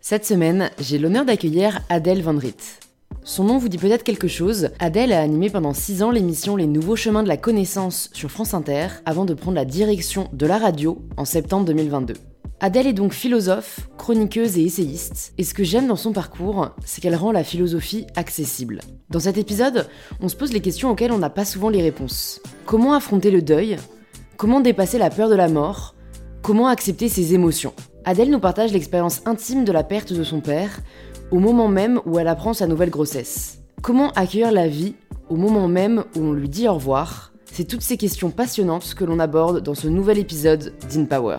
Cette 0.00 0.24
semaine, 0.24 0.70
j'ai 0.78 0.98
l'honneur 0.98 1.24
d'accueillir 1.24 1.80
Adèle 1.88 2.22
Van 2.22 2.38
Riet. 2.38 2.54
Son 3.24 3.42
nom 3.42 3.58
vous 3.58 3.68
dit 3.68 3.76
peut-être 3.76 4.04
quelque 4.04 4.28
chose. 4.28 4.68
Adèle 4.78 5.12
a 5.12 5.20
animé 5.20 5.50
pendant 5.50 5.74
6 5.74 6.04
ans 6.04 6.12
l'émission 6.12 6.54
Les 6.54 6.68
Nouveaux 6.68 6.94
Chemins 6.94 7.24
de 7.24 7.28
la 7.28 7.36
Connaissance 7.36 8.08
sur 8.12 8.30
France 8.30 8.54
Inter 8.54 8.86
avant 9.04 9.24
de 9.24 9.34
prendre 9.34 9.56
la 9.56 9.64
direction 9.64 10.28
de 10.32 10.46
la 10.46 10.58
radio 10.58 11.02
en 11.16 11.24
septembre 11.24 11.64
2022. 11.64 12.14
Adèle 12.60 12.86
est 12.86 12.92
donc 12.92 13.14
philosophe, 13.14 13.80
chroniqueuse 13.98 14.56
et 14.58 14.62
essayiste, 14.62 15.34
et 15.38 15.42
ce 15.42 15.54
que 15.54 15.64
j'aime 15.64 15.88
dans 15.88 15.96
son 15.96 16.12
parcours, 16.12 16.68
c'est 16.84 17.00
qu'elle 17.00 17.16
rend 17.16 17.32
la 17.32 17.42
philosophie 17.42 18.06
accessible. 18.14 18.82
Dans 19.10 19.18
cet 19.18 19.38
épisode, 19.38 19.88
on 20.20 20.28
se 20.28 20.36
pose 20.36 20.52
les 20.52 20.60
questions 20.60 20.90
auxquelles 20.90 21.10
on 21.10 21.18
n'a 21.18 21.30
pas 21.30 21.44
souvent 21.44 21.68
les 21.68 21.82
réponses. 21.82 22.40
Comment 22.64 22.94
affronter 22.94 23.32
le 23.32 23.42
deuil? 23.42 23.76
Comment 24.36 24.60
dépasser 24.60 24.98
la 24.98 25.10
peur 25.10 25.28
de 25.28 25.34
la 25.34 25.48
mort? 25.48 25.95
Comment 26.46 26.68
accepter 26.68 27.08
ses 27.08 27.34
émotions 27.34 27.74
Adèle 28.04 28.30
nous 28.30 28.38
partage 28.38 28.72
l'expérience 28.72 29.20
intime 29.26 29.64
de 29.64 29.72
la 29.72 29.82
perte 29.82 30.12
de 30.12 30.22
son 30.22 30.40
père, 30.40 30.78
au 31.32 31.40
moment 31.40 31.66
même 31.66 32.00
où 32.06 32.20
elle 32.20 32.28
apprend 32.28 32.52
sa 32.52 32.68
nouvelle 32.68 32.90
grossesse. 32.90 33.58
Comment 33.82 34.12
accueillir 34.12 34.52
la 34.52 34.68
vie 34.68 34.94
au 35.28 35.34
moment 35.34 35.66
même 35.66 36.04
où 36.14 36.20
on 36.20 36.32
lui 36.32 36.48
dit 36.48 36.68
au 36.68 36.74
revoir 36.74 37.32
C'est 37.46 37.64
toutes 37.64 37.82
ces 37.82 37.96
questions 37.96 38.30
passionnantes 38.30 38.94
que 38.94 39.04
l'on 39.04 39.18
aborde 39.18 39.60
dans 39.60 39.74
ce 39.74 39.88
nouvel 39.88 40.18
épisode 40.18 40.72
d'InPower. 40.88 41.38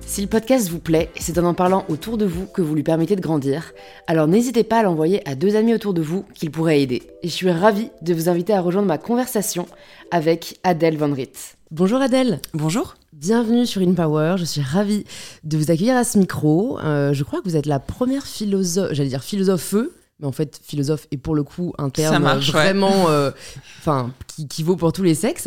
Si 0.00 0.20
le 0.20 0.26
podcast 0.26 0.68
vous 0.68 0.80
plaît, 0.80 1.10
c'est 1.14 1.38
en 1.38 1.44
en 1.44 1.54
parlant 1.54 1.84
autour 1.88 2.18
de 2.18 2.26
vous 2.26 2.46
que 2.46 2.60
vous 2.60 2.74
lui 2.74 2.82
permettez 2.82 3.14
de 3.14 3.20
grandir, 3.20 3.72
alors 4.08 4.26
n'hésitez 4.26 4.64
pas 4.64 4.80
à 4.80 4.82
l'envoyer 4.82 5.22
à 5.28 5.36
deux 5.36 5.54
amis 5.54 5.74
autour 5.74 5.94
de 5.94 6.02
vous 6.02 6.24
qu'il 6.34 6.50
pourrait 6.50 6.82
aider. 6.82 7.04
Et 7.22 7.28
je 7.28 7.32
suis 7.32 7.52
ravie 7.52 7.90
de 8.02 8.12
vous 8.12 8.28
inviter 8.28 8.52
à 8.52 8.60
rejoindre 8.60 8.88
ma 8.88 8.98
conversation 8.98 9.66
avec 10.10 10.58
Adèle 10.64 10.96
Van 10.96 11.12
Riet. 11.12 11.30
Bonjour 11.70 12.00
Adèle. 12.00 12.40
Bonjour. 12.52 12.96
Bienvenue 13.14 13.64
sur 13.64 13.80
InPower, 13.80 14.34
je 14.38 14.44
suis 14.44 14.60
ravie 14.60 15.04
de 15.44 15.56
vous 15.56 15.70
accueillir 15.70 15.96
à 15.96 16.02
ce 16.02 16.18
micro. 16.18 16.80
Euh, 16.80 17.12
je 17.12 17.22
crois 17.22 17.40
que 17.40 17.44
vous 17.48 17.54
êtes 17.54 17.66
la 17.66 17.78
première 17.78 18.26
philosophe, 18.26 18.88
j'allais 18.90 19.10
dire 19.10 19.22
philosophe, 19.22 19.76
mais 20.18 20.26
en 20.26 20.32
fait 20.32 20.60
philosophe 20.64 21.06
est 21.12 21.16
pour 21.16 21.36
le 21.36 21.44
coup 21.44 21.72
un 21.78 21.90
terme 21.90 22.24
vraiment 22.38 23.08
euh, 23.10 23.30
enfin 23.78 24.12
qui, 24.48 24.64
vaut 24.64 24.74
pour 24.74 24.92
tous 24.92 25.04
les 25.04 25.14
sexes. 25.14 25.46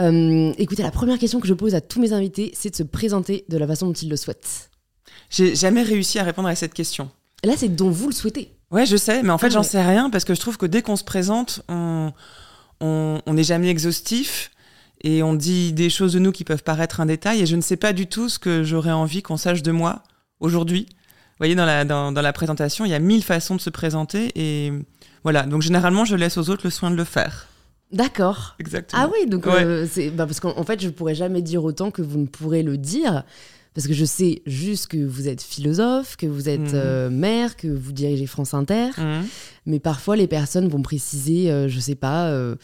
Euh, 0.00 0.52
écoutez, 0.58 0.82
la 0.82 0.90
première 0.90 1.20
question 1.20 1.38
que 1.38 1.46
je 1.46 1.54
pose 1.54 1.76
à 1.76 1.80
tous 1.80 2.00
mes 2.00 2.12
invités, 2.12 2.50
c'est 2.52 2.70
de 2.70 2.76
se 2.76 2.82
présenter 2.82 3.44
de 3.48 3.58
la 3.58 3.68
façon 3.68 3.86
dont 3.86 3.92
ils 3.92 4.10
le 4.10 4.16
souhaitent. 4.16 4.70
J'ai 5.30 5.54
jamais 5.54 5.84
réussi 5.84 6.18
à 6.18 6.24
répondre 6.24 6.48
à 6.48 6.56
cette 6.56 6.74
question. 6.74 7.10
Là, 7.44 7.52
c'est 7.56 7.68
dont 7.68 7.90
vous 7.90 8.08
le 8.08 8.14
souhaitez. 8.14 8.50
Ouais, 8.72 8.86
je 8.86 8.96
sais, 8.96 9.22
mais 9.22 9.30
en 9.30 9.38
fait, 9.38 9.46
ah 9.46 9.50
j'en 9.50 9.62
sais 9.62 9.80
rien 9.80 10.10
parce 10.10 10.24
que 10.24 10.34
je 10.34 10.40
trouve 10.40 10.56
que 10.56 10.66
dès 10.66 10.82
qu'on 10.82 10.96
se 10.96 11.04
présente, 11.04 11.62
on 11.68 13.22
n'est 13.28 13.44
jamais 13.44 13.68
exhaustif 13.68 14.50
et 15.04 15.22
on 15.22 15.34
dit 15.34 15.72
des 15.72 15.90
choses 15.90 16.14
de 16.14 16.18
nous 16.18 16.32
qui 16.32 16.44
peuvent 16.44 16.64
paraître 16.64 17.00
un 17.00 17.06
détail 17.06 17.42
et 17.42 17.46
je 17.46 17.54
ne 17.54 17.60
sais 17.60 17.76
pas 17.76 17.92
du 17.92 18.06
tout 18.06 18.30
ce 18.30 18.38
que 18.38 18.64
j'aurais 18.64 18.90
envie 18.90 19.22
qu'on 19.22 19.36
sache 19.36 19.62
de 19.62 19.70
moi 19.70 20.02
aujourd'hui. 20.40 20.86
Vous 20.88 21.38
voyez, 21.38 21.54
dans 21.54 21.66
la, 21.66 21.84
dans, 21.84 22.10
la 22.10 22.32
présentation, 22.32 22.86
il 22.86 22.90
y 22.90 22.94
a 22.94 22.98
mille 22.98 23.22
façons 23.22 23.54
de 23.54 23.60
se 23.60 23.70
présenter 23.70 24.32
et 24.34 24.72
voilà. 25.22 25.42
Donc 25.42 25.62
généralement, 25.62 26.04
je 26.04 26.16
laisse 26.16 26.38
aux 26.38 26.48
autres 26.48 26.62
le 26.64 26.70
soin 26.70 26.90
de 26.90 26.96
le 26.96 27.04
faire. 27.04 27.48
D'accord. 27.92 28.56
Exactement. 28.58 29.02
Ah 29.04 29.10
oui, 29.12 29.28
donc 29.28 29.46
euh, 29.46 29.86
c'est 29.90 30.10
bah, 30.10 30.26
parce 30.26 30.40
qu'en 30.40 30.64
fait, 30.64 30.80
je 30.80 30.88
pourrais 30.88 31.14
jamais 31.14 31.42
dire 31.42 31.62
autant 31.62 31.90
que 31.90 32.02
vous 32.02 32.18
ne 32.18 32.26
pourrez 32.26 32.62
le 32.62 32.78
dire. 32.78 33.24
Parce 33.74 33.88
que 33.88 33.92
je 33.92 34.04
sais 34.04 34.40
juste 34.46 34.86
que 34.86 35.04
vous 35.04 35.26
êtes 35.26 35.42
philosophe, 35.42 36.16
que 36.16 36.26
vous 36.26 36.48
êtes 36.48 36.74
euh, 36.74 37.10
mère, 37.10 37.56
que 37.56 37.66
vous 37.66 37.90
dirigez 37.90 38.26
France 38.26 38.54
Inter. 38.54 38.90
Mhm. 38.96 39.26
Mais 39.66 39.80
parfois, 39.80 40.14
les 40.14 40.28
personnes 40.28 40.68
vont 40.68 40.80
préciser, 40.80 41.50
euh, 41.50 41.68
je 41.68 41.80
sais 41.80 41.96
pas, 41.96 42.28
euh, 42.28 42.54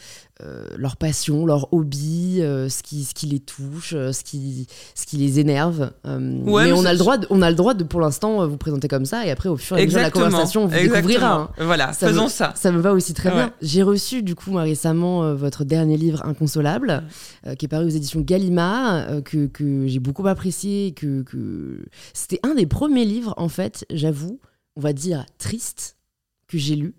euh, 0.43 0.65
leur 0.77 0.97
passion, 0.97 1.45
leur 1.45 1.73
hobby, 1.73 2.37
ce, 2.39 2.83
qui, 2.83 3.03
ce 3.03 3.13
qui 3.13 3.27
les 3.27 3.39
touche, 3.39 3.91
ce 3.91 4.23
qui, 4.23 4.67
ce 4.95 5.05
qui 5.05 5.17
les 5.17 5.39
énerve. 5.39 5.91
mais, 6.05 6.73
on 6.73 6.85
a, 6.85 6.93
le 6.93 6.97
droit 6.97 7.17
de, 7.17 7.27
on 7.29 7.41
a 7.41 7.49
le 7.49 7.55
droit 7.55 7.73
de, 7.73 7.83
pour 7.83 8.01
l'instant, 8.01 8.47
vous 8.47 8.57
présenter 8.57 8.87
comme 8.87 9.05
ça. 9.05 9.25
Et 9.25 9.31
après, 9.31 9.49
au 9.49 9.57
fur 9.57 9.77
et 9.77 9.81
à 9.81 9.85
mesure 9.85 9.99
de 9.99 10.03
la 10.03 10.11
conversation, 10.11 10.63
on 10.63 10.67
vous 10.67 10.77
découvrira. 10.77 11.33
Hein. 11.33 11.49
Voilà, 11.57 11.93
faisons 11.93 12.27
ça. 12.27 12.53
Ça 12.55 12.71
me 12.71 12.79
va 12.79 12.93
aussi 12.93 13.13
très 13.13 13.31
bien. 13.31 13.53
J'ai 13.61 13.83
reçu, 13.83 14.23
du 14.23 14.35
coup, 14.35 14.53
récemment, 14.55 15.33
votre 15.35 15.63
dernier 15.63 15.97
livre, 15.97 16.25
Inconsolable, 16.25 17.03
qui 17.57 17.65
est 17.65 17.69
paru 17.69 17.85
aux 17.85 17.89
éditions 17.89 18.21
Gallimard, 18.21 19.23
que, 19.23 19.47
que 19.47 19.87
j'ai 19.87 19.99
beaucoup 19.99 20.27
apprécié. 20.27 20.93
Que, 20.93 21.23
que... 21.23 21.85
C'était 22.13 22.39
un 22.43 22.55
des 22.55 22.65
premiers 22.65 23.05
livres, 23.05 23.33
en 23.37 23.49
fait, 23.49 23.85
j'avoue, 23.91 24.39
on 24.75 24.81
va 24.81 24.93
dire 24.93 25.25
triste 25.37 25.97
que 26.47 26.57
j'ai 26.57 26.75
lu, 26.75 26.95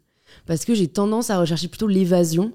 parce 0.47 0.64
que 0.64 0.74
j'ai 0.74 0.88
tendance 0.88 1.30
à 1.30 1.38
rechercher 1.38 1.69
plutôt 1.69 1.86
l'évasion 1.86 2.53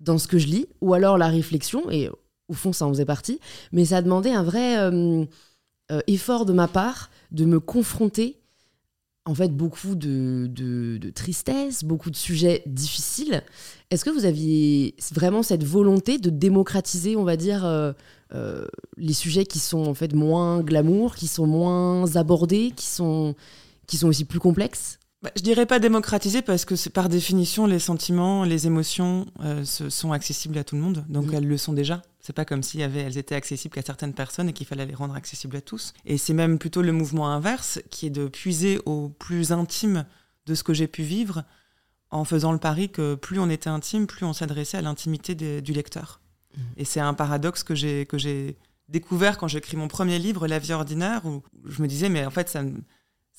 dans 0.00 0.18
ce 0.18 0.28
que 0.28 0.38
je 0.38 0.46
lis, 0.46 0.66
ou 0.80 0.94
alors 0.94 1.18
la 1.18 1.28
réflexion, 1.28 1.90
et 1.90 2.08
au 2.48 2.54
fond 2.54 2.72
ça 2.72 2.86
en 2.86 2.90
faisait 2.90 3.04
partie, 3.04 3.40
mais 3.72 3.86
ça 3.86 3.98
a 3.98 4.02
demandé 4.02 4.30
un 4.30 4.42
vrai 4.42 4.78
euh, 4.78 5.24
euh, 5.90 6.00
effort 6.06 6.44
de 6.46 6.52
ma 6.52 6.68
part 6.68 7.10
de 7.30 7.44
me 7.44 7.60
confronter 7.60 8.36
en 9.24 9.34
fait 9.34 9.54
beaucoup 9.54 9.94
de, 9.94 10.46
de, 10.48 11.10
tristesse, 11.10 11.84
beaucoup 11.84 12.10
de 12.10 12.16
sujets 12.16 12.62
difficiles. 12.64 13.42
Est-ce 13.90 14.04
que 14.04 14.10
vous 14.10 14.24
aviez 14.24 14.94
vraiment 15.12 15.42
cette 15.42 15.64
volonté 15.64 16.16
de 16.16 16.30
démocratiser, 16.30 17.14
on 17.14 17.24
va 17.24 17.36
dire, 17.36 17.62
euh, 17.64 17.92
les 18.96 19.12
sujets 19.12 19.44
qui 19.44 19.58
sont 19.58 19.86
en 19.86 19.92
fait 19.92 20.14
moins 20.14 20.62
glamour, 20.62 21.14
qui 21.14 21.26
sont 21.26 21.46
moins 21.46 22.16
abordés, 22.16 22.72
qui 22.74 22.86
sont, 22.86 23.34
qui 23.86 23.98
sont 23.98 24.08
aussi 24.08 24.24
plus 24.24 24.40
complexes? 24.40 24.97
Bah, 25.20 25.32
je 25.34 25.42
dirais 25.42 25.66
pas 25.66 25.80
démocratiser 25.80 26.42
parce 26.42 26.64
que 26.64 26.76
c'est 26.76 26.90
par 26.90 27.08
définition 27.08 27.66
les 27.66 27.80
sentiments, 27.80 28.44
les 28.44 28.68
émotions 28.68 29.26
euh, 29.40 29.64
sont 29.64 30.12
accessibles 30.12 30.56
à 30.58 30.62
tout 30.62 30.76
le 30.76 30.82
monde, 30.82 31.04
donc 31.08 31.26
mm. 31.26 31.34
elles 31.34 31.48
le 31.48 31.58
sont 31.58 31.72
déjà. 31.72 32.02
C'est 32.20 32.32
pas 32.32 32.44
comme 32.44 32.62
si 32.62 32.80
elles 32.80 33.18
étaient 33.18 33.34
accessibles 33.34 33.74
qu'à 33.74 33.82
certaines 33.82 34.14
personnes 34.14 34.48
et 34.48 34.52
qu'il 34.52 34.66
fallait 34.66 34.86
les 34.86 34.94
rendre 34.94 35.14
accessibles 35.14 35.56
à 35.56 35.60
tous. 35.60 35.92
Et 36.04 36.18
c'est 36.18 36.34
même 36.34 36.58
plutôt 36.58 36.82
le 36.82 36.92
mouvement 36.92 37.28
inverse 37.30 37.80
qui 37.90 38.06
est 38.06 38.10
de 38.10 38.28
puiser 38.28 38.80
au 38.86 39.08
plus 39.08 39.50
intime 39.50 40.04
de 40.46 40.54
ce 40.54 40.62
que 40.62 40.72
j'ai 40.72 40.86
pu 40.86 41.02
vivre 41.02 41.42
en 42.10 42.24
faisant 42.24 42.52
le 42.52 42.58
pari 42.58 42.88
que 42.90 43.16
plus 43.16 43.40
on 43.40 43.50
était 43.50 43.70
intime, 43.70 44.06
plus 44.06 44.24
on 44.24 44.32
s'adressait 44.32 44.76
à 44.76 44.82
l'intimité 44.82 45.34
du 45.34 45.72
lecteur. 45.72 46.20
Mm. 46.56 46.60
Et 46.76 46.84
c'est 46.84 47.00
un 47.00 47.14
paradoxe 47.14 47.64
que 47.64 47.74
j'ai 47.74 48.56
découvert 48.88 49.36
quand 49.36 49.48
j'ai 49.48 49.58
écrit 49.58 49.76
mon 49.76 49.88
premier 49.88 50.20
livre, 50.20 50.46
La 50.46 50.60
vie 50.60 50.74
ordinaire, 50.74 51.26
où 51.26 51.42
je 51.66 51.82
me 51.82 51.88
disais 51.88 52.08
mais 52.08 52.24
en 52.24 52.30
fait 52.30 52.48
ça 52.48 52.62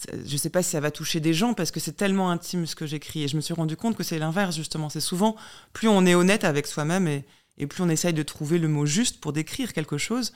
je 0.07 0.33
ne 0.33 0.37
sais 0.37 0.49
pas 0.49 0.63
si 0.63 0.71
ça 0.71 0.79
va 0.79 0.91
toucher 0.91 1.19
des 1.19 1.33
gens 1.33 1.53
parce 1.53 1.71
que 1.71 1.79
c'est 1.79 1.93
tellement 1.93 2.29
intime 2.31 2.65
ce 2.65 2.75
que 2.75 2.85
j'écris. 2.85 3.23
Et 3.23 3.27
je 3.27 3.35
me 3.35 3.41
suis 3.41 3.53
rendu 3.53 3.75
compte 3.75 3.97
que 3.97 4.03
c'est 4.03 4.19
l'inverse, 4.19 4.55
justement. 4.55 4.89
C'est 4.89 5.01
souvent, 5.01 5.35
plus 5.73 5.87
on 5.87 6.05
est 6.05 6.15
honnête 6.15 6.43
avec 6.43 6.67
soi-même 6.67 7.07
et, 7.07 7.25
plus 7.67 7.83
on 7.83 7.89
essaye 7.89 8.13
de 8.13 8.23
trouver 8.23 8.57
le 8.57 8.69
mot 8.69 8.85
juste 8.85 9.19
pour 9.19 9.33
décrire 9.33 9.73
quelque 9.73 9.97
chose, 9.97 10.31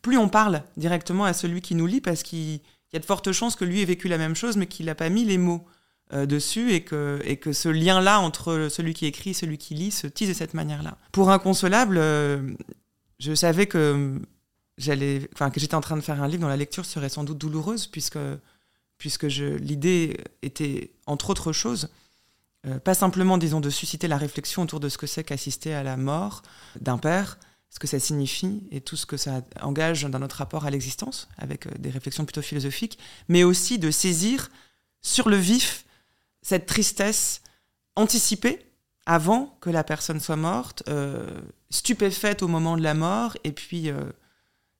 plus 0.00 0.16
on 0.16 0.28
parle 0.28 0.62
directement 0.76 1.24
à 1.24 1.32
celui 1.32 1.60
qui 1.60 1.74
nous 1.74 1.86
lit 1.86 2.00
parce 2.00 2.22
qu'il 2.22 2.60
y 2.92 2.96
a 2.96 3.00
de 3.00 3.04
fortes 3.04 3.32
chances 3.32 3.56
que 3.56 3.64
lui 3.64 3.80
ait 3.80 3.84
vécu 3.84 4.06
la 4.06 4.16
même 4.16 4.36
chose 4.36 4.56
mais 4.56 4.66
qu'il 4.66 4.86
n'a 4.86 4.94
pas 4.94 5.08
mis 5.08 5.24
les 5.24 5.38
mots 5.38 5.66
euh, 6.12 6.24
dessus 6.24 6.72
et 6.72 6.84
que, 6.84 7.18
ce 7.52 7.68
lien-là 7.68 8.20
entre 8.20 8.68
celui 8.70 8.94
qui 8.94 9.06
écrit 9.06 9.30
et 9.30 9.34
celui 9.34 9.58
qui 9.58 9.74
lit 9.74 9.90
se 9.90 10.06
tise 10.06 10.28
de 10.28 10.34
cette 10.34 10.54
manière-là. 10.54 10.98
Pour 11.10 11.32
Inconsolable, 11.32 11.96
euh, 11.98 12.52
je 13.18 13.34
savais 13.34 13.66
que 13.66 14.20
j'allais, 14.78 15.28
que 15.36 15.60
j'étais 15.60 15.74
en 15.74 15.80
train 15.80 15.96
de 15.96 16.02
faire 16.02 16.22
un 16.22 16.28
livre 16.28 16.42
dont 16.42 16.48
la 16.48 16.56
lecture 16.56 16.84
serait 16.84 17.08
sans 17.08 17.24
doute 17.24 17.38
douloureuse 17.38 17.88
puisque 17.88 18.18
puisque 19.02 19.24
l'idée 19.24 20.16
était, 20.42 20.92
entre 21.06 21.30
autres 21.30 21.52
choses, 21.52 21.88
euh, 22.68 22.78
pas 22.78 22.94
simplement, 22.94 23.36
disons, 23.36 23.58
de 23.60 23.68
susciter 23.68 24.06
la 24.06 24.16
réflexion 24.16 24.62
autour 24.62 24.78
de 24.78 24.88
ce 24.88 24.96
que 24.96 25.08
c'est 25.08 25.24
qu'assister 25.24 25.74
à 25.74 25.82
la 25.82 25.96
mort 25.96 26.42
d'un 26.78 26.98
père, 26.98 27.36
ce 27.68 27.80
que 27.80 27.88
ça 27.88 27.98
signifie 27.98 28.62
et 28.70 28.80
tout 28.80 28.94
ce 28.94 29.04
que 29.04 29.16
ça 29.16 29.42
engage 29.60 30.04
dans 30.04 30.20
notre 30.20 30.36
rapport 30.36 30.66
à 30.66 30.70
l'existence, 30.70 31.26
avec 31.36 31.66
euh, 31.66 31.70
des 31.80 31.90
réflexions 31.90 32.24
plutôt 32.24 32.42
philosophiques, 32.42 32.96
mais 33.26 33.42
aussi 33.42 33.80
de 33.80 33.90
saisir 33.90 34.52
sur 35.00 35.28
le 35.28 35.36
vif 35.36 35.84
cette 36.40 36.66
tristesse 36.66 37.42
anticipée 37.96 38.64
avant 39.04 39.58
que 39.60 39.70
la 39.70 39.82
personne 39.82 40.20
soit 40.20 40.36
morte, 40.36 40.84
euh, 40.88 41.40
stupéfaite 41.70 42.44
au 42.44 42.46
moment 42.46 42.76
de 42.76 42.84
la 42.84 42.94
mort, 42.94 43.36
et 43.42 43.50
puis 43.50 43.90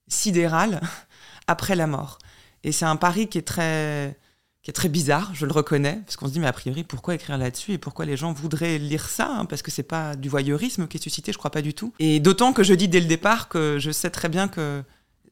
sidérale 0.06 0.80
après 1.48 1.74
la 1.74 1.88
mort. 1.88 2.20
Et 2.64 2.72
c'est 2.72 2.84
un 2.84 2.96
pari 2.96 3.28
qui 3.28 3.38
est 3.38 3.42
très 3.46 4.16
qui 4.62 4.70
est 4.70 4.74
très 4.74 4.88
bizarre, 4.88 5.34
je 5.34 5.44
le 5.44 5.50
reconnais, 5.50 6.00
parce 6.06 6.16
qu'on 6.16 6.28
se 6.28 6.32
dit, 6.32 6.38
mais 6.38 6.46
a 6.46 6.52
priori, 6.52 6.84
pourquoi 6.84 7.16
écrire 7.16 7.36
là-dessus 7.36 7.72
et 7.72 7.78
pourquoi 7.78 8.04
les 8.04 8.16
gens 8.16 8.32
voudraient 8.32 8.78
lire 8.78 9.08
ça 9.08 9.28
hein, 9.28 9.44
Parce 9.44 9.60
que 9.60 9.72
c'est 9.72 9.82
pas 9.82 10.14
du 10.14 10.28
voyeurisme 10.28 10.86
qui 10.86 10.98
est 10.98 11.02
suscité, 11.02 11.32
je 11.32 11.38
crois 11.38 11.50
pas 11.50 11.62
du 11.62 11.74
tout. 11.74 11.92
Et 11.98 12.20
d'autant 12.20 12.52
que 12.52 12.62
je 12.62 12.72
dis 12.72 12.86
dès 12.86 13.00
le 13.00 13.06
départ 13.06 13.48
que 13.48 13.78
je 13.80 13.90
sais 13.90 14.10
très 14.10 14.28
bien 14.28 14.46
que 14.46 14.84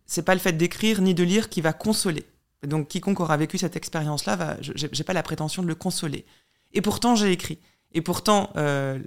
c'est 0.05 0.25
pas 0.25 0.35
le 0.35 0.41
fait 0.41 0.53
d'écrire 0.53 1.01
ni 1.01 1.15
de 1.15 1.23
lire 1.23 1.49
qui 1.49 1.61
va 1.61 1.73
consoler. 1.73 2.25
Donc 2.67 2.89
quiconque 2.89 3.21
aura 3.21 3.37
vécu 3.37 3.57
cette 3.57 3.77
expérience-là, 3.77 4.35
va, 4.35 4.57
j'ai 4.61 5.05
pas 5.05 5.13
la 5.13 5.23
prétention 5.23 5.63
de 5.63 5.69
le 5.69 5.77
consoler. 5.77 6.27
Et 6.73 6.83
pourtant, 6.83 7.15
j'ai 7.15 7.31
écrit. 7.31 7.59
Et 7.93 8.01
pourtant, 8.01 8.51
euh, 8.57 8.99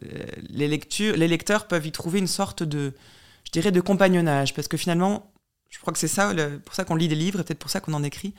les, 0.50 0.70
lectures, 0.70 1.18
les 1.18 1.28
lecteurs 1.28 1.68
peuvent 1.68 1.86
y 1.86 1.92
trouver 1.92 2.20
une 2.20 2.28
sorte 2.28 2.64
de, 2.64 2.94
je 3.46 3.52
dirais, 3.52 3.72
de 3.72 3.82
compagnonnage, 3.82 4.54
parce 4.54 4.68
que 4.68 4.78
finalement, 4.78 5.33
je 5.74 5.80
crois 5.80 5.92
que 5.92 6.00
c'est 6.00 6.08
ça, 6.08 6.34
pour 6.64 6.76
ça 6.76 6.86
qu'on 6.86 6.96
lit 6.96 7.08
des 7.08 7.16
livres, 7.16 7.40
et 7.40 7.44
peut-être 7.44 7.60
pour 7.60 7.72
ça 7.72 7.80
qu'on 7.80 7.94
en 7.94 8.04
écrit. 8.04 8.34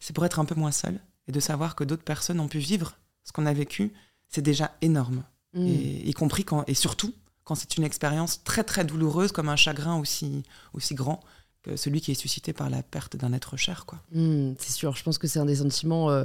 C'est 0.00 0.12
pour 0.12 0.26
être 0.26 0.40
un 0.40 0.44
peu 0.44 0.56
moins 0.56 0.72
seul 0.72 0.98
et 1.28 1.32
de 1.32 1.38
savoir 1.38 1.76
que 1.76 1.84
d'autres 1.84 2.02
personnes 2.02 2.40
ont 2.40 2.48
pu 2.48 2.58
vivre 2.58 2.98
ce 3.22 3.30
qu'on 3.32 3.46
a 3.46 3.52
vécu. 3.52 3.92
C'est 4.28 4.42
déjà 4.42 4.72
énorme. 4.82 5.22
Mm. 5.54 5.66
Et, 5.68 6.08
y 6.08 6.12
compris 6.12 6.44
quand, 6.44 6.64
et 6.66 6.74
surtout 6.74 7.14
quand 7.44 7.54
c'est 7.54 7.76
une 7.76 7.84
expérience 7.84 8.42
très 8.42 8.64
très 8.64 8.84
douloureuse 8.84 9.30
comme 9.30 9.48
un 9.48 9.56
chagrin 9.56 9.96
aussi, 9.96 10.42
aussi 10.74 10.94
grand 10.94 11.20
que 11.62 11.76
celui 11.76 12.00
qui 12.00 12.10
est 12.10 12.16
suscité 12.16 12.52
par 12.52 12.68
la 12.68 12.82
perte 12.82 13.16
d'un 13.16 13.32
être 13.32 13.56
cher. 13.56 13.86
quoi. 13.86 14.00
Mmh, 14.10 14.54
c'est 14.58 14.72
sûr, 14.72 14.96
je 14.96 15.04
pense 15.04 15.18
que 15.18 15.28
c'est 15.28 15.38
un 15.38 15.46
des 15.46 15.56
sentiments 15.56 16.10
euh, 16.10 16.24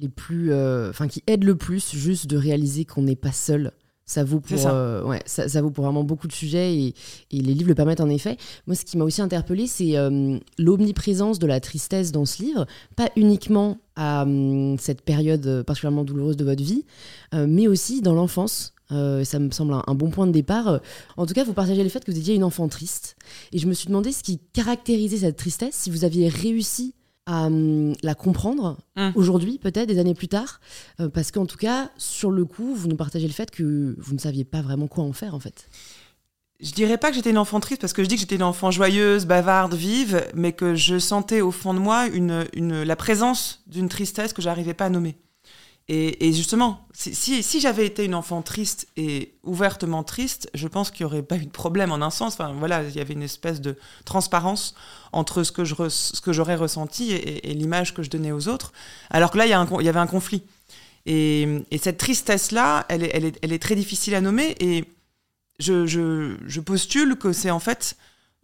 les 0.00 0.08
plus, 0.08 0.52
euh, 0.52 0.90
enfin 0.90 1.06
qui 1.06 1.22
aide 1.28 1.44
le 1.44 1.56
plus, 1.56 1.94
juste 1.94 2.26
de 2.26 2.36
réaliser 2.36 2.84
qu'on 2.84 3.02
n'est 3.02 3.14
pas 3.14 3.32
seul. 3.32 3.72
Ça 4.06 4.22
vaut 4.22 4.40
pour, 4.40 4.58
ça. 4.58 4.74
euh, 4.74 5.02
ouais, 5.02 5.22
ça, 5.24 5.48
ça 5.48 5.62
vaut 5.62 5.70
pour 5.70 5.84
vraiment 5.84 6.04
beaucoup 6.04 6.28
de 6.28 6.32
sujets 6.32 6.76
et, 6.76 6.94
et 7.30 7.40
les 7.40 7.54
livres 7.54 7.68
le 7.68 7.74
permettent 7.74 8.00
en 8.02 8.10
effet. 8.10 8.36
Moi, 8.66 8.76
ce 8.76 8.84
qui 8.84 8.98
m'a 8.98 9.04
aussi 9.04 9.22
interpellée, 9.22 9.66
c'est 9.66 9.96
euh, 9.96 10.38
l'omniprésence 10.58 11.38
de 11.38 11.46
la 11.46 11.58
tristesse 11.60 12.12
dans 12.12 12.26
ce 12.26 12.42
livre, 12.42 12.66
pas 12.96 13.08
uniquement 13.16 13.78
à 13.96 14.24
hum, 14.24 14.76
cette 14.78 15.02
période 15.02 15.46
euh, 15.46 15.62
particulièrement 15.62 16.04
douloureuse 16.04 16.36
de 16.36 16.44
votre 16.44 16.62
vie, 16.62 16.84
mais 17.32 17.66
aussi 17.66 18.02
dans 18.02 18.14
l'enfance. 18.14 18.74
Ça 18.90 19.38
me 19.40 19.50
semble 19.50 19.72
un, 19.72 19.82
un 19.86 19.94
bon 19.94 20.10
point 20.10 20.26
de 20.26 20.32
départ. 20.32 20.80
En 21.16 21.26
tout 21.26 21.34
cas, 21.34 21.42
vous 21.42 21.54
partagez 21.54 21.82
le 21.82 21.88
fait 21.88 22.04
que 22.04 22.12
vous 22.12 22.18
étiez 22.18 22.34
une 22.34 22.44
enfant 22.44 22.68
triste. 22.68 23.16
Et 23.52 23.58
je 23.58 23.66
me 23.66 23.72
suis 23.72 23.88
demandé 23.88 24.12
ce 24.12 24.22
qui 24.22 24.38
caractérisait 24.52 25.16
cette 25.16 25.36
tristesse, 25.36 25.74
si 25.74 25.90
vous 25.90 26.04
aviez 26.04 26.28
réussi 26.28 26.94
à 27.26 27.46
hum, 27.46 27.94
la 28.02 28.14
comprendre 28.14 28.78
Mm. 28.96 29.10
aujourd'hui, 29.16 29.58
peut-être, 29.58 29.88
des 29.88 29.98
années 29.98 30.14
plus 30.14 30.28
tard. 30.28 30.60
Euh, 31.00 31.08
parce 31.08 31.30
qu'en 31.32 31.46
tout 31.46 31.56
cas, 31.56 31.90
sur 31.96 32.30
le 32.30 32.44
coup, 32.44 32.74
vous 32.74 32.86
nous 32.88 32.96
partagez 32.96 33.26
le 33.26 33.32
fait 33.32 33.50
que 33.50 33.94
vous 33.98 34.14
ne 34.14 34.18
saviez 34.18 34.44
pas 34.44 34.62
vraiment 34.62 34.86
quoi 34.86 35.04
en 35.04 35.12
faire, 35.12 35.34
en 35.34 35.40
fait. 35.40 35.68
Je 36.60 36.70
dirais 36.72 36.96
pas 36.98 37.10
que 37.10 37.16
j'étais 37.16 37.30
une 37.30 37.38
enfant 37.38 37.58
triste 37.60 37.80
parce 37.80 37.92
que 37.92 38.02
je 38.04 38.08
dis 38.08 38.14
que 38.14 38.20
j'étais 38.20 38.36
une 38.36 38.42
enfant 38.44 38.70
joyeuse, 38.70 39.26
bavarde, 39.26 39.74
vive, 39.74 40.24
mais 40.34 40.52
que 40.52 40.74
je 40.76 40.98
sentais 40.98 41.40
au 41.40 41.50
fond 41.50 41.74
de 41.74 41.80
moi 41.80 42.06
une, 42.06 42.46
une, 42.54 42.82
la 42.84 42.96
présence 42.96 43.62
d'une 43.66 43.88
tristesse 43.88 44.32
que 44.32 44.40
j'arrivais 44.40 44.72
pas 44.74 44.84
à 44.86 44.88
nommer. 44.88 45.16
Et, 45.88 46.32
justement, 46.32 46.88
si, 46.94 47.60
j'avais 47.60 47.84
été 47.84 48.06
une 48.06 48.14
enfant 48.14 48.40
triste 48.40 48.88
et 48.96 49.34
ouvertement 49.42 50.02
triste, 50.02 50.48
je 50.54 50.66
pense 50.66 50.90
qu'il 50.90 51.04
n'y 51.04 51.12
aurait 51.12 51.22
pas 51.22 51.36
eu 51.36 51.44
de 51.44 51.50
problème 51.50 51.92
en 51.92 52.00
un 52.00 52.08
sens. 52.08 52.34
Enfin, 52.34 52.54
voilà, 52.54 52.82
il 52.82 52.96
y 52.96 53.00
avait 53.00 53.12
une 53.12 53.22
espèce 53.22 53.60
de 53.60 53.76
transparence 54.06 54.74
entre 55.12 55.42
ce 55.42 55.52
que, 55.52 56.32
j'aurais 56.32 56.54
ressenti 56.54 57.12
et, 57.12 57.52
l'image 57.52 57.92
que 57.92 58.02
je 58.02 58.08
donnais 58.08 58.32
aux 58.32 58.48
autres. 58.48 58.72
Alors 59.10 59.30
que 59.30 59.36
là, 59.36 59.44
il 59.44 59.50
y, 59.50 59.88
avait 59.88 59.98
un 59.98 60.06
conflit. 60.06 60.42
Et, 61.04 61.46
et 61.70 61.76
cette 61.76 61.98
tristesse-là, 61.98 62.86
elle 62.88 63.02
est, 63.04 63.62
très 63.62 63.74
difficile 63.74 64.14
à 64.14 64.22
nommer. 64.22 64.56
Et 64.60 64.84
je, 65.58 66.60
postule 66.60 67.16
que 67.16 67.32
c'est 67.32 67.50
en 67.50 67.60
fait 67.60 67.96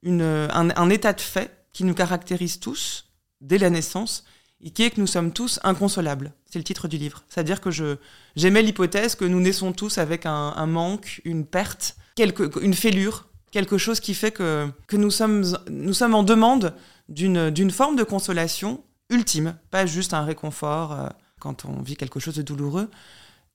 un, 0.05 0.91
état 0.91 1.13
de 1.13 1.21
fait 1.21 1.65
qui 1.73 1.85
nous 1.85 1.95
caractérise 1.95 2.61
tous 2.61 3.07
dès 3.41 3.59
la 3.59 3.71
naissance 3.71 4.25
qui 4.69 4.83
est 4.83 4.91
que 4.91 5.01
nous 5.01 5.07
sommes 5.07 5.33
tous 5.33 5.59
inconsolables. 5.63 6.33
C'est 6.47 6.59
le 6.59 6.65
titre 6.65 6.87
du 6.87 6.99
livre. 6.99 7.25
C'est-à-dire 7.29 7.61
que 7.61 7.71
j'aimais 8.37 8.63
l'hypothèse 8.63 9.15
que 9.15 9.25
nous 9.25 9.41
naissons 9.41 9.73
tous 9.73 9.97
avec 9.99 10.27
un, 10.27 10.67
manque, 10.67 11.23
une 11.25 11.47
perte, 11.47 11.97
quelque, 12.15 12.63
une 12.63 12.75
fêlure, 12.75 13.29
quelque 13.51 13.79
chose 13.79 14.01
qui 14.01 14.15
fait 14.15 14.31
que, 14.31 14.69
que 14.87 14.97
nous, 14.97 15.11
sommes, 15.11 15.45
nous 15.71 15.95
sommes 15.95 16.15
en 16.15 16.23
demande 16.23 16.75
d'une, 17.09 17.71
forme 17.71 17.97
de 17.97 18.05
consolation 18.05 18.85
ultime, 19.09 19.57
pas 19.71 19.87
juste 19.87 20.15
un 20.15 20.25
réconfort 20.25 20.93
euh, 20.93 21.09
quand 21.41 21.65
on 21.65 21.81
vit 21.83 21.97
quelque 21.97 22.21
chose 22.21 22.35
de 22.35 22.43
douloureux, 22.43 22.91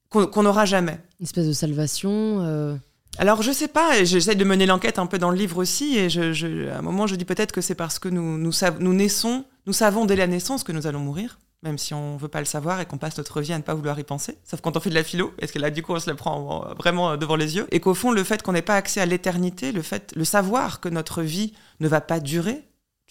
qu'on 0.09 0.25
qu'on 0.27 0.43
n'aura 0.43 0.65
jamais. 0.65 0.99
Une 1.19 1.25
espèce 1.25 1.47
de 1.47 1.53
salvation. 1.53 2.41
euh, 2.41 2.75
Alors 3.17 3.41
je 3.41 3.51
sais 3.51 3.69
pas, 3.69 4.03
j'essaie 4.03 4.35
de 4.35 4.43
mener 4.43 4.65
l'enquête 4.65 4.99
un 4.99 5.05
peu 5.05 5.17
dans 5.17 5.29
le 5.29 5.37
livre 5.37 5.57
aussi, 5.57 5.97
et 5.97 6.09
je, 6.09 6.33
je- 6.33 6.67
à 6.69 6.79
un 6.79 6.81
moment 6.81 7.07
je 7.07 7.15
dis 7.15 7.23
peut-être 7.25 7.53
que 7.53 7.61
c'est 7.61 7.75
parce 7.75 7.97
que 7.97 8.09
nous, 8.09 8.37
nous, 8.37 8.51
nous 8.79 8.93
naissons, 8.93 9.45
nous 9.67 9.73
savons 9.73 10.05
dès 10.05 10.17
la 10.17 10.27
naissance 10.27 10.63
que 10.65 10.73
nous 10.73 10.85
allons 10.85 10.99
mourir, 10.99 11.39
même 11.63 11.77
si 11.77 11.93
on 11.93 12.17
veut 12.17 12.27
pas 12.27 12.39
le 12.39 12.45
savoir 12.45 12.81
et 12.81 12.85
qu'on 12.85 12.97
passe 12.97 13.17
notre 13.17 13.39
vie 13.39 13.53
à 13.53 13.57
ne 13.57 13.63
pas 13.63 13.73
vouloir 13.73 13.97
y 13.99 14.03
penser, 14.03 14.37
sauf 14.43 14.59
quand 14.59 14.75
on 14.75 14.81
fait 14.81 14.89
de 14.89 14.95
la 14.95 15.03
philo, 15.03 15.33
parce 15.39 15.53
que 15.53 15.59
là 15.59 15.69
du 15.71 15.81
coup 15.81 15.93
on 15.93 15.99
se 15.99 16.09
la 16.09 16.15
prend 16.15 16.73
vraiment 16.77 17.15
devant 17.15 17.37
les 17.37 17.55
yeux, 17.55 17.67
et 17.71 17.79
qu'au 17.79 17.93
fond 17.93 18.11
le 18.11 18.23
fait 18.25 18.43
qu'on 18.43 18.51
n'ait 18.51 18.61
pas 18.61 18.75
accès 18.75 18.99
à 18.99 19.05
l'éternité, 19.05 19.71
le 19.71 19.81
fait, 19.81 20.11
le 20.15 20.25
savoir 20.25 20.81
que 20.81 20.89
notre 20.89 21.21
vie 21.21 21.53
ne 21.79 21.87
va 21.87 22.01
pas 22.01 22.19
durer, 22.19 22.63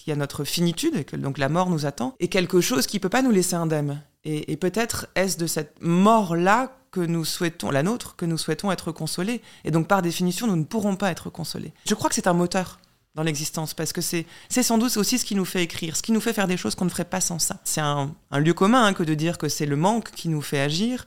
qu'il 0.04 0.10
y 0.10 0.14
a 0.14 0.16
notre 0.18 0.44
finitude, 0.44 0.96
et 0.96 1.04
que 1.04 1.16
donc 1.16 1.38
la 1.38 1.48
mort 1.48 1.70
nous 1.70 1.86
attend, 1.86 2.14
est 2.20 2.28
quelque 2.28 2.60
chose 2.60 2.86
qui 2.86 3.00
peut 3.00 3.08
pas 3.08 3.22
nous 3.22 3.30
laisser 3.30 3.54
indemne. 3.56 4.02
Et, 4.24 4.52
et 4.52 4.56
peut-être 4.58 5.08
est-ce 5.14 5.38
de 5.38 5.46
cette 5.46 5.76
mort-là 5.80 6.76
que 6.90 7.00
nous 7.00 7.24
souhaitons, 7.24 7.70
la 7.70 7.82
nôtre, 7.82 8.14
que 8.14 8.24
nous 8.24 8.38
souhaitons 8.38 8.70
être 8.70 8.92
consolés. 8.92 9.42
Et 9.64 9.72
donc, 9.72 9.88
par 9.88 10.00
définition, 10.00 10.46
nous 10.46 10.54
ne 10.54 10.62
pourrons 10.62 10.94
pas 10.94 11.10
être 11.10 11.28
consolés. 11.28 11.72
Je 11.86 11.94
crois 11.94 12.08
que 12.08 12.14
c'est 12.14 12.28
un 12.28 12.34
moteur 12.34 12.78
dans 13.16 13.24
l'existence, 13.24 13.74
parce 13.74 13.92
que 13.92 14.00
c'est 14.00 14.26
sans 14.48 14.78
doute 14.78 14.96
aussi 14.96 15.18
ce 15.18 15.24
qui 15.24 15.34
nous 15.34 15.44
fait 15.44 15.62
écrire, 15.62 15.96
ce 15.96 16.02
qui 16.02 16.12
nous 16.12 16.20
fait 16.20 16.32
faire 16.32 16.48
des 16.48 16.56
choses 16.56 16.74
qu'on 16.74 16.84
ne 16.84 16.90
ferait 16.90 17.04
pas 17.04 17.20
sans 17.20 17.38
ça. 17.38 17.60
C'est 17.64 17.80
un, 17.80 18.14
lieu 18.32 18.54
commun 18.54 18.84
hein, 18.84 18.92
que 18.92 19.02
de 19.02 19.14
dire 19.14 19.38
que 19.38 19.48
c'est 19.48 19.66
le 19.66 19.76
manque 19.76 20.10
qui 20.10 20.28
nous 20.28 20.42
fait 20.42 20.60
agir, 20.60 21.06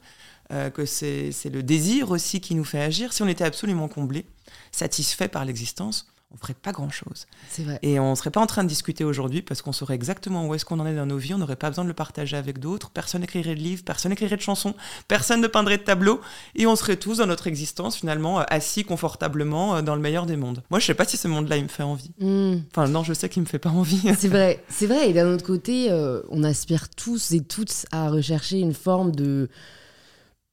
euh, 0.52 0.70
que 0.70 0.86
c'est 0.86 1.32
le 1.46 1.64
désir 1.64 2.12
aussi 2.12 2.42
qui 2.42 2.56
nous 2.56 2.64
fait 2.64 2.82
agir. 2.82 3.12
Si 3.12 3.24
on 3.24 3.28
était 3.28 3.44
absolument 3.44 3.90
comblé, 3.90 4.26
satisfait 4.72 5.28
par 5.28 5.44
l'existence, 5.44 6.08
on 6.34 6.38
ferait 6.38 6.54
pas 6.54 6.74
grand-chose. 6.74 7.26
c'est 7.50 7.64
vrai. 7.64 7.80
Et 7.82 8.00
on 8.00 8.14
serait 8.16 8.32
pas 8.32 8.42
en 8.42 8.48
train 8.48 8.64
de 8.64 8.70
discuter 8.70 9.06
aujourd'hui 9.06 9.42
parce 9.42 9.62
qu'on 9.62 9.72
saurait 9.72 9.96
exactement 9.96 10.46
où 10.46 10.54
est-ce 10.54 10.66
qu'on 10.66 10.80
en 10.80 10.86
est 10.86 10.96
dans 10.96 11.06
nos 11.06 11.18
vies, 11.18 11.34
on 11.34 11.38
n'aurait 11.38 11.56
pas 11.56 11.70
besoin 11.70 11.86
de 11.86 11.90
le 11.90 11.94
partager 11.94 12.36
avec 12.36 12.60
d'autres, 12.60 12.90
personne 12.90 13.22
n'écrirait 13.22 13.56
de 13.56 13.62
livres, 13.62 13.84
personne 13.86 14.10
n'écrirait 14.10 14.36
de 14.36 14.42
chansons, 14.42 14.76
personne 15.08 15.40
ne 15.40 15.48
peindrait 15.48 15.78
de 15.78 15.84
tableaux, 15.84 16.20
et 16.56 16.68
on 16.68 16.76
serait 16.76 16.98
tous 16.98 17.20
dans 17.20 17.26
notre 17.26 17.48
existence 17.48 17.96
finalement 17.96 18.42
euh, 18.42 18.44
assis 18.50 18.84
confortablement 18.84 19.78
euh, 19.78 19.82
dans 19.82 19.96
le 19.96 20.02
meilleur 20.02 20.26
des 20.26 20.36
mondes. 20.36 20.64
Moi 20.70 20.80
je 20.80 20.86
sais 20.86 20.94
pas 20.94 21.06
si 21.06 21.16
ce 21.16 21.30
monde-là 21.30 21.58
il 21.58 21.64
me 21.64 21.70
fait 21.70 21.84
envie. 21.84 22.12
Hmm. 22.20 22.58
Enfin 22.72 22.88
non, 22.88 23.04
je 23.04 23.14
sais 23.14 23.30
qu'il 23.30 23.42
me 23.42 23.48
fait 23.48 23.60
pas 23.60 23.70
envie. 23.70 24.02
C'est 24.18 24.28
vrai, 24.28 24.64
c'est 24.68 24.88
vrai. 24.88 25.10
Et 25.10 25.14
d'un 25.14 25.32
autre 25.34 25.46
côté, 25.46 25.92
euh, 25.92 26.22
on 26.30 26.44
aspire 26.44 26.90
tous 26.90 27.32
et 27.32 27.42
toutes 27.42 27.86
à 27.92 28.10
rechercher 28.10 28.60
une 28.60 28.74
forme 28.74 29.12
de 29.12 29.50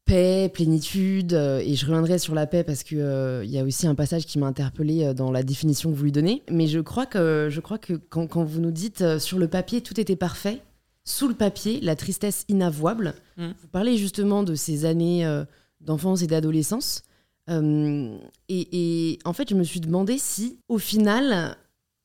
paix, 0.05 0.51
plénitude. 0.53 1.33
euh, 1.35 1.59
et 1.59 1.75
je 1.75 1.87
reviendrai 1.87 2.19
sur 2.19 2.35
la 2.35 2.47
paix 2.47 2.65
parce 2.65 2.83
que 2.85 2.97
euh, 2.97 3.45
il 3.45 3.51
y 3.51 3.59
a 3.59 3.65
aussi 3.65 3.87
un 3.87 3.95
passage 3.95 4.27
qui 4.27 4.39
m'a 4.39 4.47
interpellé 4.47 5.05
euh, 5.05 5.15
dans 5.15 5.31
la 5.31 5.43
définition 5.43 5.91
que 5.91 5.97
vous 5.97 6.05
lui 6.05 6.13
donnez. 6.13 6.43
Mais 6.51 6.67
je 6.67 6.81
crois 6.81 7.07
que, 7.07 7.49
je 7.51 7.61
crois 7.61 7.79
que 7.79 7.95
quand, 7.95 8.27
quand 8.27 8.45
vous 8.45 8.61
nous 8.61 8.71
dites 8.71 9.01
euh, 9.03 9.19
sur 9.19 9.39
le 9.39 9.49
papier 9.49 9.81
tout 9.81 9.99
était 10.01 10.17
parfait, 10.17 10.61
sous 11.05 11.29
le 11.29 11.35
papier 11.35 11.81
la 11.81 11.97
tristesse 11.97 12.45
inavouable. 12.49 13.15
Mm. 13.37 13.49
Vous 13.61 13.69
parlez 13.69 13.97
justement 13.97 14.43
de 14.43 14.55
ces 14.55 14.85
années 14.85 15.27
euh, 15.27 15.45
d'enfance 15.81 16.23
et 16.23 16.27
d'adolescence. 16.27 17.03
Euh, 17.51 18.17
et, 18.49 18.69
et 19.13 19.19
en 19.27 19.35
fait, 19.35 19.51
je 19.51 19.55
me 19.55 19.65
suis 19.65 19.81
demandé 19.81 20.17
si, 20.19 20.59
au 20.69 20.79
final, 20.79 21.57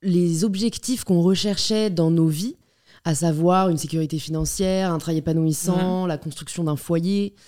les 0.01 0.43
objectifs 0.43 1.05
qu'on 1.05 1.21
recherchait 1.21 1.89
dans 1.89 2.11
nos 2.11 2.27
vies, 2.27 2.57
à 3.05 3.15
savoir 3.15 3.69
une 3.69 3.77
sécurité 3.77 4.19
financière, 4.19 4.91
un 4.91 4.97
travail 4.97 5.19
épanouissant, 5.19 6.05
la 6.05 6.17
construction 6.17 6.65
d'un 6.65 6.75
foyer, 6.75 7.33
euh, 7.37 7.39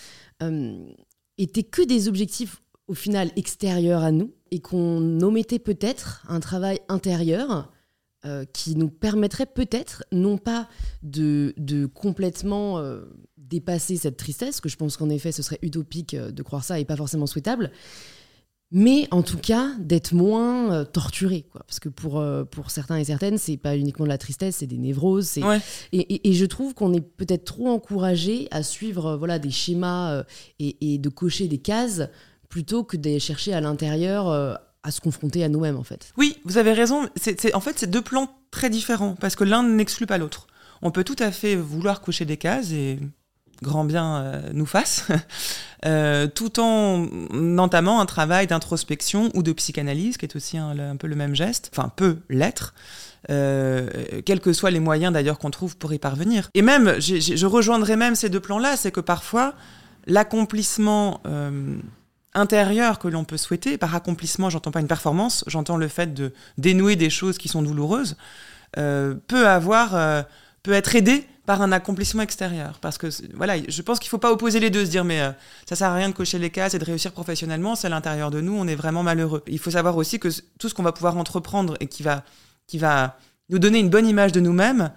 étaient 1.37 1.63
que 1.63 1.81
des 1.81 2.07
objectifs 2.07 2.61
au 2.87 2.93
final 2.93 3.31
extérieurs 3.35 4.03
à 4.03 4.11
nous 4.11 4.33
et 4.51 4.59
qu'on 4.59 5.21
omettait 5.21 5.59
peut-être 5.59 6.23
un 6.27 6.39
travail 6.39 6.79
intérieur 6.89 7.71
euh, 8.25 8.45
qui 8.45 8.75
nous 8.75 8.89
permettrait 8.89 9.47
peut-être 9.47 10.03
non 10.11 10.37
pas 10.37 10.69
de, 11.01 11.55
de 11.57 11.87
complètement 11.87 12.77
euh, 12.77 13.05
dépasser 13.37 13.97
cette 13.97 14.17
tristesse, 14.17 14.61
que 14.61 14.69
je 14.69 14.77
pense 14.77 14.95
qu'en 14.95 15.09
effet 15.09 15.31
ce 15.31 15.41
serait 15.41 15.57
utopique 15.63 16.13
euh, 16.13 16.31
de 16.31 16.43
croire 16.43 16.63
ça 16.63 16.79
et 16.79 16.85
pas 16.85 16.95
forcément 16.95 17.25
souhaitable, 17.25 17.71
mais 18.71 19.07
en 19.11 19.21
tout 19.21 19.37
cas 19.37 19.71
d'être 19.79 20.13
moins 20.13 20.71
euh, 20.73 20.85
torturé 20.85 21.45
quoi 21.51 21.63
parce 21.67 21.79
que 21.79 21.89
pour 21.89 22.19
euh, 22.19 22.43
pour 22.45 22.71
certains 22.71 22.97
et 22.97 23.03
certaines 23.03 23.37
c'est 23.37 23.57
pas 23.57 23.75
uniquement 23.75 24.05
de 24.05 24.09
la 24.09 24.17
tristesse 24.17 24.57
c'est 24.57 24.67
des 24.67 24.77
névroses 24.77 25.27
c'est 25.27 25.43
Ouais. 25.43 25.59
et, 25.91 25.99
et- 25.99 26.29
et 26.29 26.33
je 26.33 26.45
trouve 26.45 26.73
qu'on 26.73 26.93
est 26.93 27.01
peut-être 27.01 27.45
trop 27.45 27.67
encouragé 27.69 28.47
à 28.51 28.63
suivre 28.63 29.05
euh, 29.07 29.17
voilà 29.17 29.39
des 29.39 29.51
schémas 29.51 30.23
et, 30.59 30.93
et 30.93 30.97
de 30.97 31.09
cocher 31.09 31.47
des 31.47 31.57
cases 31.57 32.03
plutôt 32.49 32.83
que 32.83 32.97
de 32.97 33.19
chercher 33.19 33.53
à 33.53 33.61
l'intérieur 33.61 34.27
à 34.83 34.89
se 34.91 34.99
confronter 35.01 35.43
à 35.43 35.49
nous-mêmes 35.49 35.77
en 35.77 35.83
fait 35.83 36.11
Oui, 36.17 36.37
vous 36.43 36.57
avez 36.57 36.73
raison. 36.73 37.07
C'est, 37.15 37.39
c'est- 37.39 37.53
en 37.53 37.59
fait, 37.61 37.77
c'est 37.77 37.89
deux 37.89 38.01
plans 38.01 38.29
très 38.49 38.69
différents 38.69 39.13
parce 39.15 39.35
que 39.35 39.43
l'un 39.43 39.61
n'exclut 39.63 40.07
pas 40.07 40.17
l'autre. 40.17 40.47
On 40.81 40.89
peut 40.91 41.03
tout 41.03 41.15
à 41.19 41.31
fait 41.31 41.55
vouloir 41.55 42.01
cocher 42.01 42.25
des 42.25 42.37
cases 42.37 42.71
et 42.71 42.99
grand 43.61 43.83
bien 43.83 44.15
euh, 44.15 44.41
nous 44.53 44.65
fasse, 44.65 45.07
euh, 45.85 46.27
tout 46.27 46.59
en 46.59 47.07
entamant 47.57 47.99
un 47.99 48.05
travail 48.05 48.47
d'introspection 48.47 49.29
ou 49.33 49.43
de 49.43 49.53
psychanalyse, 49.53 50.17
qui 50.17 50.25
est 50.25 50.35
aussi 50.35 50.57
un, 50.57 50.95
peu 50.95 51.07
le 51.07 51.15
même 51.15 51.35
geste, 51.35 51.71
enfin 51.73 51.91
peut 51.95 52.17
l'être. 52.29 52.73
Euh, 53.29 53.87
quels 54.25 54.39
que 54.39 54.51
soient 54.51 54.71
les 54.71 54.79
moyens 54.79 55.13
d'ailleurs 55.13 55.37
qu'on 55.37 55.51
trouve 55.51 55.77
pour 55.77 55.93
y 55.93 55.99
parvenir. 55.99 56.49
Et 56.55 56.63
même, 56.63 56.99
je 56.99 57.45
rejoindrai 57.45 57.95
même 57.95 58.15
ces 58.15 58.29
deux 58.29 58.39
plans-là, 58.39 58.77
c'est 58.77 58.91
que 58.91 58.99
parfois, 58.99 59.53
l'accomplissement 60.07 61.21
euh, 61.27 61.77
intérieur 62.33 62.97
que 62.97 63.07
l'on 63.07 63.23
peut 63.23 63.37
souhaiter. 63.37 63.77
Par 63.77 63.93
accomplissement, 63.93 64.49
j'entends 64.49 64.71
pas 64.71 64.79
une 64.79 64.87
performance, 64.87 65.43
j'entends 65.45 65.77
le 65.77 65.87
fait 65.87 66.15
de 66.15 66.33
dénouer 66.57 66.95
des 66.95 67.11
choses 67.11 67.37
qui 67.37 67.47
sont 67.47 67.61
douloureuses, 67.61 68.17
peut 68.73 69.47
avoir, 69.47 70.25
peut 70.63 70.73
être 70.73 70.95
aidé 70.95 71.25
par 71.45 71.61
un 71.61 71.71
accomplissement 71.71 72.21
extérieur. 72.21 72.77
Parce 72.81 72.97
que 72.97 73.07
voilà, 73.35 73.55
je 73.67 73.81
pense 73.81 73.99
qu'il 73.99 74.09
faut 74.09 74.17
pas 74.19 74.31
opposer 74.31 74.59
les 74.59 74.69
deux, 74.69 74.85
se 74.85 74.91
dire 74.91 75.03
mais 75.03 75.21
euh, 75.21 75.31
ça 75.67 75.75
sert 75.75 75.89
à 75.89 75.95
rien 75.95 76.09
de 76.09 76.13
cocher 76.13 76.37
les 76.39 76.49
cases 76.51 76.73
et 76.75 76.79
de 76.79 76.85
réussir 76.85 77.11
professionnellement, 77.11 77.75
c'est 77.75 77.87
à 77.87 77.89
l'intérieur 77.89 78.29
de 78.31 78.41
nous, 78.41 78.53
on 78.55 78.67
est 78.67 78.75
vraiment 78.75 79.03
malheureux. 79.03 79.43
Il 79.47 79.59
faut 79.59 79.71
savoir 79.71 79.97
aussi 79.97 80.19
que 80.19 80.29
tout 80.59 80.69
ce 80.69 80.73
qu'on 80.73 80.83
va 80.83 80.91
pouvoir 80.91 81.17
entreprendre 81.17 81.75
et 81.79 81.87
qui 81.87 82.03
va, 82.03 82.23
qui 82.67 82.77
va 82.77 83.17
nous 83.49 83.59
donner 83.59 83.79
une 83.79 83.89
bonne 83.89 84.07
image 84.07 84.31
de 84.31 84.39
nous-mêmes 84.39 84.91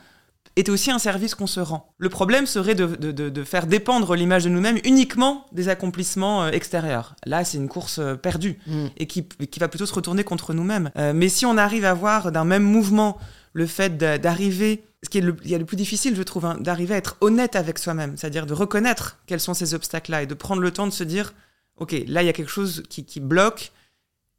est 0.57 0.69
aussi 0.69 0.93
un 0.93 1.01
service 1.01 1.35
qu'on 1.35 1.49
se 1.49 1.59
rend. 1.59 1.93
Le 1.99 2.09
problème 2.09 2.47
serait 2.47 2.77
de, 2.77 2.87
de- 2.87 3.11
de- 3.11 3.29
de 3.31 3.43
faire 3.43 3.67
dépendre 3.67 4.15
l'image 4.15 4.45
de 4.45 4.51
nous-mêmes 4.51 4.79
uniquement 4.85 5.47
des 5.51 5.69
accomplissements 5.69 6.45
euh, 6.45 6.51
extérieurs. 6.51 7.17
Là, 7.27 7.45
c'est 7.45 7.57
une 7.57 7.69
course 7.69 7.99
euh, 7.99 8.15
perdue 8.15 8.59
Mm. 8.67 8.87
et 8.99 9.07
qui, 9.09 9.27
qui 9.27 9.59
va 9.59 9.67
plutôt 9.69 9.87
se 9.87 9.95
retourner 9.95 10.23
contre 10.23 10.53
nous-mêmes. 10.55 10.91
Euh, 10.97 11.13
mais 11.13 11.29
si 11.29 11.45
on 11.47 11.57
arrive 11.57 11.85
à 11.87 11.95
voir 11.95 12.31
d'un 12.31 12.45
même 12.45 12.63
mouvement 12.63 13.19
le 13.53 13.67
fait 13.67 13.97
d'arriver, 13.97 14.85
ce 15.05 15.11
qui 15.11 15.19
est 15.19 15.21
le, 15.21 15.37
il 15.45 15.51
y 15.51 15.55
a 15.55 15.59
le 15.59 15.67
plus 15.67 15.77
difficile, 15.77 16.17
je 16.17 16.23
trouve, 16.23 16.47
hein, 16.47 16.57
d'arriver 16.59 16.95
à 16.95 16.97
être 16.97 17.17
honnête 17.21 17.57
avec 17.57 17.79
soi-même, 17.79 18.17
c'est-à-dire 18.17 18.47
de 18.47 18.55
reconnaître 18.55 19.19
quels 19.27 19.41
sont 19.41 19.55
ces 19.55 19.75
obstacles-là 19.75 20.23
et 20.23 20.27
de 20.27 20.35
prendre 20.35 20.63
le 20.63 20.71
temps 20.71 20.87
de 20.87 20.93
se 20.93 21.05
dire, 21.05 21.35
ok, 21.77 21.93
là 22.09 22.23
il 22.23 22.27
y 22.27 22.29
a 22.29 22.33
quelque 22.33 22.51
chose 22.51 22.83
qui, 22.89 23.05
qui 23.05 23.21
bloque 23.21 23.73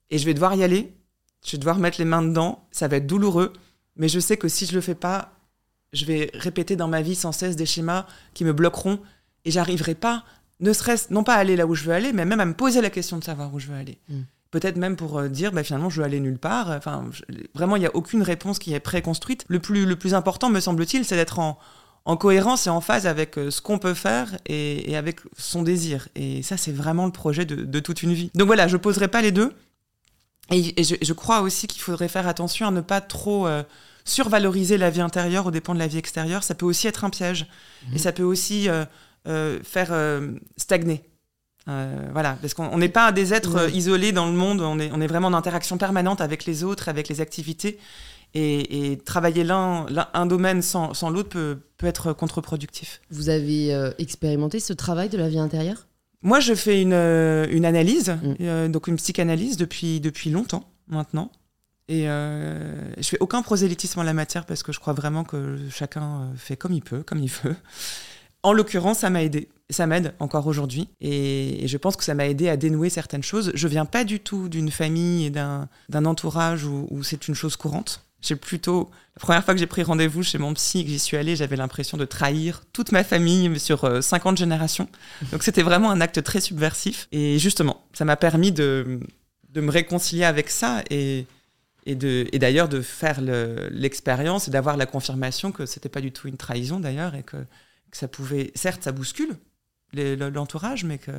et 0.10 0.18
je 0.18 0.26
vais 0.26 0.34
devoir 0.34 0.56
y 0.56 0.64
aller, 0.64 0.92
je 1.46 1.52
vais 1.52 1.60
devoir 1.60 1.78
mettre 1.78 2.00
les 2.00 2.06
mains 2.06 2.24
dedans, 2.24 2.68
ça 2.72 2.88
va 2.88 2.98
être 2.98 3.06
douloureux, 3.06 3.54
mais 3.96 4.10
je 4.10 4.20
sais 4.20 4.38
que 4.38 4.48
si 4.48 4.66
je 4.66 4.74
le 4.74 4.82
fais 4.82 4.96
pas, 4.96 5.34
je 5.94 6.06
vais 6.06 6.32
répéter 6.34 6.76
dans 6.76 6.88
ma 6.88 7.02
vie 7.02 7.16
sans 7.16 7.32
cesse 7.32 7.56
des 7.56 7.68
schémas 7.68 8.08
qui 8.34 8.44
me 8.44 8.52
bloqueront 8.52 9.00
et 9.46 9.52
j'arriverai 9.52 9.94
pas, 9.94 10.26
ne 10.60 10.74
serait-ce 10.74 11.14
non 11.14 11.24
pas 11.24 11.36
à 11.36 11.38
aller 11.38 11.56
là 11.56 11.68
où 11.68 11.76
je 11.76 11.84
veux 11.84 11.94
aller, 11.94 12.12
mais 12.12 12.26
même 12.26 12.40
à 12.40 12.46
me 12.46 12.54
poser 12.54 12.82
la 12.82 12.90
question 12.90 13.18
de 13.18 13.24
savoir 13.24 13.54
où 13.54 13.60
je 13.60 13.68
veux 13.68 13.76
aller. 13.76 14.00
Mm. 14.10 14.22
Peut-être 14.52 14.78
même 14.78 14.96
pour 14.96 15.18
euh, 15.18 15.28
dire, 15.28 15.52
bah, 15.52 15.64
finalement, 15.64 15.90
je 15.90 16.00
veux 16.00 16.06
aller 16.06 16.20
nulle 16.20 16.38
part. 16.38 16.70
Enfin, 16.70 17.06
vraiment, 17.54 17.76
il 17.76 17.80
n'y 17.80 17.86
a 17.86 17.96
aucune 17.96 18.22
réponse 18.22 18.60
qui 18.60 18.74
est 18.74 18.80
préconstruite. 18.80 19.44
Le 19.48 19.60
plus, 19.60 19.86
le 19.86 19.96
plus 19.96 20.14
important, 20.14 20.50
me 20.50 20.60
semble-t-il, 20.60 21.04
c'est 21.04 21.16
d'être 21.16 21.40
en, 21.40 21.60
en 22.06 22.18
cohérence 22.18 22.68
et 22.68 22.70
en 22.70 22.82
phase 22.82 23.08
avec 23.08 23.38
euh, 23.38 23.50
ce 23.50 23.62
qu'on 23.62 23.80
peut 23.80 23.96
faire 23.96 24.38
et, 24.46 24.96
avec 24.96 25.20
son 25.38 25.64
désir. 25.64 26.08
Et 26.16 26.44
ça, 26.44 26.56
c'est 26.56 26.72
vraiment 26.72 27.06
le 27.06 27.12
projet 27.12 27.46
de, 27.46 27.80
toute 27.80 28.04
une 28.04 28.14
vie. 28.14 28.32
Donc 28.36 28.48
voilà, 28.48 28.68
je 28.68 28.78
poserai 28.78 29.08
pas 29.08 29.22
les 29.22 29.32
deux. 29.32 29.52
Et, 30.52 30.84
je, 30.84 31.14
crois 31.14 31.42
aussi 31.42 31.66
qu'il 31.66 31.82
faudrait 31.82 32.08
faire 32.08 32.28
attention 32.28 32.68
à 32.68 32.72
ne 32.72 32.82
pas 32.82 33.02
trop 33.02 33.48
euh, 33.48 33.64
survaloriser 34.06 34.78
la 34.78 34.92
vie 34.92 35.02
intérieure 35.02 35.48
au 35.48 35.52
dépend 35.52 35.74
de 35.74 35.80
la 35.80 35.88
vie 35.88 35.98
extérieure. 35.98 36.44
Ça 36.44 36.54
peut 36.54 36.68
aussi 36.68 36.88
être 36.88 37.04
un 37.04 37.10
piège. 37.10 37.48
Et 37.92 37.96
mmh. 37.96 37.98
ça 37.98 38.12
peut 38.12 38.24
aussi 38.24 38.68
faire 39.26 40.22
stagner. 40.58 41.02
Euh, 41.68 42.10
voilà, 42.14 42.38
parce 42.42 42.54
qu'on 42.54 42.78
n'est 42.78 42.90
pas 42.90 43.12
des 43.12 43.34
êtres 43.34 43.74
isolés 43.74 44.12
dans 44.12 44.28
le 44.28 44.34
monde, 44.34 44.62
on 44.62 44.80
est, 44.80 44.92
on 44.94 45.02
est 45.02 45.08
vraiment 45.08 45.30
en 45.30 45.34
interaction 45.34 45.78
permanente 45.78 46.22
avec 46.22 46.46
les 46.46 46.64
autres, 46.64 46.90
avec 46.90 47.08
les 47.10 47.22
activités. 47.22 47.80
Et, 48.38 49.00
travailler 49.06 49.46
l'un, 49.46 49.86
un 50.14 50.26
domaine 50.26 50.62
sans, 50.62 50.94
sans 50.94 51.10
l'autre 51.10 51.30
peut, 51.30 51.58
peut, 51.78 51.88
être 51.88 52.12
contre-productif. 52.12 53.00
Vous 53.10 53.30
avez 53.30 53.74
euh, 53.74 53.92
expérimenté 53.98 54.60
ce 54.60 54.74
travail 54.74 55.08
de 55.08 55.18
la 55.18 55.30
vie 55.30 55.40
intérieure? 55.40 55.88
Moi, 56.22 56.42
je 56.42 56.54
fais 56.54 56.82
une, 56.82 56.92
euh, 56.92 57.48
une 57.50 57.66
analyse, 57.66 58.18
mm. 58.40 58.68
donc 58.68 58.88
une 58.88 58.98
psychanalyse 58.98 59.56
depuis, 59.56 60.02
depuis 60.02 60.32
longtemps 60.32 60.70
maintenant. 60.90 61.32
Et 61.88 62.08
je 62.08 63.04
fais 63.04 63.20
aucun 63.20 63.42
prosélytisme 63.42 64.00
en 64.00 64.04
la 64.04 64.14
matière 64.14 64.46
parce 64.46 64.64
que 64.64 64.74
je 64.74 64.80
crois 64.80 64.94
vraiment 64.94 65.24
que 65.24 65.58
chacun 65.70 66.32
fait 66.36 66.58
comme 66.58 66.74
il 66.74 66.82
peut, 66.82 67.04
comme 67.04 67.20
il 67.20 67.30
veut. 67.30 67.56
En 68.46 68.54
l'occurrence, 68.54 69.00
ça 69.00 69.10
m'a 69.10 69.24
aidé. 69.24 69.50
Ça 69.72 69.88
m'aide 69.88 70.14
encore 70.20 70.46
aujourd'hui. 70.46 70.88
Et, 71.02 71.64
je 71.66 71.78
pense 71.78 71.96
que 71.96 72.04
ça 72.04 72.14
m'a 72.14 72.28
aidé 72.28 72.48
à 72.48 72.58
dénouer 72.58 72.92
certaines 72.92 73.24
choses. 73.24 73.52
Je 73.56 73.68
viens 73.68 73.86
pas 73.86 74.04
du 74.04 74.20
tout 74.20 74.50
d'une 74.50 74.70
famille 74.70 75.26
et 75.26 75.30
d'un 75.32 76.06
entourage 76.06 76.64
où, 76.64 77.02
c'est 77.02 77.28
une 77.28 77.34
chose 77.34 77.56
courante. 77.56 78.06
J'ai 78.22 78.36
plutôt. 78.36 78.92
La 79.16 79.22
première 79.22 79.44
fois 79.44 79.56
que 79.56 79.60
j'ai 79.60 79.66
pris 79.66 79.82
rendez-vous 79.82 80.22
chez 80.22 80.38
mon 80.38 80.54
psy 80.54 80.82
et 80.82 80.84
que 80.84 80.92
j'y 80.92 81.00
suis 81.00 81.18
allée, 81.18 81.36
j'avais 81.36 81.56
l'impression 81.56 81.98
de 81.98 82.06
trahir 82.06 82.62
toute 82.72 82.92
ma 82.92 83.04
famille 83.04 83.60
sur 83.60 84.04
50 84.04 84.34
euh, 84.34 84.38
générations. 84.38 84.88
Donc 85.32 85.42
c'était 85.42 85.64
vraiment 85.64 85.90
un 85.90 86.00
acte 86.00 86.22
très 86.22 86.40
subversif. 86.40 87.08
Et 87.12 87.40
justement, 87.40 87.84
ça 87.94 88.06
m'a 88.06 88.16
permis 88.16 88.52
de, 88.52 89.00
me 89.56 89.72
réconcilier 89.72 90.24
avec 90.24 90.52
ça 90.52 90.84
et, 90.92 91.26
d'ailleurs 91.88 92.70
de, 92.70 92.78
de 92.78 92.82
faire 92.84 93.22
l'expérience 93.72 94.48
et 94.48 94.52
d'avoir 94.52 94.78
la 94.78 94.86
confirmation 94.86 95.52
que 95.52 95.66
c'était 95.66 95.90
pas 95.90 96.02
du 96.02 96.12
tout 96.12 96.28
une 96.28 96.38
trahison 96.38 96.80
d'ailleurs 96.80 97.16
et 97.16 97.24
que 97.24 97.38
ça 97.96 98.10
pouvait, 98.10 98.52
certes, 98.56 98.84
ça 98.84 98.92
bouscule 98.92 99.38
l'entourage, 99.94 100.84
mais 100.84 100.98
que. 100.98 101.12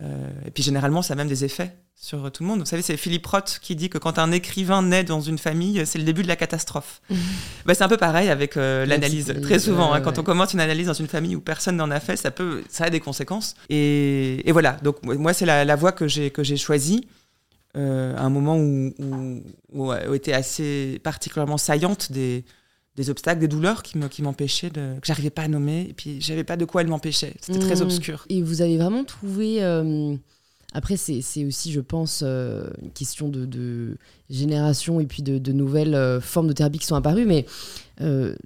Euh, 0.00 0.28
et 0.46 0.52
puis 0.52 0.62
généralement, 0.62 1.02
ça 1.02 1.14
a 1.14 1.16
même 1.16 1.26
des 1.26 1.44
effets 1.44 1.74
sur 1.96 2.30
tout 2.30 2.44
le 2.44 2.48
monde. 2.48 2.60
Vous 2.60 2.66
savez, 2.66 2.82
c'est 2.82 2.96
Philippe 2.96 3.26
Roth 3.26 3.58
qui 3.60 3.74
dit 3.74 3.90
que 3.90 3.98
quand 3.98 4.20
un 4.20 4.30
écrivain 4.30 4.80
naît 4.80 5.02
dans 5.02 5.20
une 5.20 5.38
famille, 5.38 5.84
c'est 5.84 5.98
le 5.98 6.04
début 6.04 6.22
de 6.22 6.28
la 6.28 6.36
catastrophe. 6.36 7.02
bah, 7.66 7.74
c'est 7.74 7.82
un 7.82 7.88
peu 7.88 7.96
pareil 7.96 8.28
avec 8.28 8.56
euh, 8.56 8.86
l'analyse. 8.86 9.34
Très 9.42 9.58
souvent, 9.58 9.92
hein, 9.92 10.00
quand 10.00 10.20
on 10.20 10.22
commence 10.22 10.52
une 10.54 10.60
analyse 10.60 10.86
dans 10.86 10.92
une 10.92 11.08
famille 11.08 11.34
où 11.34 11.40
personne 11.40 11.74
n'en 11.74 11.90
a 11.90 11.98
fait, 11.98 12.16
ça 12.16 12.30
peut, 12.30 12.62
ça 12.68 12.84
a 12.84 12.90
des 12.90 13.00
conséquences. 13.00 13.56
Et, 13.70 14.48
et 14.48 14.52
voilà. 14.52 14.74
Donc 14.84 15.02
moi, 15.02 15.32
c'est 15.32 15.46
la, 15.46 15.64
la, 15.64 15.74
voie 15.74 15.90
que 15.90 16.06
j'ai 16.06 16.30
que 16.30 16.44
j'ai 16.44 16.56
choisie. 16.56 17.08
Euh, 17.76 18.16
à 18.16 18.22
un 18.22 18.30
moment 18.30 18.56
où, 18.56 18.94
où, 19.00 19.42
où, 19.74 20.14
était 20.14 20.32
assez 20.32 21.00
particulièrement 21.02 21.58
saillante 21.58 22.12
des, 22.12 22.44
des 22.98 23.10
obstacles, 23.10 23.40
des 23.40 23.48
douleurs 23.48 23.84
qui 23.84 24.22
m'empêchaient, 24.22 24.70
de, 24.70 24.98
que 24.98 25.06
j'arrivais 25.06 25.30
pas 25.30 25.42
à 25.42 25.48
nommer, 25.48 25.86
et 25.88 25.92
puis 25.92 26.20
j'avais 26.20 26.42
pas 26.42 26.56
de 26.56 26.64
quoi 26.64 26.82
elles 26.82 26.88
m'empêchaient. 26.88 27.34
C'était 27.40 27.60
très 27.60 27.76
mmh. 27.76 27.82
obscur. 27.82 28.26
Et 28.28 28.42
vous 28.42 28.60
avez 28.60 28.76
vraiment 28.76 29.04
trouvé. 29.04 29.62
Euh, 29.62 30.16
après, 30.74 30.96
c'est 30.96 31.44
aussi, 31.44 31.72
je 31.72 31.80
pense, 31.80 32.22
euh, 32.26 32.68
une 32.82 32.90
question 32.90 33.28
de, 33.28 33.96
génération 34.28 34.98
et 34.98 35.06
puis 35.06 35.22
de, 35.22 35.52
nouvelles 35.52 35.94
euh, 35.94 36.20
formes 36.20 36.48
de 36.48 36.52
thérapie 36.52 36.80
qui 36.80 36.86
sont 36.86 36.96
apparues. 36.96 37.24
Mais 37.24 37.46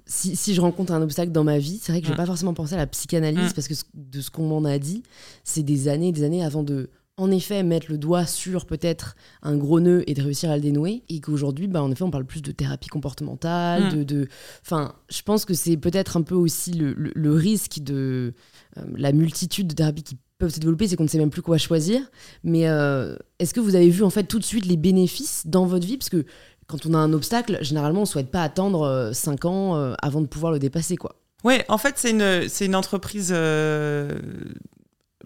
si, 0.05 0.35
si, 0.35 0.53
je 0.53 0.61
rencontre 0.61 0.93
un 0.93 1.01
obstacle 1.01 1.31
dans 1.31 1.43
ma 1.43 1.57
vie, 1.57 1.79
c'est 1.81 1.91
vrai 1.91 2.01
que 2.01 2.05
je 2.05 2.11
vais 2.11 2.15
mmh. 2.15 2.17
pas 2.17 2.27
forcément 2.27 2.53
penser 2.53 2.75
à 2.75 2.77
la 2.77 2.87
psychanalyse 2.87 3.51
mmh. 3.51 3.53
parce 3.55 3.67
que 3.67 3.73
de 3.95 4.21
ce 4.21 4.29
qu'on 4.29 4.47
m'en 4.47 4.63
a 4.65 4.77
dit, 4.77 5.01
c'est 5.43 5.63
des 5.63 5.87
années 5.87 6.09
et 6.09 6.11
des 6.11 6.23
années 6.23 6.43
avant 6.43 6.61
de 6.61 6.91
en 7.17 7.29
effet 7.29 7.61
mettre 7.61 7.87
le 7.91 7.97
doigt 7.97 8.25
sur 8.25 8.65
peut-être 8.65 9.15
un 9.43 9.55
gros 9.55 9.79
nœud 9.79 10.03
et 10.07 10.13
de 10.13 10.21
réussir 10.21 10.49
à 10.49 10.55
le 10.55 10.61
dénouer 10.61 11.03
et 11.09 11.19
qu'aujourd'hui 11.21 11.67
bah 11.67 11.83
en 11.83 11.91
effet 11.91 12.03
on 12.03 12.09
parle 12.09 12.25
plus 12.25 12.41
de 12.41 12.51
thérapie 12.51 12.89
comportementale 12.89 13.95
mm. 13.95 14.03
de 14.03 14.27
enfin 14.63 14.95
je 15.09 15.21
pense 15.21 15.45
que 15.45 15.53
c'est 15.53 15.77
peut-être 15.77 16.17
un 16.17 16.23
peu 16.23 16.35
aussi 16.35 16.71
le, 16.73 17.33
risque 17.33 17.79
de 17.81 18.33
euh, 18.77 18.81
la 18.95 19.11
multitude 19.11 19.67
de 19.67 19.75
thérapies 19.75 20.03
qui 20.03 20.17
peuvent 20.39 20.53
se 20.53 20.59
développer 20.59 20.87
c'est 20.87 20.95
qu'on 20.95 21.03
ne 21.03 21.09
sait 21.09 21.19
même 21.19 21.29
plus 21.29 21.43
quoi 21.43 21.57
choisir. 21.57 22.01
Mais 22.43 22.67
euh, 22.67 23.15
est-ce 23.39 23.53
que 23.53 23.59
vous 23.59 23.75
avez 23.75 23.89
vu 23.89 24.03
en 24.03 24.09
fait 24.09 24.23
tout 24.23 24.39
de 24.39 24.43
suite 24.43 24.65
les 24.65 24.77
bénéfices 24.77 25.45
dans 25.45 25.65
votre 25.65 25.85
vie? 25.85 25.97
Parce 25.97 26.09
que 26.09 26.25
quand 26.67 26.85
on 26.87 26.95
a 26.95 26.97
un 26.97 27.13
obstacle 27.13 27.59
généralement 27.61 28.01
on 28.01 28.05
souhaite 28.05 28.31
pas 28.31 28.41
attendre 28.41 29.11
5 29.13 29.45
euh, 29.45 29.47
ans 29.47 29.95
avant 30.01 30.21
de 30.21 30.27
pouvoir 30.27 30.51
le 30.51 30.59
dépasser 30.59 30.95
quoi. 30.95 31.15
Oui, 31.43 31.55
en 31.67 31.77
fait, 31.77 31.95
c'est 31.97 32.11
une, 32.11 32.47
c'est 32.47 32.65
une 32.65 32.75
entreprise 32.75 33.33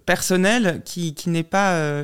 personnel 0.08 0.82
qui, 0.84 1.14
qui 1.14 1.30
n'est 1.30 1.44
pas. 1.44 1.74
Euh, 1.76 2.04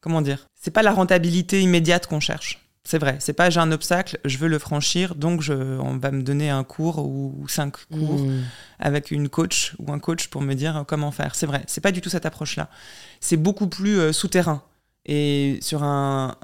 comment 0.00 0.22
dire 0.22 0.46
C'est 0.54 0.70
pas 0.70 0.82
la 0.82 0.92
rentabilité 0.92 1.60
immédiate 1.60 2.06
qu'on 2.06 2.20
cherche. 2.20 2.60
C'est 2.84 2.98
vrai, 2.98 3.16
c'est 3.20 3.32
pas 3.32 3.48
j'ai 3.48 3.60
un 3.60 3.70
obstacle, 3.70 4.18
je 4.24 4.38
veux 4.38 4.48
le 4.48 4.58
franchir, 4.58 5.14
donc 5.14 5.40
je, 5.40 5.52
on 5.52 5.98
va 5.98 6.10
me 6.10 6.22
donner 6.22 6.50
un 6.50 6.64
cours 6.64 6.98
ou, 6.98 7.46
cinq 7.48 7.76
cours 7.86 8.18
mmh. 8.18 8.42
avec 8.80 9.12
une 9.12 9.28
coach 9.28 9.74
ou 9.78 9.92
un 9.92 10.00
coach 10.00 10.26
pour 10.26 10.42
me 10.42 10.54
dire 10.54 10.84
comment 10.88 11.12
faire. 11.12 11.36
C'est 11.36 11.46
vrai, 11.46 11.62
c'est 11.68 11.80
pas 11.80 11.92
du 11.92 12.00
tout 12.00 12.10
cette 12.10 12.26
approche-là. 12.26 12.68
C'est 13.20 13.36
beaucoup 13.36 13.68
plus 13.68 14.00
euh, 14.00 14.12
souterrain 14.12 14.62
et 15.06 15.58
sur 15.62 15.84
un, 15.84 16.34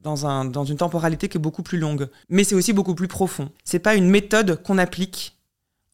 dans, 0.00 0.26
un, 0.26 0.46
dans 0.46 0.64
une 0.64 0.78
temporalité 0.78 1.28
qui 1.28 1.36
est 1.36 1.40
beaucoup 1.40 1.62
plus 1.62 1.78
longue. 1.78 2.08
Mais 2.30 2.44
c'est 2.44 2.54
aussi 2.54 2.72
beaucoup 2.72 2.94
plus 2.94 3.08
profond. 3.08 3.50
C'est 3.62 3.78
pas 3.78 3.94
une 3.94 4.08
méthode 4.08 4.62
qu'on 4.62 4.78
applique 4.78 5.36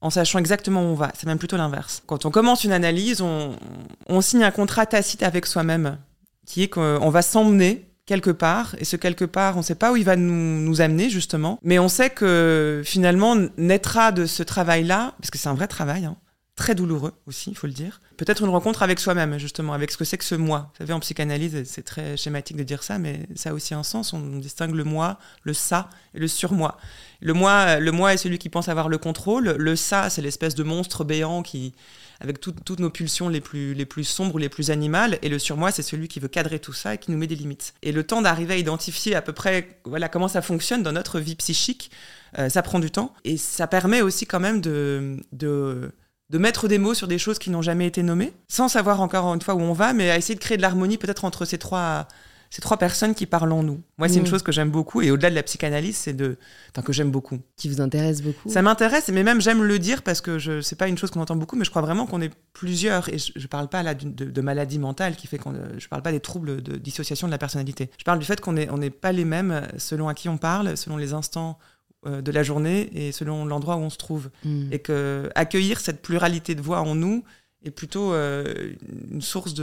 en 0.01 0.11
sachant 0.11 0.39
exactement 0.39 0.83
où 0.83 0.87
on 0.87 0.95
va. 0.95 1.13
C'est 1.17 1.27
même 1.27 1.39
plutôt 1.39 1.57
l'inverse. 1.57 2.03
Quand 2.07 2.25
on 2.25 2.31
commence 2.31 2.65
une 2.65 2.73
analyse, 2.73 3.21
on, 3.21 4.21
signe 4.21 4.45
un 4.45 4.51
contrat 4.51 4.87
tacite 4.87 5.23
avec 5.23 5.47
soi-même, 5.47 5.99
qui 6.47 6.63
est 6.63 6.69
qu'on 6.69 7.11
va 7.11 7.23
s'emmener 7.23 7.85
quelque 8.07 8.31
part, 8.31 8.75
et 8.79 8.85
ce 8.85 8.97
quelque 8.97 9.25
part, 9.25 9.57
on 9.57 9.59
ne 9.59 9.65
sait 9.65 9.75
pas 9.75 9.93
où 9.93 9.97
il 9.97 10.05
va 10.05 10.17
nous, 10.17 10.81
amener 10.81 11.11
justement, 11.11 11.59
mais 11.63 11.79
on 11.79 11.89
sait 11.89 12.11
que 12.11 12.83
finalement 12.85 13.37
naîtra 13.59 14.13
de 14.13 14.25
ce 14.25 14.43
travail-là, 14.43 15.15
parce 15.19 15.31
que 15.31 15.39
c'est 15.39 15.49
un 15.49 15.55
vrai 15.55 15.69
travail, 15.69 16.07
hein, 16.07 16.17
très 16.57 16.75
douloureux 16.75 17.13
aussi, 17.27 17.51
il 17.51 17.57
faut 17.57 17.67
le 17.67 17.73
dire. 17.73 18.01
Peut-être 18.19 18.43
une 18.43 18.51
rencontre 18.51 18.83
avec 18.83 18.99
soi-même, 18.99 19.39
justement, 19.39 19.73
avec 19.73 19.93
ce 19.93 19.97
que 19.97 20.05
c'est 20.05 20.19
que 20.19 20.25
ce 20.25 20.35
moi. 20.35 20.73
Vous 20.73 20.79
savez, 20.79 20.93
en 20.93 20.99
psychanalyse, 20.99 21.63
c'est 21.65 21.85
très 21.85 22.17
schématique 22.17 22.57
de 22.57 22.65
dire 22.65 22.83
ça, 22.83 22.99
mais 22.99 23.21
ça 23.37 23.51
a 23.51 23.53
aussi 23.53 23.75
un 23.75 23.85
sens. 23.85 24.13
On 24.13 24.39
distingue 24.39 24.75
le 24.75 24.83
moi, 24.83 25.21
le 25.45 25.55
ça 25.55 25.89
et 26.15 26.19
le 26.19 26.27
surmoi. 26.27 26.79
Le 27.21 27.33
moi, 27.33 27.79
le 27.79 27.93
moi 27.93 28.15
est 28.15 28.17
celui 28.17 28.39
qui 28.39 28.49
pense 28.49 28.69
avoir 28.69 28.89
le 28.89 28.99
contrôle. 28.99 29.51
Le 29.51 29.77
ça, 29.77 30.11
c'est 30.11 30.21
l'espèce 30.21 30.57
de 30.57 30.65
monstre 30.65 31.05
béant 31.05 31.45
qui, 31.45 31.75
avec 32.21 32.41
toutes 32.41 32.81
nos 32.81 32.91
pulsions 32.91 33.29
les 33.29 33.41
plus, 33.41 33.73
les 33.73 33.87
plus 33.87 34.03
sombres 34.03 34.35
ou 34.35 34.39
les 34.39 34.49
plus 34.49 34.73
animales. 34.73 35.21
Et 35.23 35.29
le 35.29 35.39
surmoi, 35.39 35.71
c'est 35.71 35.83
celui 35.83 36.09
qui 36.09 36.19
veut 36.19 36.27
cadrer 36.27 36.59
tout 36.59 36.73
ça 36.73 36.95
et 36.95 36.99
qui 36.99 37.13
nous 37.13 37.19
met 37.19 37.29
des 37.29 37.37
limites. 37.37 37.75
Et 37.83 37.93
le 37.93 38.03
temps 38.03 38.21
d'arriver 38.21 38.55
à 38.55 38.57
identifier 38.57 39.15
à 39.15 39.23
peu 39.23 39.33
près 39.33 39.79
voilà, 39.85 40.09
comment 40.09 40.29
ça 40.29 40.43
fonctionne 40.43 40.83
dans 40.83 40.93
notre 40.93 41.21
vie 41.21 41.37
psychique, 41.37 41.93
euh, 42.37 42.49
ça 42.49 42.63
prend 42.63 42.81
du 42.81 42.91
temps. 42.91 43.15
Et 43.25 43.37
ça 43.37 43.69
permet 43.69 44.01
aussi 44.03 44.27
quand 44.27 44.41
même 44.41 44.61
de, 44.61 45.19
de 45.31 45.93
de 46.31 46.39
mettre 46.39 46.69
des 46.69 46.79
mots 46.79 46.95
sur 46.95 47.09
des 47.09 47.19
choses 47.19 47.39
qui 47.39 47.51
n'ont 47.51 47.63
jamais 47.63 47.87
été 47.87 48.03
nommées, 48.03 48.33
sans 48.49 48.69
savoir 48.69 49.01
encore 49.01 49.33
une 49.35 49.41
fois 49.41 49.55
où 49.55 49.61
on 49.61 49.73
va, 49.73 49.93
mais 49.93 50.11
à 50.11 50.17
essayer 50.17 50.35
de 50.35 50.41
créer 50.41 50.57
de 50.57 50.63
l'harmonie 50.63 50.99
peut-être 50.99 51.25
entre 51.25 51.47
ces 51.47 51.57
trois, 51.57 52.07
ces 52.51 52.61
trois 52.61 52.77
personnes 52.77 53.15
qui 53.15 53.25
parlent 53.25 53.53
en 53.53 53.63
nous. 53.63 53.81
Moi, 53.97 54.09
c'est 54.09 54.17
une 54.17 54.23
mm. 54.23 54.27
chose 54.27 54.43
que 54.43 54.53
j'aime 54.53 54.71
beaucoup, 54.71 55.01
et 55.01 55.11
au-delà 55.11 55.31
de 55.31 55.35
la 55.35 55.43
psychanalyse, 55.43 55.97
c'est 55.97 56.13
de, 56.13 56.37
enfin 56.71 56.83
que 56.83 56.93
j'aime 56.93 57.11
beaucoup. 57.11 57.39
Qui 57.57 57.71
vous 57.71 57.81
intéresse 57.81 58.21
beaucoup. 58.21 58.51
Ça 58.51 58.61
m'intéresse, 58.61 59.09
mais 59.09 59.23
même 59.23 59.41
j'aime 59.41 59.63
le 59.63 59.79
dire 59.79 60.03
parce 60.03 60.21
que 60.21 60.39
je, 60.39 60.61
c'est 60.61 60.77
pas 60.77 60.89
une 60.89 60.99
chose 60.99 61.11
qu'on 61.11 61.21
entend 61.21 61.37
beaucoup, 61.37 61.57
mais 61.57 61.65
je 61.65 61.71
crois 61.71 61.83
vraiment 61.83 62.05
qu'on 62.05 62.21
est 62.21 62.33
plusieurs, 62.53 63.09
et 63.09 63.17
je, 63.17 63.33
ne 63.35 63.47
parle 63.47 63.69
pas 63.69 63.83
là 63.83 63.95
de, 63.95 64.09
de, 64.09 64.41
maladie 64.43 64.79
mentale 64.79 65.17
qui 65.17 65.27
fait 65.29 65.39
qu'on, 65.39 65.55
je 65.79 65.89
parle 65.89 66.03
pas 66.03 66.13
des 66.13 66.21
troubles 66.21 66.63
de 66.63 66.77
dissociation 66.77 67.27
de 67.27 67.33
la 67.33 67.39
personnalité. 67.39 67.91
Je 67.99 68.05
parle 68.05 68.19
du 68.19 68.27
fait 68.27 68.39
qu'on 68.41 68.53
n'est 68.53 68.69
on 68.71 68.79
pas 68.91 69.13
les 69.13 69.25
mêmes 69.25 69.63
selon 69.79 70.09
à 70.09 70.15
qui 70.15 70.29
on 70.29 70.37
parle, 70.37 70.77
selon 70.77 70.99
les 70.99 71.15
instants 71.15 71.59
de 72.07 72.31
la 72.31 72.43
journée 72.43 72.91
et 72.95 73.13
selon 73.13 73.45
l'endroit 73.45 73.77
où 73.77 73.81
on 73.81 73.91
se 73.91 73.99
trouve. 73.99 74.31
Hmm. 74.45 74.73
Et 74.73 74.79
que 74.79 75.31
accueillir 75.35 75.81
cette 75.81 76.01
pluralité 76.01 76.55
de 76.55 76.61
voix 76.61 76.81
en 76.81 76.95
nous 76.95 77.25
est 77.65 77.71
plutôt 77.71 78.13
euh, 78.13 78.73
une 79.11 79.23
source 79.23 79.55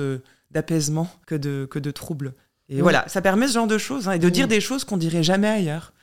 d'apaisement 0.51 1.09
que 1.25 1.35
de, 1.35 1.67
que 1.69 1.79
de 1.79 1.91
troubles. 1.91 2.33
Et 2.67 2.81
voilà, 2.81 3.07
ça 3.07 3.21
permet 3.21 3.47
ce 3.47 3.53
genre 3.53 3.67
de 3.67 3.77
choses, 3.77 4.07
hein, 4.07 4.13
et 4.13 4.19
de 4.19 4.29
dire 4.29 4.47
des 4.47 4.59
choses 4.59 4.83
qu'on 4.83 4.97
dirait 4.97 5.23
jamais 5.23 5.47
ailleurs. 5.47 5.93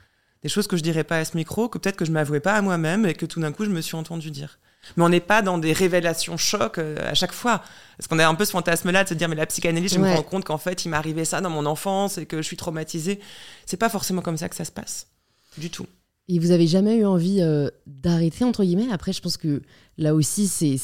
des 0.43 0.49
choses 0.49 0.69
que 0.69 0.77
je 0.77 0.83
dirais 0.83 1.05
pas 1.05 1.19
à 1.19 1.25
ce 1.25 1.37
micro, 1.37 1.69
que 1.69 1.79
peut-être 1.79 1.97
que 1.97 2.05
je 2.05 2.13
m'avouais 2.13 2.41
pas 2.41 2.55
à 2.55 2.63
moi-même 2.63 3.05
et 3.05 3.15
que 3.15 3.27
tout 3.27 3.41
d'un 3.41 3.53
coup 3.53 3.65
je 3.65 3.71
me 3.71 3.81
suis 3.81 3.97
entendu 3.97 4.31
dire. 4.31 4.59
Mais 4.97 5.05
on 5.05 5.09
n'est 5.09 5.21
pas 5.21 5.43
dans 5.43 5.59
des 5.59 5.73
révélations 5.73 6.37
chocs 6.37 6.79
euh, 6.79 6.97
à 7.09 7.15
chaque 7.15 7.33
fois. 7.33 7.63
Parce 7.97 8.09
qu'on 8.09 8.19
a 8.19 8.27
un 8.27 8.35
peu 8.35 8.45
ce 8.45 8.51
fantasme-là 8.51 9.05
de 9.05 9.09
se 9.09 9.15
dire, 9.15 9.29
mais 9.29 9.37
la 9.37 9.47
psychanalyse, 9.47 9.95
je 9.95 9.99
me 9.99 10.09
rends 10.09 10.23
compte 10.23 10.45
qu'en 10.45 10.59
fait, 10.59 10.85
il 10.85 10.89
m'est 10.89 10.97
arrivé 10.97 11.25
ça 11.25 11.41
dans 11.41 11.51
mon 11.51 11.67
enfance 11.67 12.19
et 12.19 12.27
que 12.27 12.39
je 12.39 12.43
suis 12.43 12.57
traumatisée. 12.57 13.21
C'est 13.65 13.77
pas 13.77 13.89
forcément 13.89 14.23
comme 14.23 14.37
ça 14.37 14.49
que 14.49 14.57
ça 14.57 14.65
se 14.65 14.73
passe. 14.73 15.07
Du 15.57 15.71
tout. 15.71 15.87
Et 16.29 16.39
vous 16.39 16.53
avez 16.53 16.69
jamais 16.69 16.99
eu 16.99 17.05
envie 17.05 17.41
euh, 17.41 17.69
d'arrêter, 17.87 18.45
entre 18.45 18.63
guillemets? 18.63 18.89
Après, 18.93 19.13
je 19.13 19.21
pense 19.21 19.37
que 19.37 19.61
là 19.99 20.15
aussi, 20.15 20.47
c'est 20.47 20.77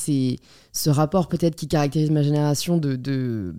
ce 0.73 0.91
rapport 0.91 1.29
peut-être 1.29 1.55
qui 1.55 1.69
caractérise 1.69 2.11
ma 2.11 2.23
génération 2.23 2.77
de, 2.77 2.97
de, 2.97 3.55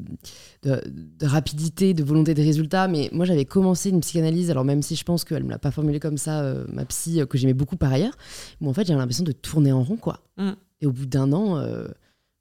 rapidité, 1.22 1.94
de 1.94 2.04
volonté 2.04 2.34
de 2.34 2.42
résultat. 2.42 2.90
Mais 2.90 3.10
moi, 3.14 3.26
j'avais 3.26 3.46
commencé 3.46 3.90
une 3.90 4.02
psychanalyse, 4.02 4.52
alors 4.52 4.66
même 4.66 4.82
si 4.82 4.96
je 4.96 5.06
pense 5.06 5.24
qu'elle 5.24 5.44
ne 5.44 5.48
me 5.48 5.52
l'a 5.52 5.60
pas 5.60 5.72
formulée 5.72 6.02
comme 6.02 6.18
ça, 6.18 6.42
euh, 6.42 6.66
ma 6.68 6.84
psy, 6.86 7.22
euh, 7.22 7.26
que 7.26 7.38
j'aimais 7.38 7.54
beaucoup 7.54 7.78
par 7.78 7.94
ailleurs. 7.94 8.18
Mais 8.60 8.68
en 8.68 8.74
fait, 8.74 8.86
j'avais 8.86 9.00
l'impression 9.00 9.24
de 9.24 9.32
tourner 9.32 9.72
en 9.72 9.84
rond, 9.84 9.98
quoi. 9.98 10.22
Mm. 10.38 10.52
Et 10.82 10.86
au 10.86 10.92
bout 10.92 11.06
d'un 11.06 11.32
an, 11.32 11.64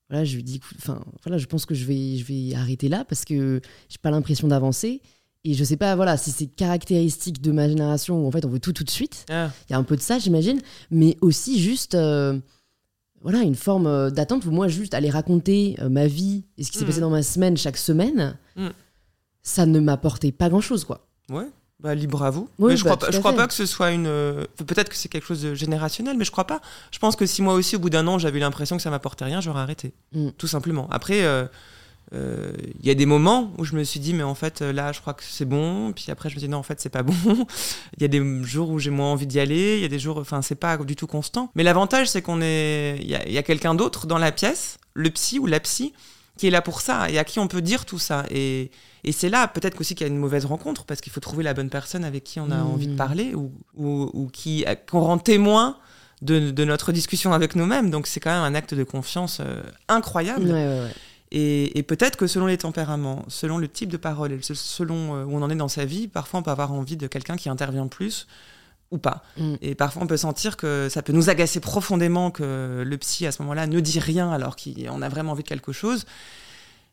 voilà, 0.08 0.24
je 0.24 0.36
lui 0.36 0.42
dis, 0.42 0.60
enfin, 0.76 1.04
voilà, 1.22 1.38
je 1.38 1.46
pense 1.46 1.66
que 1.66 1.74
je 1.74 1.84
vais, 1.84 2.16
je 2.16 2.24
vais 2.24 2.54
arrêter 2.54 2.88
là 2.88 3.04
parce 3.04 3.24
que 3.24 3.60
j'ai 3.88 3.98
pas 4.00 4.10
l'impression 4.10 4.48
d'avancer. 4.48 5.02
Et 5.44 5.54
je 5.54 5.64
sais 5.64 5.76
pas, 5.76 5.94
voilà, 5.94 6.16
si 6.16 6.30
c'est 6.30 6.46
caractéristique 6.46 7.40
de 7.40 7.52
ma 7.52 7.68
génération 7.68 8.22
où 8.22 8.26
en 8.26 8.30
fait 8.30 8.44
on 8.44 8.48
veut 8.48 8.58
tout 8.58 8.72
tout 8.72 8.84
de 8.84 8.90
suite. 8.90 9.24
Ah. 9.30 9.50
Il 9.68 9.72
y 9.72 9.74
a 9.74 9.78
un 9.78 9.84
peu 9.84 9.96
de 9.96 10.00
ça, 10.00 10.18
j'imagine, 10.18 10.60
mais 10.90 11.16
aussi 11.20 11.60
juste, 11.60 11.94
euh, 11.94 12.38
voilà, 13.22 13.40
une 13.40 13.54
forme 13.54 13.86
euh, 13.86 14.10
d'attente 14.10 14.44
où 14.46 14.50
moi 14.50 14.68
juste 14.68 14.94
aller 14.94 15.10
raconter 15.10 15.76
euh, 15.80 15.88
ma 15.88 16.06
vie 16.06 16.44
et 16.56 16.64
ce 16.64 16.72
qui 16.72 16.78
s'est 16.78 16.84
mm. 16.84 16.88
passé 16.88 17.00
dans 17.00 17.10
ma 17.10 17.22
semaine 17.22 17.56
chaque 17.56 17.76
semaine, 17.76 18.36
mm. 18.56 18.68
ça 19.42 19.64
ne 19.64 19.78
m'apportait 19.78 20.32
pas 20.32 20.48
grand 20.48 20.60
chose, 20.60 20.84
quoi. 20.84 21.06
Ouais. 21.30 21.46
Bah, 21.80 21.94
libre 21.94 22.24
à 22.24 22.30
vous. 22.30 22.48
mais 22.58 22.76
je 22.76 22.82
bah, 22.82 22.96
crois, 22.96 23.06
pas, 23.06 23.12
je 23.12 23.18
crois 23.20 23.34
pas 23.34 23.46
que 23.46 23.54
ce 23.54 23.64
soit 23.64 23.92
une. 23.92 24.06
Peut-être 24.66 24.88
que 24.88 24.96
c'est 24.96 25.08
quelque 25.08 25.26
chose 25.26 25.42
de 25.42 25.54
générationnel, 25.54 26.16
mais 26.16 26.24
je 26.24 26.32
crois 26.32 26.48
pas. 26.48 26.60
Je 26.90 26.98
pense 26.98 27.14
que 27.14 27.24
si 27.24 27.40
moi 27.40 27.54
aussi, 27.54 27.76
au 27.76 27.78
bout 27.78 27.88
d'un 27.88 28.04
an, 28.08 28.18
j'avais 28.18 28.40
l'impression 28.40 28.76
que 28.76 28.82
ça 28.82 28.90
m'apportait 28.90 29.24
rien, 29.24 29.40
j'aurais 29.40 29.60
arrêté. 29.60 29.94
Mm. 30.12 30.30
Tout 30.36 30.48
simplement. 30.48 30.88
Après, 30.90 31.22
il 32.12 32.18
euh, 32.18 32.52
y 32.82 32.90
a 32.90 32.94
des 32.94 33.04
moments 33.04 33.52
où 33.58 33.64
je 33.64 33.76
me 33.76 33.84
suis 33.84 34.00
dit 34.00 34.14
mais 34.14 34.22
en 34.22 34.34
fait 34.34 34.62
là 34.62 34.92
je 34.92 35.00
crois 35.00 35.12
que 35.14 35.22
c'est 35.22 35.44
bon. 35.44 35.92
Puis 35.92 36.06
après 36.08 36.30
je 36.30 36.36
me 36.36 36.40
dis 36.40 36.48
non 36.48 36.58
en 36.58 36.62
fait 36.62 36.80
c'est 36.80 36.88
pas 36.88 37.02
bon. 37.04 37.14
Il 37.96 38.02
y 38.02 38.04
a 38.04 38.08
des 38.08 38.42
jours 38.44 38.70
où 38.70 38.78
j'ai 38.78 38.90
moins 38.90 39.12
envie 39.12 39.26
d'y 39.26 39.40
aller. 39.40 39.76
Il 39.76 39.82
y 39.82 39.84
a 39.84 39.88
des 39.88 39.98
jours 39.98 40.18
enfin 40.18 40.40
c'est 40.40 40.54
pas 40.54 40.78
du 40.78 40.96
tout 40.96 41.06
constant. 41.06 41.50
Mais 41.54 41.62
l'avantage 41.62 42.08
c'est 42.08 42.22
qu'on 42.22 42.40
est 42.40 42.98
il 43.00 43.08
y 43.08 43.38
a, 43.38 43.42
quelqu'un 43.42 43.74
d'autre 43.74 44.06
dans 44.06 44.18
la 44.18 44.32
pièce 44.32 44.78
le 44.94 45.10
psy 45.10 45.38
ou 45.38 45.46
la 45.46 45.60
psy 45.60 45.92
qui 46.38 46.46
est 46.46 46.50
là 46.50 46.62
pour 46.62 46.80
ça 46.80 47.10
et 47.10 47.18
à 47.18 47.24
qui 47.24 47.40
on 47.40 47.48
peut 47.48 47.60
dire 47.60 47.84
tout 47.84 47.98
ça. 47.98 48.24
Et, 48.30 48.70
et 49.04 49.12
c'est 49.12 49.28
là 49.28 49.46
peut-être 49.46 49.78
aussi 49.78 49.94
qu'il 49.94 50.06
y 50.06 50.10
a 50.10 50.12
une 50.12 50.18
mauvaise 50.18 50.46
rencontre 50.46 50.84
parce 50.84 51.02
qu'il 51.02 51.12
faut 51.12 51.20
trouver 51.20 51.44
la 51.44 51.52
bonne 51.52 51.68
personne 51.68 52.04
avec 52.04 52.24
qui 52.24 52.40
on 52.40 52.50
a 52.50 52.56
mmh. 52.56 52.66
envie 52.66 52.86
de 52.86 52.96
parler 52.96 53.34
ou, 53.34 53.52
ou, 53.74 54.28
qui 54.32 54.64
qu'on 54.90 55.00
rend 55.00 55.18
témoin 55.18 55.76
de, 56.22 56.50
de, 56.50 56.64
notre 56.64 56.92
discussion 56.92 57.32
avec 57.32 57.54
nous-mêmes. 57.54 57.90
Donc 57.90 58.06
c'est 58.06 58.20
quand 58.20 58.30
même 58.30 58.42
un 58.42 58.54
acte 58.54 58.74
de 58.74 58.84
confiance 58.84 59.40
euh, 59.40 59.62
incroyable. 59.88 60.46
Ouais, 60.46 60.52
ouais, 60.52 60.80
ouais. 60.80 60.94
Et, 61.30 61.82
peut-être 61.82 62.16
que 62.16 62.26
selon 62.26 62.46
les 62.46 62.58
tempéraments, 62.58 63.24
selon 63.28 63.58
le 63.58 63.68
type 63.68 63.90
de 63.90 63.98
parole, 63.98 64.32
et 64.32 64.40
selon 64.42 65.14
euh, 65.14 65.24
où 65.24 65.36
on 65.36 65.42
en 65.42 65.50
est 65.50 65.56
dans 65.56 65.68
sa 65.68 65.84
vie, 65.84 66.08
parfois 66.08 66.40
on 66.40 66.42
peut 66.42 66.50
avoir 66.50 66.72
envie 66.72 66.96
de 66.96 67.06
quelqu'un 67.06 67.36
qui 67.36 67.50
intervient 67.50 67.86
plus 67.86 68.26
ou 68.90 68.96
pas. 68.96 69.22
Mm. 69.36 69.54
Et 69.60 69.74
parfois 69.74 70.02
on 70.02 70.06
peut 70.06 70.16
sentir 70.16 70.56
que 70.56 70.88
ça 70.88 71.02
peut 71.02 71.12
nous 71.12 71.28
agacer 71.28 71.60
profondément 71.60 72.30
que 72.30 72.82
le 72.86 72.98
psy 72.98 73.26
à 73.26 73.32
ce 73.32 73.42
moment-là 73.42 73.66
ne 73.66 73.80
dit 73.80 74.00
rien 74.00 74.32
alors 74.32 74.56
qu'on 74.56 75.02
a 75.02 75.08
vraiment 75.10 75.32
envie 75.32 75.42
de 75.42 75.48
quelque 75.48 75.72
chose. 75.72 76.06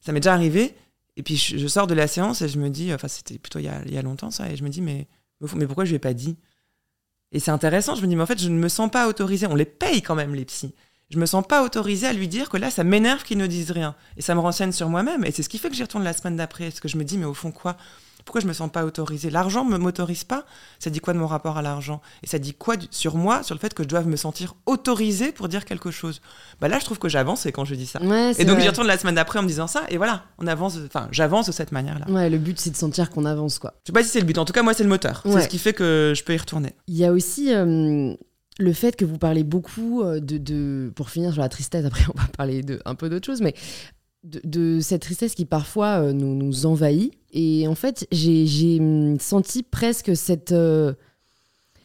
Ça 0.01 0.12
m'est 0.12 0.20
déjà 0.20 0.34
arrivé. 0.34 0.75
Et 1.15 1.24
puis 1.24 1.38
je, 1.38 1.68
sors 1.68 1.88
de 1.88 1.94
la 1.94 2.08
séance 2.08 2.42
et 2.42 2.50
je 2.50 2.60
me 2.60 2.70
dis, 2.70 2.94
enfin 2.94 3.08
c'était 3.08 3.38
plutôt 3.38 3.60
il 3.60 3.65
y, 3.65 3.98
a, 3.98 4.01
longtemps 4.01 4.32
ça, 4.32 4.50
et 4.50 4.58
je 4.58 4.65
me 4.65 4.70
dis 4.70 4.82
mais, 4.82 5.08
mais 5.56 5.65
pourquoi 5.65 5.86
je 5.86 5.92
lui 5.92 5.96
ai 5.96 6.00
pas 6.00 6.13
dit? 6.13 6.36
Et 7.32 7.39
c'est 7.39 7.51
intéressant, 7.51 7.96
je 7.96 8.01
me 8.01 8.08
dis 8.08 8.18
mais 8.18 8.24
en 8.24 8.25
fait 8.25 8.42
je 8.42 8.50
ne 8.50 8.60
me 8.60 8.68
sens 8.68 8.92
pas 8.92 9.08
autorisée. 9.08 9.48
On 9.48 9.56
les 9.56 9.63
paye 9.63 10.01
quand 10.01 10.15
même 10.15 10.36
les 10.36 10.44
psys 10.44 10.74
je 11.12 11.19
me 11.19 11.25
sens 11.25 11.45
pas 11.47 11.63
autorisée 11.63 12.07
à 12.07 12.13
lui 12.13 12.27
dire 12.27 12.50
que 12.50 12.57
là, 12.57 12.71
ça 12.71 12.83
m'énerve 12.83 13.24
qu'il 13.24 13.37
ne 13.37 13.48
dise 13.48 13.72
rien. 13.72 13.96
Et 14.18 14.22
ça 14.22 14.33
me 14.33 14.39
renseigne 14.39 14.72
sur 14.72 14.89
moi-même. 14.89 15.24
Et 15.24 15.31
c'est 15.31 15.44
ce 15.44 15.50
qui 15.50 15.57
fait 15.59 15.70
que 15.70 15.75
j'y 15.75 15.83
retourne 15.83 16.03
la 16.03 16.13
semaine 16.13 16.35
d'après. 16.35 16.65
Parce 16.65 16.79
que 16.79 16.87
je 16.87 16.98
me 16.98 17.03
dis, 17.03 17.18
mais 17.18 17.25
au 17.25 17.33
fond, 17.33 17.51
quoi? 17.51 17.77
Pourquoi 18.25 18.41
je 18.41 18.48
me 18.48 18.53
sens 18.53 18.72
pas 18.72 18.85
autorisée? 18.85 19.29
L'argent 19.29 19.63
ne 19.65 19.77
m'autorise 19.77 20.24
pas? 20.24 20.46
Ça 20.79 20.89
dit 20.89 21.00
quoi 21.00 21.13
de 21.13 21.20
mon 21.20 21.27
rapport 21.27 21.57
à 21.57 21.61
l'argent? 21.61 22.01
Et 22.24 22.27
ça 22.27 22.39
dit 22.39 22.55
quoi 22.55 22.74
sur 22.89 23.18
moi, 23.18 23.44
sur 23.44 23.53
le 23.53 23.59
fait 23.59 23.75
que 23.75 23.83
je 23.83 23.87
dois 23.87 24.01
me 24.01 24.15
sentir 24.15 24.55
autorisée 24.65 25.31
pour 25.31 25.48
dire 25.48 25.63
quelque 25.63 25.91
chose? 25.91 26.22
Bah 26.59 26.68
là, 26.68 26.79
je 26.79 26.85
trouve 26.85 26.98
que 26.98 27.07
j'avance 27.07 27.46
quand 27.53 27.65
je 27.65 27.75
dis 27.75 27.85
ça. 27.85 28.00
et 28.39 28.46
donc, 28.46 28.59
j'y 28.59 28.68
retourne 28.68 28.87
la 28.87 28.98
semaine 28.98 29.13
d'après 29.13 29.37
en 29.37 29.44
me 29.44 29.48
disant 29.48 29.68
ça. 29.68 29.83
Et 29.89 29.98
voilà, 29.98 30.24
on 30.39 30.48
avance. 30.48 30.79
Enfin, 30.87 31.07
j'avance 31.11 31.46
de 31.46 31.51
cette 31.51 31.72
manière-là. 31.72 32.09
Ouais, 32.09 32.31
le 32.31 32.39
but, 32.39 32.59
c'est 32.59 32.72
de 32.72 32.75
sentir 32.75 33.11
qu'on 33.11 33.25
avance, 33.25 33.59
quoi. 33.59 33.75
Je 33.83 33.89
sais 33.89 33.94
pas 33.94 34.03
si 34.03 34.09
c'est 34.09 34.22
le 34.22 34.25
but. 34.25 34.39
En 34.39 34.46
tout 34.46 34.53
cas, 34.53 34.63
moi, 34.63 34.74
c'est 34.74 34.83
le 34.83 34.89
moteur. 34.89 35.22
C'est 35.24 35.41
ce 35.41 35.48
qui 35.48 35.59
fait 35.59 35.74
que 35.74 36.13
je 36.18 36.24
peux 36.24 36.33
y 36.33 36.37
retourner. 36.37 36.74
Il 36.87 36.98
y 36.98 37.05
a 37.05 37.11
aussi. 37.11 37.53
Euh, 37.53 38.15
le 38.59 38.74
fait 38.74 38.96
que 38.96 39.05
vous 39.05 39.18
parlez 39.18 39.44
beaucoup 39.44 40.01
euh, 40.01 40.20
de, 40.20 40.91
pour 40.96 41.09
finir 41.09 41.33
sur 41.33 41.41
la 41.41 41.50
tristesse, 41.50 41.85
après 41.85 42.03
on 42.15 42.20
va 42.20 42.27
parler 42.27 42.61
de 42.61 42.79
un 42.85 42.96
peu 42.96 43.09
d'autre 43.09 43.25
chose, 43.25 43.41
mais 43.41 43.53
de, 44.24 44.79
cette 44.79 45.03
tristesse 45.03 45.35
qui 45.35 45.46
parfois 45.46 46.01
euh, 46.01 46.13
nous, 46.13 46.33
nous, 46.33 46.65
envahit. 46.65 47.13
Et 47.31 47.68
en 47.68 47.75
fait, 47.75 48.07
j'ai 48.11 48.79
hum, 48.79 49.20
senti 49.20 49.61
presque 49.61 50.15
cette, 50.15 50.51
euh, 50.51 50.94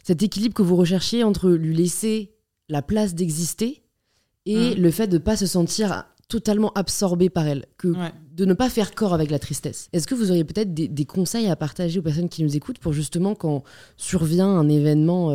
cet 0.04 0.22
équilibre 0.22 0.54
que 0.54 0.62
vous 0.62 0.76
recherchiez 0.76 1.24
entre 1.24 1.50
lui 1.50 1.74
laisser 1.74 2.32
la 2.68 2.82
place 2.82 3.14
d'exister 3.14 3.82
et 4.46 4.74
mmh. 4.74 4.80
le 4.80 4.90
fait 4.90 5.06
de 5.08 5.14
ne 5.14 5.22
pas 5.22 5.36
se 5.36 5.46
sentir 5.46 6.06
totalement 6.28 6.72
absorbé 6.74 7.28
par 7.28 7.46
elle, 7.48 7.66
que 7.76 7.92
de 8.32 8.44
ne 8.44 8.54
pas 8.54 8.70
faire 8.70 8.94
corps 8.94 9.12
avec 9.12 9.32
la 9.32 9.40
tristesse. 9.40 9.88
Est-ce 9.92 10.06
que 10.06 10.14
vous 10.14 10.30
auriez 10.30 10.44
peut-être 10.44 10.72
des, 10.72 11.04
conseils 11.04 11.48
à 11.48 11.56
partager 11.56 11.98
aux 11.98 12.02
personnes 12.02 12.28
qui 12.28 12.44
nous 12.44 12.56
écoutent 12.56 12.78
pour 12.78 12.92
justement 12.92 13.34
quand 13.34 13.64
survient 13.96 14.46
un 14.46 14.68
événement 14.68 15.32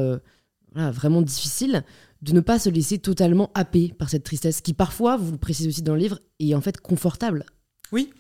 vraiment 0.76 1.22
difficile 1.22 1.84
de 2.22 2.34
ne 2.34 2.40
pas 2.40 2.60
se 2.60 2.70
laisser 2.70 2.98
totalement 2.98 3.52
happer 3.54 3.94
par 3.98 4.10
cette 4.10 4.24
tristesse 4.24 4.62
qui 4.62 4.74
parfois, 4.74 5.18
vous 5.18 5.32
le 5.32 5.38
précisez 5.38 5.70
aussi 5.70 5.82
dans 5.82 5.94
le 5.94 6.00
livre, 6.00 6.20
est 6.40 6.56
en 6.56 6.62
fait 6.62 6.80
confortable. 6.80 7.46
Oui, 7.92 8.12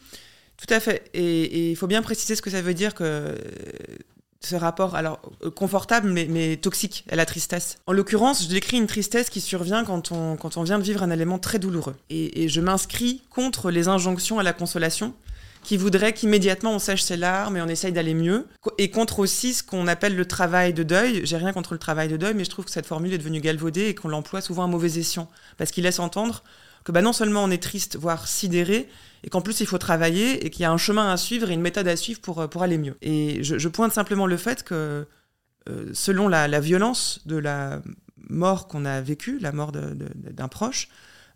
tout 0.57 0.71
à 0.73 0.79
fait. 0.79 1.09
Et 1.13 1.71
il 1.71 1.75
faut 1.75 1.87
bien 1.87 2.01
préciser 2.01 2.35
ce 2.35 2.41
que 2.41 2.49
ça 2.49 2.61
veut 2.61 2.73
dire 2.73 2.93
que 2.93 3.35
ce 4.41 4.55
rapport, 4.55 4.95
alors 4.95 5.19
euh, 5.43 5.49
confortable 5.49 6.11
mais, 6.11 6.57
toxique 6.57 7.03
à 7.09 7.15
la 7.15 7.25
tristesse. 7.25 7.77
En 7.87 7.93
l'occurrence, 7.93 8.43
je 8.43 8.49
décris 8.49 8.77
une 8.77 8.85
tristesse 8.85 9.29
qui 9.29 9.41
survient 9.41 9.83
quand 9.83 10.11
on, 10.11 10.35
quand 10.37 10.57
on 10.57 10.63
vient 10.63 10.77
de 10.77 10.83
vivre 10.83 11.01
un 11.01 11.09
élément 11.09 11.39
très 11.39 11.57
douloureux. 11.57 11.95
Et 12.09 12.47
je 12.47 12.61
m'inscris 12.61 13.23
contre 13.29 13.71
les 13.71 13.87
injonctions 13.87 14.37
à 14.37 14.43
la 14.43 14.53
consolation 14.53 15.13
qui 15.65 15.77
voudrait 15.77 16.13
qu'immédiatement 16.13 16.73
on 16.73 16.79
sèche 16.79 17.01
ses 17.01 17.17
larmes 17.17 17.57
et 17.57 17.61
on 17.61 17.67
essaye 17.67 17.91
d'aller 17.91 18.13
mieux. 18.13 18.45
Et 18.77 18.91
contre 18.91 19.19
aussi 19.19 19.53
ce 19.55 19.63
qu'on 19.63 19.87
appelle 19.87 20.15
le 20.15 20.25
travail 20.25 20.73
de 20.73 20.83
deuil. 20.83 21.21
J'ai 21.25 21.37
rien 21.37 21.53
contre 21.53 21.73
le 21.73 21.79
travail 21.79 22.07
de 22.07 22.17
deuil, 22.17 22.35
mais 22.35 22.43
je 22.43 22.51
trouve 22.51 22.65
que 22.65 22.71
cette 22.71 22.85
formule 22.85 23.11
est 23.13 23.17
devenue 23.17 23.41
galvaudée 23.41 23.87
et 23.87 23.95
qu'on 23.95 24.07
l'emploie 24.07 24.41
souvent 24.41 24.63
à 24.63 24.67
mauvais 24.67 24.99
escient. 24.99 25.27
Parce 25.57 25.71
qu'il 25.71 25.83
laisse 25.83 25.97
entendre 25.97 26.43
que 26.83 26.91
bah, 26.91 27.01
non 27.01 27.13
seulement 27.13 27.43
on 27.43 27.49
est 27.49 27.61
triste, 27.61 27.97
voire 27.97 28.27
sidéré, 28.27 28.87
et 29.23 29.29
qu'en 29.29 29.41
plus 29.41 29.59
il 29.59 29.65
faut 29.65 29.79
travailler 29.79 30.45
et 30.45 30.51
qu'il 30.51 30.61
y 30.61 30.65
a 30.65 30.71
un 30.71 30.77
chemin 30.77 31.11
à 31.11 31.17
suivre 31.17 31.49
et 31.49 31.53
une 31.55 31.61
méthode 31.61 31.87
à 31.87 31.95
suivre 31.95 32.21
pour, 32.21 32.47
pour 32.47 32.61
aller 32.61 32.77
mieux. 32.77 32.95
Et 33.01 33.43
je, 33.43 33.67
pointe 33.67 33.91
simplement 33.91 34.27
le 34.27 34.37
fait 34.37 34.63
que 34.63 35.07
euh, 35.67 35.89
selon 35.93 36.27
la, 36.27 36.59
violence 36.59 37.21
de 37.25 37.37
la 37.37 37.81
mort 38.29 38.67
qu'on 38.67 38.85
a 38.85 39.01
vécue, 39.01 39.39
la 39.39 39.51
mort 39.51 39.71
d'un 39.71 40.47
proche, 40.47 40.89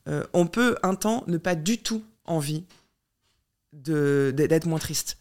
euh, 0.07 0.23
on 0.33 0.45
peut 0.45 0.75
un 0.83 0.93
temps 0.93 1.23
ne 1.25 1.37
pas 1.37 1.55
du 1.55 1.79
tout 1.79 2.03
envie 2.25 2.65
d'être 3.73 4.65
moins 4.65 4.79
triste. 4.79 5.17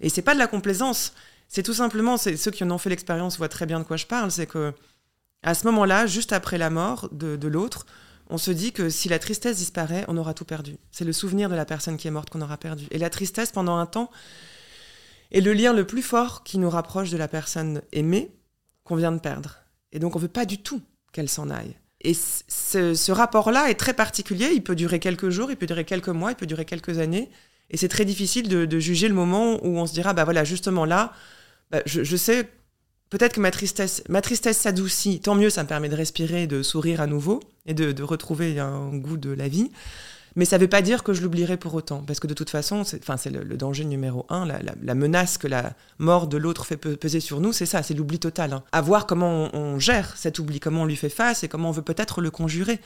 Et 0.00 0.08
c'est 0.08 0.22
pas 0.22 0.34
de 0.34 0.38
la 0.38 0.46
complaisance, 0.46 1.14
c'est 1.48 1.62
tout 1.62 1.74
simplement, 1.74 2.16
c'est 2.16 2.36
ceux 2.36 2.50
qui 2.50 2.64
en 2.64 2.70
ont 2.70 2.78
fait 2.78 2.90
l'expérience 2.90 3.38
voient 3.38 3.48
très 3.48 3.66
bien 3.66 3.78
de 3.78 3.84
quoi 3.84 3.96
je 3.96 4.06
parle, 4.06 4.30
c'est 4.30 4.46
que 4.46 4.74
à 5.42 5.54
ce 5.54 5.64
moment-là, 5.66 6.06
juste 6.06 6.32
après 6.32 6.58
la 6.58 6.70
mort 6.70 7.08
de, 7.12 7.46
l'autre, 7.46 7.86
on 8.28 8.38
se 8.38 8.50
dit 8.50 8.72
que 8.72 8.90
si 8.90 9.08
la 9.08 9.20
tristesse 9.20 9.58
disparaît, 9.58 10.04
on 10.08 10.16
aura 10.16 10.34
tout 10.34 10.44
perdu. 10.44 10.76
C'est 10.90 11.04
le 11.04 11.12
souvenir 11.12 11.48
de 11.48 11.54
la 11.54 11.64
personne 11.64 11.96
qui 11.96 12.08
est 12.08 12.10
morte 12.10 12.30
qu'on 12.30 12.40
aura 12.40 12.56
perdu. 12.56 12.86
Et 12.90 12.98
la 12.98 13.10
tristesse, 13.10 13.52
pendant 13.52 13.76
un 13.76 13.86
temps, 13.86 14.10
est 15.30 15.40
le 15.40 15.52
lien 15.52 15.72
le 15.72 15.86
plus 15.86 16.02
fort 16.02 16.42
qui 16.42 16.58
nous 16.58 16.70
rapproche 16.70 17.10
de 17.10 17.16
la 17.16 17.28
personne 17.28 17.82
aimée 17.92 18.32
qu'on 18.82 18.96
vient 18.96 19.12
de 19.12 19.20
perdre. 19.20 19.58
Et 19.92 20.00
donc 20.00 20.16
on 20.16 20.18
veut 20.18 20.26
pas 20.26 20.46
du 20.46 20.58
tout 20.58 20.82
qu'elle 21.12 21.28
s'en 21.28 21.48
aille. 21.48 21.76
Et 22.00 22.14
ce, 22.14 22.94
ce 22.94 23.12
rapport-là 23.12 23.70
est 23.70 23.74
très 23.74 23.94
particulier. 23.94 24.50
Il 24.52 24.64
peut 24.64 24.74
durer 24.74 24.98
quelques 24.98 25.30
jours, 25.30 25.50
il 25.50 25.56
peut 25.56 25.66
durer 25.66 25.84
quelques 25.84 26.08
mois, 26.08 26.32
il 26.32 26.36
peut 26.36 26.46
durer 26.46 26.64
quelques 26.64 26.98
années. 26.98 27.30
Et 27.70 27.76
c'est 27.76 27.88
très 27.88 28.04
difficile 28.04 28.48
de, 28.48 28.78
juger 28.78 29.08
le 29.08 29.14
moment 29.14 29.64
où 29.64 29.78
on 29.78 29.86
se 29.86 29.92
dira, 29.92 30.12
bah 30.12 30.24
voilà, 30.24 30.44
justement 30.44 30.84
là, 30.84 31.12
bah, 31.70 31.82
je, 31.84 32.16
sais, 32.16 32.48
peut-être 33.10 33.34
que 33.34 33.40
ma 33.40 33.50
tristesse, 33.50 34.04
ma 34.08 34.20
tristesse 34.20 34.58
s'adoucit, 34.58 35.20
tant 35.20 35.34
mieux, 35.34 35.50
ça 35.50 35.62
me 35.62 35.68
permet 35.68 35.88
de 35.88 35.96
respirer, 35.96 36.46
de 36.46 36.62
sourire 36.62 37.00
à 37.00 37.06
nouveau 37.06 37.40
et 37.66 37.74
de, 37.74 38.02
retrouver 38.02 38.58
un 38.60 38.96
goût 38.96 39.16
de 39.16 39.30
la 39.30 39.48
vie. 39.48 39.70
Mais 40.36 40.44
ça 40.44 40.58
ne 40.58 40.62
veut 40.62 40.68
pas 40.68 40.82
dire 40.82 41.02
que 41.02 41.14
je 41.14 41.22
l'oublierai 41.22 41.56
pour 41.56 41.74
autant, 41.74 42.02
parce 42.06 42.20
que 42.20 42.26
de 42.26 42.34
toute 42.34 42.50
façon, 42.50 42.84
c'est, 42.84 43.30
le, 43.30 43.56
danger 43.56 43.86
numéro 43.86 44.26
un, 44.28 44.46
la, 44.46 44.94
menace 44.94 45.38
que 45.38 45.48
la 45.48 45.72
mort 45.98 46.28
de 46.28 46.36
l'autre 46.36 46.66
fait 46.66 46.76
peser 46.76 47.20
sur 47.20 47.40
nous, 47.40 47.54
c'est 47.54 47.64
ça, 47.64 47.82
c'est 47.82 47.94
l'oubli 47.94 48.18
total. 48.18 48.52
Hein. 48.52 48.62
À 48.70 48.82
voir 48.82 49.06
comment 49.06 49.48
on, 49.54 49.78
gère 49.78 50.14
cet 50.14 50.38
oubli, 50.38 50.60
comment 50.60 50.82
on 50.82 50.84
lui 50.84 50.94
fait 50.94 51.08
face 51.08 51.42
et 51.42 51.48
comment 51.48 51.70
on 51.70 51.72
veut 51.72 51.82
peut-être 51.82 52.20
le 52.20 52.30
conjurer. 52.30 52.80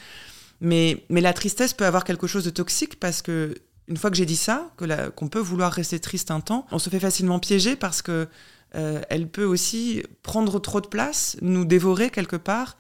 Mais, 0.61 1.05
mais 1.09 1.21
la 1.21 1.33
tristesse 1.33 1.75
peut 1.75 1.87
avoir 1.87 2.05
quelque 2.05 2.29
chose 2.29 2.45
de 2.45 2.51
toxique 2.51 3.01
parce 3.01 3.21
que 3.21 3.55
une 3.91 3.97
fois 3.97 4.09
que 4.09 4.17
j'ai 4.17 4.25
dit 4.25 4.37
ça, 4.37 4.71
qu'on 5.17 5.29
peut 5.29 5.41
vouloir 5.41 5.73
rester 5.73 5.99
triste 5.99 6.31
un 6.31 6.41
temps, 6.41 6.65
on 6.71 6.79
se 6.79 6.89
fait 6.89 7.01
facilement 7.01 7.41
piéger 7.41 7.75
parce 7.75 8.03
que 8.03 8.29
euh, 8.77 9.03
elle 9.09 9.29
peut 9.29 9.45
aussi 9.45 10.05
prendre 10.23 10.61
trop 10.61 10.81
de 10.81 10.87
place, 10.87 11.37
nous 11.43 11.65
dévorer 11.65 12.11
quelque 12.11 12.37
part 12.37 12.79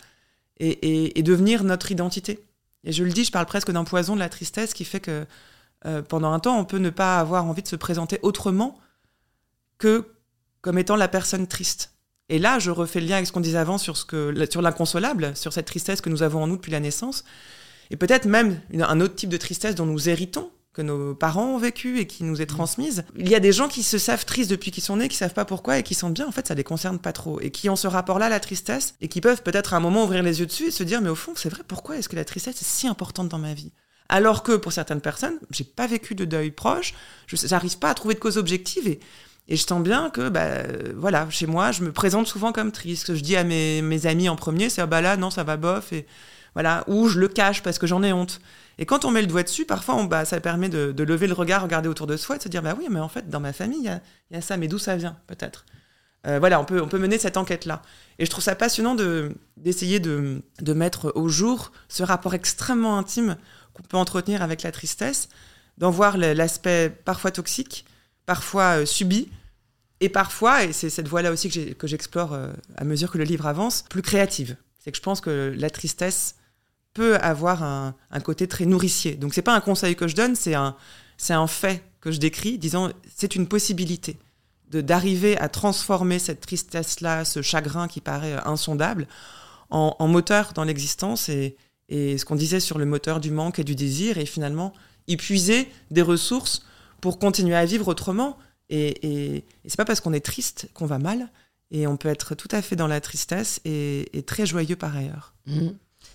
et, 0.60 1.20
devenir 1.22 1.64
notre 1.64 1.90
identité. 1.90 2.44
Et 2.84 2.92
je 2.92 3.02
le 3.02 3.10
dis, 3.10 3.24
je 3.24 3.32
parle 3.32 3.46
presque 3.46 3.72
d'un 3.72 3.82
poison 3.82 4.14
de 4.14 4.20
la 4.20 4.28
tristesse 4.28 4.72
qui 4.72 4.84
fait 4.84 5.00
que 5.00 5.26
euh, 5.84 6.00
pendant 6.00 6.30
un 6.32 6.38
temps, 6.38 6.58
on 6.58 6.64
peut 6.64 6.78
ne 6.78 6.90
pas 6.90 7.18
avoir 7.18 7.44
envie 7.44 7.62
de 7.62 7.68
se 7.68 7.76
présenter 7.76 8.20
autrement 8.22 8.78
que 9.78 10.06
comme 10.60 10.78
étant 10.78 10.96
la 10.96 11.08
personne 11.08 11.48
triste. 11.48 11.94
Et 12.28 12.38
là, 12.38 12.60
je 12.60 12.70
refais 12.70 13.00
le 13.00 13.06
lien 13.06 13.16
avec 13.16 13.26
ce 13.26 13.32
qu'on 13.32 13.40
disait 13.40 13.58
avant 13.58 13.78
sur, 13.78 13.96
ce 13.96 14.04
que, 14.04 14.32
sur 14.48 14.62
l'inconsolable, 14.62 15.34
sur 15.34 15.52
cette 15.52 15.66
tristesse 15.66 16.00
que 16.00 16.10
nous 16.10 16.22
avons 16.22 16.44
en 16.44 16.46
nous 16.46 16.56
depuis 16.56 16.70
la 16.70 16.78
naissance, 16.78 17.24
et 17.90 17.96
peut-être 17.96 18.26
même 18.26 18.60
un 18.78 19.00
autre 19.00 19.16
type 19.16 19.30
de 19.30 19.36
tristesse 19.36 19.74
dont 19.74 19.86
nous 19.86 20.08
héritons, 20.08 20.52
que 20.80 20.86
nos 20.86 21.14
parents 21.14 21.54
ont 21.54 21.58
vécu 21.58 21.98
et 21.98 22.06
qui 22.06 22.24
nous 22.24 22.40
est 22.40 22.50
mm. 22.50 22.56
transmise. 22.56 23.04
Il 23.16 23.28
y 23.28 23.34
a 23.34 23.40
des 23.40 23.52
gens 23.52 23.68
qui 23.68 23.82
se 23.82 23.98
savent 23.98 24.24
tristes 24.24 24.50
depuis 24.50 24.70
qu'ils 24.70 24.82
sont 24.82 24.96
nés, 24.96 25.08
qui 25.08 25.16
savent 25.16 25.34
pas 25.34 25.44
pourquoi 25.44 25.78
et 25.78 25.82
qui 25.82 25.94
sentent 25.94 26.14
bien, 26.14 26.26
en 26.26 26.32
fait, 26.32 26.48
ça 26.48 26.54
les 26.54 26.64
concerne 26.64 26.98
pas 26.98 27.12
trop. 27.12 27.40
Et 27.40 27.50
qui 27.50 27.68
ont 27.68 27.76
ce 27.76 27.86
rapport-là 27.86 28.28
la 28.28 28.40
tristesse 28.40 28.94
et 29.00 29.08
qui 29.08 29.20
peuvent 29.20 29.42
peut-être 29.42 29.74
à 29.74 29.76
un 29.76 29.80
moment 29.80 30.04
ouvrir 30.04 30.22
les 30.22 30.40
yeux 30.40 30.46
dessus 30.46 30.68
et 30.68 30.70
se 30.70 30.82
dire, 30.82 31.02
mais 31.02 31.10
au 31.10 31.14
fond, 31.14 31.32
c'est 31.36 31.50
vrai, 31.50 31.62
pourquoi 31.66 31.98
est-ce 31.98 32.08
que 32.08 32.16
la 32.16 32.24
tristesse 32.24 32.60
est 32.62 32.64
si 32.64 32.88
importante 32.88 33.28
dans 33.28 33.38
ma 33.38 33.52
vie? 33.54 33.72
Alors 34.08 34.42
que 34.42 34.56
pour 34.56 34.72
certaines 34.72 35.00
personnes, 35.00 35.38
j'ai 35.50 35.64
pas 35.64 35.86
vécu 35.86 36.14
de 36.14 36.24
deuil 36.24 36.50
proche, 36.50 36.94
je 37.26 37.36
n'arrive 37.48 37.78
pas 37.78 37.90
à 37.90 37.94
trouver 37.94 38.14
de 38.14 38.20
cause 38.20 38.38
objective 38.38 38.88
et, 38.88 38.98
et 39.48 39.56
je 39.56 39.64
sens 39.64 39.82
bien 39.82 40.10
que, 40.10 40.28
bah, 40.28 40.62
voilà, 40.96 41.28
chez 41.30 41.46
moi, 41.46 41.72
je 41.72 41.82
me 41.82 41.92
présente 41.92 42.26
souvent 42.26 42.52
comme 42.52 42.72
triste. 42.72 43.02
Ce 43.02 43.12
que 43.12 43.18
je 43.18 43.22
dis 43.22 43.36
à 43.36 43.44
mes, 43.44 43.82
mes 43.82 44.06
amis 44.06 44.28
en 44.28 44.36
premier, 44.36 44.68
c'est, 44.68 44.80
ah 44.80 44.86
bah 44.86 45.00
là, 45.00 45.16
non, 45.16 45.30
ça 45.30 45.44
va 45.44 45.56
bof, 45.56 45.92
et 45.92 46.06
voilà, 46.54 46.84
ou 46.88 47.06
je 47.08 47.18
le 47.18 47.28
cache 47.28 47.62
parce 47.62 47.78
que 47.78 47.86
j'en 47.86 48.02
ai 48.02 48.12
honte. 48.12 48.40
Et 48.80 48.86
quand 48.86 49.04
on 49.04 49.10
met 49.10 49.20
le 49.20 49.26
doigt 49.26 49.42
dessus, 49.42 49.66
parfois, 49.66 50.02
bah, 50.06 50.24
ça 50.24 50.40
permet 50.40 50.70
de, 50.70 51.02
lever 51.04 51.26
le 51.26 51.34
regard, 51.34 51.62
regarder 51.62 51.88
autour 51.88 52.06
de 52.06 52.16
soi 52.16 52.36
et 52.36 52.38
de 52.38 52.42
se 52.42 52.48
dire, 52.48 52.62
bah 52.62 52.74
oui, 52.76 52.86
mais 52.90 52.98
en 52.98 53.10
fait, 53.10 53.28
dans 53.28 53.38
ma 53.38 53.52
famille, 53.52 53.80
il 53.80 54.00
y 54.34 54.36
a, 54.36 54.40
ça, 54.40 54.56
mais 54.56 54.68
d'où 54.68 54.78
ça 54.78 54.96
vient, 54.96 55.18
peut-être? 55.26 55.66
Euh, 56.26 56.38
voilà, 56.38 56.58
on 56.58 56.64
peut, 56.64 56.80
on 56.80 56.88
peut 56.88 56.98
mener 56.98 57.18
cette 57.18 57.36
enquête-là. 57.36 57.82
Et 58.18 58.24
je 58.24 58.30
trouve 58.30 58.42
ça 58.42 58.54
passionnant 58.54 58.96
d'essayer 59.58 60.00
de, 60.00 60.42
de, 60.62 60.72
mettre 60.72 61.12
au 61.14 61.28
jour 61.28 61.72
ce 61.88 62.02
rapport 62.02 62.32
extrêmement 62.32 62.96
intime 62.96 63.36
qu'on 63.74 63.82
peut 63.82 63.98
entretenir 63.98 64.40
avec 64.42 64.62
la 64.62 64.72
tristesse, 64.72 65.28
d'en 65.76 65.90
voir 65.90 66.16
l'aspect 66.16 66.90
parfois 67.04 67.30
toxique, 67.30 67.84
parfois 68.24 68.80
euh, 68.80 68.86
subi, 68.86 69.28
et 70.00 70.08
parfois, 70.08 70.64
et 70.64 70.72
c'est 70.72 70.88
cette 70.88 71.08
voie-là 71.08 71.32
aussi 71.32 71.50
que 71.74 71.86
j'explore 71.86 72.32
euh, 72.32 72.50
à 72.76 72.84
mesure 72.84 73.10
que 73.10 73.18
le 73.18 73.24
livre 73.24 73.46
avance, 73.46 73.84
plus 73.90 74.00
créative. 74.00 74.56
C'est 74.78 74.90
que 74.90 74.96
je 74.96 75.02
pense 75.02 75.20
que 75.20 75.54
la 75.54 75.68
tristesse 75.68 76.36
peut 76.92 77.16
avoir 77.16 77.62
un, 77.62 77.94
côté 78.22 78.48
très 78.48 78.66
nourricier. 78.66 79.14
Donc 79.14 79.34
c'est 79.34 79.42
pas 79.42 79.54
un 79.54 79.60
conseil 79.60 79.96
que 79.96 80.08
je 80.08 80.16
donne, 80.16 80.34
c'est 80.34 80.54
un, 80.54 80.76
c'est 81.16 81.34
un 81.34 81.46
fait 81.46 81.84
que 82.00 82.10
je 82.10 82.18
décris, 82.18 82.58
disant 82.58 82.90
c'est 83.14 83.36
une 83.36 83.46
possibilité 83.46 84.18
de 84.70 84.80
d'arriver 84.80 85.36
à 85.38 85.48
transformer 85.48 86.18
cette 86.18 86.40
tristesse-là, 86.40 87.24
ce 87.24 87.42
chagrin 87.42 87.88
qui 87.88 88.00
paraît 88.00 88.34
euh, 88.34 88.44
insondable, 88.44 89.08
en, 89.70 90.08
moteur 90.08 90.52
dans 90.52 90.64
l'existence 90.64 91.28
et, 91.28 91.56
et 91.88 92.18
ce 92.18 92.24
qu'on 92.24 92.34
disait 92.34 92.58
sur 92.58 92.76
le 92.78 92.86
moteur 92.86 93.20
du 93.20 93.30
manque 93.30 93.60
et 93.60 93.64
du 93.64 93.76
désir, 93.76 94.18
et 94.18 94.26
finalement 94.26 94.72
épuiser 95.06 95.68
des 95.90 96.02
ressources 96.02 96.64
pour 97.00 97.18
continuer 97.18 97.54
à 97.54 97.64
vivre 97.64 97.86
autrement. 97.88 98.36
Et, 98.68 99.36
et, 99.36 99.44
c'est 99.66 99.76
pas 99.76 99.84
parce 99.84 100.00
qu'on 100.00 100.12
est 100.12 100.24
triste 100.24 100.68
qu'on 100.74 100.86
va 100.86 100.98
mal, 100.98 101.30
et 101.70 101.86
on 101.86 101.96
peut 101.96 102.08
être 102.08 102.34
tout 102.34 102.48
à 102.50 102.62
fait 102.62 102.76
dans 102.76 102.86
la 102.86 103.00
tristesse 103.00 103.60
et, 103.64 104.24
très 104.26 104.46
joyeux 104.46 104.76
par 104.76 104.96
ailleurs. 104.96 105.34
Mmh. 105.46 105.68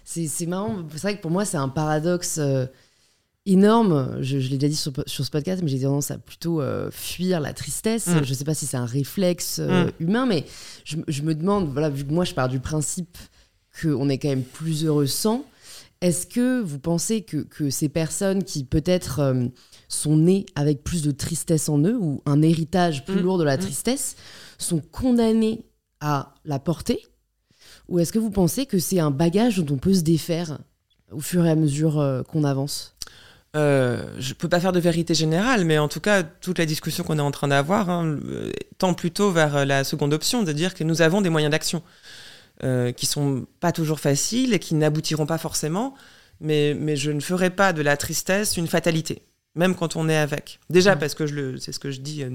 C'est 0.06 0.46
marrant, 0.46 0.86
c'est 0.92 1.02
vrai 1.02 1.18
que 1.18 1.22
pour 1.22 1.32
moi, 1.32 1.46
c'est 1.46 1.58
un 1.58 1.68
paradoxe 1.68 2.38
euh, 2.38 2.68
énorme. 3.48 4.20
Je, 4.22 4.38
l'ai 4.38 4.60
déjà 4.60 4.70
dit 4.70 4.76
sur, 4.76 4.94
ce 5.08 5.32
podcast, 5.32 5.64
mais 5.64 5.70
j'ai 5.70 5.82
tendance 5.82 6.12
à 6.12 6.20
plutôt 6.20 6.62
euh, 6.62 6.92
fuir 6.92 7.40
la 7.40 7.54
tristesse. 7.54 8.08
Mm. 8.08 8.24
Je 8.24 8.30
ne 8.30 8.36
sais 8.36 8.44
pas 8.44 8.54
si 8.54 8.68
c'est 8.68 8.78
un 8.78 8.86
réflexe 8.86 9.58
euh, 9.60 9.86
mm. 9.86 9.92
humain, 10.00 10.26
mais 10.28 10.46
je, 10.84 11.22
me 11.24 11.34
demande, 11.34 11.72
voilà, 11.72 11.90
vu 11.90 12.06
que 12.06 12.14
moi, 12.14 12.24
je 12.24 12.36
pars 12.36 12.50
du 12.50 12.60
principe 12.60 13.18
qu'on 13.82 14.08
est 14.08 14.20
quand 14.20 14.30
même 14.30 14.44
plus 14.44 14.86
heureux 14.86 15.08
sans, 15.08 15.44
est-ce 16.02 16.28
que 16.28 16.62
vous 16.62 16.80
pensez 16.80 17.24
que, 17.24 17.38
que 17.38 17.72
ces 17.72 17.90
personnes 17.90 18.44
qui 18.44 18.64
peut-être 18.64 19.36
sont 19.90 20.18
nées 20.18 20.46
avec 20.54 20.84
plus 20.84 21.02
de 21.02 21.10
tristesse 21.10 21.68
en 21.68 21.80
eux, 21.80 21.98
ou 22.00 22.22
un 22.28 22.44
héritage 22.44 23.06
plus 23.06 23.22
mm. 23.22 23.24
lourd 23.24 23.38
de 23.40 23.44
la 23.44 23.58
tristesse, 23.58 24.18
sont 24.60 24.82
condamnées 24.92 25.66
à 26.00 26.36
la 26.46 26.60
porter 26.60 27.02
ou 27.88 28.00
est-ce 28.00 28.12
que 28.12 28.20
vous 28.20 28.32
pensez 28.32 28.66
que 28.66 28.80
c'est 28.80 29.00
un 29.00 29.12
bagage 29.12 29.60
dont 29.60 29.76
on 29.76 29.78
peut 29.78 29.94
se 29.94 30.02
défaire 30.02 30.60
au 31.12 31.20
fur 31.20 31.46
et 31.46 31.52
à 31.52 31.56
mesure 31.56 32.00
euh, 32.00 32.24
qu'on 32.24 32.44
avance? 32.44 32.96
Euh, 33.56 34.04
je 34.20 34.34
peux 34.34 34.50
pas 34.50 34.60
faire 34.60 34.74
de 34.74 34.80
vérité 34.80 35.14
générale, 35.14 35.64
mais 35.64 35.78
en 35.78 35.88
tout 35.88 36.02
cas, 36.02 36.24
toute 36.24 36.60
la 36.60 36.66
discussion 36.66 37.04
qu'on 37.04 37.18
est 37.18 37.22
en 37.22 37.32
train 37.32 37.48
d'avoir 37.48 37.90
hein, 37.90 38.18
euh, 38.26 38.52
tend 38.78 38.94
plutôt 38.94 39.32
vers 39.32 39.66
la 39.66 39.86
seconde 39.86 40.14
option, 40.14 40.44
de 40.44 40.52
dire 40.52 40.74
que 40.74 40.84
nous 40.84 41.02
avons 41.02 41.22
des 41.22 41.30
moyens 41.30 41.52
d'action 41.52 41.82
euh, 42.64 42.92
qui 42.92 43.06
sont 43.06 43.46
pas 43.62 43.72
toujours 43.72 44.02
faciles 44.02 44.54
et 44.54 44.60
qui 44.60 44.76
n'aboutiront 44.76 45.26
pas 45.26 45.38
forcément, 45.38 45.94
mais, 46.42 46.76
mais 46.78 46.98
je 46.98 47.12
ne 47.12 47.22
ferai 47.22 47.50
pas 47.50 47.72
de 47.72 47.82
la 47.82 47.96
tristesse 47.96 48.58
une 48.58 48.68
fatalité, 48.68 49.22
même 49.56 49.74
quand 49.74 49.96
on 49.96 50.10
est 50.10 50.18
avec. 50.18 50.60
Déjà, 50.70 50.96
mmh. 50.96 51.00
parce 51.00 51.16
que 51.16 51.58
c'est 51.58 51.72
ce 51.72 51.80
que 51.80 51.92
je 51.92 52.02
dis, 52.02 52.26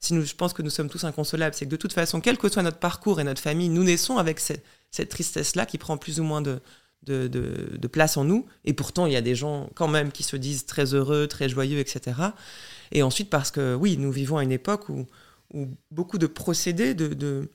si 0.00 0.14
nous, 0.14 0.24
je 0.24 0.34
pense 0.34 0.52
que 0.52 0.62
nous 0.62 0.70
sommes 0.70 0.88
tous 0.88 1.04
inconsolables, 1.04 1.54
c'est 1.54 1.66
que 1.66 1.70
de 1.70 1.76
toute 1.76 1.92
façon, 1.92 2.20
quel 2.20 2.38
que 2.38 2.48
soit 2.48 2.62
notre 2.62 2.78
parcours 2.78 3.20
et 3.20 3.24
notre 3.24 3.40
famille, 3.40 3.68
nous 3.68 3.84
naissons 3.84 4.18
avec 4.18 4.38
cette, 4.40 4.64
cette 4.90 5.08
tristesse-là 5.08 5.66
qui 5.66 5.78
prend 5.78 5.96
plus 5.96 6.20
ou 6.20 6.24
moins 6.24 6.40
de, 6.40 6.60
de, 7.04 7.86
place 7.88 8.16
en 8.16 8.24
nous. 8.24 8.46
Et 8.64 8.72
pourtant, 8.72 9.06
il 9.06 9.12
y 9.12 9.16
a 9.16 9.20
des 9.20 9.34
gens 9.34 9.70
quand 9.74 9.88
même 9.88 10.12
qui 10.12 10.22
se 10.22 10.36
disent 10.36 10.66
très 10.66 10.94
heureux, 10.94 11.26
très 11.26 11.48
joyeux, 11.48 11.78
etc. 11.78 12.16
Et 12.92 13.02
ensuite, 13.02 13.30
parce 13.30 13.50
que 13.50 13.74
oui, 13.74 13.96
nous 13.96 14.12
vivons 14.12 14.36
à 14.36 14.42
une 14.42 14.52
époque 14.52 14.88
où, 14.88 15.06
où 15.54 15.68
beaucoup 15.90 16.18
de 16.18 16.26
procédés, 16.26 16.94
de, 16.94 17.48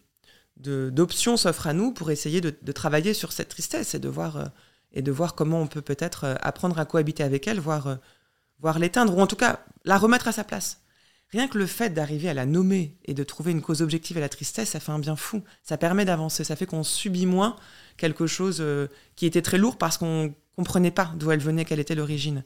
d'options 0.58 1.38
s'offrent 1.38 1.68
à 1.68 1.74
nous 1.74 1.92
pour 1.92 2.12
essayer 2.12 2.42
de, 2.42 2.72
travailler 2.72 3.14
sur 3.14 3.32
cette 3.32 3.50
tristesse 3.50 3.96
et 3.96 4.00
de 4.00 4.10
voir, 4.10 4.38
euh, 4.38 4.46
et 4.92 5.02
de 5.02 5.12
voir 5.12 5.36
comment 5.36 5.62
on 5.62 5.68
peut 5.68 5.82
peut-être 5.82 6.26
euh, 6.26 6.36
apprendre 6.42 6.80
à 6.80 6.86
cohabiter 6.86 7.24
avec 7.24 7.48
elle, 7.48 7.60
voire, 7.60 7.88
euh, 7.88 7.96
voir 8.60 8.80
l'éteindre, 8.80 9.16
ou 9.18 9.22
en 9.22 9.28
tout 9.28 9.36
cas 9.36 9.60
la 9.86 9.98
remettre 9.98 10.28
à 10.28 10.32
sa 10.32 10.44
place. 10.44 10.80
Rien 11.34 11.48
que 11.48 11.58
le 11.58 11.66
fait 11.66 11.90
d'arriver 11.90 12.30
à 12.30 12.36
la 12.36 12.46
nommer 12.46 12.96
et 13.06 13.16
de 13.16 13.24
trouver 13.24 13.54
une 13.54 13.64
cause 13.64 13.82
objective 13.82 14.18
à 14.18 14.20
la 14.20 14.30
tristesse, 14.30 14.70
ça 14.70 14.80
fait 14.80 14.92
un 14.92 15.00
bien 15.00 15.16
fou. 15.16 15.42
Ça 15.64 15.78
permet 15.78 16.06
d'avancer, 16.06 16.44
ça 16.44 16.56
fait 16.56 16.68
qu'on 16.68 16.84
subit 16.84 17.26
moins 17.26 17.56
quelque 17.98 18.28
chose 18.28 18.58
euh, 18.60 18.88
qui 19.16 19.26
était 19.26 19.42
très 19.42 19.58
lourd 19.58 19.80
parce 19.80 19.98
qu'on 19.98 20.36
comprenait 20.56 20.92
pas 20.92 21.12
d'où 21.16 21.32
elle 21.32 21.40
venait, 21.40 21.66
quelle 21.66 21.80
était 21.80 21.96
l'origine. 21.96 22.44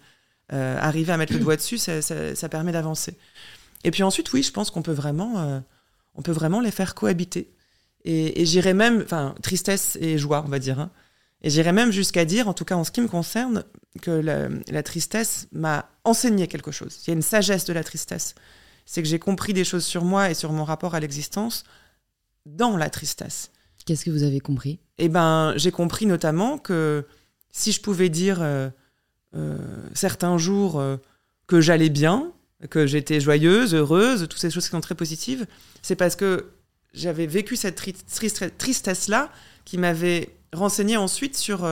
Euh, 0.53 0.79
arriver 0.79 1.11
à 1.11 1.17
mettre 1.17 1.33
le 1.33 1.39
doigt 1.39 1.57
dessus, 1.57 1.77
ça, 1.77 2.49
permet 2.49 2.71
d'avancer. 2.71 3.17
Et 3.83 3.91
puis 3.91 4.03
ensuite, 4.03 4.31
oui, 4.31 4.41
je 4.41 4.53
pense 4.53 4.71
qu'on 4.71 4.81
peut 4.81 4.93
vraiment, 4.93 5.37
euh, 5.41 5.59
peut 6.23 6.31
vraiment 6.31 6.61
les 6.61 6.71
faire 6.71 6.95
cohabiter. 6.95 7.51
Et, 8.05 8.45
j'irais 8.45 8.73
même, 8.73 9.01
enfin, 9.03 9.35
tristesse 9.43 9.97
et 9.99 10.17
joie, 10.17 10.45
on 10.45 10.49
va 10.49 10.59
dire. 10.59 10.79
Hein. 10.79 10.91
Et 11.41 11.49
j'irais 11.49 11.73
même 11.73 11.91
jusqu'à 11.91 12.23
dire, 12.23 12.47
en 12.47 12.53
tout 12.53 12.63
cas 12.63 12.75
en 12.75 12.85
ce 12.85 12.91
qui 12.91 13.01
me 13.01 13.09
concerne, 13.09 13.65
que 14.01 14.11
la 14.11 14.83
tristesse 14.83 15.49
m'a 15.51 15.89
enseigné 16.05 16.47
quelque 16.47 16.71
chose. 16.71 16.99
Il 17.03 17.09
y 17.09 17.11
a 17.11 17.15
une 17.15 17.21
sagesse 17.21 17.65
de 17.65 17.73
la 17.73 17.83
tristesse 17.83 18.33
c'est 18.87 19.03
que 19.03 19.07
j'ai 19.07 19.19
compris 19.19 19.53
des 19.53 19.65
choses 19.65 19.85
sur 19.85 20.05
moi 20.05 20.31
et 20.31 20.33
sur 20.33 20.53
mon 20.53 20.63
rapport 20.63 20.95
à 20.95 20.99
l'existence 20.99 21.65
dans 22.45 22.77
la 22.77 22.89
tristesse. 22.89 23.51
Qu'est-ce 23.85 24.05
que 24.05 24.09
vous 24.09 24.23
avez 24.23 24.39
compris? 24.39 24.79
Eh 24.97 25.09
ben, 25.09 25.53
j'ai 25.57 25.71
compris 25.71 26.05
notamment 26.05 26.57
que 26.57 27.05
si 27.51 27.71
je 27.71 27.81
pouvais 27.81 28.09
dire 28.09 28.39
euh, 28.41 28.69
euh, 29.35 29.57
certains 29.93 30.37
jours 30.37 30.79
euh, 30.79 30.97
que 31.47 31.61
j'allais 31.61 31.89
bien, 31.89 32.31
que 32.69 32.87
j'étais 32.87 33.19
joyeuse, 33.19 33.75
heureuse, 33.75 34.27
toutes 34.29 34.39
ces 34.39 34.49
choses 34.49 34.65
qui 34.65 34.71
sont 34.71 34.81
très 34.81 34.95
positives, 34.95 35.45
c'est 35.81 35.95
parce 35.95 36.15
que 36.15 36.51
j'avais 36.93 37.27
vécu 37.27 37.55
cette 37.57 37.75
tristesse-là 38.57 39.29
qui 39.65 39.77
m'avait 39.77 40.35
renseigné 40.53 40.97
ensuite 40.97 41.37
sur, 41.37 41.69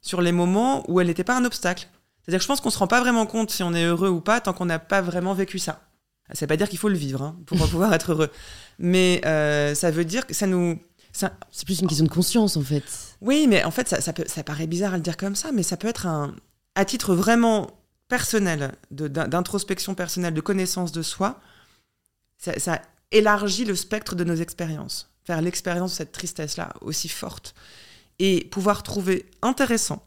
sur 0.00 0.20
les 0.20 0.32
moments 0.32 0.82
où 0.90 1.00
elle 1.00 1.06
n'était 1.06 1.24
pas 1.24 1.36
un 1.36 1.44
obstacle. 1.44 1.88
C'est-à-dire 2.22 2.38
que 2.38 2.42
je 2.42 2.48
pense 2.48 2.60
qu'on 2.60 2.70
ne 2.70 2.72
se 2.72 2.78
rend 2.78 2.88
pas 2.88 3.00
vraiment 3.00 3.26
compte 3.26 3.50
si 3.50 3.62
on 3.62 3.74
est 3.74 3.84
heureux 3.84 4.08
ou 4.08 4.20
pas 4.20 4.40
tant 4.40 4.52
qu'on 4.52 4.64
n'a 4.64 4.80
pas 4.80 5.02
vraiment 5.02 5.34
vécu 5.34 5.58
ça. 5.60 5.83
Ça 6.32 6.40
veut 6.40 6.48
pas 6.48 6.56
dire 6.56 6.68
qu'il 6.68 6.78
faut 6.78 6.88
le 6.88 6.96
vivre 6.96 7.22
hein, 7.22 7.36
pour 7.46 7.58
pouvoir 7.68 7.92
être 7.92 8.12
heureux. 8.12 8.30
Mais 8.78 9.20
euh, 9.26 9.74
ça 9.74 9.90
veut 9.90 10.04
dire 10.04 10.26
que 10.26 10.34
ça 10.34 10.46
nous. 10.46 10.78
C'est 11.12 11.64
plus 11.64 11.80
une 11.80 11.86
question 11.86 12.04
de 12.04 12.10
conscience 12.10 12.56
en 12.56 12.62
fait. 12.62 12.82
Oui, 13.20 13.46
mais 13.46 13.62
en 13.62 13.70
fait, 13.70 13.88
ça, 13.88 14.12
peut, 14.12 14.24
ça 14.26 14.42
paraît 14.42 14.66
bizarre 14.66 14.94
à 14.94 14.96
le 14.96 15.02
dire 15.02 15.16
comme 15.16 15.36
ça, 15.36 15.52
mais 15.52 15.62
ça 15.62 15.76
peut 15.76 15.86
être 15.88 16.06
un. 16.06 16.34
À 16.74 16.84
titre 16.84 17.14
vraiment 17.14 17.70
personnel, 18.08 18.72
d'introspection 18.90 19.94
personnelle, 19.94 20.34
de 20.34 20.40
connaissance 20.40 20.90
de 20.90 21.02
soi, 21.02 21.40
ça, 22.38 22.58
ça 22.58 22.82
élargit 23.12 23.64
le 23.64 23.76
spectre 23.76 24.16
de 24.16 24.24
nos 24.24 24.34
expériences. 24.34 25.08
Faire 25.24 25.40
l'expérience 25.40 25.92
de 25.92 25.96
cette 25.96 26.12
tristesse-là 26.12 26.72
aussi 26.80 27.08
forte. 27.08 27.54
Et 28.18 28.46
pouvoir 28.50 28.82
trouver 28.82 29.26
intéressant 29.40 30.02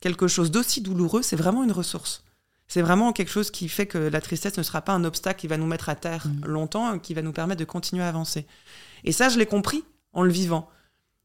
quelque 0.00 0.28
chose 0.28 0.50
d'aussi 0.50 0.80
douloureux, 0.80 1.22
c'est 1.22 1.36
vraiment 1.36 1.62
une 1.62 1.72
ressource 1.72 2.22
c'est 2.68 2.82
vraiment 2.82 3.12
quelque 3.12 3.30
chose 3.30 3.50
qui 3.50 3.68
fait 3.68 3.86
que 3.86 3.98
la 3.98 4.20
tristesse 4.20 4.58
ne 4.58 4.62
sera 4.62 4.82
pas 4.82 4.92
un 4.92 5.04
obstacle 5.04 5.40
qui 5.40 5.46
va 5.46 5.56
nous 5.56 5.66
mettre 5.66 5.88
à 5.88 5.94
terre 5.94 6.26
mm. 6.26 6.46
longtemps, 6.46 6.98
qui 6.98 7.14
va 7.14 7.22
nous 7.22 7.32
permettre 7.32 7.60
de 7.60 7.64
continuer 7.64 8.02
à 8.02 8.08
avancer. 8.08 8.46
Et 9.04 9.12
ça, 9.12 9.30
je 9.30 9.38
l'ai 9.38 9.46
compris 9.46 9.84
en 10.12 10.22
le 10.22 10.30
vivant. 10.30 10.68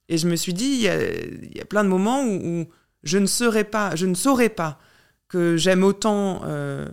Et 0.09 0.17
je 0.17 0.27
me 0.27 0.35
suis 0.35 0.53
dit, 0.53 0.65
il 0.65 1.55
y 1.55 1.61
a, 1.61 1.65
plein 1.65 1.83
de 1.83 1.89
moments 1.89 2.25
où, 2.25 2.67
je 3.03 3.17
ne 3.17 3.25
saurais 3.25 3.65
pas, 3.65 3.95
je 3.95 4.05
ne 4.05 4.13
saurais 4.13 4.49
pas 4.49 4.79
que 5.27 5.57
j'aime 5.57 5.83
autant 5.83 6.41
euh, 6.45 6.87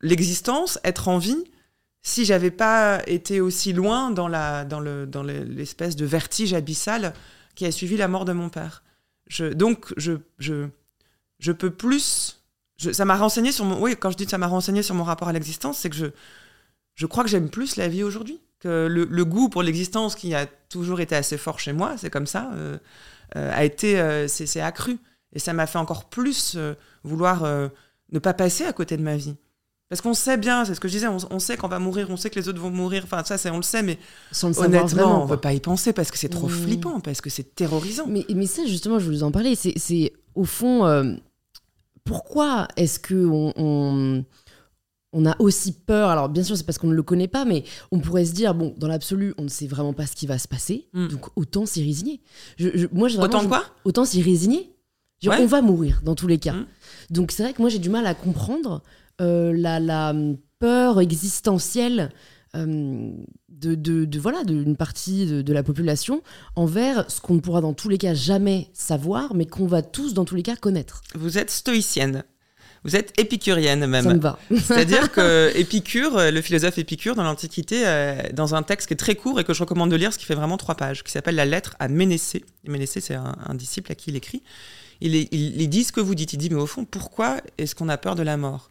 l'existence, 0.00 0.78
être 0.84 1.08
en 1.08 1.18
vie, 1.18 1.44
si 2.02 2.24
j'avais 2.24 2.50
pas 2.50 3.02
été 3.06 3.42
aussi 3.42 3.74
loin 3.74 4.10
dans 4.10 4.28
la 4.28 4.64
dans 4.64 4.80
le 4.80 5.06
dans 5.06 5.22
l'espèce 5.22 5.96
de 5.96 6.06
vertige 6.06 6.54
abyssal 6.54 7.12
qui 7.54 7.66
a 7.66 7.72
suivi 7.72 7.98
la 7.98 8.08
mort 8.08 8.24
de 8.24 8.32
mon 8.32 8.48
père. 8.48 8.82
Je, 9.26 9.52
donc 9.52 9.92
je 9.98 10.12
je 10.38 10.68
je 11.40 11.52
peux 11.52 11.70
plus. 11.70 12.39
Ça 12.80 13.04
m'a 13.04 13.16
renseigné 13.16 13.52
sur 13.52 13.64
mon. 13.64 13.80
Oui, 13.80 13.96
quand 13.98 14.10
je 14.10 14.16
dis 14.16 14.24
que 14.24 14.30
ça 14.30 14.38
m'a 14.38 14.46
renseigné 14.46 14.82
sur 14.82 14.94
mon 14.94 15.04
rapport 15.04 15.28
à 15.28 15.32
l'existence, 15.32 15.78
c'est 15.78 15.90
que 15.90 15.96
je 15.96 16.06
je 16.94 17.06
crois 17.06 17.24
que 17.24 17.30
j'aime 17.30 17.48
plus 17.48 17.76
la 17.76 17.88
vie 17.88 18.02
aujourd'hui. 18.02 18.40
Que 18.58 18.86
le, 18.86 19.04
le, 19.04 19.24
goût 19.24 19.48
pour 19.48 19.62
l'existence 19.62 20.14
qui 20.14 20.34
a 20.34 20.44
toujours 20.68 21.00
été 21.00 21.16
assez 21.16 21.38
fort 21.38 21.58
chez 21.58 21.72
moi, 21.72 21.94
c'est 21.96 22.10
comme 22.10 22.26
ça, 22.26 22.50
euh, 22.54 22.76
euh, 23.36 23.50
a 23.54 23.64
été 23.64 23.98
euh, 23.98 24.28
c'est 24.28 24.60
accru 24.60 24.98
et 25.32 25.38
ça 25.38 25.54
m'a 25.54 25.66
fait 25.66 25.78
encore 25.78 26.10
plus 26.10 26.58
vouloir 27.02 27.44
ne 28.12 28.18
pas 28.18 28.34
passer 28.34 28.64
à 28.64 28.72
côté 28.74 28.98
de 28.98 29.02
ma 29.02 29.16
vie. 29.16 29.36
Parce 29.88 30.02
qu'on 30.02 30.14
sait 30.14 30.36
bien, 30.36 30.64
c'est 30.64 30.74
ce 30.74 30.80
que 30.80 30.88
je 30.88 30.92
disais, 30.92 31.08
on, 31.08 31.38
sait 31.40 31.56
qu'on 31.56 31.68
va 31.68 31.80
mourir, 31.80 32.08
on 32.10 32.16
sait 32.16 32.30
que 32.30 32.38
les 32.38 32.48
autres 32.48 32.60
vont 32.60 32.70
mourir. 32.70 33.02
Enfin, 33.04 33.24
ça, 33.24 33.38
c'est 33.38 33.50
on 33.50 33.56
le 33.56 33.62
sait, 33.62 33.82
mais 33.82 33.98
honnêtement, 34.42 35.22
on 35.22 35.24
ne 35.24 35.30
veut 35.30 35.36
pas 35.36 35.52
y 35.52 35.58
penser 35.58 35.92
parce 35.92 36.12
que 36.12 36.18
c'est 36.18 36.28
trop 36.28 36.46
mmh. 36.46 36.50
flippant, 36.50 37.00
parce 37.00 37.20
que 37.20 37.30
c'est 37.30 37.56
terrorisant. 37.56 38.06
Mais, 38.06 38.24
mais 38.32 38.46
ça, 38.46 38.64
justement, 38.66 39.00
je 39.00 39.06
voulais 39.06 39.16
vous 39.16 39.24
en 39.24 39.32
parler. 39.32 39.54
C'est 39.56 40.12
au 40.36 40.44
fond, 40.44 40.86
euh, 40.86 41.14
pourquoi 42.10 42.66
est-ce 42.76 42.98
que 42.98 43.14
on, 43.14 44.24
on, 45.12 45.26
a 45.26 45.36
aussi 45.40 45.70
peur? 45.70 46.08
Alors, 46.08 46.28
bien 46.28 46.42
sûr, 46.42 46.56
c'est 46.56 46.64
parce 46.64 46.76
qu'on 46.76 46.88
ne 46.88 46.94
le 46.94 47.04
connaît 47.04 47.28
pas, 47.28 47.44
mais 47.44 47.62
on 47.92 48.00
pourrait 48.00 48.24
se 48.24 48.32
dire, 48.32 48.52
bon, 48.52 48.74
dans 48.76 48.88
l'absolu, 48.88 49.32
on 49.38 49.44
ne 49.44 49.48
sait 49.48 49.68
vraiment 49.68 49.92
pas 49.92 50.06
ce 50.06 50.16
qui 50.16 50.26
va 50.26 50.36
se 50.36 50.48
passer, 50.48 50.88
mmh. 50.92 51.06
donc 51.06 51.26
autant 51.36 51.66
s'y 51.66 51.84
résigner. 51.84 52.20
Je, 52.56 52.88
moi, 52.90 53.08
autant 53.16 53.46
quoi? 53.46 53.64
Autant 53.84 54.04
s'y 54.04 54.22
résigner. 54.22 54.74
On 55.24 55.46
va 55.46 55.62
mourir 55.62 56.00
dans 56.02 56.16
tous 56.16 56.26
les 56.26 56.38
cas. 56.38 56.54
Mmh. 56.54 56.66
Donc 57.10 57.30
c'est 57.30 57.44
vrai 57.44 57.52
que 57.52 57.60
moi 57.60 57.68
j'ai 57.68 57.78
du 57.78 57.90
mal 57.90 58.06
à 58.06 58.14
comprendre 58.14 58.82
euh, 59.20 59.52
la, 59.54 60.12
peur 60.58 61.00
existentielle 61.00 62.10
euh, 62.56 63.12
de, 63.60 64.04
de, 64.04 64.18
voilà 64.18 64.44
d'une 64.44 64.76
partie 64.76 65.26
de, 65.26 65.52
la 65.52 65.62
population 65.62 66.22
envers 66.56 67.10
ce 67.10 67.20
qu'on 67.20 67.34
ne 67.34 67.40
pourra 67.40 67.60
dans 67.60 67.74
tous 67.74 67.88
les 67.88 67.98
cas 67.98 68.14
jamais 68.14 68.68
savoir, 68.72 69.34
mais 69.34 69.46
qu'on 69.46 69.66
va 69.66 69.82
tous 69.82 70.14
dans 70.14 70.24
tous 70.24 70.34
les 70.34 70.42
cas 70.42 70.56
connaître. 70.56 71.02
Vous 71.14 71.38
êtes 71.38 71.50
stoïcienne. 71.50 72.24
Vous 72.82 72.96
êtes 72.96 73.12
épicurienne 73.20 73.86
même. 73.86 74.04
Ça 74.04 74.14
me 74.14 74.20
va. 74.20 74.38
C'est-à-dire 74.50 75.12
que 75.12 75.52
Épicure, 75.54 76.18
le 76.30 76.40
philosophe 76.40 76.78
Épicure 76.78 77.14
dans 77.14 77.24
l'Antiquité, 77.24 77.86
euh, 77.86 78.22
dans 78.32 78.54
un 78.54 78.62
texte 78.62 78.88
qui 78.88 78.94
est 78.94 78.96
très 78.96 79.16
court 79.16 79.38
et 79.38 79.44
que 79.44 79.52
je 79.52 79.60
recommande 79.62 79.90
de 79.90 79.96
lire, 79.96 80.14
ce 80.14 80.18
qui 80.18 80.24
fait 80.24 80.34
vraiment 80.34 80.56
trois 80.56 80.76
pages, 80.76 81.04
qui 81.04 81.12
s'appelle 81.12 81.34
La 81.34 81.44
lettre 81.44 81.76
à 81.78 81.88
Ménécée. 81.88 82.42
Ménécée, 82.64 83.00
c'est 83.02 83.14
un, 83.14 83.54
disciple 83.54 83.92
à 83.92 83.94
qui 83.94 84.10
il 84.10 84.16
écrit. 84.16 84.42
Il, 85.02 85.14
il, 85.14 85.60
il, 85.60 85.68
dit 85.68 85.84
ce 85.84 85.92
que 85.92 86.00
vous 86.00 86.14
dites. 86.14 86.32
Il 86.32 86.38
dit, 86.38 86.48
mais 86.48 86.60
au 86.60 86.66
fond, 86.66 86.86
pourquoi 86.86 87.42
est-ce 87.58 87.74
qu'on 87.74 87.90
a 87.90 87.98
peur 87.98 88.14
de 88.14 88.22
la 88.22 88.38
mort? 88.38 88.70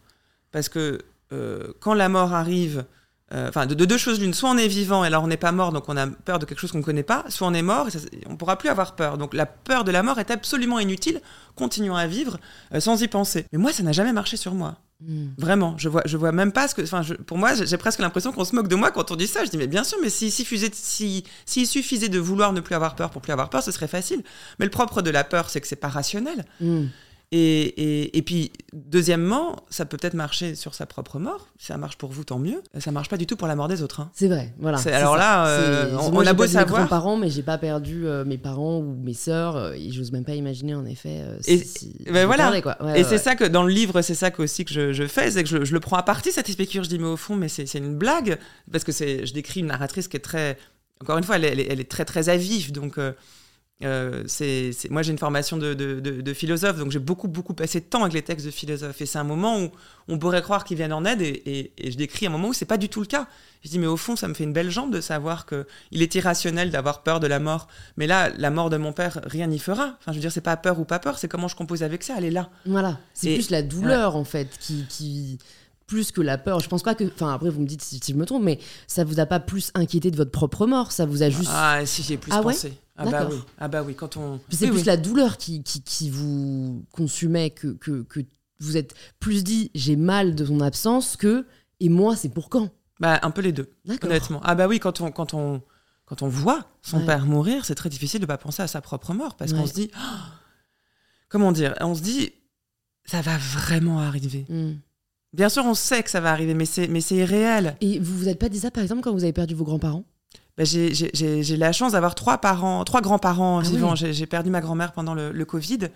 Parce 0.50 0.68
que 0.68 0.98
euh, 1.32 1.72
quand 1.78 1.94
la 1.94 2.08
mort 2.08 2.34
arrive, 2.34 2.84
euh, 3.32 3.48
enfin, 3.48 3.66
de, 3.66 3.74
deux 3.74 3.98
choses 3.98 4.20
l'une, 4.20 4.34
soit 4.34 4.50
on 4.50 4.56
est 4.56 4.66
vivant 4.66 5.04
et 5.04 5.06
alors 5.06 5.22
on 5.22 5.28
n'est 5.28 5.36
pas 5.36 5.52
mort, 5.52 5.72
donc 5.72 5.88
on 5.88 5.96
a 5.96 6.06
peur 6.06 6.38
de 6.38 6.46
quelque 6.46 6.58
chose 6.58 6.72
qu'on 6.72 6.78
ne 6.78 6.82
connaît 6.82 7.04
pas, 7.04 7.24
soit 7.28 7.46
on 7.46 7.54
est 7.54 7.62
mort 7.62 7.88
et 7.88 7.92
on 8.26 8.32
ne 8.32 8.36
pourra 8.36 8.56
plus 8.56 8.68
avoir 8.68 8.96
peur. 8.96 9.18
Donc 9.18 9.34
la 9.34 9.46
peur 9.46 9.84
de 9.84 9.92
la 9.92 10.02
mort 10.02 10.18
est 10.18 10.30
absolument 10.30 10.80
inutile, 10.80 11.20
continuons 11.54 11.94
à 11.94 12.06
vivre 12.06 12.38
euh, 12.74 12.80
sans 12.80 13.00
y 13.02 13.08
penser. 13.08 13.46
Mais 13.52 13.58
moi, 13.58 13.72
ça 13.72 13.82
n'a 13.82 13.92
jamais 13.92 14.12
marché 14.12 14.36
sur 14.36 14.54
moi. 14.54 14.76
Hmm. 15.00 15.28
Vraiment, 15.38 15.76
je 15.78 15.88
vois, 15.88 16.02
je 16.04 16.16
vois 16.16 16.32
même 16.32 16.52
pas 16.52 16.68
ce 16.68 16.74
que. 16.74 16.82
Enfin, 16.82 17.02
pour 17.26 17.38
moi, 17.38 17.54
j'ai 17.54 17.76
presque 17.78 18.00
l'impression 18.00 18.32
qu'on 18.32 18.44
se 18.44 18.54
moque 18.54 18.68
de 18.68 18.76
moi 18.76 18.90
quand 18.90 19.10
on 19.10 19.16
dit 19.16 19.28
ça. 19.28 19.44
Je 19.44 19.50
dis, 19.50 19.56
mais 19.56 19.66
bien 19.66 19.84
sûr, 19.84 19.96
mais 20.02 20.10
s'il 20.10 20.30
suffisait, 20.30 20.70
si, 20.74 21.24
suffisait 21.46 22.10
de 22.10 22.18
vouloir 22.18 22.52
ne 22.52 22.60
plus 22.60 22.74
avoir 22.74 22.96
peur 22.96 23.10
pour 23.10 23.22
plus 23.22 23.32
avoir 23.32 23.48
peur, 23.48 23.62
ce 23.62 23.72
serait 23.72 23.88
facile. 23.88 24.22
Mais 24.58 24.66
le 24.66 24.70
propre 24.70 25.00
de 25.00 25.08
la 25.10 25.24
peur, 25.24 25.48
c'est 25.48 25.60
que 25.60 25.66
c'est 25.66 25.76
pas 25.76 25.88
rationnel. 25.88 26.44
Hmm. 26.60 26.86
Et, 27.32 27.60
et, 27.62 28.18
et, 28.18 28.22
puis, 28.22 28.50
deuxièmement, 28.72 29.54
ça 29.70 29.84
peut 29.84 29.96
peut-être 29.96 30.14
marcher 30.14 30.56
sur 30.56 30.74
sa 30.74 30.84
propre 30.84 31.20
mort. 31.20 31.46
Si 31.58 31.66
ça 31.66 31.76
marche 31.76 31.96
pour 31.96 32.10
vous, 32.10 32.24
tant 32.24 32.40
mieux. 32.40 32.60
Ça 32.80 32.90
marche 32.90 33.08
pas 33.08 33.16
du 33.16 33.26
tout 33.26 33.36
pour 33.36 33.46
la 33.46 33.54
mort 33.54 33.68
des 33.68 33.82
autres. 33.82 34.00
Hein. 34.00 34.10
C'est 34.14 34.26
vrai, 34.26 34.52
voilà. 34.58 34.78
Alors 34.92 35.16
là, 35.16 35.46
euh, 35.46 35.96
on, 35.96 36.26
a 36.26 36.32
beau 36.32 36.48
savoir. 36.48 36.82
Mes 36.82 36.88
parents 36.88 37.16
mais 37.16 37.30
j'ai 37.30 37.44
pas 37.44 37.56
perdu 37.56 38.04
euh, 38.04 38.24
mes 38.24 38.36
parents 38.36 38.78
ou 38.78 38.96
mes 39.00 39.14
sœurs. 39.14 39.56
Euh, 39.56 39.72
et 39.74 39.92
j'ose 39.92 40.10
même 40.10 40.24
pas 40.24 40.34
imaginer, 40.34 40.74
en 40.74 40.84
effet. 40.84 41.22
et 41.46 41.58
si 41.58 41.94
ben 42.10 42.26
voilà. 42.26 42.60
quoi. 42.60 42.76
et 42.96 43.04
c'est 43.04 43.18
ça 43.18 43.36
que 43.36 43.44
dans 43.44 43.62
le 43.62 43.72
livre, 43.72 44.02
c'est 44.02 44.16
ça 44.16 44.32
que, 44.32 44.42
aussi 44.42 44.64
que 44.64 44.72
je, 44.72 44.92
je 44.92 45.06
fais, 45.06 45.30
c'est 45.30 45.44
que 45.44 45.48
je, 45.48 45.64
je, 45.64 45.72
le 45.72 45.78
prends 45.78 45.98
à 45.98 46.02
partie 46.02 46.32
cette 46.32 46.50
épicure. 46.50 46.82
Je 46.82 46.88
dis, 46.88 46.98
mais 46.98 47.06
au 47.06 47.16
fond, 47.16 47.36
mais 47.36 47.48
c'est 47.48 47.72
une 47.74 47.94
blague 47.94 48.38
parce 48.72 48.82
que 48.82 48.90
c'est, 48.90 49.24
je 49.24 49.32
décris 49.32 49.60
une 49.60 49.66
narratrice 49.66 50.08
qui 50.08 50.16
est 50.16 50.20
très, 50.20 50.58
encore 51.00 51.16
une 51.16 51.24
fois, 51.24 51.36
elle, 51.36 51.44
elle, 51.44 51.60
elle 51.60 51.80
est 51.80 51.90
très 51.90 52.04
très 52.04 52.28
avive, 52.28 52.72
donc. 52.72 52.98
Euh, 53.82 54.24
c'est, 54.26 54.72
moi, 54.90 55.02
j'ai 55.02 55.12
une 55.12 55.18
formation 55.18 55.56
de, 55.56 55.74
de, 55.74 56.34
philosophe, 56.34 56.78
donc 56.78 56.90
j'ai 56.90 56.98
beaucoup, 56.98 57.28
beaucoup 57.28 57.54
passé 57.54 57.80
de 57.80 57.86
temps 57.86 58.02
avec 58.02 58.12
les 58.12 58.22
textes 58.22 58.44
de 58.46 58.50
philosophes. 58.50 59.00
Et 59.00 59.06
c'est 59.06 59.18
un 59.18 59.24
moment 59.24 59.60
où 59.60 59.70
on 60.08 60.18
pourrait 60.18 60.42
croire 60.42 60.64
qu'ils 60.64 60.76
viennent 60.76 60.92
en 60.92 61.04
aide, 61.04 61.22
et, 61.22 61.72
je 61.82 61.96
décris 61.96 62.26
un 62.26 62.30
moment 62.30 62.48
où 62.48 62.52
c'est 62.52 62.66
pas 62.66 62.76
du 62.76 62.88
tout 62.88 63.00
le 63.00 63.06
cas. 63.06 63.26
Je 63.62 63.68
dis, 63.68 63.78
mais 63.78 63.86
au 63.86 63.96
fond, 63.96 64.16
ça 64.16 64.28
me 64.28 64.34
fait 64.34 64.44
une 64.44 64.52
belle 64.52 64.70
jambe 64.70 64.92
de 64.92 65.00
savoir 65.00 65.46
qu'il 65.46 66.02
est 66.02 66.14
irrationnel 66.14 66.70
d'avoir 66.70 67.02
peur 67.02 67.20
de 67.20 67.26
la 67.26 67.38
mort. 67.38 67.68
Mais 67.96 68.06
là, 68.06 68.30
la 68.36 68.50
mort 68.50 68.70
de 68.70 68.76
mon 68.76 68.92
père, 68.92 69.20
rien 69.24 69.46
n'y 69.46 69.58
fera. 69.58 69.96
Enfin, 69.98 70.12
je 70.12 70.14
veux 70.14 70.20
dire, 70.20 70.32
c'est 70.32 70.40
pas 70.40 70.56
peur 70.56 70.78
ou 70.78 70.84
pas 70.84 70.98
peur, 70.98 71.18
c'est 71.18 71.28
comment 71.28 71.48
je 71.48 71.56
compose 71.56 71.82
avec 71.82 72.02
ça, 72.02 72.14
elle 72.18 72.24
est 72.24 72.30
là. 72.30 72.50
Voilà, 72.66 72.98
c'est 73.14 73.34
plus 73.34 73.50
la 73.50 73.62
douleur, 73.62 74.16
en 74.16 74.24
fait, 74.24 74.48
qui, 74.58 74.86
qui 74.88 75.38
plus 75.90 76.12
que 76.12 76.20
la 76.20 76.38
peur. 76.38 76.60
Je 76.60 76.68
pense 76.68 76.82
pas 76.82 76.94
que. 76.94 77.04
Enfin, 77.04 77.34
après, 77.34 77.50
vous 77.50 77.60
me 77.60 77.66
dites 77.66 77.82
si, 77.82 78.00
je 78.06 78.14
me 78.14 78.24
trompe, 78.24 78.44
mais 78.44 78.58
ça 78.86 79.02
vous 79.02 79.18
a 79.18 79.26
pas 79.26 79.40
plus 79.40 79.72
inquiété 79.74 80.10
de 80.10 80.16
votre 80.16 80.30
propre 80.30 80.66
mort. 80.66 80.92
Ça 80.92 81.04
vous 81.04 81.22
a 81.22 81.28
juste. 81.28 81.50
Ah, 81.52 81.84
si, 81.84 82.02
j'ai 82.02 82.16
plus 82.16 82.32
ah 82.32 82.40
pensé. 82.40 82.72
ah, 82.96 83.06
bah 83.06 83.28
oui. 83.28 83.36
ah 83.58 83.68
bah 83.68 83.82
oui, 83.82 83.94
quand 83.96 84.16
on. 84.16 84.40
C'est 84.50 84.68
plus 84.68 84.86
la 84.86 84.96
douleur 84.96 85.36
qui, 85.36 85.62
qui, 85.64 85.82
qui, 85.82 86.08
vous 86.08 86.84
consumait 86.92 87.50
que, 87.50 87.68
que, 87.68 88.02
que 88.02 88.20
vous 88.60 88.76
êtes 88.76 88.94
plus 89.18 89.42
dit 89.42 89.72
j'ai 89.74 89.96
mal 89.96 90.36
de 90.36 90.46
ton 90.46 90.60
absence 90.60 91.16
que 91.16 91.44
et 91.80 91.88
moi, 91.88 92.14
c'est 92.14 92.28
pour 92.28 92.48
quand? 92.48 92.70
Bah, 93.00 93.18
un 93.22 93.30
peu 93.30 93.40
les 93.40 93.52
deux, 93.52 93.70
honnêtement. 94.02 94.40
Ah 94.44 94.54
bah 94.54 94.68
oui, 94.68 94.78
quand 94.78 95.00
on. 95.00 95.10
Quand 95.10 95.34
on 95.34 95.60
quand 96.06 96.22
on 96.22 96.28
voit 96.28 96.66
son 96.82 97.06
père 97.06 97.24
mourir, 97.24 97.64
c'est 97.64 97.76
très 97.76 97.88
difficile 97.88 98.20
de 98.20 98.26
pas 98.26 98.36
penser 98.36 98.64
à 98.64 98.66
sa 98.66 98.80
propre 98.80 99.14
mort 99.14 99.36
parce 99.36 99.52
qu'on 99.52 99.64
se 99.64 99.74
dit, 99.74 99.92
comment 101.28 101.52
dire, 101.52 101.76
on 101.80 101.94
se 101.94 102.02
dit, 102.02 102.32
ça 103.04 103.20
va 103.20 103.38
vraiment 103.38 104.00
arriver. 104.00 104.44
Hmm. 104.48 104.72
Bien 105.32 105.48
sûr, 105.48 105.64
on 105.64 105.74
sait 105.74 106.02
que 106.02 106.10
ça 106.10 106.20
va 106.20 106.32
arriver, 106.32 106.54
mais 106.54 106.64
c'est, 106.64 106.88
mais 106.88 107.00
c'est 107.00 107.16
irréel. 107.16 107.76
Et 107.80 107.98
vous 108.00 108.16
vous 108.16 108.28
êtes 108.28 108.38
pas 108.38 108.48
dit 108.48 108.58
ça, 108.58 108.70
par 108.70 108.82
exemple, 108.82 109.02
quand 109.02 109.12
vous 109.12 109.22
avez 109.22 109.32
perdu 109.32 109.54
vos 109.54 109.64
grands-parents? 109.64 110.04
Bah, 110.58 110.64
j'ai, 110.64 110.92
j'ai, 110.92 111.56
la 111.56 111.72
chance 111.72 111.92
d'avoir 111.92 112.14
trois 112.14 112.38
parents, 112.38 112.84
trois 112.84 113.00
grands-parents 113.00 113.60
ah 113.60 113.62
vivants. 113.62 113.94
J'ai, 113.94 114.26
perdu 114.26 114.50
ma 114.50 114.60
grand-mère 114.60 114.92
pendant 114.92 115.14
le, 115.14 115.44
Covid. 115.44 115.88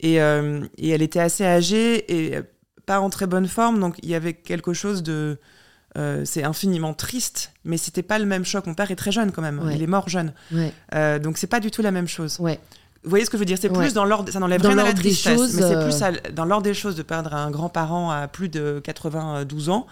Et, 0.00 0.20
euh, 0.20 0.66
et, 0.76 0.90
elle 0.90 1.02
était 1.02 1.20
assez 1.20 1.44
âgée 1.44 2.12
et 2.12 2.40
pas 2.84 3.00
en 3.00 3.08
très 3.08 3.26
bonne 3.26 3.46
forme. 3.46 3.80
Donc, 3.80 3.96
il 4.02 4.08
y 4.08 4.14
avait 4.14 4.34
quelque 4.34 4.72
chose 4.72 5.02
de... 5.02 5.38
Euh, 5.96 6.26
c'est 6.26 6.44
infiniment 6.44 6.92
triste, 6.92 7.52
mais 7.64 7.78
c'était 7.78 8.02
pas 8.02 8.18
le 8.18 8.26
même 8.26 8.44
choc. 8.44 8.66
Mon 8.66 8.74
père 8.74 8.90
est 8.90 8.96
très 8.96 9.12
jeune 9.12 9.32
quand 9.32 9.40
même. 9.40 9.62
Il 9.72 9.82
est 9.82 9.86
mort 9.86 10.08
jeune. 10.08 10.34
Euh, 10.94 11.18
donc, 11.18 11.38
c'est 11.38 11.46
pas 11.46 11.60
du 11.60 11.70
tout 11.70 11.80
la 11.80 11.92
même 11.92 12.08
chose. 12.08 12.38
Ouais. 12.40 12.60
Vous 13.06 13.10
voyez 13.10 13.24
ce 13.24 13.30
que 13.30 13.36
je 13.36 13.40
veux 13.40 13.46
dire? 13.46 13.56
C'est 13.60 13.68
plus 13.68 13.94
dans 13.94 14.04
l'ordre, 14.04 14.32
ça 14.32 14.40
n'enlève 14.40 14.60
rien 14.60 14.78
à 14.78 14.82
la 14.82 14.92
tristesse, 14.92 15.32
choses, 15.32 15.54
mais 15.54 15.62
c'est 15.62 15.80
plus 15.80 16.02
euh, 16.02 16.32
dans 16.34 16.44
l'ordre 16.44 16.64
des 16.64 16.74
choses 16.74 16.96
de 16.96 17.04
perdre 17.04 17.34
un 17.34 17.52
grand-parent 17.52 18.10
à 18.10 18.26
plus 18.26 18.48
de 18.48 18.80
92 18.82 19.68
ans 19.68 19.86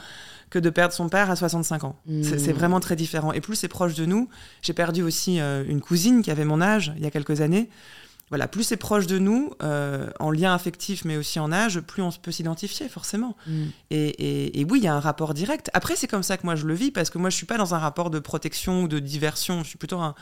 que 0.51 0.59
de 0.59 0.69
perdre 0.69 0.93
son 0.93 1.09
père 1.09 1.31
à 1.31 1.37
65 1.37 1.85
ans. 1.85 1.97
C'est 2.23 2.53
hmm. 2.53 2.57
vraiment 2.57 2.81
très 2.81 2.97
différent. 2.97 3.33
Et 3.33 3.41
plus 3.41 3.55
c'est 3.55 3.69
proche 3.69 3.95
de 3.95 4.05
nous, 4.05 4.29
j'ai 4.63 4.73
perdu 4.73 5.05
aussi 5.05 5.39
euh, 5.39 5.63
une 5.69 5.81
cousine 5.81 6.23
qui 6.23 6.33
avait 6.33 6.45
mon 6.45 6.61
âge 6.61 6.93
il 6.97 7.05
y 7.05 7.07
a 7.07 7.11
quelques 7.13 7.41
années. 7.41 7.71
Voilà, 8.31 8.49
plus 8.49 8.65
c'est 8.65 8.77
proche 8.77 9.07
de 9.07 9.21
nous, 9.21 9.53
euh, 9.63 10.11
en 10.19 10.33
lien 10.33 10.53
affectif, 10.53 11.05
mais 11.05 11.17
aussi 11.17 11.39
en 11.39 11.53
âge, 11.53 11.79
plus 11.81 12.03
on 12.03 12.11
peut 12.11 12.33
s'identifier, 12.33 12.89
forcément. 12.89 13.37
Hmm. 13.47 13.67
Et, 13.91 14.61
et, 14.61 14.65
oui, 14.65 14.81
il 14.81 14.85
y 14.85 14.89
a 14.89 14.95
un 14.95 15.01
rapport 15.01 15.35
direct. 15.35 15.71
Après, 15.73 15.95
c'est 15.95 16.09
comme 16.09 16.25
ça 16.25 16.37
que 16.37 16.45
moi 16.45 16.57
je 16.57 16.67
le 16.67 16.75
vis, 16.75 16.91
parce 16.91 17.11
que 17.11 17.19
moi 17.19 17.31
je 17.31 17.37
suis 17.37 17.47
pas 17.47 17.59
dans 17.59 17.77
un 17.77 17.79
rapport 17.79 18.11
de 18.11 18.19
protection 18.19 18.83
ou 18.83 18.89
de 18.89 18.99
diversion. 18.99 19.63
Je 19.63 19.69
suis 19.69 19.79
plutôt 19.79 20.01
un, 20.01 20.17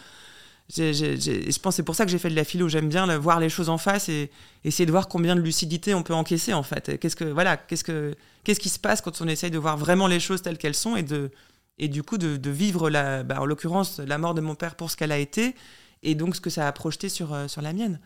je 0.74 1.58
pense 1.58 1.76
c'est 1.76 1.82
pour 1.82 1.94
ça 1.94 2.04
que 2.04 2.10
j'ai 2.10 2.18
fait 2.18 2.30
de 2.30 2.36
la 2.36 2.44
philo. 2.44 2.68
J'aime 2.68 2.88
bien 2.88 3.16
voir 3.18 3.40
les 3.40 3.48
choses 3.48 3.68
en 3.68 3.78
face 3.78 4.08
et 4.08 4.30
essayer 4.64 4.86
de 4.86 4.90
voir 4.90 5.08
combien 5.08 5.36
de 5.36 5.40
lucidité 5.40 5.94
on 5.94 6.02
peut 6.02 6.14
encaisser 6.14 6.52
en 6.52 6.62
fait. 6.62 6.98
Qu'est-ce 6.98 7.16
que 7.16 7.24
voilà, 7.24 7.56
qu'est-ce 7.56 7.84
que 7.84 8.14
qu'est-ce 8.44 8.60
qui 8.60 8.68
se 8.68 8.78
passe 8.78 9.00
quand 9.00 9.20
on 9.20 9.28
essaye 9.28 9.50
de 9.50 9.58
voir 9.58 9.76
vraiment 9.76 10.06
les 10.06 10.20
choses 10.20 10.42
telles 10.42 10.58
qu'elles 10.58 10.74
sont 10.74 10.96
et 10.96 11.02
de 11.02 11.30
et 11.78 11.88
du 11.88 12.02
coup 12.02 12.18
de, 12.18 12.50
vivre 12.50 12.90
la, 12.90 13.22
bah, 13.22 13.40
en 13.40 13.46
l'occurrence 13.46 13.98
la 13.98 14.18
mort 14.18 14.34
de 14.34 14.40
mon 14.40 14.54
père 14.54 14.74
pour 14.74 14.90
ce 14.90 14.96
qu'elle 14.96 15.12
a 15.12 15.18
été 15.18 15.54
et 16.02 16.14
donc 16.14 16.36
ce 16.36 16.40
que 16.40 16.50
ça 16.50 16.66
a 16.66 16.72
projeté 16.72 17.08
sur 17.08 17.32
euh, 17.32 17.48
sur 17.48 17.62
la 17.62 17.72
mienne. 17.72 17.98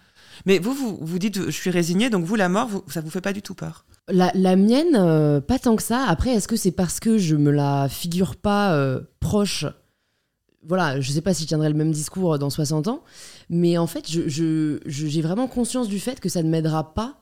Mais 0.45 0.59
vous, 0.59 0.75
vous, 0.75 0.99
vous 1.01 1.19
dites, 1.19 1.47
je 1.47 1.51
suis 1.51 1.71
résignée, 1.71 2.11
donc 2.11 2.25
vous, 2.25 2.37
la 2.37 2.49
mort, 2.49 2.69
vous, 2.69 2.85
ça 2.89 3.01
vous 3.01 3.11
fait 3.11 3.23
pas 3.23 3.33
du 3.33 3.41
tout 3.41 3.55
peur? 3.55 3.87
La, 4.09 4.31
la 4.35 4.55
mienne, 4.55 4.95
euh, 4.95 5.41
pas 5.41 5.59
tant 5.59 5.77
que 5.77 5.83
ça. 5.83 6.05
Après, 6.07 6.31
est-ce 6.31 6.47
que 6.47 6.57
c'est 6.57 6.73
parce 6.73 7.01
que 7.01 7.17
je 7.17 7.37
me 7.37 7.51
la 7.51 7.89
figure 7.89 8.37
pas 8.37 8.75
euh, 8.75 9.01
proche 9.21 9.65
voilà, 10.67 11.01
je 11.01 11.11
sais 11.11 11.21
pas 11.21 11.35
si 11.35 11.45
je 11.45 11.49
tiendrai 11.49 11.69
le 11.69 11.75
même 11.75 11.93
discours 11.93 12.39
dans 12.39 12.51
60 12.51 12.89
ans, 12.89 13.03
mais 13.49 13.79
en 13.79 13.87
fait, 13.87 14.05
j'ai 14.09 14.29
je, 14.29 15.21
vraiment 15.21 15.47
conscience 15.47 15.89
du 15.89 16.01
fait 16.01 16.21
que 16.21 16.29
ça 16.29 16.43
ne 16.43 16.49
m'aidera 16.49 16.95
pas 16.95 17.21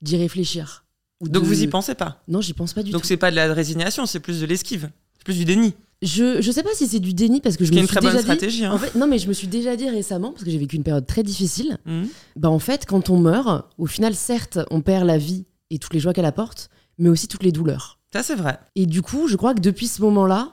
d'y 0.00 0.16
réfléchir. 0.16 0.84
Donc 1.20 1.44
vous 1.44 1.62
y 1.62 1.68
pensez 1.68 1.94
pas? 1.94 2.22
Non, 2.26 2.40
j'y 2.40 2.52
pense 2.52 2.72
pas 2.72 2.82
du 2.82 2.90
tout. 2.90 2.96
Donc 2.96 3.04
c'est 3.04 3.16
pas 3.16 3.30
de 3.30 3.36
la 3.36 3.52
résignation, 3.54 4.06
c'est 4.06 4.20
plus 4.20 4.40
de 4.40 4.46
l'esquive, 4.46 4.90
c'est 5.16 5.24
plus 5.24 5.38
du 5.38 5.44
déni. 5.44 5.74
Je, 6.02 6.42
je 6.42 6.50
sais 6.50 6.64
pas 6.64 6.74
si 6.74 6.88
c'est 6.88 6.98
du 6.98 7.14
déni 7.14 7.40
parce 7.40 7.56
que 7.56 7.64
je 7.64 7.70
me 7.70 7.78
une 7.78 7.86
suis 7.86 7.96
très 7.96 8.04
déjà 8.04 8.20
stratégie, 8.20 8.58
dit. 8.58 8.64
Hein. 8.64 8.72
En 8.72 8.78
fait, 8.78 8.96
non, 8.96 9.06
mais 9.06 9.18
je 9.18 9.28
me 9.28 9.32
suis 9.32 9.46
déjà 9.46 9.76
dit 9.76 9.88
récemment 9.88 10.32
parce 10.32 10.42
que 10.42 10.50
j'ai 10.50 10.58
vécu 10.58 10.74
une 10.74 10.82
période 10.82 11.06
très 11.06 11.22
difficile. 11.22 11.78
Mmh. 11.86 12.02
Bah 12.34 12.50
en 12.50 12.58
fait, 12.58 12.86
quand 12.86 13.08
on 13.08 13.18
meurt, 13.18 13.68
au 13.78 13.86
final, 13.86 14.16
certes, 14.16 14.58
on 14.72 14.80
perd 14.80 15.06
la 15.06 15.16
vie 15.16 15.44
et 15.70 15.78
toutes 15.78 15.94
les 15.94 16.00
joies 16.00 16.12
qu'elle 16.12 16.24
apporte, 16.24 16.70
mais 16.98 17.08
aussi 17.08 17.28
toutes 17.28 17.44
les 17.44 17.52
douleurs. 17.52 18.00
Ça, 18.12 18.24
c'est 18.24 18.34
vrai. 18.34 18.58
Et 18.74 18.86
du 18.86 19.00
coup, 19.00 19.28
je 19.28 19.36
crois 19.36 19.54
que 19.54 19.60
depuis 19.60 19.86
ce 19.86 20.02
moment-là, 20.02 20.52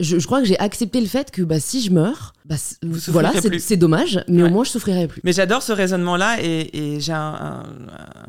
je, 0.00 0.26
crois 0.26 0.40
que 0.40 0.46
j'ai 0.46 0.58
accepté 0.58 1.00
le 1.00 1.06
fait 1.06 1.30
que 1.30 1.42
bah, 1.42 1.60
si 1.60 1.82
je 1.82 1.92
meurs, 1.92 2.32
bah, 2.44 2.56
voilà, 3.08 3.32
c'est 3.58 3.76
dommage, 3.76 4.24
mais 4.28 4.42
au 4.42 4.48
moins 4.48 4.64
je 4.64 4.70
souffrirai 4.70 5.06
plus. 5.06 5.20
Mais 5.24 5.32
j'adore 5.32 5.62
ce 5.62 5.72
raisonnement-là 5.72 6.42
et, 6.42 6.98
j'ai 7.00 7.12
un, 7.12 7.62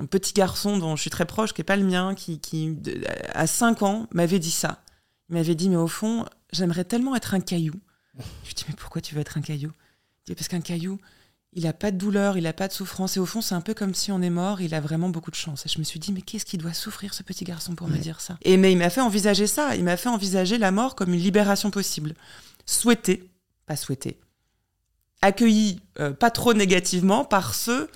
petit 0.10 0.34
garçon 0.34 0.77
dont 0.77 0.95
je 0.95 1.01
suis 1.01 1.10
très 1.10 1.25
proche, 1.25 1.53
qui 1.53 1.62
n'est 1.62 1.65
pas 1.65 1.77
le 1.77 1.86
mien, 1.86 2.13
qui, 2.15 2.39
qui 2.39 2.77
à 3.34 3.47
5 3.47 3.81
ans 3.84 4.07
m'avait 4.13 4.39
dit 4.39 4.51
ça. 4.51 4.84
Il 5.29 5.36
m'avait 5.36 5.55
dit, 5.55 5.69
mais 5.69 5.77
au 5.77 5.88
fond, 5.88 6.25
j'aimerais 6.51 6.84
tellement 6.84 7.15
être 7.15 7.34
un 7.34 7.39
caillou. 7.39 7.73
Je 8.17 8.47
lui 8.47 8.53
dis, 8.53 8.65
mais 8.67 8.75
pourquoi 8.77 9.01
tu 9.01 9.15
veux 9.15 9.21
être 9.21 9.38
un 9.38 9.41
caillou? 9.41 9.71
Il 10.25 10.31
dit, 10.31 10.36
parce 10.36 10.49
qu'un 10.49 10.62
caillou, 10.62 10.99
il 11.53 11.63
n'a 11.63 11.73
pas 11.73 11.91
de 11.91 11.97
douleur, 11.97 12.37
il 12.37 12.43
n'a 12.43 12.53
pas 12.53 12.67
de 12.67 12.73
souffrance. 12.73 13.17
Et 13.17 13.19
au 13.19 13.25
fond, 13.25 13.41
c'est 13.41 13.55
un 13.55 13.61
peu 13.61 13.73
comme 13.73 13.93
si 13.93 14.11
on 14.11 14.21
est 14.21 14.29
mort, 14.29 14.61
il 14.61 14.73
a 14.73 14.79
vraiment 14.79 15.09
beaucoup 15.09 15.31
de 15.31 15.35
chance. 15.35 15.65
Et 15.65 15.69
je 15.69 15.79
me 15.79 15.83
suis 15.83 15.99
dit, 15.99 16.13
mais 16.13 16.21
qu'est-ce 16.21 16.45
qu'il 16.45 16.61
doit 16.61 16.73
souffrir, 16.73 17.13
ce 17.13 17.23
petit 17.23 17.43
garçon, 17.43 17.75
pour 17.75 17.87
me 17.87 17.97
dire 17.97 18.21
ça? 18.21 18.37
Et 18.43 18.57
mais 18.57 18.71
il 18.71 18.77
m'a 18.77 18.89
fait 18.89 19.01
envisager 19.01 19.47
ça. 19.47 19.75
Il 19.75 19.83
m'a 19.83 19.97
fait 19.97 20.09
envisager 20.09 20.57
la 20.57 20.71
mort 20.71 20.95
comme 20.95 21.13
une 21.13 21.19
libération 21.19 21.69
possible. 21.69 22.13
Souhaiter, 22.65 23.29
pas 23.65 23.75
souhaiter, 23.75 24.19
accueilli 25.21 25.81
euh, 25.99 26.11
pas 26.11 26.31
trop 26.31 26.53
négativement 26.53 27.25
par 27.25 27.53
ceux 27.53 27.89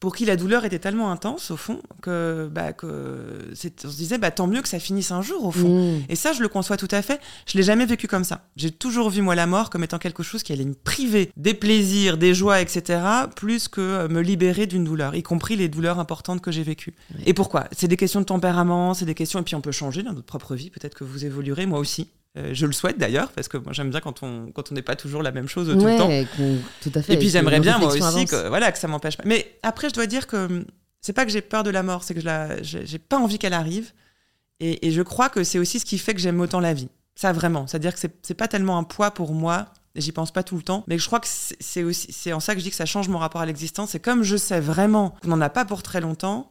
pour 0.00 0.16
qui 0.16 0.24
la 0.24 0.36
douleur 0.36 0.64
était 0.64 0.78
tellement 0.78 1.12
intense 1.12 1.50
au 1.50 1.58
fond 1.58 1.80
que, 2.00 2.48
bah, 2.50 2.72
que 2.72 3.50
on 3.52 3.90
se 3.90 3.96
disait 3.96 4.16
bah, 4.16 4.30
tant 4.30 4.46
mieux 4.46 4.62
que 4.62 4.68
ça 4.68 4.78
finisse 4.78 5.12
un 5.12 5.20
jour 5.20 5.44
au 5.44 5.50
fond. 5.50 5.98
Mmh. 5.98 6.02
Et 6.08 6.16
ça, 6.16 6.32
je 6.32 6.40
le 6.40 6.48
conçois 6.48 6.78
tout 6.78 6.88
à 6.90 7.02
fait. 7.02 7.20
Je 7.46 7.58
l'ai 7.58 7.62
jamais 7.62 7.84
vécu 7.84 8.08
comme 8.08 8.24
ça. 8.24 8.46
J'ai 8.56 8.70
toujours 8.70 9.10
vu 9.10 9.20
moi 9.20 9.34
la 9.34 9.46
mort 9.46 9.68
comme 9.68 9.84
étant 9.84 9.98
quelque 9.98 10.22
chose 10.22 10.42
qui 10.42 10.54
allait 10.54 10.64
me 10.64 10.74
priver 10.74 11.30
des 11.36 11.52
plaisirs, 11.52 12.16
des 12.16 12.34
joies, 12.34 12.62
etc., 12.62 13.02
plus 13.36 13.68
que 13.68 13.80
euh, 13.80 14.08
me 14.08 14.22
libérer 14.22 14.66
d'une 14.66 14.84
douleur, 14.84 15.14
y 15.14 15.22
compris 15.22 15.54
les 15.54 15.68
douleurs 15.68 15.98
importantes 15.98 16.40
que 16.40 16.50
j'ai 16.50 16.62
vécues. 16.62 16.94
Et 17.26 17.34
pourquoi? 17.34 17.68
C'est 17.72 17.88
des 17.88 17.98
questions 17.98 18.20
de 18.20 18.26
tempérament, 18.26 18.94
c'est 18.94 19.04
des 19.04 19.14
questions 19.14 19.40
et 19.40 19.42
puis 19.42 19.54
on 19.54 19.60
peut 19.60 19.70
changer 19.70 20.02
dans 20.02 20.14
notre 20.14 20.26
propre 20.26 20.54
vie. 20.54 20.70
Peut-être 20.70 20.94
que 20.94 21.04
vous 21.04 21.26
évoluerez, 21.26 21.66
moi 21.66 21.78
aussi. 21.78 22.08
Euh, 22.38 22.50
je 22.52 22.64
le 22.64 22.72
souhaite 22.72 22.96
d'ailleurs, 22.96 23.32
parce 23.32 23.48
que 23.48 23.56
moi 23.56 23.72
j'aime 23.72 23.90
bien 23.90 24.00
quand 24.00 24.22
on 24.22 24.52
quand 24.52 24.70
on 24.70 24.74
n'est 24.74 24.82
pas 24.82 24.94
toujours 24.94 25.22
la 25.22 25.32
même 25.32 25.48
chose 25.48 25.66
tout 25.68 25.84
le 25.84 25.98
temps. 25.98 26.08
Tout 26.80 26.92
à 26.94 27.02
fait. 27.02 27.14
Et 27.14 27.18
puis 27.18 27.28
j'aimerais 27.28 27.58
bien 27.58 27.78
moi 27.78 27.92
aussi 27.92 28.26
que 28.26 28.48
voilà 28.48 28.70
que 28.70 28.78
ça 28.78 28.86
m'empêche 28.86 29.16
pas. 29.16 29.24
Mais 29.26 29.58
après 29.62 29.88
je 29.88 29.94
dois 29.94 30.06
dire 30.06 30.26
que 30.28 30.64
c'est 31.00 31.12
pas 31.12 31.24
que 31.24 31.32
j'ai 31.32 31.40
peur 31.40 31.64
de 31.64 31.70
la 31.70 31.82
mort, 31.82 32.04
c'est 32.04 32.14
que 32.14 32.20
je 32.20 32.56
j'ai 32.62 32.98
pas 32.98 33.18
envie 33.18 33.38
qu'elle 33.38 33.54
arrive. 33.54 33.92
Et, 34.62 34.86
et, 34.86 34.90
je 34.90 35.00
crois 35.00 35.30
que 35.30 35.42
c'est 35.42 35.58
aussi 35.58 35.80
ce 35.80 35.86
qui 35.86 35.96
fait 35.96 36.12
que 36.12 36.20
j'aime 36.20 36.38
autant 36.38 36.60
la 36.60 36.74
vie. 36.74 36.90
Ça 37.14 37.32
vraiment, 37.32 37.66
c'est-à-dire 37.66 37.94
que 37.94 38.00
c'est 38.22 38.34
pas 38.34 38.46
tellement 38.46 38.76
un 38.76 38.84
poids 38.84 39.10
pour 39.10 39.32
moi. 39.32 39.68
J'y 39.96 40.12
pense 40.12 40.32
pas 40.32 40.42
tout 40.42 40.54
le 40.54 40.62
temps, 40.62 40.84
mais 40.86 40.98
je 40.98 41.06
crois 41.06 41.18
que 41.18 41.26
c'est 41.28 41.82
aussi 41.82 42.12
c'est 42.12 42.32
en 42.32 42.40
ça 42.40 42.54
que 42.54 42.60
je 42.60 42.64
dis 42.64 42.70
que 42.70 42.76
ça 42.76 42.86
change 42.86 43.08
mon 43.08 43.18
rapport 43.18 43.40
à 43.40 43.46
l'existence. 43.46 43.90
C'est 43.90 44.00
comme 44.00 44.22
je 44.22 44.36
sais 44.36 44.60
vraiment 44.60 45.16
qu'on 45.22 45.30
n'en 45.30 45.40
a 45.40 45.48
pas 45.48 45.64
pour 45.64 45.82
très 45.82 46.00
longtemps 46.00 46.50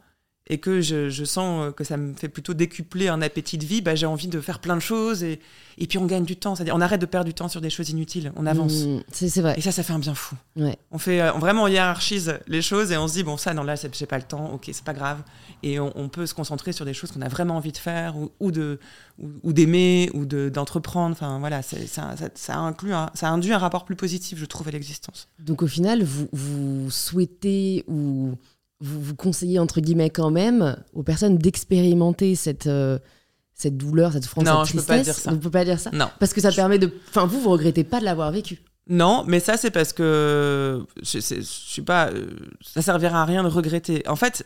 et 0.50 0.58
que 0.58 0.82
je, 0.82 1.10
je, 1.10 1.24
sens 1.24 1.64
euh, 1.64 1.72
que 1.72 1.84
ça 1.84 1.96
me 1.96 2.16
fait 2.16 2.28
plutôt 2.28 2.56
décupler 2.56 3.08
un 3.08 3.22
appétit 3.22 3.58
de 3.60 3.66
vie, 3.66 3.82
bah, 3.82 3.94
j'ai 3.94 4.08
envie 4.08 4.28
de 4.28 4.42
faire 4.42 4.60
plein 4.60 4.76
de 4.76 4.82
choses 4.82 5.24
et, 5.24 5.40
et 5.78 5.86
puis 5.86 6.00
on 6.00 6.08
gagne 6.08 6.26
du 6.26 6.36
temps. 6.36 6.56
C'est-à-dire 6.56 6.76
on 6.76 6.82
arrête 6.82 7.00
de 7.00 7.06
perdre 7.06 7.28
du 7.28 7.36
temps 7.36 7.48
sur 7.48 7.62
des 7.62 7.70
choses 7.70 7.92
inutiles, 7.92 8.32
on 8.36 8.48
avance. 8.48 8.86
Mmh, 8.86 9.04
c'est 9.12 9.42
vrai. 9.42 9.54
Et 9.58 9.62
ça, 9.62 9.72
ça 9.72 9.84
fait 9.84 9.94
un 9.94 10.00
bien 10.00 10.16
fou. 10.16 10.36
Ouais. 10.56 10.78
On 10.92 10.98
fait 10.98 11.22
euh, 11.22 11.32
vraiment 11.34 11.64
on 11.64 11.68
hiérarchise 11.68 12.40
les 12.48 12.64
choses 12.64 12.92
et 12.92 12.98
on 12.98 13.08
se 13.08 13.14
dit 13.14 13.24
bon 13.24 13.38
ça 13.38 13.54
non 13.54 13.64
là 13.64 13.76
j'ai 13.76 14.06
pas 14.08 14.18
le 14.18 14.24
temps, 14.24 14.54
ok 14.54 14.70
c'est 14.72 14.84
pas 14.84 14.94
grave 14.94 15.22
et 15.62 15.80
on, 15.80 15.92
on, 15.96 16.10
peut 16.10 16.26
se 16.26 16.34
concentrer 16.34 16.72
sur 16.72 16.86
des 16.86 16.94
choses 16.94 17.12
qu'on 17.12 17.22
a 17.22 17.28
vraiment 17.28 17.58
envie 17.58 17.72
de 17.72 17.78
faire 17.78 18.18
ou, 18.18 18.32
ou 18.40 18.52
de 18.52 18.80
ou, 19.44 19.52
d'aimer 19.54 20.10
ou 20.14 20.26
d'entreprendre. 20.26 21.12
enfin 21.12 21.40
voilà, 21.40 21.62
ça, 21.62 21.78
ça, 21.86 22.16
ça, 22.34 22.58
inclut 22.58 22.94
ça 23.14 23.30
induit 23.30 23.52
un 23.52 23.58
rapport 23.58 23.86
plus 23.86 23.98
positif 23.98 24.40
je 24.40 24.46
trouve 24.46 24.68
à 24.70 24.72
l'existence. 24.72 25.28
Donc 25.40 25.62
au 25.62 25.68
final 25.68 26.04
vous, 26.04 26.28
vous 26.32 26.90
souhaitez 26.90 27.84
ou 27.88 28.36
vous, 28.82 29.02
vous 29.02 29.16
conseillez 29.16 29.60
entre 29.60 29.82
guillemets 29.82 30.10
quand 30.10 30.32
même 30.32 30.78
aux 30.94 31.04
personnes 31.04 31.38
d'expérimenter 31.38 32.36
cette 32.36 32.68
euh, 32.68 33.00
cette 33.54 33.76
douleur, 33.76 34.14
cette 34.14 34.24
souffrance, 34.24 34.46
non, 34.46 34.64
cette 34.64 34.86
tristesse. 34.86 34.86
je 34.86 34.92
peux 34.94 34.98
pas 34.98 35.04
dire 35.04 35.16
ça. 35.16 35.30
Vous 35.30 35.36
ne 35.36 35.42
pouvez 35.42 35.52
pas 35.52 35.66
dire 35.66 35.80
ça. 35.80 35.90
Non, 35.92 36.10
parce 36.20 36.34
que 36.34 36.40
ça 36.40 36.52
permet 36.52 36.80
de. 36.80 36.92
Enfin, 37.10 37.26
vous, 37.26 37.42
vous 37.42 37.50
regrettez 37.50 37.84
pas 37.84 38.00
de 38.00 38.06
l'avoir 38.06 38.32
vécu. 38.32 38.62
Non, 38.88 39.24
mais 39.28 39.40
ça 39.40 39.58
c'est 39.58 39.70
parce 39.70 39.92
que 39.94 40.86
je, 41.04 41.20
je, 41.20 41.42
suis 41.42 41.82
pas. 41.82 42.10
Euh, 42.10 42.30
ça 42.62 42.82
servira 42.82 43.22
à 43.22 43.26
rien 43.26 43.44
de 43.44 43.50
regretter. 43.50 44.08
En 44.08 44.16
fait, 44.16 44.44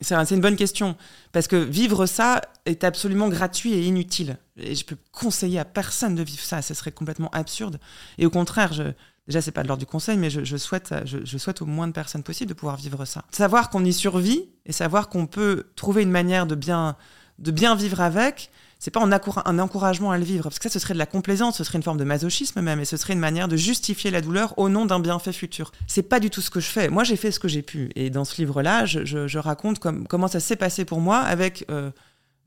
c'est 0.00 0.14
une 0.30 0.40
bonne 0.40 0.56
question 0.56 0.96
parce 1.32 1.48
que 1.48 1.56
vivre 1.56 2.06
ça 2.06 2.40
est 2.64 2.84
absolument 2.84 3.28
gratuit 3.28 3.74
et 3.74 3.84
inutile. 3.84 4.36
Et 4.56 4.74
je 4.74 4.84
peux 4.84 4.96
conseiller 5.10 5.58
à 5.58 5.64
personne 5.64 6.14
de 6.14 6.22
vivre 6.22 6.42
ça. 6.42 6.62
Ce 6.62 6.74
serait 6.74 6.92
complètement 6.92 7.30
absurde. 7.30 7.78
Et 8.18 8.26
au 8.26 8.30
contraire, 8.30 8.72
je, 8.72 8.84
déjà 9.26 9.40
c'est 9.40 9.52
pas 9.52 9.62
de 9.62 9.68
l'ordre 9.68 9.80
du 9.80 9.86
conseil, 9.86 10.16
mais 10.16 10.30
je, 10.30 10.56
souhaite, 10.56 10.94
je, 11.04 11.38
souhaite 11.38 11.62
au 11.62 11.66
moins 11.66 11.86
de 11.86 11.92
personnes 11.92 12.22
possible 12.22 12.48
de 12.48 12.54
pouvoir 12.54 12.76
vivre 12.76 13.04
ça. 13.04 13.24
Savoir 13.30 13.70
qu'on 13.70 13.84
y 13.84 13.92
survit 13.92 14.48
et 14.66 14.72
savoir 14.72 15.08
qu'on 15.08 15.26
peut 15.26 15.66
trouver 15.76 16.02
une 16.02 16.10
manière 16.10 16.46
de 16.46 16.54
bien, 16.54 16.96
de 17.38 17.50
bien 17.50 17.74
vivre 17.74 18.00
avec, 18.00 18.50
c'est 18.78 18.90
pas 18.90 19.00
un, 19.00 19.58
encouragement 19.60 20.10
à 20.10 20.18
le 20.18 20.24
vivre, 20.24 20.42
parce 20.42 20.58
que 20.58 20.68
ça 20.68 20.72
ce 20.72 20.80
serait 20.80 20.94
de 20.94 20.98
la 20.98 21.06
complaisance, 21.06 21.58
ce 21.58 21.62
serait 21.62 21.78
une 21.78 21.84
forme 21.84 21.98
de 21.98 22.04
masochisme 22.04 22.60
même, 22.62 22.80
et 22.80 22.84
ce 22.84 22.96
serait 22.96 23.12
une 23.12 23.20
manière 23.20 23.46
de 23.46 23.56
justifier 23.56 24.10
la 24.10 24.20
douleur 24.20 24.58
au 24.58 24.68
nom 24.68 24.86
d'un 24.86 24.98
bienfait 24.98 25.32
futur. 25.32 25.70
C'est 25.86 26.02
pas 26.02 26.18
du 26.18 26.30
tout 26.30 26.40
ce 26.40 26.50
que 26.50 26.58
je 26.58 26.68
fais. 26.68 26.88
Moi 26.88 27.04
j'ai 27.04 27.14
fait 27.14 27.30
ce 27.30 27.38
que 27.38 27.46
j'ai 27.46 27.62
pu, 27.62 27.92
et 27.94 28.10
dans 28.10 28.24
ce 28.24 28.36
livre-là, 28.38 28.84
je, 28.84 29.38
raconte 29.38 29.78
comment 29.78 30.26
ça 30.26 30.40
s'est 30.40 30.56
passé 30.56 30.84
pour 30.84 31.00
moi 31.00 31.18
avec 31.18 31.64
euh, 31.70 31.92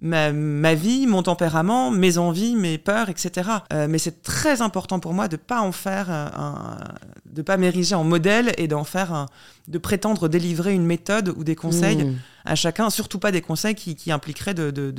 ma, 0.02 0.74
vie, 0.74 1.08
mon 1.08 1.24
tempérament, 1.24 1.92
mes 1.92 2.18
envies, 2.18 2.56
mes 2.56 2.78
peurs, 2.78 3.10
etc. 3.10 3.50
Euh, 3.74 3.88
mais 3.90 3.98
c'est 3.98 4.22
très 4.22 4.62
important 4.62 5.00
pour 5.00 5.14
moi 5.14 5.28
de 5.28 5.38
pas 5.38 5.62
en 5.62 5.72
faire 5.72 6.10
un, 6.10 6.78
de 7.26 7.42
pas 7.42 7.58
m'ériger 7.58 7.96
en 7.96 8.04
modèle 8.04 8.54
et 8.58 8.68
d'en 8.68 8.84
faire 8.84 9.14
un, 9.14 9.28
de 9.68 9.78
prétendre 9.78 10.28
délivrer 10.28 10.74
une 10.74 10.86
méthode 10.86 11.34
ou 11.36 11.44
des 11.44 11.56
conseils 11.56 12.04
mmh. 12.04 12.16
à 12.46 12.56
chacun, 12.56 12.90
surtout 12.90 13.20
pas 13.20 13.32
des 13.32 13.42
conseils 13.42 13.76
qui, 13.76 14.12
impliqueraient 14.12 14.54
de, 14.54 14.72
de, 14.72 14.92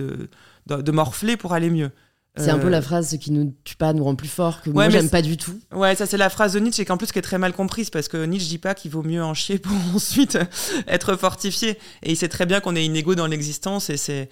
de 0.66 0.92
morfler 0.92 1.36
pour 1.36 1.52
aller 1.52 1.70
mieux. 1.70 1.90
C'est 2.38 2.50
un 2.50 2.58
peu 2.58 2.68
la 2.68 2.78
euh, 2.78 2.82
phrase 2.82 3.10
ce 3.10 3.16
qui 3.16 3.32
nous 3.32 3.54
tue 3.64 3.76
pas 3.76 3.92
nous 3.92 4.04
rend 4.04 4.14
plus 4.14 4.28
fort 4.28 4.60
que 4.60 4.70
moi 4.70 4.90
j'aime 4.90 5.08
pas 5.08 5.22
du 5.22 5.36
tout. 5.36 5.58
Ouais, 5.72 5.94
ça 5.94 6.06
c'est 6.06 6.16
la 6.18 6.28
phrase 6.28 6.52
de 6.52 6.60
Nietzsche 6.60 6.82
et 6.82 6.84
qu'en 6.84 6.96
plus 6.96 7.10
qui 7.10 7.18
est 7.18 7.22
très 7.22 7.38
mal 7.38 7.52
comprise 7.52 7.88
parce 7.88 8.08
que 8.08 8.24
Nietzsche 8.24 8.48
dit 8.48 8.58
pas 8.58 8.74
qu'il 8.74 8.90
vaut 8.90 9.02
mieux 9.02 9.22
en 9.22 9.32
chier 9.32 9.58
pour 9.58 9.76
ensuite 9.94 10.38
être 10.86 11.16
fortifié 11.16 11.78
et 12.02 12.12
il 12.12 12.16
sait 12.16 12.28
très 12.28 12.44
bien 12.44 12.60
qu'on 12.60 12.76
est 12.76 12.84
inégo 12.84 13.14
dans 13.14 13.26
l'existence 13.26 13.88
et 13.90 13.96
c'est 13.96 14.28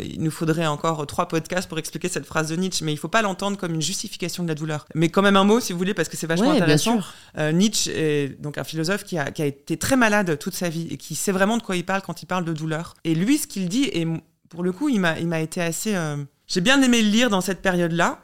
il 0.00 0.22
nous 0.22 0.30
faudrait 0.30 0.66
encore 0.66 1.06
trois 1.06 1.26
podcasts 1.26 1.68
pour 1.68 1.78
expliquer 1.78 2.08
cette 2.08 2.26
phrase 2.26 2.48
de 2.48 2.56
Nietzsche 2.56 2.84
mais 2.84 2.92
il 2.92 2.96
faut 2.96 3.08
pas 3.08 3.22
l'entendre 3.22 3.56
comme 3.56 3.74
une 3.74 3.82
justification 3.82 4.44
de 4.44 4.48
la 4.48 4.54
douleur. 4.54 4.86
Mais 4.94 5.08
quand 5.08 5.22
même 5.22 5.36
un 5.36 5.44
mot 5.44 5.60
si 5.60 5.72
vous 5.72 5.78
voulez 5.78 5.94
parce 5.94 6.08
que 6.08 6.16
c'est 6.16 6.26
vachement 6.26 6.52
intéressant. 6.52 7.00
Euh, 7.38 7.52
Nietzsche 7.52 7.90
est 7.90 8.40
donc 8.40 8.58
un 8.58 8.64
philosophe 8.64 9.04
qui 9.04 9.18
a, 9.18 9.30
qui 9.30 9.42
a 9.42 9.46
été 9.46 9.76
très 9.76 9.96
malade 9.96 10.38
toute 10.38 10.54
sa 10.54 10.68
vie 10.68 10.86
et 10.90 10.96
qui 10.96 11.14
sait 11.14 11.32
vraiment 11.32 11.56
de 11.56 11.62
quoi 11.62 11.76
il 11.76 11.84
parle 11.84 12.02
quand 12.02 12.22
il 12.22 12.26
parle 12.26 12.44
de 12.44 12.52
douleur. 12.52 12.94
Et 13.04 13.14
lui 13.14 13.38
ce 13.38 13.46
qu'il 13.46 13.68
dit 13.68 13.90
et 13.92 14.06
pour 14.48 14.62
le 14.62 14.72
coup 14.72 14.88
il 14.88 15.00
m'a 15.00 15.18
il 15.18 15.26
m'a 15.26 15.40
été 15.40 15.60
assez 15.60 15.94
euh, 15.94 16.16
j'ai 16.48 16.60
bien 16.60 16.80
aimé 16.82 17.02
le 17.02 17.10
lire 17.10 17.30
dans 17.30 17.40
cette 17.40 17.62
période-là, 17.62 18.20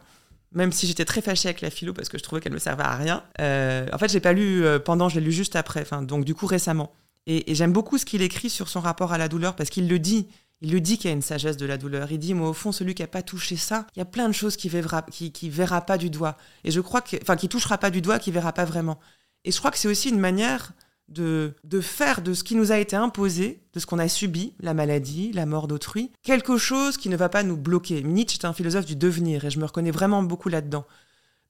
même 0.52 0.72
si 0.72 0.86
j'étais 0.86 1.04
très 1.04 1.20
fâchée 1.20 1.48
avec 1.48 1.60
la 1.60 1.70
philo 1.70 1.92
parce 1.92 2.08
que 2.08 2.18
je 2.18 2.22
trouvais 2.22 2.40
qu'elle 2.40 2.52
me 2.52 2.58
servait 2.58 2.84
à 2.84 2.96
rien. 2.96 3.22
Euh, 3.40 3.86
en 3.92 3.98
fait, 3.98 4.10
j'ai 4.10 4.20
pas 4.20 4.32
lu 4.32 4.64
euh, 4.64 4.78
pendant, 4.78 5.08
je 5.08 5.20
l'ai 5.20 5.26
lu 5.26 5.32
juste 5.32 5.56
après, 5.56 5.84
donc 6.02 6.24
du 6.24 6.34
coup 6.34 6.46
récemment. 6.46 6.92
Et, 7.26 7.54
j'aime 7.54 7.72
beaucoup 7.72 7.98
ce 7.98 8.04
qu'il 8.04 8.22
écrit 8.22 8.50
sur 8.50 8.68
son 8.68 8.80
rapport 8.80 9.12
à 9.12 9.18
la 9.18 9.28
douleur 9.28 9.56
parce 9.56 9.70
qu'il 9.70 9.88
le 9.88 9.98
dit. 9.98 10.28
Il 10.60 10.72
le 10.72 10.80
dit 10.80 10.96
qu'il 10.96 11.10
y 11.10 11.12
a 11.12 11.14
une 11.14 11.22
sagesse 11.22 11.56
de 11.56 11.66
la 11.66 11.76
douleur. 11.76 12.10
Il 12.10 12.18
dit, 12.18 12.32
moi, 12.32 12.48
au 12.48 12.52
fond, 12.54 12.72
celui 12.72 12.94
qui 12.94 13.02
a 13.02 13.06
pas 13.06 13.22
touché 13.22 13.56
ça, 13.56 13.86
il 13.94 13.98
y 13.98 14.02
a 14.02 14.06
plein 14.06 14.28
de 14.28 14.32
choses 14.32 14.56
qui 14.56 14.70
verra, 14.70 15.02
qui 15.02 15.50
verra 15.50 15.82
pas 15.82 15.98
du 15.98 16.08
doigt. 16.08 16.38
Et 16.62 16.70
je 16.70 16.80
crois 16.80 17.02
que, 17.02 17.16
enfin, 17.20 17.36
qui 17.36 17.48
touchera 17.48 17.76
pas 17.76 17.90
du 17.90 18.00
doigt, 18.00 18.18
qui 18.18 18.30
verra 18.30 18.52
pas 18.52 18.64
vraiment. 18.64 18.98
Et 19.44 19.52
je 19.52 19.58
crois 19.58 19.70
que 19.70 19.76
c'est 19.76 19.88
aussi 19.88 20.08
une 20.08 20.20
manière 20.20 20.72
de, 21.08 21.54
faire 21.80 22.22
de 22.22 22.34
ce 22.34 22.44
qui 22.44 22.54
nous 22.56 22.72
a 22.72 22.78
été 22.78 22.96
imposé, 22.96 23.60
de 23.72 23.80
ce 23.80 23.86
qu'on 23.86 23.98
a 23.98 24.08
subi, 24.08 24.54
la 24.60 24.74
maladie, 24.74 25.32
la 25.32 25.46
mort 25.46 25.68
d'autrui, 25.68 26.10
quelque 26.22 26.56
chose 26.56 26.96
qui 26.96 27.08
ne 27.08 27.16
va 27.16 27.28
pas 27.28 27.42
nous 27.42 27.56
bloquer. 27.56 28.02
Nietzsche 28.02 28.38
est 28.38 28.46
un 28.46 28.52
philosophe 28.52 28.86
du 28.86 28.96
devenir 28.96 29.44
et 29.44 29.50
je 29.50 29.58
me 29.58 29.64
reconnais 29.64 29.90
vraiment 29.90 30.22
beaucoup 30.22 30.48
là-dedans. 30.48 30.86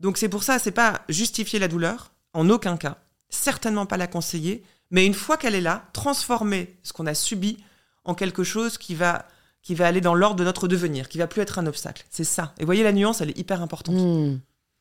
Donc 0.01 0.19
c'est 0.19 0.29
pour 0.29 0.43
ça, 0.43 0.59
c'est 0.59 0.71
pas 0.71 1.03
justifier 1.09 1.59
la 1.59 1.69
douleur, 1.69 2.13
en 2.33 2.51
aucun 2.51 2.77
cas, 2.77 2.99
certainement 3.31 3.87
pas 3.87 3.97
la 3.97 4.07
conseiller, 4.07 4.65
mais 4.91 5.07
une 5.07 5.15
fois 5.15 5.37
qu'elle 5.37 5.55
est 5.55 5.61
là, 5.61 5.89
transformer 5.93 6.77
ce 6.83 6.93
qu'on 6.93 7.07
a 7.07 7.15
subi 7.15 7.59
en 8.05 8.15
quelque 8.15 8.45
chose 8.45 8.79
qui 8.79 8.95
va 8.95 9.27
qui 9.63 9.75
va 9.75 9.87
aller 9.87 10.03
dans 10.03 10.15
l'ordre 10.15 10.37
de 10.37 10.45
notre 10.45 10.69
devenir, 10.69 11.09
qui 11.09 11.17
va 11.17 11.27
plus 11.27 11.41
être 11.41 11.59
un 11.59 11.67
obstacle. 11.67 12.05
C'est 12.11 12.23
ça. 12.23 12.53
Et 12.59 12.67
voyez 12.67 12.83
la 12.83 12.93
nuance, 12.93 13.23
elle 13.23 13.31
est 13.31 13.39
hyper 13.39 13.63
importante. 13.63 13.97
Hmm. 13.97 14.39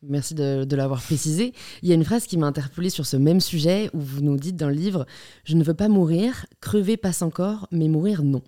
Merci 0.08 0.34
de, 0.34 0.76
l'avoir 0.76 1.00
précisé. 1.00 1.52
Il 1.82 1.88
y 1.88 1.92
a 1.92 1.94
une 1.94 2.04
phrase 2.04 2.26
qui 2.26 2.36
m'a 2.36 2.46
interpellée 2.46 2.90
sur 2.90 3.06
ce 3.06 3.16
même 3.16 3.40
sujet 3.40 3.90
où 3.92 4.00
vous 4.00 4.20
nous 4.20 4.36
dites 4.36 4.56
dans 4.56 4.68
le 4.68 4.74
livre 4.74 5.06
Je 5.44 5.54
ne 5.54 5.64
veux 5.64 5.74
pas 5.74 5.88
mourir, 5.88 6.46
crever 6.60 6.96
passe 6.96 7.22
encore, 7.22 7.68
mais 7.70 7.88
mourir 7.88 8.22
non. 8.22 8.42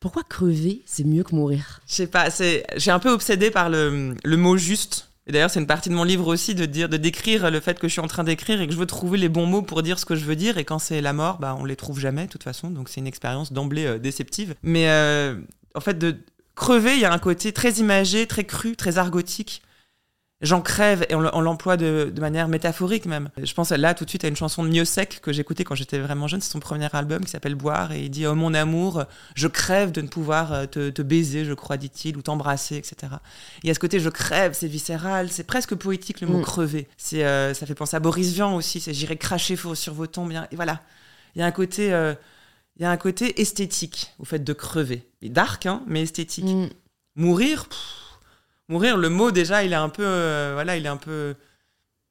Pourquoi 0.00 0.22
crever, 0.22 0.82
c'est 0.86 1.04
mieux 1.04 1.22
que 1.22 1.34
mourir? 1.34 1.80
Je 1.86 1.94
sais 1.94 2.06
pas, 2.06 2.28
j'ai 2.76 2.90
un 2.90 2.98
peu 2.98 3.10
obsédé 3.10 3.50
par 3.50 3.70
le, 3.70 4.14
mot 4.24 4.56
juste. 4.56 5.08
Et 5.26 5.32
d'ailleurs, 5.32 5.50
c'est 5.50 5.58
une 5.58 5.66
partie 5.66 5.88
de 5.88 5.94
mon 5.94 6.04
livre 6.04 6.28
aussi 6.28 6.54
de 6.54 6.66
dire, 6.66 6.88
de 6.88 6.96
décrire 6.96 7.50
le 7.50 7.58
fait 7.58 7.80
que 7.80 7.88
je 7.88 7.92
suis 7.92 8.00
en 8.00 8.06
train 8.06 8.22
d'écrire 8.22 8.60
et 8.60 8.66
que 8.68 8.72
je 8.72 8.78
veux 8.78 8.86
trouver 8.86 9.18
les 9.18 9.28
bons 9.28 9.46
mots 9.46 9.62
pour 9.62 9.82
dire 9.82 9.98
ce 9.98 10.04
que 10.04 10.14
je 10.14 10.24
veux 10.24 10.36
dire. 10.36 10.58
Et 10.58 10.64
quand 10.64 10.78
c'est 10.78 11.00
la 11.00 11.12
mort, 11.12 11.38
bah, 11.38 11.56
on 11.58 11.64
les 11.64 11.74
trouve 11.74 11.98
jamais, 11.98 12.26
de 12.26 12.30
toute 12.30 12.44
façon. 12.44 12.70
Donc, 12.70 12.88
c'est 12.88 13.00
une 13.00 13.08
expérience 13.08 13.52
d'emblée 13.52 13.86
euh, 13.86 13.98
déceptive. 13.98 14.54
Mais 14.62 14.88
euh, 14.88 15.36
en 15.74 15.80
fait, 15.80 15.98
de 15.98 16.14
crever, 16.54 16.94
il 16.94 17.00
y 17.00 17.04
a 17.04 17.12
un 17.12 17.18
côté 17.18 17.52
très 17.52 17.72
imagé, 17.72 18.26
très 18.26 18.44
cru, 18.44 18.76
très 18.76 18.98
argotique. 18.98 19.62
J'en 20.42 20.60
crève 20.60 21.06
et 21.08 21.14
on, 21.14 21.40
l'emploie 21.40 21.78
de, 21.78 22.12
manière 22.18 22.46
métaphorique 22.46 23.06
même. 23.06 23.30
Je 23.42 23.54
pense 23.54 23.70
là 23.70 23.94
tout 23.94 24.04
de 24.04 24.10
suite 24.10 24.22
à 24.22 24.28
une 24.28 24.36
chanson 24.36 24.62
de 24.62 24.68
Mieux 24.68 24.84
Sec 24.84 25.20
que 25.22 25.32
j'écoutais 25.32 25.64
quand 25.64 25.74
j'étais 25.74 25.98
vraiment 25.98 26.28
jeune. 26.28 26.42
C'est 26.42 26.52
son 26.52 26.60
premier 26.60 26.94
album 26.94 27.24
qui 27.24 27.30
s'appelle 27.30 27.54
Boire 27.54 27.92
et 27.92 28.02
il 28.02 28.10
dit 28.10 28.26
Oh 28.26 28.34
mon 28.34 28.52
amour, 28.52 29.04
je 29.34 29.48
crève 29.48 29.92
de 29.92 30.02
ne 30.02 30.08
pouvoir 30.08 30.52
euh, 30.52 30.66
te, 30.66 31.00
baiser, 31.00 31.46
je 31.46 31.54
crois, 31.54 31.78
dit-il, 31.78 32.18
ou 32.18 32.22
t'embrasser, 32.22 32.76
etc. 32.76 33.14
Et 33.64 33.70
à 33.70 33.74
ce 33.74 33.78
côté, 33.78 33.98
je 33.98 34.10
crève, 34.10 34.52
c'est 34.52 34.68
viscéral, 34.68 35.30
c'est 35.30 35.44
presque 35.44 35.74
poétique 35.74 36.20
le 36.20 36.26
mot 36.26 36.40
mm. 36.40 36.42
crever. 36.42 36.88
C'est, 36.98 37.24
euh, 37.24 37.54
ça 37.54 37.64
fait 37.64 37.74
penser 37.74 37.96
à 37.96 38.00
Boris 38.00 38.34
Vian 38.34 38.56
aussi, 38.56 38.78
c'est 38.80 38.92
j'irai 38.92 39.16
cracher 39.16 39.56
sur 39.74 39.94
vos 39.94 40.06
tombes. 40.06 40.32
Et 40.50 40.56
voilà, 40.56 40.82
il 41.34 41.38
y 41.38 41.42
a 41.42 41.46
un 41.46 41.52
côté. 41.52 41.94
Euh, 41.94 42.14
il 42.78 42.82
y 42.82 42.84
a 42.84 42.90
un 42.90 42.98
côté 42.98 43.40
esthétique 43.40 44.12
au 44.18 44.26
fait 44.26 44.44
de 44.44 44.52
crever. 44.52 45.08
Dark, 45.22 45.64
hein, 45.64 45.82
mais 45.86 46.02
esthétique. 46.02 46.44
Mm. 46.44 46.68
Mourir, 47.14 47.70
mourir, 48.68 48.96
le 48.96 49.08
mot 49.08 49.30
déjà, 49.30 49.64
il 49.64 49.72
est 49.72 49.76
un 49.76 49.88
peu, 49.88 50.04
euh, 50.04 50.52
voilà, 50.54 50.76
il 50.76 50.84
est 50.84 50.88
un 50.88 50.96
peu, 50.96 51.34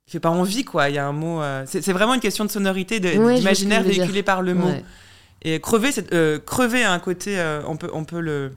il 0.07 0.11
fait 0.11 0.19
pas 0.19 0.29
envie 0.29 0.63
quoi. 0.63 0.89
Il 0.89 0.95
y 0.95 0.97
a 0.97 1.05
un 1.05 1.11
mot, 1.11 1.41
euh, 1.41 1.63
c'est 1.67 1.91
vraiment 1.91 2.13
une 2.13 2.21
question 2.21 2.45
de 2.45 2.51
sonorité, 2.51 2.99
d'imaginaire 2.99 3.83
véhiculé 3.83 4.23
par 4.23 4.41
le 4.41 4.53
mot. 4.53 4.71
Et 5.41 5.59
crever, 5.59 5.91
euh, 6.13 6.39
crever 6.39 6.83
à 6.83 6.91
un 6.91 6.99
côté, 6.99 7.37
on 7.67 7.77
peut, 7.77 7.89
on 7.93 8.03
peut 8.03 8.19
le, 8.19 8.53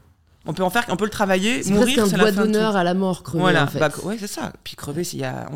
on 0.47 0.55
peut 0.55 0.63
en 0.63 0.71
faire, 0.71 0.87
on 0.89 0.97
peut 0.97 1.05
le 1.05 1.11
travailler. 1.11 1.63
Mourir, 1.67 2.07
c'est 2.07 2.15
un 2.15 2.19
bois 2.19 2.33
d'honneur 2.33 2.77
à 2.77 2.85
la 2.85 2.95
mort. 2.95 3.23
Crever, 3.23 3.41
voilà, 3.41 3.65
en 3.65 3.67
fait. 3.67 3.79
Bah, 3.79 3.91
ouais, 4.05 4.17
c'est 4.19 4.27
ça. 4.27 4.53
Puis 4.65 4.77
crever, 4.77 5.05
s'il 5.05 5.21
y 5.21 5.25
a, 5.25 5.49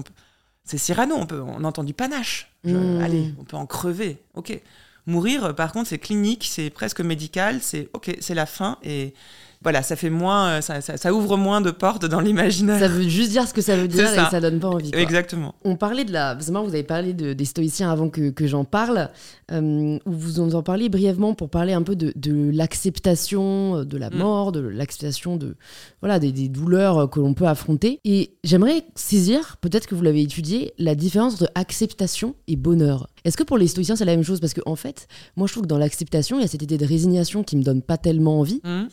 c'est 0.64 0.78
Cyrano, 0.78 1.14
on 1.16 1.26
peut, 1.26 1.40
on 1.40 1.64
entend 1.64 1.84
du 1.84 1.94
panache. 1.94 2.50
Hmm. 2.64 3.00
Allez, 3.00 3.32
on 3.38 3.44
peut 3.44 3.56
en 3.56 3.66
crever. 3.66 4.18
Ok. 4.34 4.60
Mourir, 5.06 5.54
par 5.56 5.72
contre, 5.72 5.88
c'est 5.88 5.98
clinique, 5.98 6.46
c'est 6.48 6.70
presque 6.70 7.00
médical, 7.00 7.58
c'est 7.60 7.88
ok, 7.92 8.14
c'est 8.20 8.34
la 8.34 8.46
fin 8.46 8.78
et 8.84 9.14
voilà, 9.62 9.82
ça 9.82 9.96
fait 9.96 10.10
moins, 10.10 10.60
euh, 10.60 10.60
ça, 10.60 11.14
ouvre 11.14 11.36
moins 11.36 11.60
de 11.60 11.70
portes 11.70 12.04
dans 12.04 12.20
l'imaginaire. 12.20 12.78
Ça 12.78 12.88
veut 12.88 13.08
juste 13.08 13.30
dire 13.30 13.46
ce 13.46 13.54
que 13.54 13.60
ça 13.60 13.76
veut 13.76 13.88
dire 13.88 14.12
et 14.12 14.30
ça 14.30 14.40
donne 14.40 14.58
pas 14.58 14.68
envie. 14.68 14.90
Exactement. 14.92 15.54
On 15.64 15.76
parlait 15.76 16.04
de 16.04 16.12
la, 16.12 16.34
vous 16.34 16.56
avez 16.56 16.82
parlé 16.82 17.12
de, 17.12 17.32
des 17.32 17.44
stoïciens 17.44 17.90
avant 17.90 18.08
que, 18.08 18.32
j'en 18.46 18.64
parle, 18.64 19.10
euh, 19.52 19.98
vous 20.04 20.40
en 20.40 20.62
parliez 20.62 20.88
brièvement 20.88 21.34
pour 21.34 21.48
parler 21.48 21.72
un 21.72 21.82
peu 21.82 21.94
de, 21.94 22.50
l'acceptation 22.50 23.78
euh, 23.78 23.84
de 23.84 23.96
la 23.96 24.10
mm. 24.10 24.16
mort, 24.16 24.52
de 24.52 24.60
l'acceptation 24.60 25.36
de, 25.36 25.56
voilà, 26.00 26.18
des, 26.18 26.32
douleurs 26.48 27.08
que 27.08 27.20
l'on 27.20 27.34
peut 27.34 27.46
affronter. 27.46 28.00
Et 28.04 28.34
j'aimerais 28.42 28.84
saisir, 28.96 29.56
peut-être 29.60 29.86
que 29.86 29.94
vous 29.94 30.02
l'avez 30.02 30.22
étudié, 30.22 30.72
la 30.78 30.94
différence 30.94 31.34
entre 31.34 31.50
acceptation 31.54 32.34
et 32.48 32.56
bonheur. 32.56 33.08
Est-ce 33.24 33.36
que 33.36 33.42
pour 33.42 33.58
les 33.58 33.66
stoïciens 33.66 33.96
c'est 33.96 34.04
la 34.04 34.16
même 34.16 34.24
chose? 34.24 34.40
Parce 34.40 34.54
qu'en 34.54 34.72
en 34.72 34.76
fait, 34.76 35.08
moi 35.36 35.46
je 35.46 35.52
trouve 35.52 35.64
que 35.64 35.68
dans 35.68 35.78
l'acceptation, 35.78 36.38
il 36.38 36.42
y 36.42 36.44
a 36.44 36.48
cette 36.48 36.62
idée 36.62 36.78
de 36.78 36.86
résignation 36.86 37.42
qui 37.42 37.56
me 37.56 37.62
donne 37.62 37.82
pas 37.82 37.96
tellement 37.96 38.40
envie. 38.40 38.60
Mm. 38.64 38.88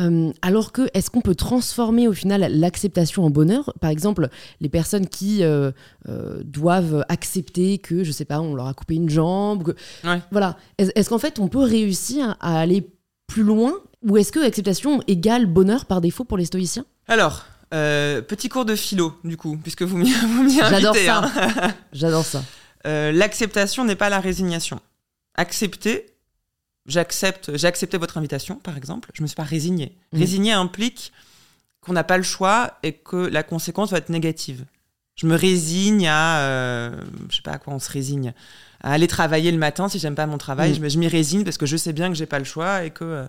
Euh, 0.00 0.32
alors 0.42 0.72
que, 0.72 0.88
est-ce 0.94 1.10
qu'on 1.10 1.20
peut 1.20 1.34
transformer 1.34 2.08
au 2.08 2.12
final 2.12 2.46
l'acceptation 2.52 3.24
en 3.24 3.30
bonheur? 3.30 3.72
Par 3.80 3.90
exemple, 3.90 4.28
les 4.60 4.68
personnes 4.68 5.06
qui 5.06 5.42
euh, 5.42 5.70
euh, 6.08 6.42
doivent 6.44 7.04
accepter 7.08 7.78
que, 7.78 8.04
je 8.04 8.12
sais 8.12 8.24
pas, 8.24 8.40
on 8.40 8.54
leur 8.54 8.66
a 8.66 8.74
coupé 8.74 8.94
une 8.94 9.08
jambe. 9.08 9.74
Voilà. 10.30 10.56
Est-ce 10.78 11.08
qu'en 11.08 11.18
fait, 11.18 11.38
on 11.38 11.48
peut 11.48 11.62
réussir 11.62 12.36
à 12.40 12.58
aller 12.58 12.90
plus 13.26 13.42
loin? 13.42 13.74
Ou 14.02 14.18
est-ce 14.18 14.32
que 14.32 14.40
acceptation 14.44 15.00
égale 15.06 15.46
bonheur 15.46 15.86
par 15.86 16.00
défaut 16.00 16.24
pour 16.24 16.36
les 16.36 16.44
stoïciens? 16.44 16.84
Alors, 17.08 17.44
petit 17.70 18.48
cours 18.48 18.64
de 18.64 18.74
philo, 18.74 19.14
du 19.22 19.36
coup, 19.36 19.56
puisque 19.62 19.82
vous 19.82 19.96
m'y 19.96 20.12
invitez. 20.14 20.60
J'adore 20.68 20.96
ça. 20.96 21.22
Hein. 21.24 21.74
J'adore 21.92 22.24
ça. 22.24 22.42
L'acceptation 22.84 23.84
n'est 23.84 23.96
pas 23.96 24.10
la 24.10 24.20
résignation. 24.20 24.80
Accepter, 25.36 26.14
j'accepte, 26.86 27.56
j'ai 27.56 27.66
accepté 27.66 27.98
votre 27.98 28.18
invitation, 28.18 28.56
par 28.56 28.76
exemple, 28.76 29.10
je 29.14 29.22
me 29.22 29.26
suis 29.26 29.34
pas 29.34 29.42
résigné. 29.42 29.96
Mmh. 30.12 30.18
Résigné 30.18 30.52
implique 30.52 31.12
qu'on 31.80 31.92
n'a 31.92 32.04
pas 32.04 32.16
le 32.16 32.22
choix 32.22 32.78
et 32.82 32.92
que 32.92 33.16
la 33.16 33.42
conséquence 33.42 33.90
va 33.90 33.98
être 33.98 34.10
négative. 34.10 34.64
Je 35.16 35.26
me 35.26 35.36
résigne 35.36 36.08
à, 36.08 36.40
euh, 36.40 37.00
je 37.30 37.36
sais 37.36 37.42
pas 37.42 37.52
à 37.52 37.58
quoi 37.58 37.74
on 37.74 37.78
se 37.78 37.90
résigne, 37.90 38.32
à 38.80 38.92
aller 38.92 39.06
travailler 39.06 39.52
le 39.52 39.58
matin 39.58 39.88
si 39.88 39.98
j'aime 39.98 40.14
pas 40.14 40.26
mon 40.26 40.38
travail. 40.38 40.78
Mmh. 40.78 40.88
Je, 40.88 40.98
m'y 40.98 41.08
résigne 41.08 41.44
parce 41.44 41.58
que 41.58 41.66
je 41.66 41.76
sais 41.76 41.92
bien 41.92 42.08
que 42.08 42.14
j'ai 42.14 42.26
pas 42.26 42.38
le 42.38 42.44
choix 42.44 42.84
et 42.84 42.90
que 42.90 43.04
euh, 43.04 43.26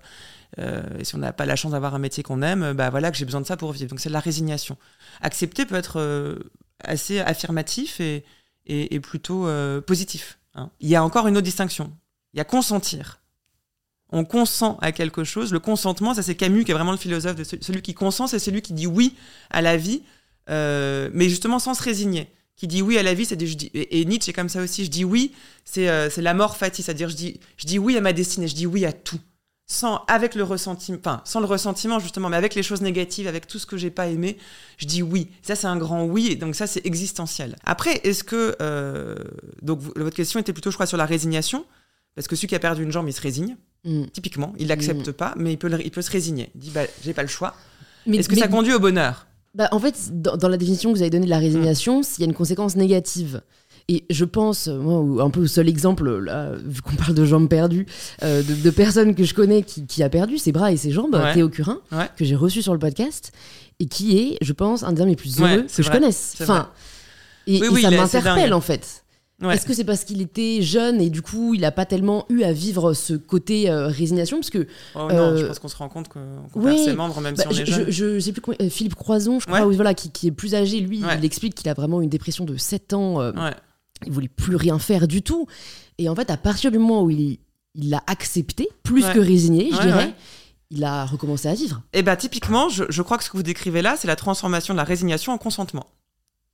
euh, 0.59 0.83
si 1.03 1.15
on 1.15 1.19
n'a 1.19 1.33
pas 1.33 1.45
la 1.45 1.55
chance 1.55 1.71
d'avoir 1.71 1.95
un 1.95 1.99
métier 1.99 2.23
qu'on 2.23 2.41
aime, 2.41 2.73
bah 2.73 2.89
voilà 2.89 3.11
que 3.11 3.17
j'ai 3.17 3.25
besoin 3.25 3.41
de 3.41 3.45
ça 3.45 3.57
pour 3.57 3.71
vivre. 3.71 3.89
Donc 3.89 3.99
c'est 3.99 4.09
de 4.09 4.13
la 4.13 4.19
résignation. 4.19 4.77
Accepter 5.21 5.65
peut 5.65 5.75
être 5.75 6.37
assez 6.83 7.19
affirmatif 7.19 7.99
et, 7.99 8.23
et, 8.65 8.99
plutôt 8.99 9.47
positif. 9.85 10.39
Hein. 10.53 10.69
Il 10.79 10.89
y 10.89 10.95
a 10.95 11.03
encore 11.03 11.27
une 11.27 11.37
autre 11.37 11.45
distinction. 11.45 11.91
Il 12.33 12.37
y 12.37 12.41
a 12.41 12.45
consentir 12.45 13.21
on 14.11 14.23
consent 14.23 14.77
à 14.81 14.91
quelque 14.91 15.23
chose. 15.23 15.51
Le 15.51 15.59
consentement, 15.59 16.13
ça 16.13 16.23
c'est 16.23 16.35
Camus 16.35 16.63
qui 16.63 16.71
est 16.71 16.73
vraiment 16.73 16.91
le 16.91 16.97
philosophe 16.97 17.35
de 17.35 17.43
celui 17.43 17.81
qui 17.81 17.93
consent, 17.93 18.27
c'est 18.27 18.39
celui 18.39 18.61
qui 18.61 18.73
dit 18.73 18.87
oui 18.87 19.15
à 19.49 19.61
la 19.61 19.77
vie, 19.77 20.03
euh, 20.49 21.09
mais 21.13 21.29
justement 21.29 21.59
sans 21.59 21.73
se 21.73 21.83
résigner. 21.83 22.29
Qui 22.55 22.67
dit 22.67 22.81
oui 22.81 22.97
à 22.97 23.03
la 23.03 23.13
vie, 23.13 23.25
c'est 23.25 23.41
et, 23.41 23.99
et, 23.99 24.05
Nietzsche 24.05 24.29
est 24.29 24.33
comme 24.33 24.47
ça 24.47 24.61
aussi. 24.61 24.85
Je 24.85 24.89
dis 24.89 25.03
oui, 25.03 25.33
c'est 25.65 25.89
euh, 25.89 26.07
la 26.15 26.33
mort 26.33 26.55
fati, 26.55 26.83
c'est-à-dire 26.83 27.09
je 27.09 27.15
dis 27.15 27.39
je 27.57 27.67
dis 27.67 27.77
oui 27.77 27.97
à 27.97 28.01
ma 28.01 28.13
destinée, 28.13 28.47
je 28.47 28.55
dis 28.55 28.65
oui 28.65 28.85
à 28.85 28.93
tout, 28.93 29.19
sans 29.67 30.03
avec 30.07 30.35
le 30.35 30.43
ressentiment, 30.43 30.97
enfin 30.99 31.21
sans 31.25 31.39
le 31.39 31.47
ressentiment 31.47 31.99
justement, 31.99 32.29
mais 32.29 32.37
avec 32.37 32.53
les 32.55 32.63
choses 32.63 32.81
négatives, 32.81 33.27
avec 33.27 33.47
tout 33.47 33.57
ce 33.57 33.65
que 33.65 33.77
j'ai 33.77 33.89
pas 33.89 34.07
aimé, 34.07 34.37
je 34.77 34.85
dis 34.85 35.01
oui. 35.01 35.29
Ça 35.41 35.55
c'est 35.55 35.67
un 35.67 35.77
grand 35.77 36.05
oui, 36.05 36.27
et 36.31 36.35
donc 36.35 36.55
ça 36.55 36.67
c'est 36.67 36.85
existentiel. 36.85 37.55
Après, 37.65 37.99
est-ce 38.03 38.23
que 38.23 38.55
euh, 38.61 39.15
donc 39.61 39.79
votre 39.81 40.15
question 40.15 40.39
était 40.39 40.53
plutôt, 40.53 40.71
je 40.71 40.75
crois, 40.75 40.85
sur 40.85 40.97
la 40.97 41.05
résignation. 41.05 41.65
Parce 42.15 42.27
que 42.27 42.35
celui 42.35 42.47
qui 42.47 42.55
a 42.55 42.59
perdu 42.59 42.81
une 42.81 42.91
jambe, 42.91 43.07
il 43.09 43.13
se 43.13 43.21
résigne. 43.21 43.57
Mm. 43.83 44.05
Typiquement, 44.13 44.53
il 44.57 44.67
l'accepte 44.67 45.09
mm. 45.09 45.13
pas, 45.13 45.33
mais 45.37 45.53
il 45.53 45.57
peut, 45.57 45.69
il 45.83 45.91
peut 45.91 46.01
se 46.01 46.11
résigner. 46.11 46.49
Il 46.55 46.61
dit 46.61 46.71
bah, 46.71 46.83
j'ai 47.03 47.13
pas 47.13 47.23
le 47.23 47.27
choix. 47.27 47.55
Est-ce 48.11 48.29
que 48.29 48.35
ça 48.35 48.47
conduit 48.47 48.73
au 48.73 48.79
bonheur? 48.79 49.27
Bah, 49.53 49.67
En 49.71 49.79
fait, 49.79 50.21
dans, 50.21 50.47
la 50.47 50.57
définition 50.57 50.91
que 50.91 50.97
vous 50.97 51.01
avez 51.01 51.09
donnée 51.09 51.25
de 51.25 51.29
la 51.29 51.39
résignation, 51.39 51.99
mm. 51.99 52.03
s'il 52.03 52.21
y 52.21 52.23
a 52.23 52.27
une 52.27 52.33
conséquence 52.35 52.75
négative. 52.75 53.41
Et 53.87 54.03
je 54.09 54.25
pense, 54.25 54.67
moi, 54.67 55.23
un 55.23 55.29
peu 55.29 55.41
au 55.41 55.47
seul 55.47 55.69
exemple, 55.69 56.09
là, 56.17 56.53
vu 56.63 56.81
qu'on 56.81 56.95
parle 56.95 57.13
de 57.13 57.23
jambes 57.23 57.47
perdues, 57.47 57.85
euh, 58.23 58.41
de, 58.41 58.69
personnes 58.71 59.13
que 59.13 59.23
je 59.23 59.35
connais 59.35 59.61
qui, 59.61 60.01
a 60.01 60.09
perdu 60.09 60.39
ses 60.39 60.51
bras 60.51 60.71
et 60.71 60.77
ses 60.77 60.89
jambes, 60.89 61.15
Théo 61.33 61.49
Curin, 61.49 61.81
que 62.17 62.25
j'ai 62.25 62.35
reçu 62.35 62.63
sur 62.63 62.73
le 62.73 62.79
podcast, 62.79 63.31
et 63.79 63.85
qui 63.85 64.17
est, 64.17 64.37
je 64.41 64.53
pense, 64.53 64.83
un 64.83 64.93
des 64.93 65.05
mes 65.05 65.15
plus 65.15 65.39
heureux 65.39 65.63
que 65.63 65.83
je 65.83 65.91
connaisse. 65.91 66.35
Enfin, 66.41 66.69
et, 67.47 67.59
ça 67.59 67.91
m'interpelle 67.91 68.53
en 68.53 68.61
fait. 68.61 69.03
Est-ce 69.43 69.65
que 69.65 69.73
c'est 69.73 69.83
parce 69.83 70.05
qu'il 70.05 70.21
était 70.21 70.61
jeune 70.61 71.01
et 71.01 71.09
du 71.09 71.21
coup 71.21 71.53
il 71.53 71.61
n'a 71.61 71.71
pas 71.71 71.85
tellement 71.85 72.25
eu 72.29 72.43
à 72.43 72.53
vivre 72.53 72.93
ce 72.93 73.13
côté 73.13 73.69
euh, 73.69 73.87
résignation? 73.87 74.37
Parce 74.37 74.49
que 74.49 74.65
oh 74.95 75.07
non, 75.11 75.35
je 75.35 75.43
euh, 75.43 75.47
pense 75.47 75.59
qu'on 75.59 75.67
se 75.67 75.75
rend 75.75 75.89
compte 75.89 76.07
qu'on 76.07 76.61
perd 76.61 76.77
ses 76.77 76.93
membres 76.93 77.19
même 77.19 77.35
bah, 77.35 77.43
si 77.43 77.47
on 77.49 77.61
est 77.61 77.65
jeune. 77.65 77.85
Je, 77.89 78.19
sais 78.19 78.31
plus 78.31 78.69
Philippe 78.69 78.95
Croison, 78.95 79.39
je 79.39 79.45
crois, 79.45 79.65
voilà, 79.65 79.93
qui, 79.93 80.27
est 80.27 80.31
plus 80.31 80.55
âgé, 80.55 80.79
lui, 80.79 81.03
il 81.17 81.25
explique 81.25 81.53
qu'il 81.53 81.69
a 81.69 81.73
vraiment 81.73 82.01
une 82.01 82.09
dépression 82.09 82.45
de 82.45 82.55
7 82.55 82.93
ans. 82.93 83.21
Il 84.05 84.11
voulait 84.11 84.27
plus 84.27 84.55
rien 84.55 84.79
faire 84.79 85.07
du 85.07 85.21
tout. 85.21 85.47
Et 85.97 86.09
en 86.09 86.15
fait, 86.15 86.29
à 86.29 86.37
partir 86.37 86.71
du 86.71 86.77
moment 86.77 87.03
où 87.03 87.09
il 87.09 87.39
l'a 87.75 88.03
accepté, 88.07 88.67
plus 88.83 89.05
que 89.05 89.19
résigné, 89.19 89.69
je 89.71 89.81
dirais 89.81 90.13
il 90.71 90.83
a 90.83 91.05
recommencé 91.05 91.47
à 91.47 91.53
vivre. 91.53 91.83
Et 91.93 91.99
eh 91.99 92.03
bah 92.03 92.15
typiquement, 92.15 92.69
je, 92.69 92.85
je, 92.89 93.01
crois 93.01 93.17
que 93.17 93.23
ce 93.23 93.29
que 93.29 93.37
vous 93.37 93.43
décrivez 93.43 93.81
là, 93.81 93.95
c'est 93.97 94.07
la 94.07 94.15
transformation 94.15 94.73
de 94.73 94.77
la 94.77 94.83
résignation 94.83 95.31
en 95.31 95.37
consentement. 95.37 95.85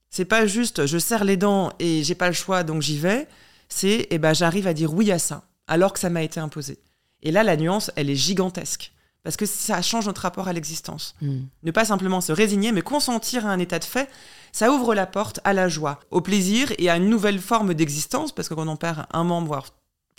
C'est 0.10 0.26
pas 0.26 0.46
juste 0.46 0.86
je 0.86 0.98
serre 0.98 1.24
les 1.24 1.38
dents 1.38 1.72
et 1.80 2.04
j'ai 2.04 2.16
pas 2.16 2.28
le 2.28 2.34
choix 2.34 2.64
donc 2.64 2.82
j'y 2.82 2.98
vais. 2.98 3.28
C'est 3.70 4.08
eh 4.10 4.18
ben 4.18 4.34
j'arrive 4.34 4.68
à 4.68 4.74
dire 4.74 4.94
oui 4.94 5.12
à 5.12 5.20
ça 5.20 5.44
alors 5.68 5.94
que 5.94 6.00
ça 6.00 6.10
m'a 6.10 6.24
été 6.24 6.40
imposé. 6.40 6.80
Et 7.24 7.32
là 7.32 7.44
la 7.44 7.56
nuance 7.56 7.92
elle 7.96 8.10
est 8.10 8.16
gigantesque 8.16 8.92
parce 9.24 9.38
que 9.38 9.46
ça 9.46 9.82
change 9.82 10.08
notre 10.08 10.22
rapport 10.22 10.48
à 10.48 10.54
l'existence. 10.54 11.16
Hmm. 11.22 11.42
Ne 11.64 11.72
pas 11.72 11.86
simplement 11.86 12.22
se 12.22 12.32
résigner 12.32 12.72
mais 12.72 12.82
consentir 12.82 13.46
à 13.46 13.50
un 13.50 13.60
état 13.60 13.80
de 13.80 13.86
fait, 13.86 14.10
ça 14.52 14.72
ouvre 14.72 14.96
la 14.96 15.06
porte 15.06 15.40
à 15.44 15.54
la 15.54 15.68
joie, 15.68 16.00
au 16.10 16.22
plaisir 16.22 16.72
et 16.78 16.90
à 16.90 16.98
une 16.98 17.10
nouvelle 17.10 17.40
forme 17.40 17.74
d'existence 17.74 18.32
parce 18.32 18.50
que 18.50 18.54
quand 18.54 18.68
on 18.68 18.78
perd 18.78 19.06
un 19.12 19.24
membre 19.24 19.48
voire 19.48 19.66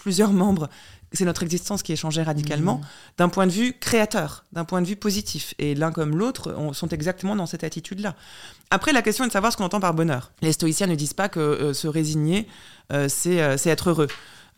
plusieurs 0.03 0.33
membres, 0.33 0.69
c'est 1.13 1.25
notre 1.25 1.43
existence 1.43 1.83
qui 1.83 1.93
est 1.93 1.97
changée 1.97 2.23
radicalement, 2.23 2.79
mmh. 2.79 2.87
d'un 3.19 3.29
point 3.29 3.47
de 3.47 3.53
vue 3.53 3.75
créateur, 3.79 4.45
d'un 4.53 4.65
point 4.65 4.83
de 4.83 4.87
vue 4.87 4.97
positif. 4.97 5.55
Et 5.59 5.75
l'un 5.75 5.93
comme 5.93 6.17
l'autre 6.17 6.73
sont 6.73 6.89
exactement 6.89 7.37
dans 7.37 7.47
cette 7.47 7.65
attitude-là. 7.65 8.17
Après, 8.71 8.93
la 8.93 9.03
question 9.03 9.25
est 9.25 9.29
de 9.29 9.33
savoir 9.33 9.53
ce 9.53 9.57
qu'on 9.57 9.65
entend 9.65 9.81
par 9.81 9.95
bonheur. 9.95 10.33
Les 10.41 10.53
stoïciens 10.53 10.87
ne 10.89 10.95
disent 10.95 11.15
pas 11.15 11.29
que 11.29 11.39
euh, 11.39 11.75
se 11.75 11.87
résigner, 11.87 12.49
euh, 12.93 13.09
euh, 13.27 13.57
c'est 13.57 13.71
être 13.71 13.91
heureux. 13.91 14.09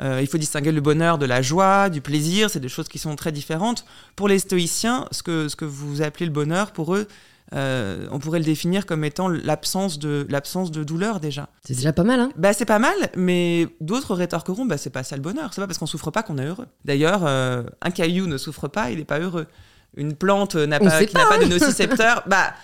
Il 0.01 0.27
faut 0.27 0.39
distinguer 0.39 0.73
le 0.73 0.81
bonheur 0.81 1.19
de 1.19 1.27
la 1.27 1.41
joie, 1.41 1.89
du 1.89 2.01
plaisir, 2.01 2.51
c'est 2.51 2.61
des 2.61 2.69
choses 2.69 2.89
qui 2.89 2.99
sont 2.99 3.15
très 3.17 3.33
différentes. 3.33 3.85
Pour 4.17 4.29
les 4.29 4.39
stoïciens, 4.39 5.07
ce 5.13 5.23
que, 5.23 5.49
ce 5.49 5.57
que 5.57 5.65
vous 5.65 6.03
appelez 6.03 6.27
le 6.27 6.33
bonheur, 6.33 6.73
pour 6.73 6.95
eux, 6.95 7.07
euh, 7.53 8.07
on 8.11 8.19
pourrait 8.19 8.39
le 8.39 8.45
définir 8.45 8.87
comme 8.87 9.05
étant 9.05 9.29
l'absence 9.29 9.99
de, 9.99 10.27
l'absence 10.31 10.71
de 10.71 10.83
douleur 10.83 11.21
déjà. 11.21 11.49
C'est 11.65 11.75
déjà 11.75 11.93
pas 11.93 12.03
mal, 12.03 12.19
hein 12.19 12.31
Bah 12.37 12.53
c'est 12.53 12.65
pas 12.65 12.79
mal, 12.79 12.97
mais 13.17 13.69
d'autres 13.81 14.15
rétorqueront, 14.15 14.65
bah 14.65 14.79
c'est 14.79 14.91
pas 14.91 15.05
ça 15.05 15.15
le 15.15 15.23
bonheur, 15.23 15.53
c'est 15.53 15.61
pas 15.61 15.67
parce 15.67 15.79
qu'on 15.79 15.87
souffre 15.87 16.11
pas 16.11 16.23
qu'on 16.23 16.39
est 16.39 16.47
heureux. 16.47 16.67
D'ailleurs, 16.85 17.21
euh, 17.25 17.63
un 17.83 17.91
caillou 17.91 18.27
ne 18.27 18.39
souffre 18.39 18.69
pas, 18.69 18.91
il 18.91 18.99
n'est 18.99 19.05
pas 19.05 19.21
heureux. 19.21 19.47
Une 19.97 20.15
plante 20.15 20.57
n'a 20.57 20.81
pas, 20.81 21.05
qui 21.05 21.15
n'a 21.15 21.27
pas 21.27 21.39
de 21.39 21.45
nocicepteur, 21.49 22.25
bah 22.27 22.55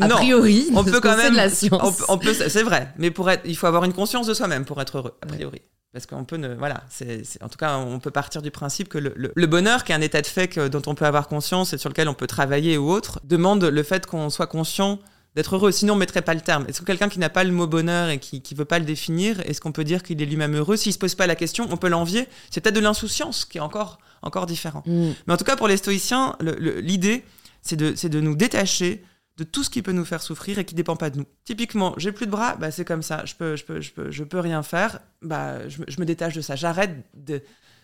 a 0.00 0.08
priori, 0.08 0.68
on 0.74 0.84
peut 0.84 1.00
quand 1.02 1.16
même, 1.16 1.34
la 1.34 1.48
science. 1.48 2.04
On, 2.08 2.18
peut, 2.18 2.34
c'est 2.34 2.62
vrai, 2.62 2.92
mais 2.98 3.10
pour 3.10 3.28
être, 3.30 3.42
il 3.46 3.56
faut 3.56 3.66
avoir 3.66 3.82
une 3.84 3.94
conscience 3.94 4.28
de 4.28 4.34
soi-même 4.34 4.64
pour 4.64 4.80
être 4.80 4.98
heureux, 4.98 5.14
a 5.22 5.26
priori. 5.26 5.62
Parce 5.92 6.06
qu'on 6.06 6.24
peut 6.24 6.36
ne, 6.36 6.54
voilà, 6.54 6.82
c'est, 6.90 7.22
en 7.42 7.48
tout 7.48 7.56
cas, 7.56 7.78
on 7.78 8.00
peut 8.00 8.10
partir 8.10 8.42
du 8.42 8.50
principe 8.50 8.88
que 8.88 8.98
le, 8.98 9.46
bonheur, 9.46 9.82
qui 9.82 9.92
est 9.92 9.94
un 9.94 10.00
état 10.00 10.20
de 10.20 10.26
fait 10.26 10.58
dont 10.58 10.82
on 10.86 10.94
peut 10.94 11.06
avoir 11.06 11.26
conscience 11.26 11.72
et 11.72 11.78
sur 11.78 11.88
lequel 11.88 12.08
on 12.08 12.14
peut 12.14 12.26
travailler 12.26 12.76
ou 12.76 12.90
autre, 12.90 13.20
demande 13.24 13.64
le 13.64 13.82
fait 13.82 14.04
qu'on 14.04 14.28
soit 14.28 14.46
conscient 14.46 14.98
d'être 15.36 15.54
heureux. 15.54 15.70
Sinon, 15.70 15.92
on 15.92 15.96
ne 15.96 16.00
mettrait 16.00 16.22
pas 16.22 16.34
le 16.34 16.40
terme. 16.40 16.64
Est-ce 16.68 16.80
que 16.80 16.86
quelqu'un 16.86 17.08
qui 17.08 17.18
n'a 17.18 17.28
pas 17.28 17.44
le 17.44 17.52
mot 17.52 17.66
bonheur 17.66 18.08
et 18.08 18.18
qui 18.18 18.42
ne 18.50 18.56
veut 18.56 18.64
pas 18.64 18.78
le 18.78 18.84
définir, 18.84 19.40
est-ce 19.40 19.60
qu'on 19.60 19.72
peut 19.72 19.84
dire 19.84 20.02
qu'il 20.02 20.20
est 20.20 20.26
lui-même 20.26 20.56
heureux? 20.56 20.76
S'il 20.76 20.90
ne 20.90 20.94
se 20.94 20.98
pose 20.98 21.14
pas 21.14 21.26
la 21.26 21.36
question, 21.36 21.66
on 21.70 21.76
peut 21.76 21.88
l'envier. 21.88 22.26
C'est 22.50 22.60
peut-être 22.60 22.74
de 22.74 22.80
l'insouciance 22.80 23.44
qui 23.44 23.58
est 23.58 23.62
encore, 23.62 23.98
encore 24.22 24.46
différent. 24.46 24.82
Mm. 24.86 25.10
Mais 25.26 25.34
en 25.34 25.36
tout 25.36 25.44
cas, 25.44 25.56
pour 25.56 25.68
les 25.68 25.76
stoïciens, 25.76 26.36
l'idée, 26.40 27.24
c'est 27.62 27.76
de, 27.76 27.94
de 28.08 28.20
nous 28.20 28.34
détacher 28.34 29.04
de 29.36 29.44
tout 29.44 29.62
ce 29.62 29.70
qui 29.70 29.82
peut 29.82 29.92
nous 29.92 30.04
faire 30.04 30.22
souffrir 30.22 30.58
et 30.58 30.64
qui 30.64 30.74
ne 30.74 30.78
dépend 30.78 30.96
pas 30.96 31.10
de 31.10 31.18
nous. 31.18 31.26
Typiquement, 31.44 31.94
j'ai 31.98 32.12
plus 32.12 32.26
de 32.26 32.30
bras, 32.30 32.56
bah 32.56 32.70
c'est 32.70 32.84
comme 32.84 33.02
ça, 33.02 33.24
je 33.26 33.34
peux, 33.34 33.56
je 33.56 33.64
peux, 33.64 33.80
je 33.80 33.92
peux, 33.92 34.10
je 34.10 34.24
peux 34.24 34.40
rien 34.40 34.62
faire, 34.62 35.00
bah 35.22 35.68
je, 35.68 35.82
je 35.86 36.00
me 36.00 36.06
détache 36.06 36.34
de 36.34 36.40
ça, 36.40 36.56
j'arrête 36.56 37.04
de, 37.14 37.42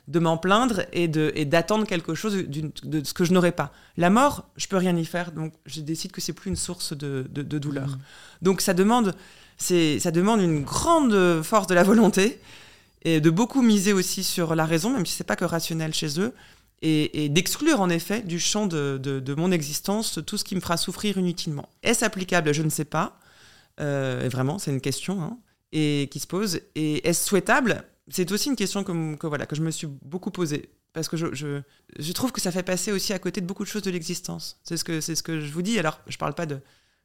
de 0.09 0.19
m'en 0.19 0.37
plaindre 0.37 0.83
et 0.93 1.07
d'attendre 1.09 1.87
quelque 1.87 2.15
chose 2.15 2.35
de 2.35 3.05
ce 3.05 3.15
que 3.15 3.25
je 3.25 3.33
n'aurais 3.33 3.53
pas. 3.53 3.73
La 3.97 4.11
mort, 4.11 4.49
je 4.57 4.67
peux 4.67 4.77
rien 4.77 4.97
y 4.97 5.05
faire, 5.05 5.31
donc 5.31 5.53
je 5.65 5.81
décide 5.81 6.11
que 6.11 6.21
c'est 6.21 6.33
plus 6.33 6.49
une 6.49 6.57
source 6.57 6.97
de, 6.97 7.23
douleur. 7.43 7.89
Mmh. 7.89 7.99
Donc 8.43 8.61
ça 8.61 8.75
demande, 8.75 9.15
ça 9.59 10.11
demande 10.11 10.41
une 10.41 10.65
grande 10.65 11.43
force 11.43 11.69
de 11.69 11.75
la 11.75 11.85
volonté 11.85 12.41
et 13.03 13.21
de 13.21 13.31
beaucoup 13.31 13.63
miser 13.63 13.93
aussi 13.93 14.25
sur 14.25 14.57
la 14.57 14.65
raison, 14.65 14.91
même 14.91 15.07
si 15.07 15.15
c'est 15.15 15.25
pas 15.25 15.37
que 15.37 15.45
rationnel 15.45 15.95
chez 15.95 16.21
eux, 16.21 16.35
et, 16.83 17.29
d'exclure 17.29 17.81
en 17.81 17.89
effet 17.89 18.23
du 18.23 18.39
champ 18.39 18.67
de, 18.67 19.35
mon 19.37 19.53
existence 19.53 20.19
tout 20.27 20.37
ce 20.37 20.45
qui 20.45 20.55
me 20.55 20.61
fera 20.61 20.77
souffrir 20.77 21.17
inutilement. 21.17 21.69
Est-ce 21.83 22.05
applicable? 22.05 22.53
Je 22.53 22.63
ne 22.63 22.71
sais 22.71 22.85
pas. 22.85 23.19
Euh, 23.81 24.29
vraiment, 24.31 24.59
c'est 24.59 24.71
une 24.71 24.81
question 24.81 25.23
hein, 25.23 25.39
et 25.71 26.09
qui 26.11 26.19
se 26.19 26.27
pose. 26.27 26.61
Et 26.75 27.07
est-ce 27.09 27.27
souhaitable? 27.27 27.85
C'est 28.09 28.31
aussi 28.33 28.49
une 28.49 28.57
question 28.57 28.85
que, 28.85 29.27
voilà, 29.27 29.47
que 29.47 29.57
je 29.57 29.63
me 29.63 29.71
suis 29.71 29.87
beaucoup 29.87 30.31
posée. 30.31 30.71
Parce 30.93 31.09
que 31.09 31.17
je, 31.17 32.13
trouve 32.13 32.33
que 32.33 32.41
ça 32.41 32.53
fait 32.53 32.63
passer 32.63 32.93
aussi 32.93 33.15
à 33.15 33.19
côté 33.19 33.41
de 33.41 33.47
beaucoup 33.47 33.65
de 33.65 33.69
choses 33.69 33.83
de 33.83 33.91
l'existence. 33.91 34.61
C'est 34.63 34.77
ce, 34.77 34.85
que, 34.85 35.01
ce 35.01 35.23
que 35.23 35.41
je 35.41 35.51
vous 35.51 35.63
dis. 35.63 35.79
Alors, 35.79 36.01
je 36.07 36.17
ne 36.17 36.19
parle 36.19 36.35
pas 36.35 36.45
de 36.45 36.61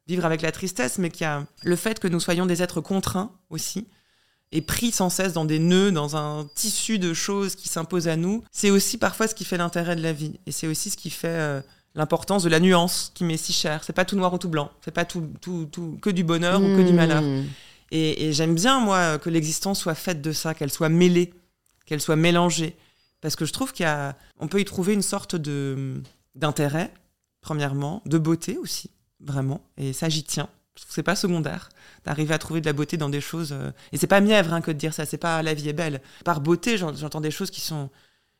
vivre 0.06 0.24
avec 0.26 0.42
la 0.42 0.52
tristesse, 0.52 0.98
mais 0.98 1.10
qu'il 1.10 1.22
y 1.22 1.26
a 1.26 1.46
le 1.62 1.76
fait 1.76 1.98
que 1.98 2.08
nous 2.08 2.20
soyons 2.20 2.44
des 2.44 2.62
êtres 2.62 2.80
contraints 2.80 3.32
aussi, 3.48 3.88
et 4.52 4.62
pris 4.62 4.92
sans 4.92 5.10
cesse 5.10 5.32
dans 5.32 5.44
des 5.44 5.58
nœuds, 5.58 5.92
dans 5.92 6.16
un 6.16 6.48
tissu 6.54 6.98
de 6.98 7.12
choses 7.12 7.54
qui 7.54 7.68
s'imposent 7.68 8.08
à 8.08 8.16
nous. 8.16 8.42
C'est 8.50 8.70
aussi 8.70 8.98
parfois 8.98 9.28
ce 9.28 9.34
qui 9.34 9.44
fait 9.44 9.58
l'intérêt 9.58 9.96
de 9.96 10.02
la 10.02 10.12
vie. 10.12 10.40
Et 10.46 10.52
c'est 10.52 10.66
aussi 10.66 10.90
ce 10.90 10.96
qui 10.96 11.10
fait 11.10 11.28
euh, 11.28 11.60
l'importance 11.94 12.42
de 12.42 12.48
la 12.48 12.60
nuance 12.60 13.12
qui 13.14 13.24
m'est 13.24 13.36
si 13.36 13.52
chère. 13.52 13.84
C'est 13.84 13.92
pas 13.92 14.04
tout 14.04 14.16
noir 14.16 14.32
ou 14.32 14.38
tout 14.38 14.48
blanc. 14.48 14.70
C'est 14.82 14.90
pas 14.90 15.04
tout, 15.04 15.28
tout, 15.40 15.68
tout, 15.70 15.98
que 16.00 16.10
du 16.10 16.24
bonheur 16.24 16.62
ou 16.62 16.76
que 16.76 16.82
du 16.82 16.92
malheur. 16.92 17.22
Mmh. 17.22 17.44
Et, 17.90 18.32
j'aime 18.32 18.54
bien, 18.54 18.80
moi, 18.80 19.18
que 19.18 19.30
l'existence 19.30 19.80
soit 19.80 19.94
faite 19.94 20.20
de 20.20 20.32
ça, 20.32 20.54
qu'elle 20.54 20.70
soit 20.70 20.90
mêlée, 20.90 21.32
qu'elle 21.86 22.00
soit 22.00 22.16
mélangée. 22.16 22.76
Parce 23.20 23.34
que 23.34 23.46
je 23.46 23.52
trouve 23.52 23.72
qu'on 23.72 24.48
peut 24.48 24.60
y 24.60 24.64
trouver 24.64 24.94
une 24.94 25.02
sorte 25.02 25.36
de, 25.36 26.02
d'intérêt, 26.34 26.92
premièrement, 27.40 28.02
de 28.04 28.18
beauté 28.18 28.58
aussi, 28.58 28.90
vraiment. 29.20 29.62
Et 29.78 29.92
ça, 29.92 30.08
j'y 30.08 30.22
tiens. 30.22 30.48
C'est 30.88 31.02
pas 31.02 31.16
secondaire 31.16 31.68
d'arriver 32.04 32.34
à 32.34 32.38
trouver 32.38 32.60
de 32.60 32.66
la 32.66 32.72
beauté 32.72 32.96
dans 32.96 33.08
des 33.08 33.20
choses. 33.20 33.52
Euh, 33.52 33.70
et 33.92 33.96
c'est 33.96 34.06
pas 34.06 34.20
mièvre 34.20 34.52
hein, 34.52 34.60
que 34.60 34.70
de 34.70 34.76
dire 34.76 34.94
ça, 34.94 35.04
c'est 35.04 35.18
pas 35.18 35.42
la 35.42 35.54
vie 35.54 35.68
est 35.68 35.74
belle. 35.74 36.00
Par 36.24 36.40
beauté, 36.40 36.76
j'entends 36.78 37.20
des 37.20 37.30
choses 37.30 37.50
qui 37.50 37.60
sont, 37.60 37.90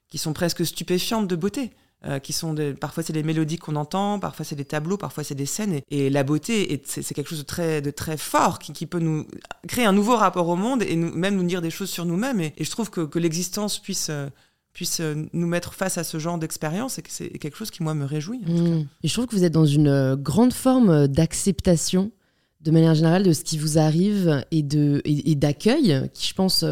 qui 0.08 0.18
sont 0.18 0.32
presque 0.32 0.64
stupéfiantes 0.64 1.28
de 1.28 1.36
beauté. 1.36 1.72
Euh, 2.06 2.20
qui 2.20 2.32
sont 2.32 2.54
parfois 2.80 3.02
c'est 3.02 3.12
des 3.12 3.24
mélodies 3.24 3.58
qu'on 3.58 3.74
entend, 3.74 4.20
parfois 4.20 4.44
c'est 4.44 4.54
des 4.54 4.64
tableaux, 4.64 4.96
parfois 4.96 5.24
c'est 5.24 5.34
des 5.34 5.46
scènes. 5.46 5.80
Et, 5.90 6.10
la 6.10 6.22
beauté, 6.22 6.80
c'est 6.84 7.12
quelque 7.12 7.28
chose 7.28 7.40
de 7.40 7.44
très, 7.44 7.82
de 7.82 7.90
très 7.90 8.16
fort 8.16 8.60
qui, 8.60 8.86
peut 8.86 9.00
nous 9.00 9.26
créer 9.66 9.84
un 9.84 9.92
nouveau 9.92 10.14
rapport 10.14 10.48
au 10.48 10.54
monde 10.54 10.84
et 10.84 10.94
nous, 10.94 11.12
même 11.12 11.34
nous 11.34 11.42
dire 11.42 11.60
des 11.60 11.70
choses 11.70 11.90
sur 11.90 12.04
nous-mêmes. 12.04 12.40
Et, 12.40 12.52
je 12.60 12.70
trouve 12.70 12.88
que, 12.90 13.18
l'existence 13.18 13.80
puisse, 13.80 14.10
euh, 14.10 14.28
puisse 14.72 15.02
nous 15.32 15.48
mettre 15.48 15.74
face 15.74 15.98
à 15.98 16.04
ce 16.04 16.20
genre 16.20 16.38
d'expérience, 16.38 17.00
et 17.00 17.02
que 17.02 17.10
c'est 17.10 17.30
quelque 17.30 17.56
chose 17.56 17.72
qui, 17.72 17.82
moi, 17.82 17.94
me 17.94 18.04
réjouit. 18.04 18.42
Mmh. 18.46 18.86
Et 19.02 19.08
je 19.08 19.12
trouve 19.12 19.26
que 19.26 19.34
vous 19.34 19.42
êtes 19.42 19.52
dans 19.52 19.66
une 19.66 20.14
grande 20.14 20.52
forme 20.52 21.08
d'acceptation, 21.08 22.12
de 22.60 22.70
manière 22.70 22.94
générale, 22.94 23.22
de 23.22 23.32
ce 23.32 23.44
qui 23.44 23.58
vous 23.58 23.78
arrive 23.78 24.44
et 24.50 24.62
d'accueil, 24.62 26.08
qui, 26.12 26.28
je 26.28 26.34
pense, 26.34 26.64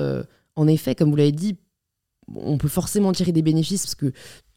en 0.57 0.67
effet, 0.67 0.95
comme 0.95 1.11
vous 1.11 1.17
l'avez 1.17 1.33
dit, 1.33 1.57
on 2.35 2.59
peut 2.59 2.69
forcément 2.69 3.13
tirer 3.13 3.33
des 3.33 3.43
bénéfices 3.43 3.85
parce 3.85 3.95
que 3.95 4.13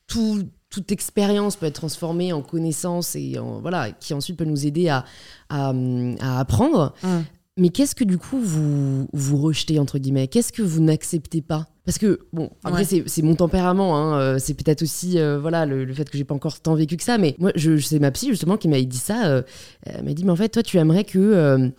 tout, 0.08 0.44
toute 0.70 0.92
expérience 0.92 1.56
peut 1.56 1.68
être 1.68 1.76
transformée 1.76 2.34
en 2.34 2.42
connaissance 2.42 3.16
et 3.16 3.38
en, 3.40 3.62
voilà, 3.62 3.92
qui 3.92 4.14
ensuite 4.14 4.38
peut 4.38 4.46
nous 4.46 4.66
aider 4.66 4.90
à, 4.90 5.06
apprendre. 5.50 6.94
Mm. 7.04 7.20
Mais 7.60 7.70
qu'est-ce 7.70 7.94
que 7.94 8.04
du 8.04 8.18
coup 8.18 8.40
vous, 8.40 9.08
vous 9.14 9.38
rejetez, 9.38 9.80
entre 9.80 10.00
guillemets? 10.00 10.28
Qu'est-ce 10.28 10.52
que 10.52 10.62
vous 10.62 10.82
n'acceptez 10.82 11.42
pas? 11.42 11.68
Parce 11.86 11.98
que, 11.98 12.20
bon, 12.34 12.52
après, 12.64 12.84
c'est 12.86 13.22
mon 13.22 13.36
tempérament, 13.36 13.98
hein, 13.98 14.20
euh, 14.20 14.38
c'est 14.40 14.54
peut-être 14.54 14.84
aussi 14.84 15.20
euh, 15.20 15.40
voilà, 15.40 15.66
le, 15.66 15.92
fait 15.94 16.10
que 16.10 16.18
j'ai 16.18 16.24
pas 16.24 16.36
encore 16.36 16.60
tant 16.60 16.76
vécu 16.76 16.98
que 16.98 17.04
ça, 17.04 17.18
mais 17.18 17.36
moi, 17.40 17.52
je, 17.56 17.78
c'est 17.78 18.00
ma 18.00 18.12
psy 18.12 18.28
justement 18.28 18.58
qui 18.58 18.68
m'avait 18.68 18.86
dit 18.86 18.98
ça. 18.98 19.28
Euh, 19.28 19.42
elle 19.84 20.04
m'a 20.04 20.14
dit, 20.14 20.24
mais 20.24 20.32
en 20.32 20.36
fait, 20.36 20.50
toi, 20.50 20.64
tu 20.64 20.78
aimerais 20.78 21.04
que 21.04 21.72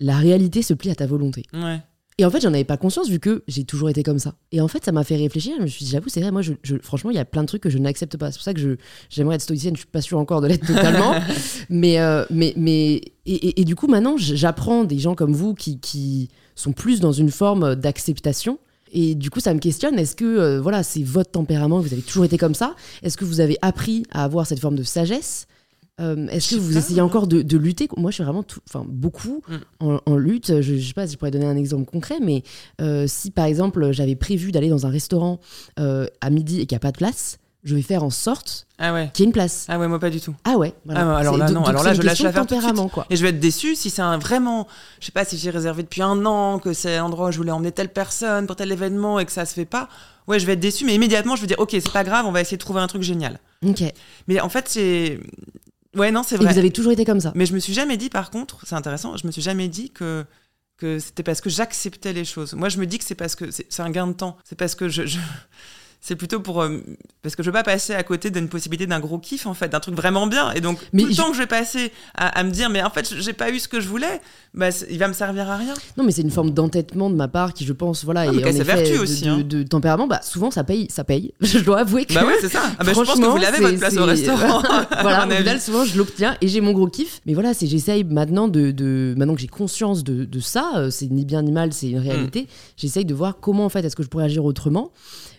la 0.00 0.16
réalité 0.16 0.62
se 0.62 0.74
plie 0.74 0.90
à 0.90 0.94
ta 0.94 1.06
volonté. 1.06 1.44
Ouais. 1.52 1.80
Et 2.18 2.24
en 2.24 2.30
fait, 2.30 2.40
j'en 2.40 2.54
avais 2.54 2.64
pas 2.64 2.76
conscience 2.76 3.08
vu 3.08 3.18
que 3.18 3.42
j'ai 3.48 3.64
toujours 3.64 3.90
été 3.90 4.04
comme 4.04 4.20
ça. 4.20 4.34
Et 4.52 4.60
en 4.60 4.68
fait, 4.68 4.84
ça 4.84 4.92
m'a 4.92 5.02
fait 5.02 5.16
réfléchir. 5.16 5.54
Je 5.58 5.62
me 5.62 5.66
suis 5.66 5.84
dit, 5.84 5.90
j'avoue, 5.90 6.08
c'est 6.08 6.20
vrai, 6.20 6.30
moi, 6.30 6.42
je, 6.42 6.52
franchement, 6.80 7.10
il 7.10 7.16
y 7.16 7.20
a 7.20 7.24
plein 7.24 7.42
de 7.42 7.48
trucs 7.48 7.62
que 7.62 7.70
je 7.70 7.78
n'accepte 7.78 8.16
pas. 8.16 8.30
C'est 8.30 8.38
pour 8.38 8.44
ça 8.44 8.54
que 8.54 8.78
j'aimerais 9.10 9.34
être 9.34 9.42
stoïcienne. 9.42 9.74
Je 9.74 9.80
suis 9.80 9.88
pas 9.88 10.00
sûre 10.00 10.18
encore 10.18 10.40
de 10.40 10.46
l'être 10.46 10.64
totalement. 10.64 11.14
mais, 11.70 11.98
euh, 11.98 12.24
mais, 12.30 12.54
mais, 12.56 13.00
et, 13.26 13.64
du 13.64 13.74
coup, 13.74 13.88
maintenant, 13.88 14.14
j'apprends 14.16 14.84
des 14.84 14.98
gens 14.98 15.16
comme 15.16 15.32
vous 15.32 15.54
qui, 15.54 15.80
qui 15.80 16.28
sont 16.54 16.72
plus 16.72 17.00
dans 17.00 17.12
une 17.12 17.30
forme 17.30 17.74
d'acceptation. 17.74 18.60
Et 18.92 19.16
du 19.16 19.28
coup, 19.28 19.40
ça 19.40 19.52
me 19.52 19.58
questionne. 19.58 19.98
Est-ce 19.98 20.14
que, 20.14 20.24
euh, 20.24 20.60
voilà, 20.60 20.84
c'est 20.84 21.02
votre 21.02 21.32
tempérament, 21.32 21.80
vous 21.80 21.92
avez 21.92 22.02
toujours 22.02 22.26
été 22.26 22.38
comme 22.38 22.54
ça? 22.54 22.76
Est-ce 23.02 23.16
que 23.16 23.24
vous 23.24 23.40
avez 23.40 23.58
appris 23.60 24.04
à 24.12 24.22
avoir 24.22 24.46
cette 24.46 24.60
forme 24.60 24.76
de 24.76 24.84
sagesse? 24.84 25.48
Euh, 26.00 26.26
est-ce 26.28 26.56
que 26.56 26.60
vous 26.60 26.76
essayez 26.76 27.00
encore 27.00 27.26
de, 27.26 27.56
lutter? 27.56 27.88
Moi, 27.96 28.10
je 28.10 28.16
suis 28.16 28.24
vraiment 28.24 28.44
enfin, 28.68 28.84
beaucoup 28.86 29.42
mm. 29.80 29.96
en, 30.06 30.16
lutte. 30.16 30.60
Je 30.60 30.74
ne 30.74 30.80
sais 30.80 30.92
pas 30.92 31.06
si 31.06 31.14
je 31.14 31.18
pourrais 31.18 31.30
donner 31.30 31.46
un 31.46 31.56
exemple 31.56 31.84
concret, 31.84 32.18
mais 32.20 32.42
euh, 32.80 33.04
si 33.06 33.30
par 33.30 33.44
exemple 33.44 33.92
j'avais 33.92 34.16
prévu 34.16 34.52
d'aller 34.52 34.68
dans 34.68 34.86
un 34.86 34.90
restaurant 34.90 35.40
euh, 35.78 36.06
à 36.20 36.30
midi 36.30 36.60
et 36.60 36.66
qu'il 36.66 36.74
n'y 36.74 36.80
a 36.80 36.80
pas 36.80 36.92
de 36.92 36.96
place, 36.96 37.38
je 37.62 37.74
vais 37.74 37.82
faire 37.82 38.02
en 38.04 38.10
sorte 38.10 38.66
ah 38.78 38.92
ouais. 38.92 39.10
qu'il 39.14 39.22
y 39.22 39.24
ait 39.24 39.28
une 39.28 39.32
place. 39.32 39.66
Ah 39.68 39.78
ouais, 39.78 39.88
moi 39.88 39.98
pas 39.98 40.10
du 40.10 40.20
tout. 40.20 40.34
Ah 40.44 40.56
ouais. 40.58 40.74
Ah 40.90 41.16
alors 41.16 41.38
là, 41.38 41.50
non. 41.50 41.64
alors 41.64 41.82
là, 41.82 41.94
je 41.94 42.02
lâche 42.02 42.20
l'affaire 42.20 42.46
tout 42.46 42.56
de 42.56 42.60
suite. 42.60 42.90
Quoi. 42.92 43.06
Et 43.08 43.16
je 43.16 43.22
vais 43.22 43.30
être 43.30 43.40
déçu 43.40 43.74
si 43.74 43.88
c'est 43.88 44.02
un 44.02 44.18
vraiment, 44.18 44.66
je 45.00 45.06
sais 45.06 45.12
pas, 45.12 45.24
si 45.24 45.38
j'ai 45.38 45.50
réservé 45.50 45.82
depuis 45.82 46.02
un 46.02 46.26
an, 46.26 46.58
que 46.58 46.72
c'est 46.72 46.96
un 46.96 47.04
endroit 47.04 47.28
où 47.28 47.32
je 47.32 47.38
voulais 47.38 47.52
emmener 47.52 47.72
telle 47.72 47.88
personne 47.88 48.46
pour 48.46 48.56
tel 48.56 48.70
événement 48.70 49.18
et 49.18 49.24
que 49.24 49.32
ça 49.32 49.46
se 49.46 49.54
fait 49.54 49.64
pas. 49.64 49.88
Ouais, 50.26 50.38
je 50.38 50.46
vais 50.46 50.54
être 50.54 50.60
déçu, 50.60 50.84
mais 50.84 50.94
immédiatement, 50.94 51.36
je 51.36 51.42
vais 51.42 51.46
dire, 51.46 51.58
ok, 51.58 51.70
c'est 51.70 51.92
pas 51.92 52.04
grave, 52.04 52.26
on 52.26 52.32
va 52.32 52.40
essayer 52.40 52.56
de 52.56 52.62
trouver 52.62 52.80
un 52.80 52.86
truc 52.86 53.02
génial. 53.02 53.38
Ok. 53.66 53.82
Mais 54.26 54.40
en 54.40 54.48
fait, 54.48 54.68
c'est 54.68 55.20
Ouais, 55.96 56.10
non, 56.10 56.22
c'est 56.22 56.36
vrai. 56.36 56.46
Et 56.46 56.52
vous 56.52 56.58
avez 56.58 56.70
toujours 56.70 56.92
été 56.92 57.04
comme 57.04 57.20
ça. 57.20 57.32
Mais 57.34 57.46
je 57.46 57.54
me 57.54 57.58
suis 57.58 57.72
jamais 57.72 57.96
dit, 57.96 58.10
par 58.10 58.30
contre, 58.30 58.66
c'est 58.66 58.74
intéressant, 58.74 59.16
je 59.16 59.26
me 59.26 59.32
suis 59.32 59.42
jamais 59.42 59.68
dit 59.68 59.90
que 59.90 60.24
que 60.76 60.98
c'était 60.98 61.22
parce 61.22 61.40
que 61.40 61.50
j'acceptais 61.50 62.12
les 62.12 62.24
choses. 62.24 62.54
Moi, 62.54 62.68
je 62.68 62.78
me 62.78 62.86
dis 62.86 62.98
que 62.98 63.04
c'est 63.04 63.14
parce 63.14 63.36
que 63.36 63.50
c'est 63.50 63.80
un 63.80 63.90
gain 63.90 64.08
de 64.08 64.12
temps. 64.12 64.36
C'est 64.44 64.58
parce 64.58 64.74
que 64.74 64.88
je, 64.88 65.02
c'est 66.06 66.16
plutôt 66.16 66.38
pour 66.38 66.60
euh, 66.60 66.80
parce 67.22 67.34
que 67.34 67.42
je 67.42 67.48
veux 67.48 67.54
pas 67.54 67.62
passer 67.62 67.94
à 67.94 68.02
côté 68.02 68.28
d'une 68.28 68.50
possibilité 68.50 68.86
d'un 68.86 69.00
gros 69.00 69.18
kiff 69.18 69.46
en 69.46 69.54
fait 69.54 69.70
d'un 69.70 69.80
truc 69.80 69.94
vraiment 69.94 70.26
bien. 70.26 70.52
Et 70.52 70.60
donc 70.60 70.78
mais 70.92 71.04
tout 71.04 71.08
le 71.08 71.14
temps 71.14 71.28
que 71.30 71.34
je 71.34 71.38
vais 71.38 71.46
passer 71.46 71.92
à, 72.14 72.44
me 72.44 72.50
dire 72.50 72.68
mais 72.68 72.82
en 72.82 72.90
fait 72.90 73.14
j'ai 73.18 73.32
pas 73.32 73.50
eu 73.50 73.58
ce 73.58 73.68
que 73.68 73.80
je 73.80 73.88
voulais 73.88 74.20
bah, 74.52 74.68
il 74.90 74.98
va 74.98 75.08
me 75.08 75.14
servir 75.14 75.48
à 75.48 75.56
rien. 75.56 75.72
Non 75.96 76.04
mais 76.04 76.12
c'est 76.12 76.20
une 76.20 76.30
forme 76.30 76.50
d'entêtement 76.50 77.08
de 77.08 77.14
ma 77.14 77.26
part 77.26 77.54
qui 77.54 77.64
je 77.64 77.72
pense 77.72 78.04
voilà 78.04 78.20
ah, 78.20 78.26
et 78.26 78.28
en 78.28 78.48
effet, 78.48 78.64
vertu 78.64 78.98
aussi, 78.98 79.26
hein. 79.26 79.38
de, 79.42 79.62
tempérament. 79.62 80.06
Bah 80.06 80.20
souvent 80.22 80.50
ça 80.50 80.62
paye 80.62 80.88
ça 80.90 81.04
paye. 81.04 81.32
Je 81.40 81.60
dois 81.60 81.78
avouer 81.78 82.04
que 82.04 82.12
bah 82.12 82.26
ouais 82.26 82.36
c'est 82.38 82.50
ça. 82.50 82.60
Ah, 82.78 82.84
bah, 82.84 82.92
je 82.92 83.00
pense 83.00 83.18
que 83.18 83.24
vous 83.24 83.38
l'avez 83.38 83.60
votre 83.60 83.78
place 83.78 83.96
au 83.96 84.04
restaurant 84.04 84.62
voilà 85.00 85.26
au 85.26 85.30
final 85.30 85.58
souvent 85.58 85.86
je 85.86 85.96
l'obtiens 85.96 86.36
et 86.42 86.48
j'ai 86.48 86.60
mon 86.60 86.72
gros 86.72 86.88
kiff. 86.88 87.22
Mais 87.24 87.32
voilà 87.32 87.54
c'est 87.54 87.66
j'essaye 87.66 88.04
maintenant 88.04 88.46
de, 88.48 88.72
de, 88.72 89.14
maintenant 89.16 89.34
que 89.34 89.40
j'ai 89.40 89.46
conscience 89.46 90.04
de, 90.04 90.26
de 90.26 90.40
ça 90.40 90.72
euh, 90.76 90.90
c'est 90.90 91.10
ni 91.10 91.24
bien 91.24 91.40
ni 91.40 91.50
mal 91.50 91.72
c'est 91.72 91.88
une 91.88 91.98
réalité 91.98 92.42
mm. 92.42 92.46
j'essaye 92.76 93.06
de 93.06 93.14
voir 93.14 93.38
comment 93.40 93.64
en 93.64 93.70
fait 93.70 93.82
est-ce 93.86 93.96
que 93.96 94.02
je 94.02 94.08
pourrais 94.08 94.24
agir 94.24 94.44
autrement 94.44 94.92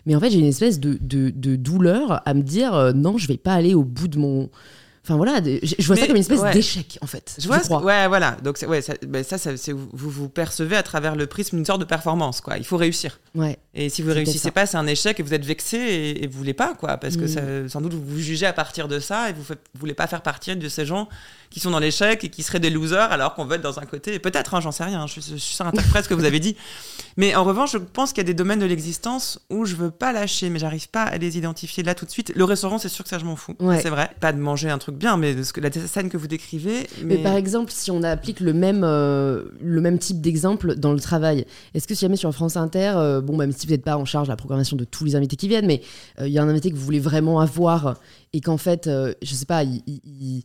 mais 0.06 0.14
en 0.14 0.20
fait, 0.20 0.30
j'ai 0.30 0.38
une 0.38 0.46
espèce 0.46 0.78
de, 0.80 0.98
de, 1.00 1.56
douleur 1.56 2.22
à 2.24 2.34
me 2.34 2.42
dire 2.42 2.74
euh, 2.74 2.92
non, 2.92 3.18
je 3.18 3.26
vais 3.26 3.36
pas 3.36 3.52
aller 3.52 3.74
au 3.74 3.84
bout 3.84 4.08
de 4.08 4.18
mon. 4.18 4.48
Enfin 5.04 5.16
voilà, 5.16 5.40
je 5.44 5.86
vois 5.86 5.96
ça 5.96 6.06
comme 6.06 6.16
une 6.16 6.20
espèce 6.20 6.42
d'échec 6.52 6.98
en 7.00 7.06
fait. 7.06 7.36
Je 7.38 7.46
vois, 7.46 7.58
ouais, 7.84 8.08
voilà. 8.08 8.36
Donc 8.42 8.58
ouais, 8.66 8.82
ça, 8.82 8.94
ben, 9.06 9.22
ça, 9.22 9.38
ça 9.38 9.50
vous, 9.72 10.10
vous 10.10 10.28
percevez 10.28 10.76
à 10.76 10.82
travers 10.82 11.14
le 11.14 11.26
prisme 11.26 11.56
d'une 11.56 11.64
sorte 11.64 11.80
de 11.80 11.84
performance, 11.84 12.40
quoi. 12.40 12.58
Il 12.58 12.64
faut 12.64 12.76
réussir. 12.76 13.20
Ouais. 13.36 13.58
Et 13.74 13.88
si 13.90 14.02
vous 14.02 14.12
réussissez 14.12 14.50
pas, 14.50 14.66
c'est 14.66 14.78
un 14.78 14.86
échec 14.86 15.20
et 15.20 15.22
vous 15.22 15.34
êtes 15.34 15.44
vexé 15.44 15.76
et, 15.76 16.24
et 16.24 16.26
vous 16.26 16.38
voulez 16.38 16.54
pas, 16.54 16.74
quoi, 16.74 16.96
parce 16.96 17.16
que 17.16 17.24
mm. 17.24 17.28
ça, 17.28 17.68
sans 17.68 17.80
doute 17.80 17.92
vous 17.92 18.04
vous 18.04 18.18
jugez 18.18 18.46
à 18.46 18.52
partir 18.52 18.88
de 18.88 18.98
ça 18.98 19.28
et 19.30 19.32
vous, 19.34 19.42
ne 19.52 19.78
voulez 19.78 19.94
pas 19.94 20.06
faire 20.06 20.22
partie 20.22 20.56
de 20.56 20.68
ces 20.68 20.86
gens 20.86 21.08
qui 21.50 21.60
sont 21.60 21.70
dans 21.70 21.78
l'échec 21.78 22.24
et 22.24 22.28
qui 22.28 22.42
seraient 22.42 22.60
des 22.60 22.70
losers 22.70 23.10
alors 23.12 23.34
qu'on 23.34 23.44
veut 23.44 23.56
être 23.56 23.62
dans 23.62 23.78
un 23.78 23.86
côté. 23.86 24.18
Peut-être, 24.18 24.54
hein, 24.54 24.60
j'en 24.60 24.72
sais 24.72 24.84
rien. 24.84 25.06
Je, 25.06 25.20
suis 25.20 25.38
sur 25.38 25.66
interprète 25.66 26.04
ce 26.04 26.08
que 26.08 26.14
vous 26.14 26.24
avez 26.24 26.40
dit. 26.40 26.56
Mais 27.16 27.34
en 27.34 27.44
revanche, 27.44 27.72
je 27.72 27.78
pense 27.78 28.10
qu'il 28.10 28.18
y 28.18 28.26
a 28.26 28.28
des 28.28 28.34
domaines 28.34 28.58
de 28.58 28.66
l'existence 28.66 29.40
où 29.50 29.64
je 29.64 29.74
veux 29.74 29.90
pas 29.90 30.12
lâcher, 30.12 30.50
mais 30.50 30.58
j'arrive 30.58 30.90
pas 30.90 31.04
à 31.04 31.16
les 31.16 31.38
identifier 31.38 31.82
là 31.82 31.94
tout 31.94 32.04
de 32.04 32.10
suite. 32.10 32.30
Le 32.36 32.44
restaurant, 32.44 32.76
c'est 32.76 32.90
sûr 32.90 33.04
que 33.04 33.08
ça, 33.08 33.18
je 33.18 33.24
m'en 33.24 33.36
fous. 33.36 33.56
C'est 33.80 33.88
vrai. 33.88 34.10
Pas 34.20 34.34
de 34.34 34.38
manger 34.38 34.68
un 34.68 34.76
truc 34.76 34.96
bien, 34.96 35.16
mais 35.16 35.42
ce 35.42 35.54
que, 35.54 35.62
la 35.62 35.72
scène 35.72 36.10
que 36.10 36.18
vous 36.18 36.26
décrivez. 36.26 36.86
Mais... 37.02 37.16
par 37.16 37.34
exemple, 37.34 37.72
si 37.74 37.90
on 37.90 38.02
applique 38.02 38.40
le 38.40 38.52
même, 38.52 38.82
euh, 38.84 39.44
le 39.62 39.80
même 39.80 39.98
type 39.98 40.20
d'exemple 40.20 40.74
dans 40.74 40.92
le 40.92 41.00
travail, 41.00 41.46
est-ce 41.72 41.88
que 41.88 41.94
si 41.94 42.02
jamais 42.02 42.16
sur 42.16 42.30
France 42.34 42.58
Inter, 42.58 42.92
euh, 42.96 43.22
bon, 43.26 43.36
même 43.36 43.52
si 43.52 43.66
vous 43.66 43.72
n'êtes 43.72 43.84
pas 43.84 43.96
en 43.98 44.04
charge 44.06 44.28
de 44.28 44.32
la 44.32 44.36
programmation 44.36 44.76
de 44.76 44.84
tous 44.84 45.04
les 45.04 45.16
invités 45.16 45.36
qui 45.36 45.48
viennent, 45.48 45.66
mais 45.66 45.82
euh, 46.20 46.26
il 46.26 46.32
y 46.32 46.38
a 46.38 46.42
un 46.42 46.48
invité 46.48 46.70
que 46.70 46.76
vous 46.76 46.84
voulez 46.84 47.00
vraiment 47.00 47.40
avoir 47.40 48.00
et 48.32 48.40
qu'en 48.40 48.56
fait, 48.56 48.88
je 48.88 49.34
sais 49.34 49.46
pas, 49.46 49.64
il 49.64 50.42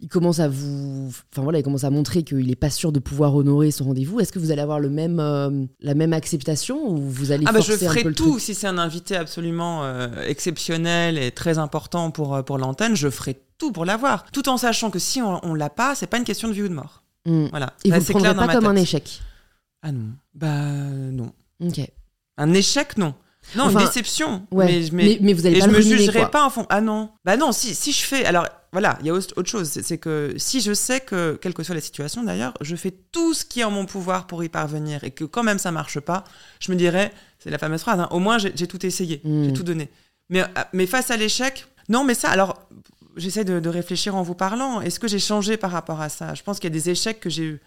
il 0.00 0.08
commence 0.08 0.40
à 0.40 0.48
vous, 0.48 1.10
enfin 1.32 1.42
voilà, 1.42 1.58
il 1.58 1.62
commence 1.62 1.84
à 1.84 1.90
montrer 1.90 2.22
qu'il 2.22 2.46
n'est 2.46 2.54
pas 2.54 2.70
sûr 2.70 2.92
de 2.92 2.98
pouvoir 2.98 3.34
honorer 3.34 3.70
son 3.70 3.84
rendez-vous. 3.84 4.20
Est-ce 4.20 4.32
que 4.32 4.38
vous 4.38 4.50
allez 4.50 4.60
avoir 4.60 4.78
le 4.78 4.90
même, 4.90 5.20
euh, 5.20 5.64
la 5.80 5.94
même 5.94 6.12
acceptation 6.12 6.86
ou 6.86 6.98
vous 6.98 7.32
allez 7.32 7.44
ah 7.48 7.52
bah 7.52 7.60
je 7.60 7.72
forcer 7.72 7.86
un 7.86 7.90
ferai 7.90 8.02
peu 8.02 8.08
le 8.10 8.14
tout 8.14 8.38
si 8.38 8.54
c'est 8.54 8.66
un 8.66 8.78
invité 8.78 9.16
absolument 9.16 9.84
euh, 9.84 10.08
exceptionnel 10.26 11.16
et 11.18 11.30
très 11.30 11.56
important 11.58 12.10
pour 12.10 12.34
euh, 12.34 12.42
pour 12.42 12.58
l'antenne. 12.58 12.94
Je 12.94 13.08
ferai 13.08 13.40
tout 13.58 13.72
pour 13.72 13.86
l'avoir, 13.86 14.30
tout 14.32 14.48
en 14.48 14.58
sachant 14.58 14.90
que 14.90 14.98
si 14.98 15.22
on, 15.22 15.44
on 15.44 15.54
l'a 15.54 15.70
pas, 15.70 15.94
c'est 15.94 16.06
pas 16.06 16.18
une 16.18 16.24
question 16.24 16.48
de 16.48 16.52
vie 16.52 16.62
ou 16.62 16.68
de 16.68 16.74
mort. 16.74 17.02
Hmm. 17.24 17.46
Voilà. 17.46 17.72
Et 17.84 17.90
Ça, 17.90 17.98
vous 17.98 18.04
ne 18.04 18.18
prendrez 18.20 18.34
pas 18.34 18.54
comme 18.54 18.66
un 18.66 18.76
échec? 18.76 19.22
Ah 19.82 19.92
non. 19.92 20.10
Bah 20.34 20.60
non. 21.10 21.32
Ok. 21.60 21.80
Un 22.36 22.52
échec, 22.54 22.96
non. 22.98 23.14
Non, 23.54 23.64
Enfin, 23.66 23.78
une 23.80 23.86
déception. 23.86 24.46
Ouais. 24.50 24.66
Mais, 24.66 24.88
Mais, 24.92 25.04
mais, 25.04 25.18
mais, 25.20 25.32
vous 25.32 25.46
allez 25.46 25.56
et 25.56 25.60
pas 25.60 25.66
je 25.66 25.70
me 25.70 25.80
jugerai 25.80 26.18
quoi. 26.20 26.30
pas 26.30 26.44
en 26.44 26.50
fond. 26.50 26.66
Ah 26.68 26.80
non. 26.80 27.10
Bah 27.24 27.36
non, 27.36 27.52
si, 27.52 27.74
si 27.76 27.92
je 27.92 28.02
fais. 28.04 28.24
Alors 28.24 28.46
voilà, 28.72 28.98
il 29.00 29.06
y 29.06 29.10
a 29.10 29.12
autre 29.12 29.32
autre 29.36 29.48
chose. 29.48 29.70
C'est 29.70 29.98
que 29.98 30.34
si 30.36 30.60
je 30.60 30.74
sais 30.74 30.98
que, 31.00 31.38
quelle 31.40 31.54
que 31.54 31.62
soit 31.62 31.74
la 31.76 31.80
situation 31.80 32.24
d'ailleurs, 32.24 32.54
je 32.60 32.74
fais 32.74 32.90
tout 32.90 33.34
ce 33.34 33.44
qui 33.44 33.60
est 33.60 33.64
en 33.64 33.70
mon 33.70 33.86
pouvoir 33.86 34.26
pour 34.26 34.42
y 34.42 34.48
parvenir 34.48 35.04
et 35.04 35.12
que 35.12 35.24
quand 35.24 35.44
même 35.44 35.58
ça 35.58 35.70
marche 35.70 36.00
pas, 36.00 36.24
je 36.58 36.72
me 36.72 36.76
dirais, 36.76 37.12
c'est 37.38 37.50
la 37.50 37.58
fameuse 37.58 37.82
phrase, 37.82 38.00
hein, 38.00 38.08
au 38.10 38.18
moins 38.18 38.38
j'ai 38.38 38.52
tout 38.66 38.84
essayé, 38.84 39.22
j'ai 39.24 39.52
tout 39.52 39.62
donné. 39.62 39.90
Mais, 40.28 40.42
euh, 40.42 40.46
mais 40.72 40.86
face 40.86 41.12
à 41.12 41.16
l'échec, 41.16 41.66
non, 41.88 42.02
mais 42.02 42.14
ça, 42.14 42.28
alors 42.30 42.66
j'essaie 43.16 43.44
de, 43.44 43.60
de 43.60 43.68
réfléchir 43.68 44.16
en 44.16 44.22
vous 44.22 44.34
parlant. 44.34 44.80
Est-ce 44.80 44.98
que 44.98 45.06
j'ai 45.06 45.20
changé 45.20 45.56
par 45.56 45.70
rapport 45.70 46.00
à 46.00 46.08
ça? 46.08 46.34
Je 46.34 46.42
pense 46.42 46.58
qu'il 46.58 46.68
y 46.68 46.72
a 46.72 46.76
des 46.76 46.90
échecs 46.90 47.20
que 47.20 47.30
j'ai 47.30 47.44
eu 47.44 47.60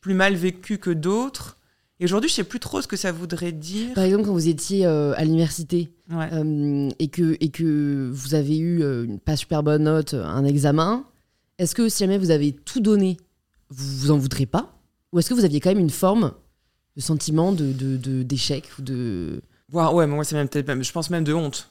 plus 0.00 0.14
mal 0.14 0.34
vécu 0.36 0.78
que 0.78 0.90
d'autres. 0.90 1.56
Et 2.00 2.04
aujourd'hui, 2.04 2.28
je 2.28 2.34
sais 2.34 2.44
plus 2.44 2.58
trop 2.60 2.82
ce 2.82 2.88
que 2.88 2.96
ça 2.96 3.12
voudrait 3.12 3.52
dire. 3.52 3.94
Par 3.94 4.04
exemple, 4.04 4.24
quand 4.24 4.32
vous 4.32 4.48
étiez 4.48 4.84
euh, 4.86 5.14
à 5.16 5.24
l'université 5.24 5.90
Ouais. 6.10 6.28
euh, 6.32 6.90
et, 6.98 7.08
que, 7.08 7.36
et 7.40 7.48
que 7.50 8.10
vous 8.12 8.34
avez 8.34 8.58
eu 8.58 8.82
euh, 8.82 9.04
une 9.04 9.18
pas 9.20 9.36
super 9.36 9.62
bonne 9.62 9.84
note, 9.84 10.12
un 10.14 10.44
examen, 10.44 11.04
est-ce 11.58 11.74
que 11.74 11.88
si 11.88 12.00
jamais 12.00 12.18
vous 12.18 12.30
avez 12.30 12.52
tout 12.52 12.80
donné, 12.80 13.16
vous 13.70 13.98
vous 13.98 14.10
en 14.10 14.18
voudrez 14.18 14.44
pas? 14.46 14.76
Ou 15.12 15.18
est-ce 15.20 15.28
que 15.30 15.34
vous 15.34 15.44
aviez 15.44 15.60
quand 15.60 15.70
même 15.70 15.78
une 15.78 15.88
forme 15.90 16.32
de 16.96 17.00
sentiment 17.00 17.52
de, 17.52 17.72
de, 17.72 17.96
de- 17.96 18.22
d'échec 18.24 18.64
ou 18.78 18.82
de... 18.82 19.40
Ouais, 19.72 19.86
ouais, 19.86 20.06
mais 20.06 20.14
moi, 20.14 20.24
c'est 20.24 20.34
même 20.34 20.48
peut-être, 20.48 20.66
même- 20.66 20.82
je 20.84 20.92
pense 20.92 21.10
même 21.10 21.24
de 21.24 21.32
honte. 21.32 21.70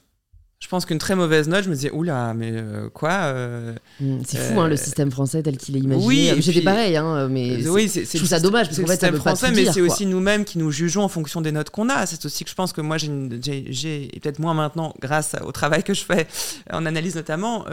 Je 0.64 0.68
pense 0.70 0.86
qu'une 0.86 0.96
très 0.98 1.14
mauvaise 1.14 1.46
note, 1.46 1.62
je 1.64 1.68
me 1.68 1.74
disais, 1.74 1.90
oula, 1.90 2.32
mais 2.32 2.50
euh, 2.54 2.88
quoi 2.88 3.12
euh, 3.24 3.74
Hmm, 4.00 4.20
C'est 4.26 4.38
fou, 4.38 4.58
Euh, 4.58 4.62
hein, 4.62 4.68
le 4.68 4.78
système 4.78 5.10
français 5.10 5.42
tel 5.42 5.58
qu'il 5.58 5.76
est 5.76 5.80
imaginé. 5.80 6.06
oui, 6.06 6.28
et 6.28 6.40
J'étais 6.40 6.62
pareil, 6.62 6.96
hein, 6.96 7.28
mais 7.28 7.68
Oui, 7.68 7.86
c'est, 7.86 8.06
je 8.10 8.16
trouve 8.16 8.26
ça 8.26 8.40
dommage, 8.40 8.68
parce 8.68 8.76
c'est 8.76 8.82
qu'en 8.82 8.88
le 8.88 8.94
fait, 8.94 9.00
ça 9.06 9.12
pas 9.12 9.18
français, 9.18 9.48
tout 9.48 9.56
mais 9.56 9.70
c'est 9.70 9.82
aussi 9.82 10.06
nous-mêmes 10.06 10.46
qui 10.46 10.56
nous 10.56 10.70
jugeons 10.70 11.02
en 11.02 11.08
fonction 11.08 11.42
des 11.42 11.52
notes 11.52 11.68
qu'on 11.68 11.90
a. 11.90 12.06
C'est 12.06 12.24
aussi 12.24 12.44
que 12.44 12.50
je 12.50 12.54
pense 12.54 12.72
que 12.72 12.80
moi, 12.80 12.96
j'ai, 12.96 14.08
et 14.10 14.20
peut-être 14.20 14.38
moins 14.38 14.54
maintenant, 14.54 14.94
grâce 15.02 15.36
au 15.44 15.52
travail 15.52 15.82
que 15.82 15.92
je 15.92 16.02
fais 16.02 16.26
en 16.72 16.86
analyse 16.86 17.14
notamment, 17.14 17.66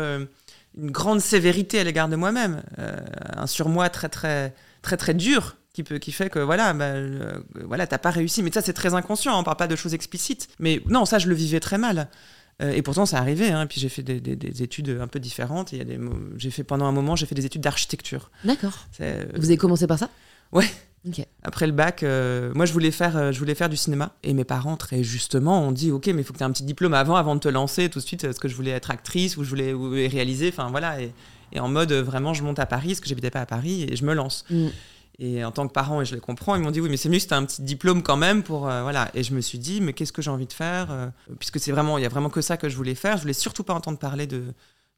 une 0.78 0.92
grande 0.92 1.22
sévérité 1.22 1.80
à 1.80 1.86
l'égard 1.86 2.10
de 2.10 2.18
moi-même, 2.18 2.62
un 3.38 3.48
surmoi 3.48 3.88
très, 3.90 4.10
très, 4.10 4.54
très, 4.82 4.98
très 4.98 5.14
dur. 5.14 5.56
Qui, 5.74 5.84
peut, 5.84 6.00
qui 6.00 6.12
fait 6.12 6.30
que 6.30 6.40
voilà, 6.40 6.74
bah, 6.74 6.84
euh, 6.84 7.32
voilà, 7.64 7.88
t'as 7.88 7.98
pas 7.98 8.10
réussi. 8.10 8.44
Mais 8.44 8.52
ça, 8.52 8.62
c'est 8.62 8.74
très 8.74 8.94
inconscient, 8.94 9.34
hein, 9.34 9.40
on 9.40 9.44
parle 9.46 9.56
pas 9.56 9.68
de 9.68 9.78
choses 9.78 9.94
explicites. 9.94 10.50
Mais 10.60 10.82
non, 10.88 11.06
ça, 11.06 11.18
je 11.18 11.30
le 11.30 11.34
vivais 11.34 11.62
très 11.62 11.78
mal. 11.78 12.10
Euh, 12.62 12.72
et 12.74 12.82
pourtant, 12.82 13.06
ça 13.06 13.18
arrivait. 13.18 13.50
Hein. 13.50 13.66
Puis 13.68 13.80
j'ai 13.82 13.90
fait 13.90 14.04
des, 14.04 14.20
des- 14.20 14.36
des 14.36 14.62
études 14.64 14.98
un 15.02 15.08
peu 15.08 15.20
différentes. 15.20 15.72
Il 15.74 16.00
j'ai 16.38 16.52
fait 16.52 16.64
pendant 16.64 16.86
un 16.86 16.92
moment, 16.92 17.16
j'ai 17.16 17.26
fait 17.26 17.36
des 17.36 17.46
études 17.46 17.62
d'architecture. 17.62 18.30
D'accord. 18.44 18.88
Euh, 19.02 19.26
Vous 19.36 19.46
avez 19.46 19.58
commencé 19.58 19.88
par 19.88 19.98
ça? 20.00 20.10
Ouais. 20.52 20.66
Après 21.42 21.66
le 21.66 21.74
bac, 21.74 22.04
euh, 22.04 22.52
moi 22.54 22.68
je 22.68 22.74
voulais 22.74 22.92
faire, 22.92 23.18
euh, 23.18 23.32
je 23.32 23.40
voulais 23.40 23.56
faire 23.56 23.70
du 23.70 23.78
cinéma. 23.78 24.14
Et 24.22 24.34
mes 24.36 24.44
parents 24.44 24.78
très 24.78 25.04
justement 25.04 25.64
ont 25.66 25.72
dit, 25.72 25.90
ok, 25.90 26.06
mais 26.08 26.22
il 26.22 26.24
faut 26.24 26.32
que 26.34 26.38
tu 26.38 26.44
aies 26.44 26.48
un 26.48 26.52
petit 26.52 26.64
diplôme 26.64 26.94
avant, 26.94 27.16
avant 27.16 27.34
de 27.34 27.40
te 27.40 27.48
lancer 27.48 27.90
tout 27.90 27.98
de 28.00 28.04
suite. 28.06 28.24
Est-ce 28.24 28.40
que 28.40 28.48
je 28.48 28.56
voulais 28.56 28.70
être 28.72 28.92
actrice 28.92 29.36
ou 29.38 29.44
je 29.44 29.50
voulais 29.50 29.74
ou- 29.74 29.96
et 29.96 30.08
réaliser, 30.08 30.50
enfin 30.50 30.70
voilà. 30.70 31.02
Et, 31.02 31.12
et 31.54 31.60
en 31.60 31.68
mode 31.70 31.92
vraiment, 31.94 32.36
je 32.36 32.44
monte 32.44 32.60
à 32.60 32.68
Paris, 32.68 32.90
parce 32.90 33.00
que 33.00 33.10
j'habitais 33.10 33.32
pas 33.32 33.42
à 33.42 33.46
Paris, 33.48 33.88
et 33.90 33.96
je 33.96 34.06
me 34.06 34.14
lance. 34.14 34.46
Hmm. 34.52 34.68
Et 35.20 35.44
en 35.44 35.52
tant 35.52 35.68
que 35.68 35.74
parent, 35.74 36.02
et 36.02 36.06
je 36.06 36.16
le 36.16 36.22
comprends, 36.22 36.56
ils 36.56 36.62
m'ont 36.62 36.72
dit 36.72 36.82
oui, 36.82 36.90
mais 36.90 36.98
c'est 36.98 37.10
mieux 37.10 37.20
si 37.20 37.28
tu 37.28 37.34
un 37.34 37.46
petit 37.46 37.62
diplôme 37.62 38.02
quand 38.02 38.18
même 38.18 38.44
pour 38.44 38.68
euh, 38.68 38.82
voilà. 38.82 39.10
Et 39.14 39.24
je 39.24 39.34
me 39.34 39.42
suis 39.42 39.60
dit 39.60 39.82
mais 39.82 39.94
qu'est-ce 39.94 40.14
que 40.14 40.22
j'ai 40.22 40.32
envie 40.32 40.48
de 40.48 40.54
faire 40.54 40.88
euh, 40.92 41.08
puisque 41.40 41.60
c'est 41.60 41.72
vraiment 41.72 41.98
il 41.98 42.02
y 42.02 42.06
a 42.06 42.10
vraiment 42.10 42.30
que 42.30 42.42
ça 42.42 42.58
que 42.58 42.70
je 42.70 42.76
voulais 42.76 42.96
faire. 42.96 43.18
Je 43.18 43.22
voulais 43.22 43.34
surtout 43.34 43.64
pas 43.64 43.74
entendre 43.74 44.00
parler 44.00 44.28
de 44.28 44.44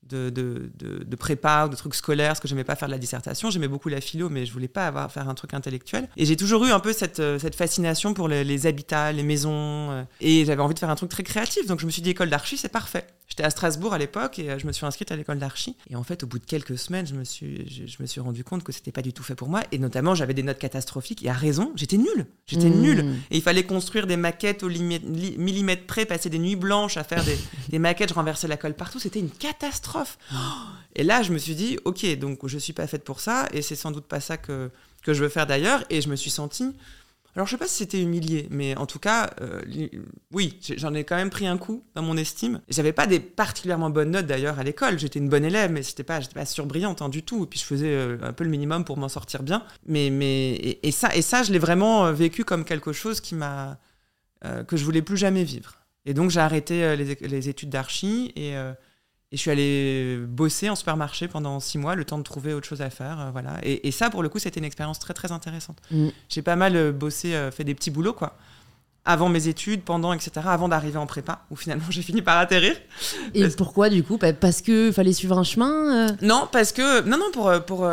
de, 0.10 0.30
de, 0.30 0.70
de, 1.06 1.16
prépa 1.16 1.66
ou 1.66 1.70
de 1.70 1.78
trucs 1.78 1.96
scolaires, 1.96 2.32
parce 2.32 2.42
que 2.42 2.48
j'aimais 2.50 2.66
pas 2.66 2.76
faire 2.76 2.90
de 2.90 2.94
la 2.94 3.00
dissertation. 3.00 3.50
J'aimais 3.50 3.70
beaucoup 3.70 3.88
la 3.88 4.02
philo, 4.02 4.28
mais 4.28 4.46
je 4.46 4.52
voulais 4.52 4.68
pas 4.68 4.86
avoir 4.86 5.10
faire 5.10 5.30
un 5.30 5.34
truc 5.34 5.54
intellectuel. 5.54 6.10
Et 6.18 6.26
j'ai 6.26 6.36
toujours 6.36 6.66
eu 6.66 6.72
un 6.72 6.82
peu 6.82 6.92
cette, 6.92 7.22
euh, 7.22 7.40
fascination 7.40 8.14
pour 8.14 8.28
les, 8.28 8.44
les 8.44 8.68
habitats, 8.68 9.14
les 9.14 9.24
maisons. 9.24 10.06
et 10.20 10.44
j'avais 10.44 10.62
envie 10.62 10.74
de 10.74 10.80
faire 10.80 10.90
un 10.90 10.96
truc 10.96 11.10
très 11.10 11.24
créatif. 11.24 11.68
Donc 11.68 11.80
je 11.80 11.86
me 11.86 11.92
suis 11.92 12.02
dit 12.02 12.10
école 12.10 12.30
d'archi, 12.30 12.58
c'est 12.58 12.68
parfait. 12.68 13.08
J'étais 13.34 13.46
à 13.46 13.50
Strasbourg 13.50 13.96
à 13.96 13.98
l'époque 13.98 14.38
et 14.38 14.52
euh, 14.52 14.60
je 14.60 14.68
me 14.68 14.72
suis 14.72 14.86
inscrite 14.86 15.12
à 15.12 15.16
l'école 15.16 15.40
d'archi. 15.40 15.76
Et 15.90 15.96
en 15.96 16.04
fait, 16.04 16.22
au 16.22 16.28
bout 16.28 16.38
de 16.38 16.46
quelques 16.46 16.78
semaines, 16.78 17.08
je 17.08 17.16
me 17.16 17.24
suis, 17.24 17.68
je, 17.68 17.88
je 17.92 17.98
me 18.00 18.06
suis 18.06 18.22
rendu 18.22 18.44
compte 18.44 18.64
que 18.64 18.72
c'était 18.72 18.92
pas 18.92 19.02
du 19.02 19.12
tout 19.12 19.24
fait 19.24 19.34
pour 19.34 19.50
moi. 19.50 19.62
Et 19.72 19.80
notamment, 19.80 20.14
j'avais 20.14 20.36
des 20.36 20.44
notes 20.44 20.60
catastrophiques. 20.60 21.26
Et 21.26 21.30
à 21.30 21.34
raison, 21.34 21.72
j'étais 21.76 21.98
nulle. 21.98 22.28
J'étais 22.46 22.70
Hmm. 22.70 22.80
nulle. 22.82 23.00
Et 23.32 23.38
il 23.38 23.42
fallait 23.42 23.64
construire 23.64 24.06
des 24.06 24.18
maquettes 24.18 24.62
au 24.62 24.70
millimètre 24.70 25.88
près, 25.88 26.06
passer 26.06 26.30
des 26.30 26.38
nuits 26.38 26.56
blanches 26.56 26.96
à 26.98 27.04
faire 27.04 27.24
des, 27.24 27.36
des 27.70 27.80
maquettes. 27.80 28.10
Je 28.10 28.14
renversais 28.14 28.48
la 28.48 28.56
colle 28.58 28.76
partout. 28.76 29.00
C'était 29.00 29.20
une 29.20 29.32
catastrophe. 29.32 30.20
Oh 30.32 30.36
et 30.96 31.02
là, 31.04 31.24
je 31.24 31.32
me 31.34 31.40
suis 31.40 31.56
dit, 31.56 31.80
ok, 31.86 32.06
donc 32.20 32.46
je 32.48 32.60
suis 32.60 32.74
pas 32.74 32.86
faite 32.86 33.04
pour 33.04 33.20
ça. 33.20 33.48
Et 33.52 33.64
c'est 33.64 33.76
sans 33.76 33.90
doute 33.90 34.06
pas 34.06 34.20
ça 34.20 34.38
que, 34.38 34.70
que 35.02 35.12
je 35.16 35.24
veux 35.24 35.30
faire 35.30 35.48
d'ailleurs. 35.48 35.84
Et 35.90 36.02
je 36.02 36.10
me 36.10 36.16
suis 36.16 36.30
sentie. 36.30 36.72
Alors, 37.36 37.48
je 37.48 37.52
sais 37.52 37.58
pas 37.58 37.68
si 37.68 37.78
c'était 37.78 38.02
humilié, 38.02 38.48
mais 38.52 38.76
en 38.78 38.86
tout 38.86 39.00
cas, 39.00 39.32
euh, 39.42 39.62
oui, 40.32 40.60
j'en 40.78 40.94
ai 40.94 41.04
quand 41.04 41.16
même 41.16 41.32
pris 41.32 41.48
un 41.48 41.58
coup 41.58 41.84
dans 41.96 42.04
mon 42.04 42.16
estime. 42.16 42.62
J'avais 42.70 42.94
pas 42.94 43.08
des 43.08 43.20
particulièrement 43.20 43.90
bonnes 43.90 44.12
notes 44.12 44.28
d'ailleurs 44.28 44.60
à 44.60 44.64
l'école. 44.64 45.00
J'étais 45.00 45.18
une 45.18 45.30
bonne 45.30 45.44
élève, 45.44 45.72
mais 45.72 45.82
c'était 45.82 46.04
pas, 46.04 46.20
j'étais 46.20 46.36
pas 46.36 46.46
surbrillante 46.46 47.02
hein, 47.02 47.10
du 47.10 47.24
tout. 47.24 47.44
Et 47.44 47.48
puis 47.48 47.60
je 47.60 47.66
faisais 47.66 47.90
euh, 47.90 48.18
un 48.22 48.34
peu 48.34 48.44
le 48.44 48.52
minimum 48.52 48.86
pour 48.86 48.98
m'en 48.98 49.10
sortir 49.10 49.42
bien. 49.42 49.64
Mais, 49.88 50.12
mais 50.12 50.52
et, 50.52 50.88
et 50.88 50.92
ça, 50.92 51.16
et 51.16 51.24
ça, 51.24 51.42
je 51.42 51.52
l'ai 51.52 51.60
vraiment 51.60 52.06
euh, 52.06 52.12
vécu 52.12 52.46
comme 52.46 52.66
quelque 52.66 52.94
chose 52.94 53.20
qui 53.22 53.36
m'a 53.36 53.80
que 54.68 54.76
je 54.76 54.84
voulais 54.84 55.02
plus 55.02 55.16
jamais 55.16 55.46
vivre. 55.46 55.78
Et 56.06 56.14
donc 56.14 56.30
j'ai 56.30 56.42
arrêté 56.42 56.98
les, 56.98 57.16
les 57.16 57.48
études 57.48 57.70
d'archi 57.70 58.34
et, 58.36 58.58
et 59.34 59.36
je 59.36 59.42
suis 59.42 59.50
allé 59.52 60.18
bosser 60.28 60.70
en 60.70 60.76
supermarché 60.76 61.28
pendant 61.28 61.60
six 61.60 61.80
mois, 61.80 61.96
le 61.96 62.06
temps 62.06 62.20
de 62.20 62.24
trouver 62.24 62.54
autre 62.54 62.68
chose 62.68 62.82
à 62.84 62.90
faire, 62.92 63.20
euh, 63.20 63.30
voilà. 63.32 63.58
Et, 63.64 63.88
et 63.88 63.92
ça, 63.92 64.10
pour 64.12 64.22
le 64.24 64.30
coup, 64.30 64.38
c'était 64.40 64.60
une 64.60 64.66
expérience 64.66 65.00
très 65.00 65.16
très 65.16 65.32
intéressante. 65.32 65.80
Mm. 65.92 66.10
J'ai 66.30 66.42
pas 66.44 66.56
mal 66.56 66.76
euh, 66.76 66.92
bossé, 66.92 67.34
euh, 67.34 67.50
fait 67.52 67.64
des 67.64 67.74
petits 67.76 67.90
boulots 67.92 68.14
quoi. 68.14 68.38
Avant 69.06 69.28
mes 69.28 69.50
études, 69.50 69.82
pendant, 69.82 70.14
etc. 70.14 70.32
Avant 70.46 70.70
d'arriver 70.70 70.98
en 70.98 71.06
prépa, 71.08 71.42
où 71.52 71.58
finalement 71.58 71.84
j'ai 71.90 72.04
fini 72.04 72.22
par 72.22 72.38
atterrir. 72.38 72.76
Et 73.34 73.42
Parce- 73.42 73.56
pourquoi 73.58 73.90
du 73.90 74.02
coup? 74.04 74.18
Pa- 74.18 74.32
Parce 74.32 74.62
que 74.62 74.94
fallait 74.94 75.12
suivre 75.12 75.38
un 75.38 75.44
chemin 75.44 76.08
euh? 76.08 76.12
Non, 76.22 76.48
parce 76.52 76.72
que 76.72 77.02
non, 77.02 77.18
non, 77.18 77.30
pour 77.34 77.52
pour 77.66 77.90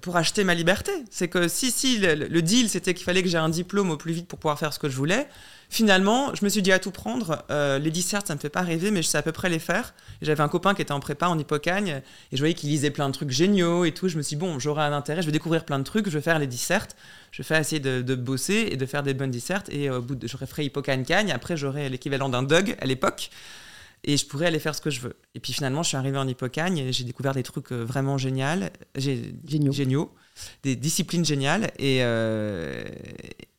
pour 0.00 0.16
acheter 0.16 0.42
ma 0.44 0.54
liberté. 0.54 0.90
C'est 1.10 1.28
que 1.28 1.46
si 1.46 1.70
si 1.70 1.98
le, 1.98 2.14
le 2.14 2.42
deal 2.42 2.68
c'était 2.68 2.94
qu'il 2.94 3.04
fallait 3.04 3.22
que 3.22 3.28
j'ai 3.28 3.38
un 3.38 3.48
diplôme 3.50 3.90
au 3.90 3.96
plus 3.96 4.12
vite 4.12 4.26
pour 4.26 4.38
pouvoir 4.40 4.58
faire 4.58 4.72
ce 4.72 4.78
que 4.80 4.88
je 4.88 4.96
voulais. 4.96 5.28
Finalement, 5.74 6.32
je 6.36 6.44
me 6.44 6.48
suis 6.48 6.62
dit 6.62 6.70
à 6.70 6.78
tout 6.78 6.92
prendre. 6.92 7.44
Euh, 7.50 7.80
les 7.80 7.90
dissertes, 7.90 8.28
ça 8.28 8.36
me 8.36 8.38
fait 8.38 8.48
pas 8.48 8.62
rêver, 8.62 8.92
mais 8.92 9.02
je 9.02 9.08
sais 9.08 9.18
à 9.18 9.22
peu 9.22 9.32
près 9.32 9.48
les 9.48 9.58
faire. 9.58 9.92
J'avais 10.22 10.40
un 10.40 10.46
copain 10.46 10.72
qui 10.72 10.82
était 10.82 10.92
en 10.92 11.00
prépa 11.00 11.26
en 11.26 11.36
hippocagne 11.36 12.00
et 12.30 12.36
je 12.36 12.38
voyais 12.38 12.54
qu'il 12.54 12.70
lisait 12.70 12.92
plein 12.92 13.08
de 13.08 13.12
trucs 13.12 13.30
géniaux 13.30 13.84
et 13.84 13.90
tout. 13.90 14.06
Je 14.06 14.16
me 14.16 14.22
suis 14.22 14.36
dit, 14.36 14.40
bon, 14.40 14.60
j'aurai 14.60 14.84
un 14.84 14.92
intérêt, 14.92 15.20
je 15.20 15.26
vais 15.26 15.32
découvrir 15.32 15.64
plein 15.64 15.80
de 15.80 15.82
trucs, 15.82 16.08
je 16.08 16.16
vais 16.16 16.20
faire 16.22 16.38
les 16.38 16.46
dissertes, 16.46 16.94
je 17.32 17.42
vais 17.42 17.44
faire 17.44 17.58
essayer 17.58 17.80
de, 17.80 18.02
de 18.02 18.14
bosser 18.14 18.68
et 18.70 18.76
de 18.76 18.86
faire 18.86 19.02
des 19.02 19.14
bonnes 19.14 19.32
dissertes. 19.32 19.68
Et 19.68 19.90
au 19.90 20.00
bout 20.00 20.14
de, 20.14 20.28
j'aurais 20.28 20.46
fait 20.46 20.64
hippocagne 20.64 21.04
cagne. 21.04 21.32
Après, 21.32 21.56
j'aurais 21.56 21.88
l'équivalent 21.88 22.28
d'un 22.28 22.44
Doug 22.44 22.76
à 22.80 22.86
l'époque 22.86 23.30
et 24.04 24.16
je 24.16 24.26
pourrais 24.26 24.46
aller 24.46 24.60
faire 24.60 24.74
ce 24.74 24.80
que 24.80 24.90
je 24.90 25.00
veux. 25.00 25.16
Et 25.34 25.40
puis 25.40 25.52
finalement, 25.52 25.82
je 25.82 25.88
suis 25.88 25.96
arrivé 25.96 26.18
en 26.18 26.28
hippocagne 26.28 26.78
et 26.78 26.92
j'ai 26.92 27.02
découvert 27.02 27.34
des 27.34 27.42
trucs 27.42 27.72
euh, 27.72 27.82
vraiment 27.82 28.16
Géniaux. 28.16 28.68
géniaux, 28.96 30.12
des 30.62 30.76
disciplines 30.76 31.24
géniales. 31.24 31.70
Et, 31.78 31.98
euh, 32.02 32.84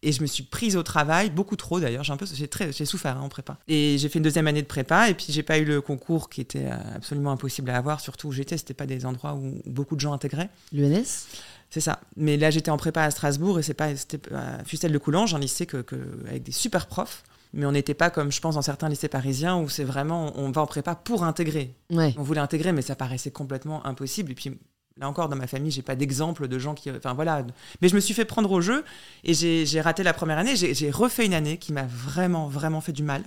et 0.01 0.11
je 0.11 0.21
me 0.21 0.27
suis 0.27 0.43
prise 0.43 0.75
au 0.75 0.83
travail, 0.83 1.29
beaucoup 1.29 1.55
trop 1.55 1.79
d'ailleurs. 1.79 2.03
J'ai 2.03 2.13
un 2.13 2.17
peu, 2.17 2.25
j'ai 2.31 2.47
très, 2.47 2.71
j'ai 2.71 2.85
souffert 2.85 3.17
hein, 3.17 3.21
en 3.21 3.29
prépa. 3.29 3.57
Et 3.67 3.97
j'ai 3.97 4.07
fait 4.09 4.19
une 4.19 4.23
deuxième 4.23 4.47
année 4.47 4.61
de 4.61 4.67
prépa 4.67 5.09
et 5.09 5.13
puis 5.13 5.27
j'ai 5.29 5.43
pas 5.43 5.57
eu 5.57 5.65
le 5.65 5.81
concours 5.81 6.29
qui 6.29 6.41
était 6.41 6.65
euh, 6.65 6.75
absolument 6.95 7.31
impossible 7.31 7.69
à 7.71 7.77
avoir, 7.77 7.99
surtout 7.99 8.27
où 8.27 8.31
j'étais. 8.31 8.57
C'était 8.57 8.73
pas 8.75 8.85
des 8.85 9.05
endroits 9.05 9.33
où 9.33 9.61
beaucoup 9.65 9.95
de 9.95 10.01
gens 10.01 10.13
intégraient. 10.13 10.49
L'UNS 10.71 11.25
C'est 11.71 11.81
ça. 11.81 11.99
Mais 12.17 12.37
là, 12.37 12.51
j'étais 12.51 12.69
en 12.71 12.77
prépa 12.77 13.01
à 13.03 13.09
Strasbourg 13.11 13.57
et 13.59 13.63
c'est 13.63 13.73
pas, 13.73 13.95
c'était 13.95 14.21
à 14.33 14.63
Fustel 14.63 14.91
de 14.91 14.97
Coulanges, 14.99 15.33
un 15.33 15.39
lycée 15.39 15.65
que, 15.65 15.77
que- 15.81 15.95
avec 16.27 16.43
des 16.43 16.51
super 16.51 16.85
profs. 16.87 17.23
Mais 17.53 17.65
on 17.65 17.71
n'était 17.71 17.93
pas 17.93 18.09
comme, 18.09 18.31
je 18.33 18.41
pense, 18.41 18.55
dans 18.55 18.61
certains 18.61 18.89
lycées 18.89 19.07
parisiens 19.07 19.57
où 19.57 19.69
c'est 19.69 19.85
vraiment, 19.85 20.33
on 20.37 20.51
va 20.51 20.61
en 20.61 20.67
prépa 20.67 20.93
pour 20.93 21.23
intégrer. 21.23 21.73
Ouais. 21.89 22.13
On 22.17 22.21
voulait 22.23 22.41
intégrer, 22.41 22.73
mais 22.73 22.81
ça 22.81 22.95
paraissait 22.97 23.31
complètement 23.31 23.85
impossible. 23.87 24.33
Et 24.33 24.35
puis, 24.35 24.57
là 24.97 25.09
encore, 25.09 25.29
dans 25.29 25.35
ma 25.35 25.47
famille, 25.47 25.71
j'ai 25.71 25.81
pas 25.81 25.95
d'exemple 25.95 26.47
de 26.47 26.59
gens 26.59 26.73
qui. 26.73 26.89
Enfin, 26.91 27.13
voilà. 27.13 27.45
Mais 27.81 27.89
je 27.89 27.95
me 27.95 27.99
suis 27.99 28.13
fait 28.13 28.25
prendre 28.25 28.51
au 28.51 28.61
jeu 28.61 28.83
et 29.23 29.33
j'ai 29.33 29.81
raté 29.81 30.03
la 30.03 30.13
première 30.13 30.37
année. 30.37 30.55
J'ai 30.55 30.91
refait 30.91 31.25
une 31.25 31.33
année 31.33 31.57
qui 31.57 31.73
m'a 31.73 31.83
vraiment, 31.83 32.47
vraiment 32.47 32.81
fait 32.81 32.93
du 32.93 33.03
mal. 33.03 33.23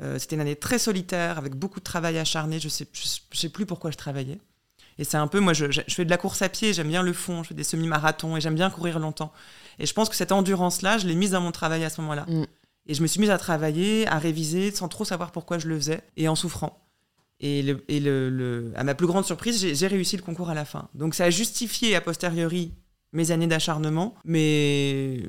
Euh, 0.00 0.18
C'était 0.18 0.36
une 0.36 0.40
année 0.42 0.56
très 0.56 0.78
solitaire, 0.78 1.38
avec 1.38 1.54
beaucoup 1.54 1.78
de 1.78 1.84
travail 1.84 2.18
acharné. 2.18 2.58
Je 2.58 2.68
sais, 2.68 2.86
je, 2.92 3.02
je 3.32 3.38
sais 3.38 3.48
plus 3.50 3.66
pourquoi 3.66 3.90
je 3.90 3.96
travaillais. 3.96 4.38
Et 4.98 5.04
c'est 5.04 5.16
un 5.16 5.28
peu, 5.28 5.40
moi, 5.40 5.52
je 5.54 5.66
fais 5.88 6.04
de 6.04 6.10
la 6.10 6.18
course 6.18 6.42
à 6.42 6.48
pied, 6.48 6.74
j'aime 6.74 6.88
bien 6.88 7.02
le 7.02 7.14
fond, 7.14 7.42
je 7.42 7.48
fais 7.48 7.54
des 7.54 7.64
semi-marathons 7.64 8.36
et 8.36 8.40
j'aime 8.40 8.54
bien 8.54 8.68
courir 8.68 8.98
longtemps. 8.98 9.32
Et 9.78 9.86
je 9.86 9.94
pense 9.94 10.10
que 10.10 10.14
cette 10.16 10.32
endurance-là, 10.32 10.98
je 10.98 11.06
l'ai 11.06 11.14
mise 11.14 11.30
dans 11.30 11.40
mon 11.40 11.52
travail 11.52 11.84
à 11.84 11.90
ce 11.90 12.02
moment-là. 12.02 12.26
Mm. 12.28 12.44
Et 12.86 12.94
je 12.94 13.00
me 13.02 13.06
suis 13.06 13.20
mise 13.20 13.30
à 13.30 13.38
travailler, 13.38 14.06
à 14.08 14.18
réviser, 14.18 14.70
sans 14.72 14.88
trop 14.88 15.04
savoir 15.06 15.32
pourquoi 15.32 15.58
je 15.58 15.68
le 15.68 15.76
faisais, 15.76 16.02
et 16.16 16.28
en 16.28 16.34
souffrant. 16.34 16.82
Et, 17.40 17.62
le, 17.62 17.82
et 17.88 18.00
le, 18.00 18.72
à 18.76 18.84
ma 18.84 18.94
plus 18.94 19.06
grande 19.06 19.24
surprise, 19.24 19.66
j'ai 19.72 19.86
réussi 19.86 20.16
le 20.16 20.22
concours 20.22 20.50
à 20.50 20.54
la 20.54 20.64
fin. 20.64 20.88
Donc 20.94 21.14
ça 21.14 21.24
a 21.24 21.30
justifié 21.30 21.96
a 21.96 22.00
posteriori 22.00 22.72
mes 23.12 23.30
années 23.30 23.46
d'acharnement. 23.46 24.14
Mais 24.24 25.22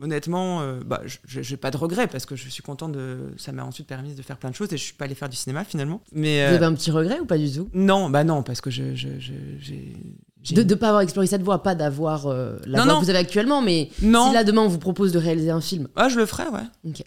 honnêtement, 0.00 0.60
euh, 0.60 0.80
bah, 0.84 1.00
je 1.26 1.40
n'ai 1.40 1.56
pas 1.56 1.70
de 1.70 1.76
regrets 1.76 2.06
parce 2.06 2.26
que 2.26 2.36
je 2.36 2.48
suis 2.48 2.62
content 2.62 2.88
de. 2.88 3.32
Ça 3.38 3.52
m'a 3.52 3.64
ensuite 3.64 3.86
permis 3.86 4.14
de 4.14 4.22
faire 4.22 4.36
plein 4.36 4.50
de 4.50 4.54
choses 4.54 4.72
et 4.72 4.76
je 4.76 4.84
suis 4.84 4.94
pas 4.94 5.06
allé 5.06 5.14
faire 5.14 5.28
du 5.28 5.36
cinéma 5.36 5.64
finalement. 5.64 6.02
Mais, 6.12 6.48
Vous 6.48 6.54
avez 6.54 6.66
un 6.66 6.74
petit 6.74 6.90
regret 6.90 7.20
ou 7.20 7.26
pas 7.26 7.38
du 7.38 7.50
tout? 7.50 7.68
Non, 7.72 8.10
bah 8.10 8.24
non, 8.24 8.42
parce 8.42 8.60
que 8.60 8.70
je, 8.70 8.94
j'ai 8.94 10.54
de 10.54 10.62
ne 10.62 10.74
pas 10.74 10.88
avoir 10.88 11.02
exploré 11.02 11.26
cette 11.26 11.42
voie, 11.42 11.62
pas 11.62 11.74
d'avoir 11.74 12.26
euh, 12.26 12.58
la 12.66 12.84
voie 12.84 12.94
que 12.96 13.04
vous 13.04 13.10
avez 13.10 13.18
actuellement, 13.18 13.62
mais 13.62 13.88
non. 14.02 14.28
si 14.28 14.34
là 14.34 14.44
demain 14.44 14.62
on 14.62 14.68
vous 14.68 14.78
propose 14.78 15.12
de 15.12 15.18
réaliser 15.18 15.50
un 15.50 15.60
film. 15.60 15.88
Ah, 15.96 16.08
je 16.08 16.18
le 16.18 16.26
ferai, 16.26 16.44
ouais. 16.48 16.60
Ok. 16.86 17.02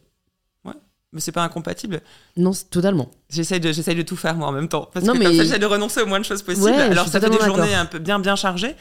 Mais 1.13 1.21
c'est 1.21 1.31
pas 1.31 1.43
incompatible. 1.43 2.01
Non, 2.35 2.51
totalement. 2.69 3.09
J'essaye 3.29 3.59
de, 3.59 3.71
de 3.71 4.01
tout 4.01 4.17
faire 4.17 4.35
moi 4.35 4.47
en 4.47 4.51
même 4.51 4.67
temps. 4.67 4.89
Parce 4.93 5.07
que 5.07 5.17
mais... 5.17 5.33
j'essaie 5.33 5.59
de 5.59 5.65
renoncer 5.65 6.01
au 6.01 6.05
moins 6.05 6.19
de 6.19 6.25
choses 6.25 6.41
possibles. 6.41 6.69
Alors 6.69 7.07
ça 7.07 7.19
fait 7.19 7.29
des 7.29 7.43
journées 7.43 7.75
un 7.75 7.85
peu 7.85 7.99
bien 7.99 8.19
bien 8.19 8.35
chargées. 8.35 8.75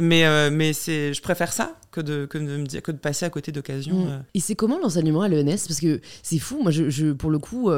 Mais, 0.00 0.26
euh, 0.26 0.50
mais 0.52 0.72
c'est, 0.72 1.14
je 1.14 1.22
préfère 1.22 1.52
ça 1.52 1.76
que 1.92 2.00
de, 2.00 2.26
que 2.26 2.36
de, 2.36 2.56
me 2.56 2.66
dire, 2.66 2.82
que 2.82 2.90
de 2.90 2.96
passer 2.96 3.24
à 3.24 3.30
côté 3.30 3.52
d'occasions. 3.52 4.06
Mm. 4.06 4.08
Euh. 4.08 4.18
Et 4.34 4.40
c'est 4.40 4.56
comment 4.56 4.78
l'enseignement 4.80 5.22
à 5.22 5.28
l'ENS? 5.28 5.68
Parce 5.68 5.78
que 5.78 6.00
c'est 6.24 6.40
fou, 6.40 6.60
moi, 6.62 6.72
je, 6.72 6.90
je 6.90 7.12
pour 7.12 7.30
le 7.30 7.38
coup, 7.38 7.70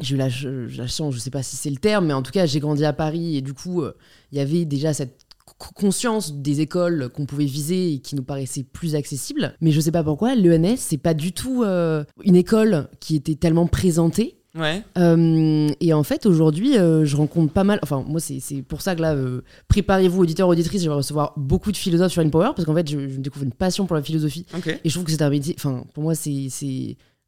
j'ai 0.00 0.16
eu 0.16 0.18
la, 0.18 0.28
chance, 0.28 1.14
je 1.14 1.18
sais 1.20 1.30
pas 1.30 1.42
si 1.42 1.56
c'est 1.56 1.70
le 1.70 1.76
terme, 1.76 2.06
mais 2.06 2.12
en 2.12 2.22
tout 2.22 2.32
cas, 2.32 2.46
j'ai 2.46 2.58
grandi 2.58 2.84
à 2.84 2.92
Paris 2.92 3.36
et 3.36 3.42
du 3.42 3.54
coup, 3.54 3.82
euh, 3.82 3.96
il 4.32 4.38
y 4.38 4.40
avait 4.40 4.64
déjà 4.64 4.92
cette 4.92 5.23
conscience 5.58 6.34
des 6.34 6.60
écoles 6.60 7.08
qu'on 7.10 7.26
pouvait 7.26 7.44
viser 7.44 7.94
et 7.94 7.98
qui 7.98 8.16
nous 8.16 8.22
paraissait 8.22 8.64
plus 8.64 8.94
accessible. 8.94 9.54
Mais 9.60 9.70
je 9.70 9.80
sais 9.80 9.92
pas 9.92 10.04
pourquoi, 10.04 10.34
l'ENS, 10.34 10.76
c'est 10.76 10.98
pas 10.98 11.14
du 11.14 11.32
tout 11.32 11.62
euh, 11.62 12.04
une 12.24 12.36
école 12.36 12.88
qui 13.00 13.16
était 13.16 13.34
tellement 13.34 13.66
présentée. 13.66 14.36
Ouais. 14.56 14.84
Euh, 14.98 15.68
et 15.80 15.92
en 15.92 16.04
fait, 16.04 16.26
aujourd'hui, 16.26 16.74
je 16.74 17.16
rencontre 17.16 17.52
pas 17.52 17.64
mal. 17.64 17.80
Enfin, 17.82 18.04
moi, 18.06 18.20
c'est 18.20 18.62
pour 18.62 18.82
ça 18.82 18.94
que 18.94 19.02
là, 19.02 19.16
préparez-vous, 19.68 20.22
auditeurs, 20.22 20.48
auditrices, 20.48 20.82
je 20.82 20.88
vais 20.88 20.94
recevoir 20.94 21.32
beaucoup 21.36 21.72
de 21.72 21.76
philosophes 21.76 22.12
sur 22.12 22.22
InPower 22.22 22.50
parce 22.54 22.64
qu'en 22.64 22.74
fait, 22.74 22.88
je, 22.88 23.08
je, 23.08 23.18
découvre 23.18 23.44
une 23.44 23.52
passion 23.52 23.86
pour 23.86 23.96
la 23.96 24.02
philosophie. 24.02 24.46
Et 24.84 24.88
je 24.88 24.94
trouve 24.94 25.04
que 25.04 25.10
c'est 25.10 25.22
un 25.22 25.30
métier. 25.30 25.56
Enfin, 25.58 25.84
pour 25.92 26.04
moi, 26.04 26.14
c'est 26.14 26.50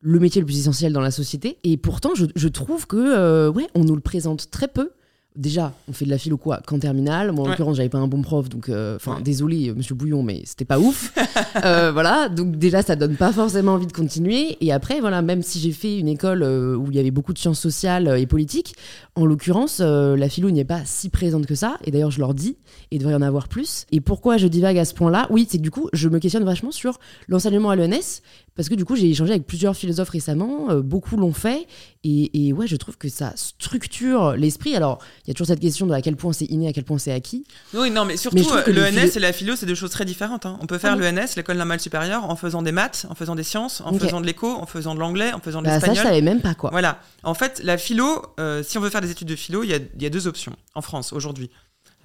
le 0.01 0.21
métier 0.21 0.41
le 0.41 0.47
plus 0.47 0.59
essentiel 0.59 0.93
dans 0.93 1.01
la 1.01 1.11
société. 1.11 1.59
Et 1.65 1.77
pourtant, 1.77 2.13
je, 2.15 2.49
trouve 2.49 2.87
que 2.87 2.97
euh, 2.97 3.51
ouais, 3.51 3.67
on 3.75 3.85
nous 3.85 3.95
le 3.95 4.01
présente 4.01 4.51
très 4.51 4.69
peu 4.69 4.91
déjà, 5.37 5.73
on 5.89 5.93
fait 5.93 6.05
de 6.05 6.11
la 6.11 6.19
philo 6.19 6.37
quoi 6.37 6.61
qu'en 6.67 6.79
terminale. 6.79 7.33
Moi, 7.33 7.45
en 7.45 7.49
l'occurrence, 7.49 7.77
j'avais 7.77 7.89
pas 7.89 7.99
un 7.99 8.09
bon 8.09 8.23
prof, 8.23 8.49
donc 8.49 8.69
euh, 8.69 8.97
enfin, 8.97 9.21
désolé, 9.21 9.69
euh, 9.69 9.75
Monsieur 9.75 9.95
Bouillon, 9.95 10.23
mais 10.23 10.43
c'était 10.45 10.65
pas 10.65 10.79
ouf. 10.79 11.13
Euh, 11.65 11.91
voilà, 11.91 12.29
donc 12.29 12.57
déjà, 12.57 12.83
ça 12.83 12.97
donne 12.97 13.17
pas 13.17 13.33
forcément 13.33 13.73
envie 13.73 13.87
de 13.87 13.93
continuer. 13.93 14.59
Et 14.61 14.73
après, 14.73 15.01
voilà, 15.01 15.23
même 15.23 15.43
si 15.43 15.59
j'ai 15.59 15.73
fait 15.73 15.99
une 15.99 16.09
école 16.09 16.43
où 16.43 16.91
il 16.91 16.97
y 16.97 17.01
avait 17.01 17.11
beaucoup 17.11 17.33
de 17.33 17.39
sciences 17.39 17.61
sociales 17.61 18.19
et 18.19 18.27
politiques, 18.27 18.75
en 19.15 19.25
l'occurrence, 19.25 19.81
la 19.81 20.29
philo 20.29 20.51
n'est 20.51 20.65
pas 20.65 20.83
si 20.85 21.09
présente 21.09 21.47
que 21.47 21.55
ça. 21.55 21.79
Et 21.85 21.91
d'ailleurs, 21.91 22.11
je 22.11 22.19
leur 22.19 22.35
dis, 22.35 22.57
et 22.91 22.97
il 22.97 22.99
devrait 22.99 23.15
y 23.15 23.17
en 23.17 23.23
avoir 23.23 23.49
plus. 23.49 23.87
Et 23.91 24.01
pourquoi 24.01 24.37
je 24.37 24.47
divague 24.47 24.79
à 24.79 24.85
ce 24.85 24.95
point-là? 24.95 25.27
Oui, 25.31 25.47
c'est 25.49 25.59
que 25.59 25.63
du 25.63 25.71
coup, 25.71 25.89
je 25.93 26.09
me 26.09 26.19
questionne 26.19 26.45
vachement 26.45 26.71
sur 26.71 26.99
l'enseignement 27.29 27.71
à 27.71 27.77
l'ENS, 27.77 28.21
parce 28.57 28.69
que 28.69 28.75
du 28.75 28.85
coup, 28.85 28.97
j'ai 28.97 29.09
échangé 29.09 29.33
avec 29.33 29.47
plusieurs 29.47 29.77
philosophes 29.77 30.09
récemment, 30.09 30.75
beaucoup 30.77 31.17
l'ont 31.17 31.33
fait, 31.33 31.67
et, 32.05 32.49
et 32.49 32.53
ouais, 32.53 32.67
je 32.67 32.77
trouve 32.77 32.97
que 32.97 33.09
ça 33.09 33.33
structure 33.37 34.33
l'esprit. 34.33 34.75
Alors, 34.75 34.99
il 35.25 35.29
y 35.29 35.31
a 35.31 35.35
toujours 35.35 35.49
cette 35.49 35.61
question 35.61 35.87
de 35.87 35.93
à 35.93 36.03
quel 36.03 36.17
point 36.17 36.33
c'est 36.33 36.47
inné, 36.47 36.69
à 36.69 36.73
quel 36.73 36.85
point 36.85 36.99
c'est 36.99 37.13
acquis. 37.13 37.45
Oui, 37.75 37.91
non, 37.91 38.05
mais 38.05 38.17
surtout, 38.17 38.39
l'ENS 38.67 39.17
et 39.17 39.21
la 39.21 39.33
philo, 39.33 39.57
c'est 39.57 39.67
deux 39.67 39.75
choses 39.75 39.91
très 39.91 40.05
différentes. 40.05 40.47
Hein. 40.47 40.59
On 40.61 40.67
peut 40.67 40.79
faire 40.79 40.95
ah 40.95 40.97
l'ENS, 40.97 41.37
l'école 41.37 41.57
normale 41.57 41.81
supérieure, 41.81 42.25
en 42.25 42.37
faisant 42.37 42.63
des 42.63 42.73
maths, 42.73 43.07
en 43.11 43.15
faisant 43.15 43.35
des 43.35 43.43
sciences, 43.43 43.81
en 43.81 43.93
faisant 43.93 44.21
de 44.21 44.27
l'éco, 44.27 44.49
en 44.49 44.67
faisant 44.67 44.95
de 44.95 45.01
l'anglais, 45.01 45.33
en 45.33 45.41
faisant 45.41 45.63
de 45.63 45.67
l'espagnol. 45.67 45.97
Bah, 45.97 46.03
ça, 46.03 46.03
je 46.03 46.09
savais 46.09 46.23
même 46.23 46.41
pas 46.41 46.55
quoi. 46.55 46.71
Voilà. 46.71 47.01
En 47.23 47.35
fait, 47.35 47.61
la 47.63 47.79
philo, 47.79 48.23
euh, 48.41 48.63
si 48.63 48.79
on 48.79 48.81
veut 48.81 48.91
faire 48.91 49.01
des 49.01 49.11
études 49.11 49.29
de 49.29 49.37
philo, 49.37 49.63
il 49.63 49.71
y 49.71 50.07
a, 50.07 50.11
deux 50.11 50.27
options 50.27 50.55
en 50.75 50.83
France 50.83 51.13
aujourd'hui. 51.13 51.51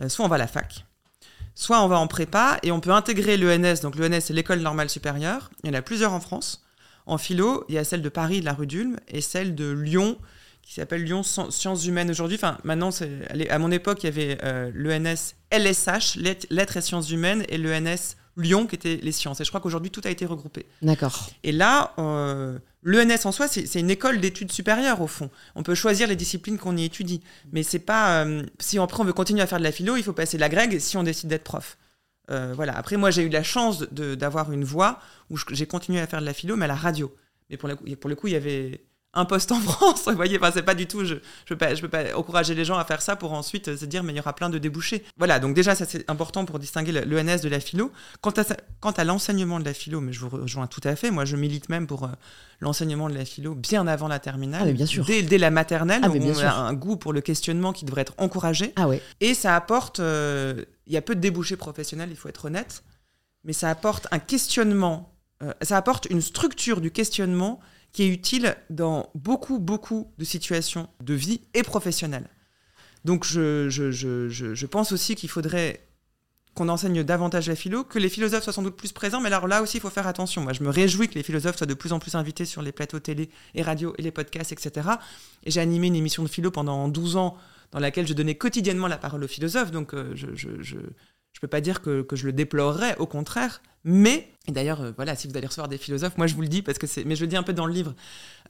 Euh, 0.01 0.09
soit 0.09 0.25
on 0.25 0.27
va 0.27 0.35
à 0.35 0.39
la 0.39 0.47
fac, 0.47 0.85
soit 1.55 1.83
on 1.83 1.87
va 1.87 1.99
en 1.99 2.07
prépa 2.07 2.59
et 2.63 2.71
on 2.71 2.79
peut 2.79 2.91
intégrer 2.91 3.37
l'ENS. 3.37 3.81
Donc 3.81 3.95
l'ENS, 3.95 4.21
c'est 4.21 4.33
l'école 4.33 4.59
normale 4.59 4.89
supérieure. 4.89 5.51
Il 5.63 5.71
y 5.71 5.75
en 5.75 5.77
a 5.77 5.81
plusieurs 5.81 6.13
en 6.13 6.19
France. 6.19 6.63
En 7.05 7.17
philo, 7.17 7.65
il 7.67 7.75
y 7.75 7.77
a 7.77 7.83
celle 7.83 8.01
de 8.01 8.09
Paris, 8.09 8.41
de 8.41 8.45
la 8.45 8.53
rue 8.53 8.67
d'Ulm, 8.67 8.97
et 9.07 9.21
celle 9.21 9.55
de 9.55 9.71
Lyon, 9.71 10.17
qui 10.61 10.75
s'appelle 10.75 11.03
Lyon 11.03 11.23
Sciences 11.23 11.85
Humaines 11.85 12.09
aujourd'hui. 12.09 12.37
Enfin, 12.37 12.57
maintenant, 12.63 12.89
à 13.49 13.59
mon 13.59 13.71
époque, 13.71 14.03
il 14.03 14.05
y 14.05 14.09
avait 14.09 14.37
euh, 14.43 14.71
l'ENS 14.73 15.33
LSH, 15.51 16.15
Lettres 16.49 16.77
et 16.77 16.81
Sciences 16.81 17.09
Humaines, 17.09 17.43
et 17.49 17.57
l'ENS 17.57 18.15
Lyon, 18.37 18.67
qui 18.67 18.75
était 18.75 18.99
les 19.01 19.11
sciences. 19.11 19.41
Et 19.41 19.43
je 19.43 19.49
crois 19.49 19.61
qu'aujourd'hui, 19.61 19.91
tout 19.91 20.01
a 20.05 20.09
été 20.09 20.25
regroupé. 20.25 20.65
D'accord. 20.81 21.29
Et 21.43 21.51
là, 21.51 21.93
euh, 21.97 22.57
l'ENS 22.83 23.25
en 23.25 23.31
soi, 23.31 23.47
c'est 23.47 23.79
une 23.79 23.89
école 23.89 24.19
d'études 24.19 24.51
supérieures, 24.51 25.01
au 25.01 25.07
fond. 25.07 25.29
On 25.55 25.63
peut 25.63 25.75
choisir 25.75 26.07
les 26.07 26.15
disciplines 26.15 26.57
qu'on 26.57 26.77
y 26.77 26.85
étudie. 26.85 27.21
Mais 27.51 27.63
c'est 27.63 27.79
pas. 27.79 28.23
Euh, 28.25 28.43
si 28.59 28.79
après, 28.79 29.01
on 29.01 29.05
veut 29.05 29.13
continuer 29.13 29.41
à 29.41 29.47
faire 29.47 29.59
de 29.59 29.63
la 29.63 29.71
philo, 29.71 29.97
il 29.97 30.03
faut 30.03 30.13
passer 30.13 30.37
la 30.37 30.49
grecque 30.49 30.79
si 30.79 30.97
on 30.97 31.03
décide 31.03 31.29
d'être 31.29 31.43
prof. 31.43 31.77
voilà. 32.29 32.77
Après, 32.77 32.97
moi, 32.97 33.11
j'ai 33.11 33.23
eu 33.23 33.29
la 33.29 33.43
chance 33.43 33.83
d'avoir 33.91 34.51
une 34.51 34.63
voie 34.63 34.99
où 35.29 35.37
j'ai 35.51 35.67
continué 35.67 35.99
à 35.99 36.07
faire 36.07 36.21
de 36.21 36.25
la 36.25 36.33
philo, 36.33 36.55
mais 36.55 36.65
à 36.65 36.69
la 36.69 36.75
radio. 36.75 37.13
Mais 37.49 37.57
pour, 37.57 37.69
pour 37.99 38.09
le 38.09 38.15
coup, 38.15 38.27
il 38.27 38.33
y 38.33 38.37
avait 38.37 38.85
un 39.13 39.25
poste 39.25 39.51
en 39.51 39.59
France. 39.59 40.03
Vous 40.07 40.15
voyez, 40.15 40.37
enfin, 40.37 40.51
c'est 40.53 40.63
pas 40.63 40.75
du 40.75 40.87
tout. 40.87 41.03
Je, 41.03 41.15
je, 41.15 41.53
peux 41.53 41.57
pas, 41.57 41.75
je 41.75 41.81
peux 41.81 41.89
pas 41.89 42.15
encourager 42.15 42.55
les 42.55 42.65
gens 42.65 42.77
à 42.77 42.85
faire 42.85 43.01
ça 43.01 43.15
pour 43.15 43.33
ensuite 43.33 43.75
se 43.75 43.85
dire, 43.85 44.03
mais 44.03 44.13
il 44.13 44.17
y 44.17 44.19
aura 44.19 44.33
plein 44.33 44.49
de 44.49 44.57
débouchés. 44.57 45.03
Voilà, 45.17 45.39
donc 45.39 45.53
déjà, 45.53 45.75
ça 45.75 45.85
c'est 45.85 46.09
important 46.09 46.45
pour 46.45 46.59
distinguer 46.59 46.91
l'ENS 46.91 47.41
de 47.41 47.49
la 47.49 47.59
philo. 47.59 47.91
Quant 48.21 48.31
à, 48.31 48.43
quant 48.79 48.91
à 48.91 49.03
l'enseignement 49.03 49.59
de 49.59 49.65
la 49.65 49.73
philo, 49.73 50.01
mais 50.01 50.13
je 50.13 50.19
vous 50.21 50.29
rejoins 50.29 50.67
tout 50.67 50.81
à 50.83 50.95
fait. 50.95 51.11
Moi, 51.11 51.25
je 51.25 51.35
milite 51.35 51.69
même 51.69 51.87
pour 51.87 52.05
euh, 52.05 52.09
l'enseignement 52.59 53.09
de 53.09 53.15
la 53.15 53.25
philo 53.25 53.53
bien 53.53 53.87
avant 53.87 54.07
la 54.07 54.19
terminale. 54.19 54.67
Ah, 54.69 54.71
bien 54.71 54.85
sûr. 54.85 55.05
Dès, 55.05 55.21
dès, 55.23 55.37
la 55.37 55.51
maternelle, 55.51 56.01
ah, 56.03 56.09
où 56.09 56.15
on 56.15 56.39
a 56.39 56.51
un 56.51 56.73
goût 56.73 56.95
pour 56.95 57.13
le 57.13 57.21
questionnement 57.21 57.73
qui 57.73 57.85
devrait 57.85 58.01
être 58.01 58.15
encouragé. 58.17 58.73
Ah 58.75 58.87
ouais. 58.87 59.01
Et 59.19 59.33
ça 59.33 59.55
apporte. 59.55 59.99
Euh, 59.99 60.65
il 60.87 60.93
y 60.93 60.97
a 60.97 61.01
peu 61.01 61.15
de 61.15 61.21
débouchés 61.21 61.55
professionnels, 61.55 62.09
il 62.11 62.17
faut 62.17 62.27
être 62.27 62.45
honnête, 62.45 62.83
mais 63.43 63.53
ça 63.53 63.69
apporte 63.69 64.07
un 64.11 64.19
questionnement. 64.19 65.15
Euh, 65.41 65.53
ça 65.61 65.77
apporte 65.77 66.07
une 66.09 66.21
structure 66.21 66.81
du 66.81 66.91
questionnement 66.91 67.59
qui 67.91 68.03
est 68.03 68.07
utile 68.07 68.55
dans 68.69 69.09
beaucoup, 69.15 69.59
beaucoup 69.59 70.11
de 70.17 70.23
situations 70.23 70.87
de 71.03 71.13
vie 71.13 71.41
et 71.53 71.63
professionnelles. 71.63 72.29
Donc 73.05 73.25
je, 73.25 73.67
je, 73.69 73.91
je, 73.91 74.29
je 74.29 74.65
pense 74.65 74.91
aussi 74.91 75.15
qu'il 75.15 75.29
faudrait 75.29 75.81
qu'on 76.53 76.67
enseigne 76.67 77.03
davantage 77.03 77.47
la 77.47 77.55
philo, 77.55 77.83
que 77.83 77.97
les 77.97 78.09
philosophes 78.09 78.43
soient 78.43 78.53
sans 78.53 78.61
doute 78.61 78.75
plus 78.75 78.91
présents, 78.91 79.21
mais 79.21 79.27
alors 79.27 79.47
là 79.47 79.61
aussi, 79.61 79.77
il 79.77 79.79
faut 79.79 79.89
faire 79.89 80.07
attention. 80.07 80.41
Moi, 80.41 80.51
je 80.51 80.63
me 80.63 80.69
réjouis 80.69 81.07
que 81.07 81.15
les 81.15 81.23
philosophes 81.23 81.55
soient 81.55 81.67
de 81.67 81.73
plus 81.73 81.93
en 81.93 81.99
plus 81.99 82.15
invités 82.15 82.45
sur 82.45 82.61
les 82.61 82.73
plateaux 82.73 82.99
télé 82.99 83.29
et 83.55 83.61
radio 83.61 83.93
et 83.97 84.01
les 84.01 84.11
podcasts, 84.11 84.51
etc. 84.51 84.89
Et 85.45 85.51
j'ai 85.51 85.61
animé 85.61 85.87
une 85.87 85.95
émission 85.95 86.23
de 86.23 86.27
philo 86.27 86.51
pendant 86.51 86.89
12 86.89 87.15
ans 87.15 87.37
dans 87.71 87.79
laquelle 87.79 88.05
je 88.05 88.13
donnais 88.13 88.35
quotidiennement 88.35 88.87
la 88.87 88.97
parole 88.97 89.23
aux 89.23 89.29
philosophes, 89.29 89.71
donc 89.71 89.93
euh, 89.93 90.11
je, 90.13 90.77
peux 91.39 91.47
pas 91.47 91.61
dire 91.61 91.81
que, 91.81 92.01
que, 92.01 92.15
je 92.15 92.25
le 92.25 92.33
déplorerais, 92.33 92.97
au 92.97 93.05
contraire. 93.05 93.61
Mais, 93.83 94.27
et 94.47 94.51
d'ailleurs, 94.51 94.81
euh, 94.81 94.91
voilà, 94.95 95.15
si 95.15 95.27
vous 95.27 95.35
allez 95.37 95.47
recevoir 95.47 95.67
des 95.67 95.77
philosophes, 95.77 96.17
moi 96.17 96.27
je 96.27 96.35
vous 96.35 96.41
le 96.41 96.47
dis 96.47 96.61
parce 96.61 96.77
que 96.77 96.87
c'est, 96.87 97.03
mais 97.03 97.15
je 97.15 97.21
le 97.21 97.27
dis 97.27 97.37
un 97.37 97.43
peu 97.43 97.53
dans 97.53 97.65
le 97.65 97.73
livre, 97.73 97.95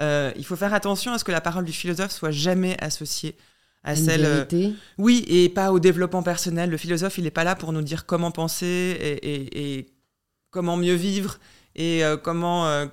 euh, 0.01 0.31
il 0.35 0.45
faut 0.45 0.55
faire 0.55 0.73
attention 0.73 1.13
à 1.13 1.19
ce 1.19 1.23
que 1.23 1.31
la 1.31 1.41
parole 1.41 1.63
du 1.63 1.71
philosophe 1.71 2.11
soit 2.11 2.31
jamais 2.31 2.75
associée 2.81 3.37
à 3.83 3.95
celle. 3.95 4.25
Euh, 4.25 4.71
oui, 4.97 5.25
et 5.27 5.49
pas 5.49 5.71
au 5.71 5.79
développement 5.79 6.21
personnel. 6.21 6.69
Le 6.69 6.77
philosophe, 6.77 7.17
il 7.17 7.23
n'est 7.23 7.31
pas 7.31 7.43
là 7.43 7.55
pour 7.55 7.73
nous 7.73 7.81
dire 7.81 8.05
comment 8.05 8.31
penser 8.31 8.67
et, 8.67 9.77
et, 9.77 9.87
comment 10.51 10.77
mieux 10.77 10.93
vivre 10.93 11.39
et 11.75 12.03
comment 12.23 12.85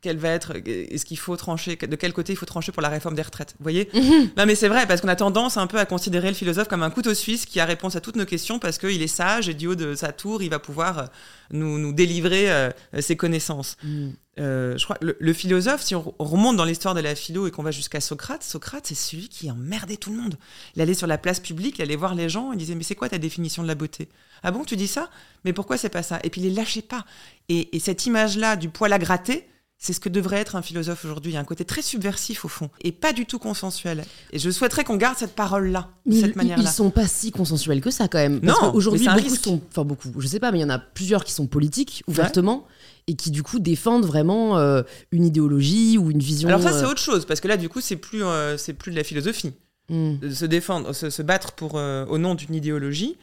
quelle 0.00 0.16
va 0.16 0.28
être, 0.28 0.52
est-ce 0.64 1.04
qu'il 1.04 1.18
faut 1.18 1.36
trancher, 1.36 1.74
de 1.74 1.96
quel 1.96 2.12
côté 2.12 2.32
il 2.32 2.36
faut 2.36 2.46
trancher 2.46 2.70
pour 2.70 2.82
la 2.82 2.88
réforme 2.88 3.16
des 3.16 3.22
retraites. 3.22 3.54
Vous 3.58 3.64
voyez 3.64 3.88
mhm. 3.92 4.30
Non, 4.36 4.46
mais 4.46 4.54
c'est 4.54 4.68
vrai, 4.68 4.86
parce 4.86 5.00
qu'on 5.00 5.08
a 5.08 5.16
tendance 5.16 5.56
un 5.56 5.66
peu 5.66 5.78
à 5.78 5.86
considérer 5.86 6.28
le 6.28 6.34
philosophe 6.34 6.68
comme 6.68 6.84
un 6.84 6.90
couteau 6.90 7.14
suisse 7.14 7.46
qui 7.46 7.58
a 7.58 7.64
réponse 7.64 7.96
à 7.96 8.00
toutes 8.00 8.16
nos 8.16 8.26
questions 8.26 8.60
parce 8.60 8.78
qu'il 8.78 9.02
est 9.02 9.08
sage 9.08 9.48
et 9.48 9.54
du 9.54 9.66
haut 9.66 9.74
de 9.74 9.94
sa 9.94 10.12
tour, 10.12 10.42
il 10.42 10.50
va 10.50 10.60
pouvoir 10.60 10.98
euh, 10.98 11.06
nous, 11.50 11.78
nous 11.78 11.92
délivrer 11.92 12.50
euh, 12.50 12.70
ses 13.00 13.16
connaissances. 13.16 13.76
Mhm. 13.82 14.12
Euh, 14.38 14.78
je 14.78 14.84
crois 14.84 14.96
le, 15.00 15.32
philosophe, 15.32 15.82
si 15.82 15.96
on 15.96 16.14
remonte 16.20 16.56
dans 16.56 16.64
l'histoire 16.64 16.94
de 16.94 17.00
la 17.00 17.16
philo 17.16 17.48
et 17.48 17.50
qu'on 17.50 17.64
va 17.64 17.72
jusqu'à 17.72 18.00
Socrate, 18.00 18.44
Socrate, 18.44 18.86
c'est 18.86 18.94
celui 18.94 19.28
qui 19.28 19.50
emmerdait 19.50 19.96
tout 19.96 20.10
le 20.10 20.16
monde. 20.16 20.36
Il 20.76 20.82
allait 20.82 20.94
sur 20.94 21.08
la 21.08 21.18
place 21.18 21.40
publique, 21.40 21.78
il 21.78 21.82
allait 21.82 21.96
voir 21.96 22.14
les 22.14 22.28
gens, 22.28 22.52
il 22.52 22.58
disait 22.58 22.76
Mais 22.76 22.84
c'est 22.84 22.94
quoi 22.94 23.08
ta 23.08 23.18
définition 23.18 23.64
de 23.64 23.68
la 23.68 23.74
beauté? 23.74 24.08
Ah 24.44 24.52
bon, 24.52 24.64
tu 24.64 24.76
dis 24.76 24.86
ça? 24.86 25.10
Mais 25.44 25.52
pourquoi 25.52 25.76
c'est 25.76 25.88
pas 25.88 26.04
ça? 26.04 26.20
Et 26.22 26.30
puis 26.30 26.40
il 26.40 26.44
les 26.44 26.54
lâchait 26.54 26.82
pas. 26.82 27.04
Et, 27.48 27.74
et 27.74 27.80
cette 27.80 28.06
image-là 28.06 28.54
du 28.54 28.68
poil 28.68 28.92
à 28.92 28.98
gratter, 29.00 29.48
c'est 29.80 29.92
ce 29.92 30.00
que 30.00 30.08
devrait 30.08 30.38
être 30.38 30.56
un 30.56 30.62
philosophe 30.62 31.04
aujourd'hui. 31.04 31.32
Il 31.32 31.34
y 31.34 31.38
a 31.38 31.40
un 31.40 31.44
côté 31.44 31.64
très 31.64 31.82
subversif 31.82 32.44
au 32.44 32.48
fond 32.48 32.68
et 32.82 32.90
pas 32.90 33.12
du 33.12 33.26
tout 33.26 33.38
consensuel. 33.38 34.04
Et 34.32 34.40
je 34.40 34.50
souhaiterais 34.50 34.82
qu'on 34.82 34.96
garde 34.96 35.16
cette 35.16 35.36
parole-là, 35.36 35.88
de 36.04 36.14
cette 36.14 36.34
manière-là. 36.34 36.64
Ils 36.64 36.68
sont 36.68 36.90
pas 36.90 37.06
si 37.06 37.30
consensuels 37.30 37.80
que 37.80 37.92
ça 37.92 38.08
quand 38.08 38.18
même. 38.18 38.40
Parce 38.40 38.60
non, 38.60 38.74
aujourd'hui 38.74 39.06
beaucoup 39.06 39.36
sont, 39.36 39.60
enfin 39.70 39.84
beaucoup, 39.84 40.08
je 40.18 40.26
sais 40.26 40.40
pas, 40.40 40.50
mais 40.50 40.58
il 40.58 40.62
y 40.62 40.64
en 40.64 40.70
a 40.70 40.80
plusieurs 40.80 41.24
qui 41.24 41.32
sont 41.32 41.46
politiques 41.46 42.02
ouvertement. 42.08 42.66
Et 43.10 43.14
qui 43.14 43.30
du 43.30 43.42
coup 43.42 43.58
défendent 43.58 44.04
vraiment 44.04 44.58
euh, 44.58 44.82
une 45.12 45.24
idéologie 45.24 45.96
ou 45.96 46.10
une 46.10 46.18
vision. 46.18 46.50
Alors 46.50 46.60
ça 46.60 46.72
c'est 46.72 46.84
euh, 46.84 46.90
autre 46.90 47.00
chose 47.00 47.24
parce 47.24 47.40
que 47.40 47.48
là 47.48 47.56
du 47.56 47.70
coup 47.70 47.80
c'est 47.80 47.96
plus 47.96 48.22
euh, 48.22 48.58
c'est 48.58 48.74
plus 48.74 48.90
de 48.90 48.96
la 48.96 49.04
philosophie. 49.04 49.54
Hmm. 49.88 50.16
Se 50.30 50.44
défendre, 50.44 50.92
se, 50.92 51.22
battre 51.22 51.52
pour 51.52 51.76
au 51.76 52.18
nom 52.18 52.34
d'une 52.34 52.54
idéologie, 52.54 53.16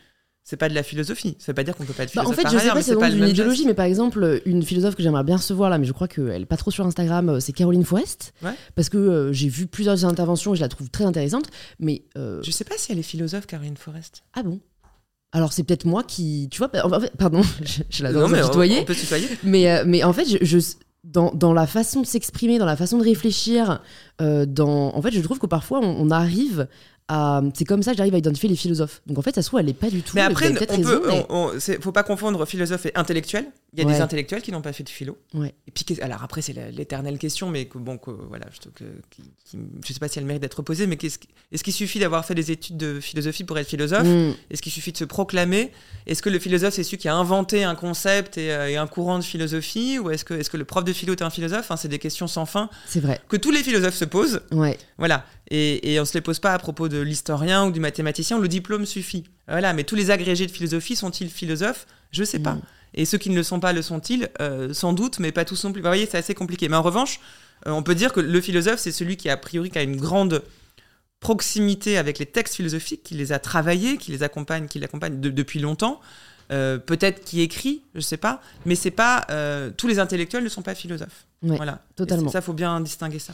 c'est 0.47 0.55
pas 0.57 0.69
de 0.69 0.73
la 0.75 0.83
philosophie. 0.83 1.35
Ça 1.39 1.51
veut 1.51 1.55
pas 1.55 1.63
dire 1.63 1.75
qu'on 1.75 1.83
peut 1.83 1.91
pas 1.93 2.03
être 2.03 2.15
Bah, 2.15 2.21
philosophe. 2.21 2.33
en 2.33 2.37
fait, 2.37 2.43
par 2.43 2.51
je 2.53 2.57
sais 2.57 2.61
ailleurs, 2.61 2.73
pas 2.75 2.79
mais 2.79 2.83
si 2.83 2.89
c'est 2.91 2.95
pas 2.97 3.09
une 3.09 3.27
idéologie, 3.27 3.55
geste. 3.57 3.67
mais 3.67 3.73
par 3.73 3.85
exemple, 3.85 4.41
une 4.45 4.61
philosophe 4.63 4.95
que 4.95 5.01
j'aimerais 5.03 5.23
bien 5.23 5.37
recevoir 5.37 5.69
là, 5.69 5.77
mais 5.79 5.85
je 5.85 5.91
crois 5.91 6.07
qu'elle 6.07 6.43
est 6.43 6.45
pas 6.45 6.55
trop 6.55 6.69
sur 6.71 6.85
Instagram, 6.85 7.29
euh, 7.29 7.39
c'est 7.41 7.51
Caroline 7.51 7.83
Forest. 7.83 8.33
Ouais. 8.43 8.51
Parce 8.75 8.89
que 8.89 8.97
euh, 8.97 9.33
j'ai 9.33 9.49
vu 9.49 9.67
plusieurs 9.67 10.05
interventions 10.05 10.53
et 10.53 10.55
je 10.55 10.61
la 10.61 10.69
trouve 10.69 10.89
très 10.89 11.03
intéressante. 11.03 11.45
Mais 11.79 12.03
euh, 12.17 12.41
Je 12.43 12.51
sais 12.51 12.63
pas 12.63 12.75
si 12.77 12.91
elle 12.91 12.99
est 12.99 13.03
philosophe, 13.03 13.47
Caroline 13.47 13.75
Forest. 13.75 14.23
ah 14.35 14.43
bon? 14.43 14.59
Alors 15.31 15.51
c'est 15.51 15.63
peut-être 15.63 15.83
moi 15.85 16.03
qui. 16.03 16.47
Tu 16.51 16.59
vois, 16.59 16.69
en 16.85 16.99
fait, 17.01 17.11
pardon, 17.17 17.41
je, 17.63 17.81
je 17.89 18.03
la 18.03 18.11
non, 18.13 18.21
donne 18.21 18.31
mais 18.31 18.39
à 18.39 18.45
on, 18.45 18.47
tutoyer. 18.49 18.79
on 18.79 18.85
peut 18.85 18.95
tutoyer. 18.95 19.27
Mais, 19.43 19.69
euh, 19.69 19.83
mais 19.85 20.03
en 20.03 20.13
fait, 20.13 20.25
je, 20.29 20.37
je- 20.45 20.59
dans, 21.03 21.31
dans 21.35 21.53
la 21.53 21.67
façon 21.67 22.01
de 22.01 22.05
s'exprimer, 22.05 22.57
dans 22.57 22.65
la 22.65 22.75
façon 22.77 22.97
de 22.97 23.03
réfléchir, 23.03 23.81
euh, 24.21 24.45
dans, 24.45 24.95
en 24.95 25.01
fait, 25.01 25.11
je 25.11 25.19
trouve 25.21 25.37
que 25.39 25.45
parfois 25.45 25.79
on, 25.81 26.07
on 26.07 26.09
arrive 26.09 26.67
C'est 27.53 27.65
comme 27.65 27.83
ça 27.83 27.91
que 27.91 27.97
j'arrive 27.97 28.15
à 28.15 28.17
identifier 28.17 28.49
les 28.49 28.55
philosophes. 28.55 29.01
Donc 29.05 29.17
en 29.19 29.21
fait, 29.21 29.35
ça 29.35 29.41
se 29.41 29.47
trouve, 29.47 29.59
elle 29.59 29.69
est 29.69 29.73
pas 29.73 29.89
du 29.89 30.01
tout. 30.01 30.13
Mais 30.15 30.21
après, 30.21 30.51
peut, 30.53 31.03
mais- 31.07 31.79
faut 31.81 31.91
pas 31.91 32.03
confondre 32.03 32.45
philosophe 32.45 32.87
et 32.87 32.91
intellectuel. 32.95 33.45
Il 33.73 33.79
y 33.79 33.83
a 33.83 33.87
Ouais. 33.87 33.93
des 33.93 34.01
intellectuels 34.01 34.41
qui 34.41 34.51
n'ont 34.53 34.61
pas 34.61 34.71
fait 34.71 34.83
de 34.83 34.89
philo. 34.89 35.17
Ouais. 35.33 35.53
Et 35.67 35.71
puis, 35.71 35.85
alors 36.01 36.23
après, 36.23 36.41
c'est 36.41 36.53
l'éternelle 36.71 37.17
question, 37.19 37.49
mais 37.49 37.65
que, 37.65 37.77
bon, 37.77 37.97
que, 37.97 38.09
voilà, 38.09 38.45
je, 38.53 38.69
que, 38.69 38.85
qui, 39.09 39.21
qui- 39.43 39.57
je 39.85 39.93
sais 39.93 39.99
pas 39.99 40.07
si 40.07 40.17
elle 40.17 40.25
mérite 40.25 40.41
d'être 40.41 40.61
posée, 40.61 40.87
mais 40.87 40.97
est-ce 41.51 41.63
qu'il 41.63 41.73
suffit 41.73 41.99
d'avoir 41.99 42.25
fait 42.25 42.35
des 42.35 42.51
études 42.51 42.77
de 42.77 42.99
philosophie 43.01 43.43
pour 43.43 43.57
être 43.59 43.67
philosophe? 43.67 44.07
Mm. 44.07 44.31
Est-ce 44.49 44.61
qu'il 44.61 44.71
suffit 44.71 44.93
de 44.93 44.97
se 44.97 45.03
proclamer? 45.03 45.71
Est-ce 46.07 46.21
que 46.21 46.29
le 46.29 46.39
philosophe, 46.39 46.73
c'est 46.73 46.83
celui 46.83 46.97
qui 46.97 47.09
a 47.09 47.15
inventé 47.15 47.65
un 47.65 47.75
concept 47.75 48.37
et, 48.37 48.51
euh, 48.51 48.69
et 48.69 48.77
un 48.77 48.87
courant 48.87 49.19
de 49.19 49.23
philosophie? 49.25 49.99
Ou 49.99 50.09
est-ce 50.09 50.23
que, 50.23 50.33
est 50.33 50.49
que 50.49 50.57
le 50.57 50.65
prof 50.65 50.85
de 50.85 50.93
philo 50.93 51.11
est 51.13 51.21
un 51.21 51.29
philosophe? 51.29 51.59
Enfin, 51.59 51.75
C'est 51.77 51.89
des 51.89 51.99
questions 51.99 52.27
sans 52.27 52.45
fin 52.45 52.69
C'est 52.87 53.01
vrai. 53.01 53.19
que 53.27 53.35
tous 53.37 53.51
les 53.51 53.61
philosophes 53.61 53.95
se 53.95 54.05
posent. 54.05 54.41
Ouais. 54.51 54.77
Voilà. 54.97 55.25
Et, 55.51 55.93
et 55.93 55.99
on 55.99 56.05
se 56.05 56.13
les 56.15 56.21
pose 56.21 56.39
pas 56.39 56.53
à 56.53 56.59
propos 56.59 56.87
de 56.89 56.99
l'historien 56.99 57.65
ou 57.67 57.71
du 57.71 57.79
mathématicien. 57.79 58.39
Le 58.39 58.47
diplôme 58.47 58.85
suffit. 58.85 59.25
Voilà. 59.47 59.73
Mais 59.73 59.83
tous 59.83 59.95
les 59.95 60.09
agrégés 60.11 60.47
de 60.47 60.51
philosophie 60.51 60.95
sont-ils 60.95 61.29
philosophes? 61.29 61.85
Je 62.11 62.23
sais 62.23 62.39
pas. 62.39 62.53
Mm. 62.53 62.61
Et 62.95 63.05
ceux 63.05 63.17
qui 63.17 63.29
ne 63.29 63.35
le 63.35 63.43
sont 63.43 63.59
pas 63.59 63.73
le 63.73 63.81
sont-ils? 63.81 64.29
Euh, 64.41 64.73
Sans 64.73 64.93
doute, 64.93 65.19
mais 65.19 65.31
pas 65.31 65.45
tous 65.45 65.63
non 65.65 65.71
plus. 65.71 65.81
Vous 65.81 65.87
voyez, 65.87 66.07
c'est 66.09 66.17
assez 66.17 66.33
compliqué. 66.33 66.69
Mais 66.69 66.77
en 66.77 66.81
revanche, 66.81 67.19
euh, 67.67 67.71
on 67.71 67.83
peut 67.83 67.93
dire 67.95 68.11
que 68.13 68.19
le 68.21 68.41
philosophe, 68.41 68.79
c'est 68.79 68.91
celui 68.91 69.17
qui 69.17 69.29
a 69.29 69.37
priori 69.37 69.69
qui 69.69 69.77
a 69.77 69.83
une 69.83 69.97
grande 69.97 70.41
proximité 71.19 71.97
avec 71.97 72.19
les 72.19 72.25
textes 72.25 72.55
philosophiques, 72.55 73.03
qui 73.03 73.15
les 73.15 73.31
a 73.31 73.39
travaillés, 73.39 73.97
qui 73.97 74.11
les 74.11 74.23
accompagne, 74.23 74.67
qui 74.67 74.79
l'accompagne 74.79 75.19
de- 75.19 75.29
depuis 75.29 75.59
longtemps. 75.59 75.99
Euh, 76.51 76.77
peut-être 76.77 77.23
qui 77.25 77.41
écrit, 77.41 77.81
je 77.95 78.01
sais 78.01 78.17
pas, 78.17 78.39
mais 78.67 78.75
c'est 78.75 78.91
pas 78.91 79.25
euh, 79.31 79.71
tous 79.75 79.87
les 79.87 79.97
intellectuels 79.97 80.43
ne 80.43 80.49
sont 80.49 80.61
pas 80.61 80.75
philosophes. 80.75 81.25
Voilà, 81.41 81.81
totalement. 81.95 82.29
Ça 82.29 82.41
faut 82.41 82.53
bien 82.53 82.79
distinguer 82.81 83.17
ça. 83.17 83.33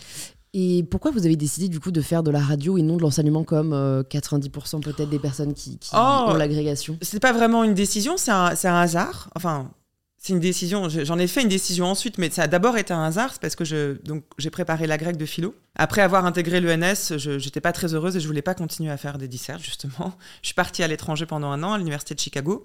Et 0.54 0.84
pourquoi 0.92 1.12
vous 1.12 1.26
avez 1.26 1.38
décidé 1.38 1.70
du 1.70 1.80
coup 1.80 1.92
de 1.92 2.02
faire 2.02 2.24
de 2.24 2.32
la 2.32 2.42
radio 2.42 2.78
et 2.78 2.82
non 2.82 2.98
de 2.98 3.02
l'enseignement 3.02 3.44
comme 3.46 3.72
euh, 3.72 4.04
90% 4.04 4.82
peut-être 4.82 5.10
des 5.10 5.20
personnes 5.20 5.54
qui, 5.54 5.78
qui 5.78 5.92
Oh. 5.94 6.26
ont 6.28 6.34
l'agrégation? 6.34 6.98
c'est 7.02 7.22
pas 7.22 7.32
vraiment 7.32 7.64
une 7.64 7.74
décision, 7.74 8.18
c'est 8.18 8.32
un, 8.32 8.48
un 8.64 8.82
hasard. 8.82 9.30
Enfin, 9.36 9.72
c'est 10.18 10.34
une 10.34 10.42
décision. 10.42 10.90
je- 10.90 11.06
J'en 11.06 11.18
ai 11.20 11.28
fait 11.28 11.42
une 11.42 11.48
décision 11.48 11.86
ensuite, 11.86 12.18
mais 12.18 12.30
ça 12.30 12.44
a 12.44 12.48
d'abord 12.48 12.78
été 12.78 12.94
un 12.94 13.04
hasard, 13.06 13.30
c'est 13.32 13.40
parce 13.42 13.56
que 13.56 13.64
je, 13.64 13.94
donc, 14.04 14.24
j'ai 14.38 14.50
préparé 14.50 14.88
la 14.88 14.98
grecque 14.98 15.16
de 15.16 15.26
philo. 15.26 15.56
Après 15.76 16.02
avoir 16.02 16.26
intégré 16.26 16.60
l'ENS, 16.60 17.18
je 17.18 17.40
j'étais 17.40 17.62
pas 17.62 17.72
très 17.72 17.94
heureuse 17.94 18.18
et 18.18 18.20
je 18.20 18.28
voulais 18.28 18.42
pas 18.42 18.54
continuer 18.54 18.92
à 18.92 18.98
faire 18.98 19.18
des 19.18 19.30
dissertes, 19.30 19.62
justement. 19.64 20.14
Je 20.42 20.48
suis 20.48 20.54
partie 20.56 20.84
à 20.84 20.88
l'étranger 20.90 21.26
pendant 21.26 21.50
un 21.50 21.64
an, 21.64 21.72
à 21.74 21.78
l'université 21.78 22.14
de 22.14 22.20
Chicago. 22.20 22.64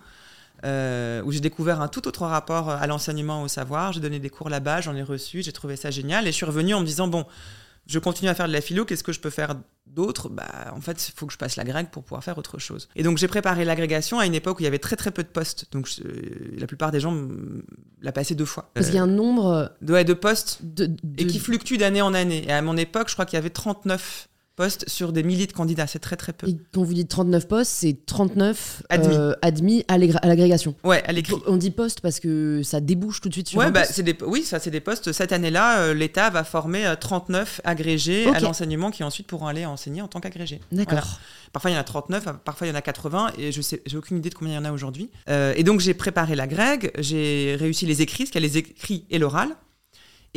euh, 0.64 1.22
où 1.22 1.30
j'ai 1.32 1.40
découvert 1.40 1.82
un 1.82 1.88
tout 1.88 2.08
autre 2.08 2.24
rapport 2.24 2.70
à 2.70 2.86
l'enseignement, 2.86 3.42
au 3.42 3.48
savoir. 3.48 3.92
J'ai 3.92 4.00
donné 4.00 4.18
des 4.18 4.30
cours 4.30 4.48
là-bas, 4.48 4.80
j'en 4.80 4.96
ai 4.96 5.02
reçu, 5.02 5.42
j'ai 5.42 5.52
trouvé 5.52 5.76
ça 5.76 5.90
génial. 5.90 6.24
Et 6.26 6.30
je 6.32 6.36
suis 6.36 6.46
revenue 6.46 6.72
en 6.74 6.80
me 6.80 6.86
disant, 6.86 7.08
bon, 7.08 7.26
je 7.86 7.98
continue 7.98 8.28
à 8.28 8.34
faire 8.34 8.48
de 8.48 8.52
la 8.52 8.60
philo, 8.60 8.84
qu'est-ce 8.84 9.04
que 9.04 9.12
je 9.12 9.20
peux 9.20 9.30
faire 9.30 9.54
d'autre? 9.86 10.28
Bah, 10.28 10.72
en 10.74 10.80
fait, 10.80 11.08
il 11.08 11.12
faut 11.16 11.26
que 11.26 11.32
je 11.32 11.38
passe 11.38 11.56
la 11.56 11.64
grecque 11.64 11.90
pour 11.90 12.02
pouvoir 12.02 12.22
faire 12.24 12.36
autre 12.38 12.58
chose. 12.58 12.88
Et 12.96 13.02
donc, 13.02 13.18
j'ai 13.18 13.28
préparé 13.28 13.64
l'agrégation 13.64 14.18
à 14.18 14.26
une 14.26 14.34
époque 14.34 14.58
où 14.58 14.60
il 14.62 14.64
y 14.64 14.66
avait 14.66 14.78
très 14.78 14.96
très 14.96 15.10
peu 15.12 15.22
de 15.22 15.28
postes. 15.28 15.66
Donc, 15.72 15.86
je- 15.88 16.02
la 16.58 16.66
plupart 16.66 16.90
des 16.90 17.00
gens 17.00 17.16
l'a 18.02 18.12
passé 18.12 18.34
deux 18.34 18.44
fois. 18.44 18.70
Parce 18.74 18.86
qu'il 18.86 18.96
y 18.96 18.98
a 18.98 19.02
un 19.02 19.06
nombre 19.06 19.70
Euh, 19.86 19.92
ouais, 19.92 20.04
de 20.04 20.12
postes 20.14 20.58
de. 20.62 20.86
de- 20.86 20.96
et 21.18 21.26
qui 21.26 21.38
fluctue 21.38 21.76
d'année 21.76 22.02
en 22.02 22.12
année. 22.14 22.44
Et 22.46 22.52
à 22.52 22.60
mon 22.62 22.76
époque, 22.76 23.08
je 23.08 23.14
crois 23.14 23.24
qu'il 23.26 23.36
y 23.36 23.38
avait 23.38 23.50
39 23.50 24.28
postes 24.56 24.88
sur 24.88 25.12
des 25.12 25.22
milliers 25.22 25.46
de 25.46 25.52
candidats. 25.52 25.86
C'est 25.86 25.98
très 25.98 26.16
très 26.16 26.32
peu. 26.32 26.48
et 26.48 26.56
quand 26.72 26.82
vous 26.82 26.94
dites 26.94 27.08
39 27.08 27.46
postes, 27.46 27.70
c'est 27.70 27.96
39 28.06 28.82
Admis. 28.88 29.14
euh, 29.14 29.34
admis 29.42 29.84
à 29.88 29.98
l'agr- 29.98 30.18
à 30.22 30.26
l'agrégation. 30.26 30.74
Ouais, 30.82 31.02
à 31.06 31.12
l'écrit. 31.12 31.36
On 31.46 31.56
dit 31.56 31.70
poste 31.70 32.00
parce 32.00 32.18
que 32.20 32.62
ça 32.64 32.80
débouche 32.80 33.20
tout 33.20 33.28
de 33.28 33.34
suite 33.34 33.48
sur 33.48 33.58
Ouais, 33.58 33.66
un 33.66 33.70
bah, 33.70 33.82
poste. 33.82 34.00
des, 34.00 34.16
oui, 34.26 34.42
ça 34.42 34.58
c'est 34.58 34.70
des 34.70 34.80
postes. 34.80 35.12
Cette 35.12 35.32
année-là, 35.32 35.80
euh, 35.80 35.94
l'État 35.94 36.30
va 36.30 36.42
former 36.42 36.86
euh, 36.86 36.96
39 36.96 37.60
agrégés 37.64 38.26
Ok. 38.26 38.36
à 38.36 38.40
l'enseignement 38.40 38.90
qui 38.90 39.04
ensuite 39.04 39.26
pourront 39.26 39.46
aller 39.46 39.66
enseigner 39.66 40.00
en 40.02 40.08
tant 40.08 40.20
qu'agrégés. 40.20 40.60
D'accord. 40.72 40.98
Voilà. 41.00 41.06
Parfois 41.52 41.70
il 41.70 41.74
y 41.74 41.76
en 41.76 41.80
a 41.80 41.84
39, 41.84 42.24
parfois 42.44 42.66
il 42.66 42.70
y 42.70 42.72
en 42.72 42.76
a 42.76 42.82
80, 42.82 43.32
et 43.38 43.52
je 43.52 43.60
sais, 43.62 43.82
j'ai 43.86 43.96
aucune 43.96 44.16
idée 44.18 44.30
de 44.30 44.34
combien 44.34 44.54
il 44.54 44.56
y 44.56 44.58
en 44.58 44.64
a 44.64 44.72
aujourd'hui. 44.72 45.10
Euh, 45.28 45.52
et 45.56 45.62
donc 45.64 45.80
j'ai 45.80 45.94
préparé 45.94 46.34
la 46.34 46.46
grecque, 46.46 46.92
j'ai 46.98 47.56
réussi 47.58 47.86
les 47.86 48.02
écrits, 48.02 48.24
parce 48.24 48.30
qu'il 48.30 48.42
y 48.42 48.44
a 48.44 48.48
les 48.48 48.58
écrits 48.58 49.04
et 49.10 49.18
l'oral. 49.18 49.48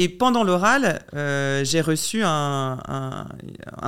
Et 0.01 0.07
pendant 0.07 0.45
l'oral, 0.45 1.01
euh, 1.13 1.65
j'ai 1.65 1.81
reçu 1.81 2.21
un, 2.23 2.77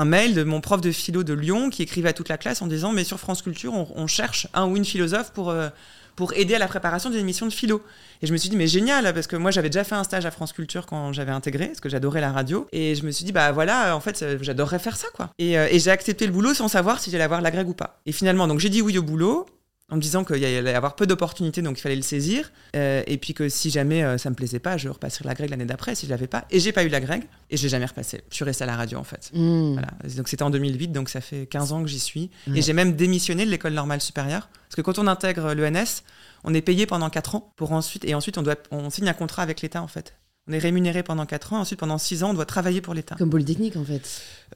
mail 0.04 0.36
de 0.36 0.44
mon 0.44 0.60
prof 0.60 0.82
de 0.82 0.92
philo 0.92 1.24
de 1.24 1.32
Lyon 1.32 1.70
qui 1.70 1.84
écrivait 1.84 2.10
à 2.10 2.14
toute 2.14 2.28
la 2.28 2.38
classe 2.38 2.62
en 2.62 2.68
disant 2.68 2.92
Mais 2.92 3.06
sur 3.06 3.18
France 3.18 3.42
Culture, 3.42 3.74
on, 3.74 4.08
cherche 4.08 4.48
un 4.54 4.68
ou 4.68 4.76
une 4.76 4.84
philosophe 4.84 5.32
pour, 5.32 5.52
euh, 5.52 5.70
pour 6.18 6.34
aider 6.34 6.54
à 6.54 6.60
la 6.60 6.68
préparation 6.68 7.10
d'une 7.10 7.22
émission 7.22 7.46
de 7.46 7.54
philo. 7.54 7.82
Et 8.22 8.28
je 8.28 8.34
me 8.34 8.38
suis 8.38 8.50
dit, 8.50 8.58
mais 8.58 8.68
génial, 8.68 9.14
parce 9.14 9.26
que 9.26 9.38
moi 9.38 9.52
j'avais 9.52 9.70
déjà 9.70 9.86
fait 9.86 9.96
un 9.96 10.04
stage 10.04 10.26
à 10.26 10.32
France 10.32 10.52
Culture 10.52 10.86
quand 10.86 11.14
j'avais 11.14 11.32
intégré, 11.32 11.68
parce 11.68 11.80
que 11.80 11.88
j'adorais 11.88 12.20
la 12.20 12.34
radio. 12.34 12.68
Et 12.74 12.94
je 12.96 13.06
me 13.06 13.12
suis 13.12 13.24
dit, 13.24 13.32
bah 13.32 13.54
voilà, 13.54 13.96
en 13.96 14.02
fait, 14.02 14.22
euh, 14.22 14.38
j'adorerais 14.42 14.80
faire 14.80 14.98
ça, 14.98 15.08
quoi. 15.16 15.30
Et, 15.40 15.56
j'ai 15.80 15.92
accepté 15.92 16.26
le 16.26 16.34
boulot 16.34 16.54
sans 16.54 16.68
savoir 16.68 17.00
si 17.00 17.10
j'allais 17.10 17.24
avoir 17.24 17.40
la 17.40 17.52
grecque 17.52 17.70
ou 17.70 17.74
pas. 17.74 18.02
Et 18.06 18.12
finalement, 18.12 18.50
donc 18.50 18.60
j'ai 18.60 18.70
dit 18.70 18.82
oui 18.82 18.98
au 18.98 19.04
boulot. 19.04 19.46
En 19.92 19.98
me 19.98 20.02
disant 20.02 20.24
qu'il 20.24 20.44
allait 20.44 20.72
y 20.72 20.74
avoir 20.74 20.96
peu 20.96 21.06
d'opportunités, 21.06 21.62
donc 21.62 21.78
il 21.78 21.82
fallait 21.82 21.98
le 21.98 22.02
saisir. 22.02 22.52
Euh, 22.76 23.04
et 23.08 23.18
puis 23.18 23.34
que 23.34 23.50
si 23.50 23.70
jamais 23.70 24.04
euh, 24.04 24.18
ça 24.18 24.30
me 24.30 24.36
plaisait 24.36 24.60
pas, 24.60 24.78
je 24.78 24.88
repasserais 24.88 25.26
la 25.26 25.34
grecque 25.34 25.50
l'année 25.50 25.66
d'après 25.66 25.96
si 25.96 26.06
je 26.06 26.12
l'avais 26.12 26.28
pas. 26.28 26.46
Et 26.50 26.62
j'ai 26.62 26.72
pas 26.72 26.84
eu 26.84 26.88
la 26.88 27.02
grecque, 27.02 27.28
et 27.50 27.58
je 27.58 27.64
l'ai 27.64 27.70
jamais 27.70 27.86
repassé. 27.86 28.22
Je 28.30 28.36
suis 28.36 28.46
restée 28.46 28.64
à 28.64 28.68
la 28.68 28.78
radio 28.78 28.98
en 28.98 29.04
fait. 29.04 29.30
Hmm. 29.34 29.74
Voilà. 29.74 29.90
Donc 30.16 30.30
c'était 30.30 30.44
en 30.44 30.50
2008, 30.50 30.88
donc 30.90 31.10
ça 31.10 31.20
fait 31.20 31.46
15 31.46 31.74
ans 31.74 31.84
que 31.84 31.90
j'y 31.90 32.00
suis. 32.00 32.32
Et 32.56 32.62
j'ai 32.62 32.74
même 32.74 32.96
démissionné 32.96 33.46
de 33.46 33.52
l'école 33.52 33.74
normale 33.74 34.02
supérieure. 34.02 34.50
Parce 34.70 34.76
que 34.78 34.82
quand 34.82 34.98
on 34.98 35.08
intègre 35.08 35.54
l'ENS, 35.54 36.04
on 36.46 36.54
est 36.54 36.62
payé 36.62 36.86
pendant 36.86 37.10
4 37.10 37.36
ans 37.36 37.54
pour 37.58 37.74
ensuite, 37.74 38.06
et 38.06 38.16
ensuite 38.16 38.38
on, 38.38 38.44
doit, 38.44 38.56
on 38.72 38.90
signe 38.90 39.10
un 39.10 39.14
contrat 39.14 39.44
avec 39.44 39.62
l'État 39.62 39.82
en 39.82 39.88
fait. 39.88 40.16
On 40.50 40.54
est 40.54 40.58
rémunéré 40.58 41.04
pendant 41.04 41.28
4 41.28 41.54
ans, 41.54 41.60
ensuite 41.60 41.80
pendant 41.80 42.00
6 42.00 42.24
ans 42.24 42.32
on 42.32 42.34
doit 42.34 42.48
travailler 42.48 42.82
pour 42.82 42.96
l'État. 42.96 43.16
Comme 43.16 43.30
Polytechnique 43.30 43.76
en 43.76 43.86
fait. 43.86 44.02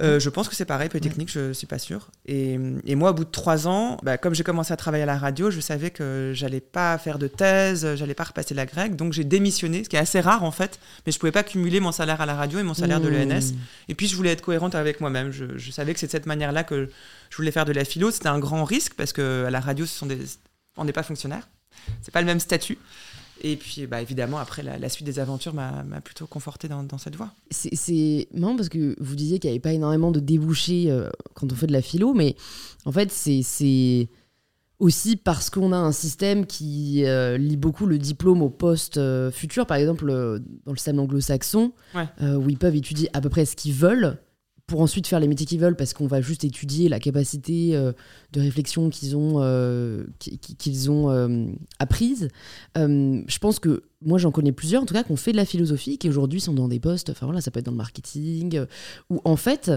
Euh, 0.02 0.20
je 0.20 0.30
pense 0.32 0.50
que 0.50 0.56
c'est 0.56 0.66
pareil, 0.66 0.90
Polytechnique, 0.90 1.32
je 1.32 1.54
suis 1.54 1.68
pas 1.68 1.78
sûre. 1.78 2.10
Et, 2.26 2.60
et 2.86 2.96
moi, 2.96 3.12
au 3.12 3.14
bout 3.14 3.24
de 3.24 3.30
3 3.30 3.68
ans, 3.68 3.98
bah, 4.04 4.18
comme 4.18 4.34
j'ai 4.34 4.44
commencé 4.44 4.74
à 4.74 4.78
travailler 4.78 5.04
à 5.04 5.06
la 5.06 5.18
radio, 5.18 5.52
je 5.52 5.60
savais 5.60 5.92
que 5.92 6.32
j'allais 6.34 6.60
pas 6.60 6.98
faire 6.98 7.20
de 7.20 7.28
thèse, 7.28 7.96
j'allais 7.96 8.16
pas 8.16 8.24
repasser 8.26 8.56
la 8.56 8.66
grecque, 8.66 8.96
donc 8.96 9.14
j'ai 9.14 9.24
démissionné, 9.24 9.84
ce 9.84 9.90
qui 9.90 9.96
est 9.96 10.00
assez 10.00 10.20
rare 10.20 10.44
en 10.44 10.52
fait, 10.52 10.80
mais 11.06 11.12
je 11.12 11.20
pouvais 11.20 11.32
pas 11.32 11.44
cumuler 11.44 11.80
mon 11.80 11.92
salaire 11.92 12.20
à 12.20 12.26
la 12.26 12.34
radio 12.36 12.58
et 12.60 12.64
mon 12.64 12.74
salaire 12.74 13.00
de 13.00 13.10
Hmm. 13.10 13.30
l'ENS. 13.30 13.54
Et 13.88 13.94
puis 13.96 14.08
je 14.08 14.16
voulais 14.16 14.32
être 14.32 14.42
cohérente 14.42 14.74
avec 14.74 15.00
moi-même. 15.02 15.32
Je, 15.32 15.58
je 15.58 15.72
savais 15.72 15.94
que 15.94 16.00
c'est 16.00 16.08
de 16.08 16.12
cette 16.12 16.26
manière-là 16.26 16.64
que 16.64 16.90
je 17.30 17.38
voulais 17.38 17.52
faire 17.52 17.66
de 17.66 17.72
la 17.74 17.86
philo. 17.86 18.10
C'était 18.10 18.28
un 18.28 18.40
grand 18.40 18.64
risque 18.66 18.96
parce 18.96 19.14
que 19.14 19.46
à 19.46 19.52
la 19.52 19.60
radio, 19.60 19.86
ce 19.86 19.96
sont 19.96 20.08
des... 20.08 20.18
on 20.78 20.84
n'est 20.86 20.94
pas 20.94 21.04
fonctionnaire. 21.04 21.48
C'est 22.02 22.12
pas 22.12 22.22
le 22.22 22.28
même 22.28 22.40
statut. 22.40 22.80
Et 23.42 23.58
puis, 23.58 23.86
bah, 23.86 24.02
évidemment, 24.02 24.38
après, 24.38 24.64
la, 24.64 24.78
la 24.80 24.90
suite 24.90 25.06
des 25.06 25.20
aventures 25.20 25.54
m'a 25.54 25.84
plutôt 26.04 26.26
conforté 26.26 26.68
dans, 26.68 26.84
dans 26.84 26.98
cette 26.98 27.16
voie. 27.16 27.32
C'est- 27.52 28.28
marrant 28.34 28.56
parce 28.56 28.70
que 28.70 28.96
vous 29.00 29.16
disiez 29.16 29.40
qu'il 29.40 29.50
n'y 29.50 29.56
avait 29.56 29.60
pas 29.62 29.74
énormément 29.74 30.12
de 30.12 30.20
débouchés 30.20 30.86
euh, 30.90 31.10
quand 31.34 31.52
on 31.52 31.56
fait 31.56 31.68
de 31.68 31.74
la 31.74 31.82
philo, 31.82 32.14
mais 32.14 32.36
en 32.86 32.92
fait, 32.92 33.12
c'est- 33.12 34.10
aussi 34.80 35.16
parce 35.16 35.50
qu'on 35.50 35.72
a 35.72 35.78
un 35.78 35.92
système 35.94 36.46
qui 36.46 37.06
euh, 37.06 37.38
lie 37.38 37.56
beaucoup 37.56 37.86
le 37.86 37.98
diplôme 37.98 38.42
au 38.42 38.50
poste 38.50 38.98
euh, 38.98 39.32
futur. 39.32 39.66
Par 39.68 39.78
exemple, 39.78 40.10
euh, 40.10 40.40
dans 40.66 40.72
le 40.74 40.78
système 40.78 41.00
anglo-saxon, 41.00 41.72
Ouais. 41.94 42.08
où 42.36 42.50
ils 42.50 42.58
peuvent 42.58 42.76
étudier 42.76 43.10
à 43.14 43.22
peu 43.22 43.30
près 43.30 43.46
ce 43.46 43.56
qu'ils 43.56 43.74
veulent 43.74 44.18
pour 44.68 44.82
ensuite 44.82 45.06
faire 45.06 45.20
les 45.20 45.28
métiers 45.28 45.46
qu'ils 45.46 45.60
veulent 45.60 45.76
parce 45.76 45.94
qu'on 45.94 46.08
va 46.08 46.22
juste 46.22 46.44
étudier 46.44 46.90
la 46.90 47.00
capacité 47.00 47.76
euh, 47.76 47.92
de 48.34 48.42
réflexion 48.42 48.90
qu'ils 48.90 49.16
ont, 49.16 49.36
euh, 49.44 50.06
qui- 50.18 50.40
qui- 50.40 50.56
qu'ils 50.56 50.90
ont 50.90 51.12
euh, 51.12 51.46
apprise. 51.78 52.30
Je 52.76 53.38
pense 53.40 53.60
que 53.60 53.84
moi 54.02 54.18
j'en 54.18 54.32
connais 54.32 54.52
plusieurs 54.52 54.82
en 54.82 54.86
tout 54.86 54.94
cas 54.96 55.04
qui 55.04 55.12
ont 55.12 55.16
fait 55.18 55.32
de 55.34 55.38
la 55.38 55.46
philosophie 55.46 55.98
qui 56.00 56.10
aujourd'hui 56.10 56.40
sont 56.42 56.54
dans 56.54 56.68
des 56.68 56.80
postes, 56.80 57.12
enfin 57.12 57.28
voilà, 57.28 57.42
ça 57.42 57.52
peut 57.52 57.60
être 57.60 57.66
dans 57.68 57.72
le 57.72 57.78
marketing, 57.78 58.66
où 59.12 59.22
en 59.24 59.36
fait 59.36 59.72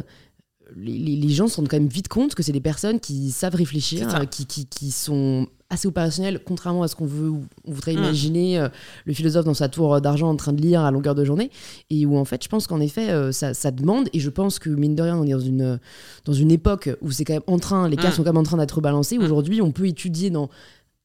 les, 0.76 0.96
les- 0.98 1.16
les 1.16 1.28
gens 1.30 1.48
se 1.48 1.56
rendent 1.56 1.68
quand 1.68 1.78
même 1.78 1.88
vite 1.88 2.08
compte 2.08 2.34
que 2.34 2.42
c'est 2.42 2.52
des 2.52 2.60
personnes 2.60 2.98
qui 3.00 3.30
savent 3.30 3.54
réfléchir, 3.54 4.08
qui, 4.46 4.66
qui 4.66 4.90
sont 4.90 5.48
assez 5.70 5.86
opérationnelles, 5.86 6.40
contrairement 6.44 6.82
à 6.82 6.88
ce 6.88 6.96
qu'on 6.96 7.04
veut, 7.06 7.30
on 7.30 7.72
voudrait 7.72 7.92
Mm. 7.94 7.98
imaginer 7.98 8.58
euh, 8.58 8.68
le 9.04 9.12
philosophe 9.12 9.44
dans 9.44 9.52
sa 9.54 9.68
tour 9.68 10.00
d'argent 10.00 10.28
en 10.30 10.36
train 10.36 10.52
de 10.54 10.62
lire 10.62 10.80
à 10.80 10.90
longueur 10.90 11.14
de 11.14 11.24
journée, 11.24 11.50
et 11.90 12.06
où 12.06 12.16
en 12.16 12.24
fait 12.24 12.42
je 12.42 12.48
pense 12.48 12.66
qu'en 12.66 12.80
effet 12.80 13.10
euh, 13.10 13.32
ça, 13.32 13.52
ça 13.52 13.70
demande, 13.70 14.08
et 14.14 14.20
je 14.20 14.30
pense 14.30 14.58
que 14.58 14.70
mine 14.70 14.94
de 14.94 15.02
rien 15.02 15.16
on 15.18 15.24
est 15.24 15.32
dans 15.32 15.38
une, 15.40 15.78
dans 16.24 16.32
une 16.32 16.50
époque 16.50 16.88
où 17.02 17.10
c'est 17.10 17.24
quand 17.24 17.34
même 17.34 17.42
en 17.46 17.58
train, 17.58 17.86
les 17.88 17.96
cartes 17.96 18.14
Mm. 18.14 18.16
sont 18.16 18.22
quand 18.24 18.30
même 18.32 18.38
en 18.38 18.42
train 18.44 18.56
d'être 18.56 18.80
balancées, 18.80 19.18
Mm. 19.18 19.22
aujourd'hui 19.24 19.60
on 19.60 19.70
peut 19.72 19.86
étudier 19.86 20.30
dans, 20.30 20.48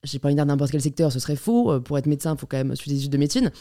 j'ai 0.03 0.17
pas 0.19 0.29
envie 0.29 0.35
de 0.35 0.39
dire 0.39 0.45
n'importe 0.45 0.71
quel 0.71 0.81
secteur, 0.81 1.11
ce 1.11 1.19
serait 1.19 1.35
faux, 1.35 1.71
Euh, 1.73 1.79
pour 1.81 1.97
être 1.97 2.05
médecin 2.07 2.33
il 2.35 2.39
faut 2.39 2.47
quand 2.47 2.57
même 2.57 2.73
suivre 2.75 2.95
des 2.95 3.01
études 3.01 3.11
de 3.11 3.17
médecine, 3.17 3.51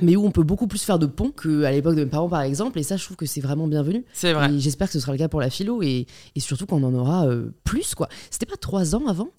mais 0.00 0.14
où 0.14 0.24
on 0.24 0.30
peut 0.30 0.44
beaucoup 0.44 0.68
plus 0.68 0.82
faire 0.84 1.00
de 1.00 1.06
ponts 1.06 1.32
qu'à 1.32 1.72
l'époque 1.72 1.96
de 1.96 2.04
mes 2.04 2.10
parents 2.10 2.28
par 2.28 2.42
exemple, 2.42 2.78
et 2.78 2.84
ça 2.84 2.96
je 2.96 3.04
trouve 3.04 3.16
que 3.16 3.26
c'est 3.26 3.40
vraiment 3.40 3.66
bienvenu. 3.66 4.04
C'est 4.12 4.32
vrai. 4.34 4.52
Et 4.54 4.60
j'espère 4.60 4.86
que 4.86 4.92
ce 4.92 5.00
sera 5.00 5.10
le 5.10 5.18
cas 5.18 5.26
pour 5.28 5.40
la 5.40 5.50
philo 5.50 5.82
et, 5.82 6.06
et 6.36 6.40
surtout 6.40 6.66
qu'on 6.66 6.84
en 6.84 6.94
aura 6.94 7.26
euh, 7.26 7.50
plus 7.64 7.96
quoi. 7.96 8.08
C'était 8.30 8.46
pas 8.46 8.56
trois 8.56 8.94
ans 8.94 9.08
avant 9.08 9.30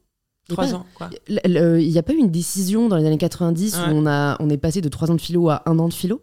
Trois 0.50 0.74
ans, 0.74 0.86
quoi. 0.96 1.10
Il 1.28 1.90
n'y 1.90 1.98
a 1.98 2.04
pas 2.04 2.14
eu 2.14 2.18
une 2.18 2.32
décision 2.32 2.88
dans 2.88 2.98
les 2.98 3.06
années 3.06 3.18
90 3.18 3.76
où 3.76 3.80
on, 3.92 4.06
a, 4.06 4.38
on 4.40 4.50
est 4.50 4.58
passé 4.58 4.82
de 4.82 4.90
trois 4.90 5.10
ans 5.12 5.16
de 5.16 5.22
philo 5.22 5.50
à 5.50 5.64
un 5.66 5.78
an 5.80 5.88
de 5.88 5.94
philo 5.94 6.22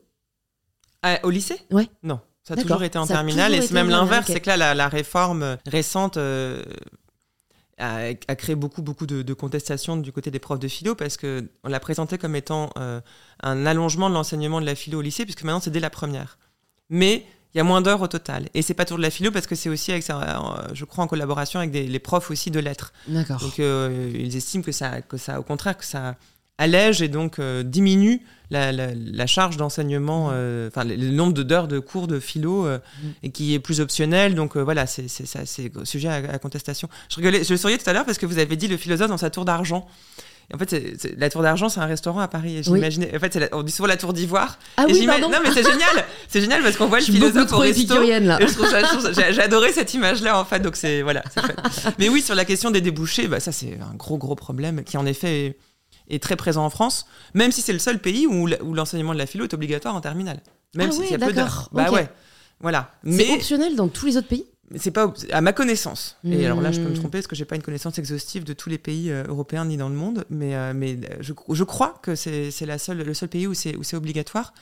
ah, 1.02 1.18
Au 1.22 1.30
lycée? 1.30 1.60
Ouais. 1.70 1.88
Non. 2.02 2.20
Ça 2.42 2.54
a 2.54 2.56
toujours 2.56 2.84
été 2.84 2.96
en 2.96 3.06
terminale 3.06 3.54
et 3.54 3.62
c'est 3.62 3.74
même 3.74 3.88
l'inverse, 3.88 4.26
c'est 4.26 4.40
que 4.40 4.50
là, 4.50 4.74
la, 4.74 4.88
réforme 4.88 5.56
récente 5.66 6.16
euh, 6.16 6.62
a, 7.78 8.14
créé 8.14 8.54
beaucoup, 8.54 8.82
beaucoup 8.82 9.06
de, 9.06 9.34
contestations 9.34 9.96
du 9.96 10.12
côté 10.12 10.30
des 10.30 10.38
profs 10.38 10.60
de 10.60 10.68
philo 10.68 10.94
parce 10.94 11.16
qu'on 11.16 11.48
l'a 11.64 11.80
présenté 11.80 12.18
comme 12.18 12.36
étant 12.36 12.70
euh, 12.78 13.00
un 13.42 13.66
allongement 13.66 14.08
de 14.08 14.14
l'enseignement 14.14 14.60
de 14.60 14.66
la 14.66 14.76
philo 14.76 15.00
au 15.00 15.02
lycée, 15.02 15.24
puisque 15.24 15.42
maintenant 15.42 15.60
c'est 15.60 15.70
dès 15.70 15.80
la 15.80 15.90
première. 15.90 16.38
Mais 16.88 17.26
il 17.56 17.60
y 17.60 17.62
a 17.62 17.64
moins 17.64 17.80
d'heures 17.80 18.02
au 18.02 18.06
total. 18.06 18.50
Et 18.52 18.60
c'est 18.60 18.74
pas 18.74 18.84
toujours 18.84 18.98
de 18.98 19.02
la 19.02 19.08
philo 19.08 19.30
parce 19.30 19.46
que 19.46 19.54
c'est 19.54 19.70
aussi, 19.70 19.90
avec 19.90 20.04
je 20.74 20.84
crois, 20.84 21.04
en 21.04 21.06
collaboration 21.06 21.58
avec 21.58 21.72
les 21.72 21.98
profs 21.98 22.30
aussi 22.30 22.50
de 22.50 22.60
lettres. 22.60 22.92
D'accord. 23.08 23.40
Donc 23.40 23.58
euh, 23.60 24.12
ils 24.14 24.36
estiment 24.36 24.62
que 24.62 24.72
ça, 24.72 25.00
que 25.00 25.16
ça, 25.16 25.40
au 25.40 25.42
contraire, 25.42 25.78
que 25.78 25.84
ça 25.86 26.16
allège 26.58 27.00
et 27.00 27.08
donc 27.08 27.38
euh, 27.38 27.62
diminue 27.62 28.20
la, 28.50 29.26
charge 29.26 29.56
d'enseignement, 29.56 30.28
euh, 30.32 30.68
enfin 30.68 30.84
le, 30.84 30.96
nombre 30.96 31.32
d'heures 31.32 31.66
de 31.66 31.78
cours 31.78 32.08
de 32.08 32.20
philo 32.20 32.66
mm. 32.66 32.78
et 33.22 33.30
qui 33.30 33.54
est 33.54 33.58
plus 33.58 33.80
optionnel. 33.80 34.34
Donc 34.34 34.58
voilà, 34.58 34.86
c'est 34.86 35.08
sujet 35.84 36.08
à, 36.08 36.38
contestation. 36.38 36.90
Je, 37.08 37.16
rigolais, 37.16 37.42
je 37.42 37.56
souriais 37.56 37.78
tout 37.78 37.88
à 37.88 37.94
l'heure 37.94 38.04
parce 38.04 38.18
que 38.18 38.26
vous 38.26 38.38
avez 38.38 38.56
dit 38.56 38.68
le 38.68 38.76
philosophe 38.76 39.08
dans 39.08 39.16
sa 39.16 39.30
tour 39.30 39.46
d'argent 39.46 39.88
en 40.54 40.58
fait, 40.58 40.76
la 41.18 41.28
Tour 41.28 41.42
d'Argent, 41.42 41.68
c'est 41.68 41.80
un 41.80 41.86
restaurant 41.86 42.20
à 42.20 42.28
Paris. 42.28 42.62
J'imaginais. 42.62 43.14
En 43.16 43.18
fait, 43.18 43.50
on 43.52 43.62
dit 43.64 43.72
souvent 43.72 43.88
la 43.88 43.96
Tour 43.96 44.12
d'Ivoire. 44.12 44.58
Ah 44.76 44.84
oui, 44.88 45.04
pardon. 45.04 45.28
Non, 45.28 45.38
mais 45.42 45.50
c'est 45.52 45.64
génial. 45.64 46.04
C'est 46.28 46.40
génial 46.40 46.62
parce 46.62 46.76
qu'on 46.76 46.86
voit 46.86 47.00
le 47.00 47.04
philosophe 47.04 47.52
au 47.52 47.58
resto. 47.58 47.94
Là. 48.00 48.38
J'ai 49.12 49.42
adoré 49.42 49.72
cette 49.72 49.92
image-là, 49.94 50.38
en 50.38 50.44
fait. 50.44 50.60
Donc 50.60 50.76
c'est 50.76 51.02
voilà. 51.02 51.24
mais 51.98 52.08
oui, 52.08 52.22
sur 52.22 52.34
la 52.34 52.44
question 52.44 52.70
des 52.70 52.80
débouchés, 52.80 53.26
bah, 53.26 53.40
ça 53.40 53.50
c'est 53.50 53.78
un 53.80 53.94
gros 53.96 54.18
gros 54.18 54.36
problème 54.36 54.84
qui 54.84 54.96
en 54.96 55.06
effet 55.06 55.58
est, 56.08 56.22
très 56.22 56.36
présent 56.36 56.64
en 56.64 56.70
France, 56.70 57.06
même 57.34 57.50
si 57.50 57.60
c'est 57.60 57.72
le 57.72 57.78
seul 57.78 57.98
pays 57.98 58.26
où, 58.26 58.46
l'enseignement 58.46 59.14
de 59.14 59.18
la 59.18 59.26
philo 59.26 59.44
est 59.44 59.54
obligatoire 59.54 59.94
en 59.94 60.00
terminale. 60.00 60.40
Même 60.74 60.90
ah 60.90 60.92
si 60.92 61.00
oui, 61.00 61.06
y 61.10 61.14
a 61.14 61.18
peu 61.18 61.32
d'heures. 61.32 61.68
Bah 61.72 61.90
ouais. 61.90 62.08
Voilà. 62.60 62.92
C'est 63.04 63.32
optionnel 63.32 63.74
dans 63.74 63.88
tous 63.88 64.06
les 64.06 64.16
autres 64.16 64.28
pays? 64.28 64.46
C'est 64.74 64.90
pas 64.90 65.12
à 65.30 65.40
ma 65.40 65.52
connaissance. 65.52 66.16
Et 66.24 66.44
alors 66.44 66.60
là, 66.60 66.72
je 66.72 66.80
peux 66.80 66.88
me 66.88 66.94
tromper 66.94 67.18
parce 67.18 67.26
que 67.26 67.36
j'ai 67.36 67.44
pas 67.44 67.56
une 67.56 67.62
connaissance 67.62 67.98
exhaustive 67.98 68.44
de 68.44 68.52
tous 68.52 68.68
les 68.68 68.78
pays 68.78 69.10
euh, 69.10 69.24
européens 69.28 69.64
ni 69.64 69.76
dans 69.76 69.88
le 69.88 69.94
monde, 69.94 70.24
mais, 70.28 70.56
euh, 70.56 70.72
mais 70.74 70.98
je, 71.20 71.32
je, 71.50 71.64
crois 71.64 71.98
que 72.02 72.14
c'est 72.14 72.50
seule, 72.50 72.98
le 72.98 73.14
seul 73.14 73.28
pays 73.28 73.46
où 73.46 73.54
c'est 73.54 73.94
obligatoire. 73.94 74.52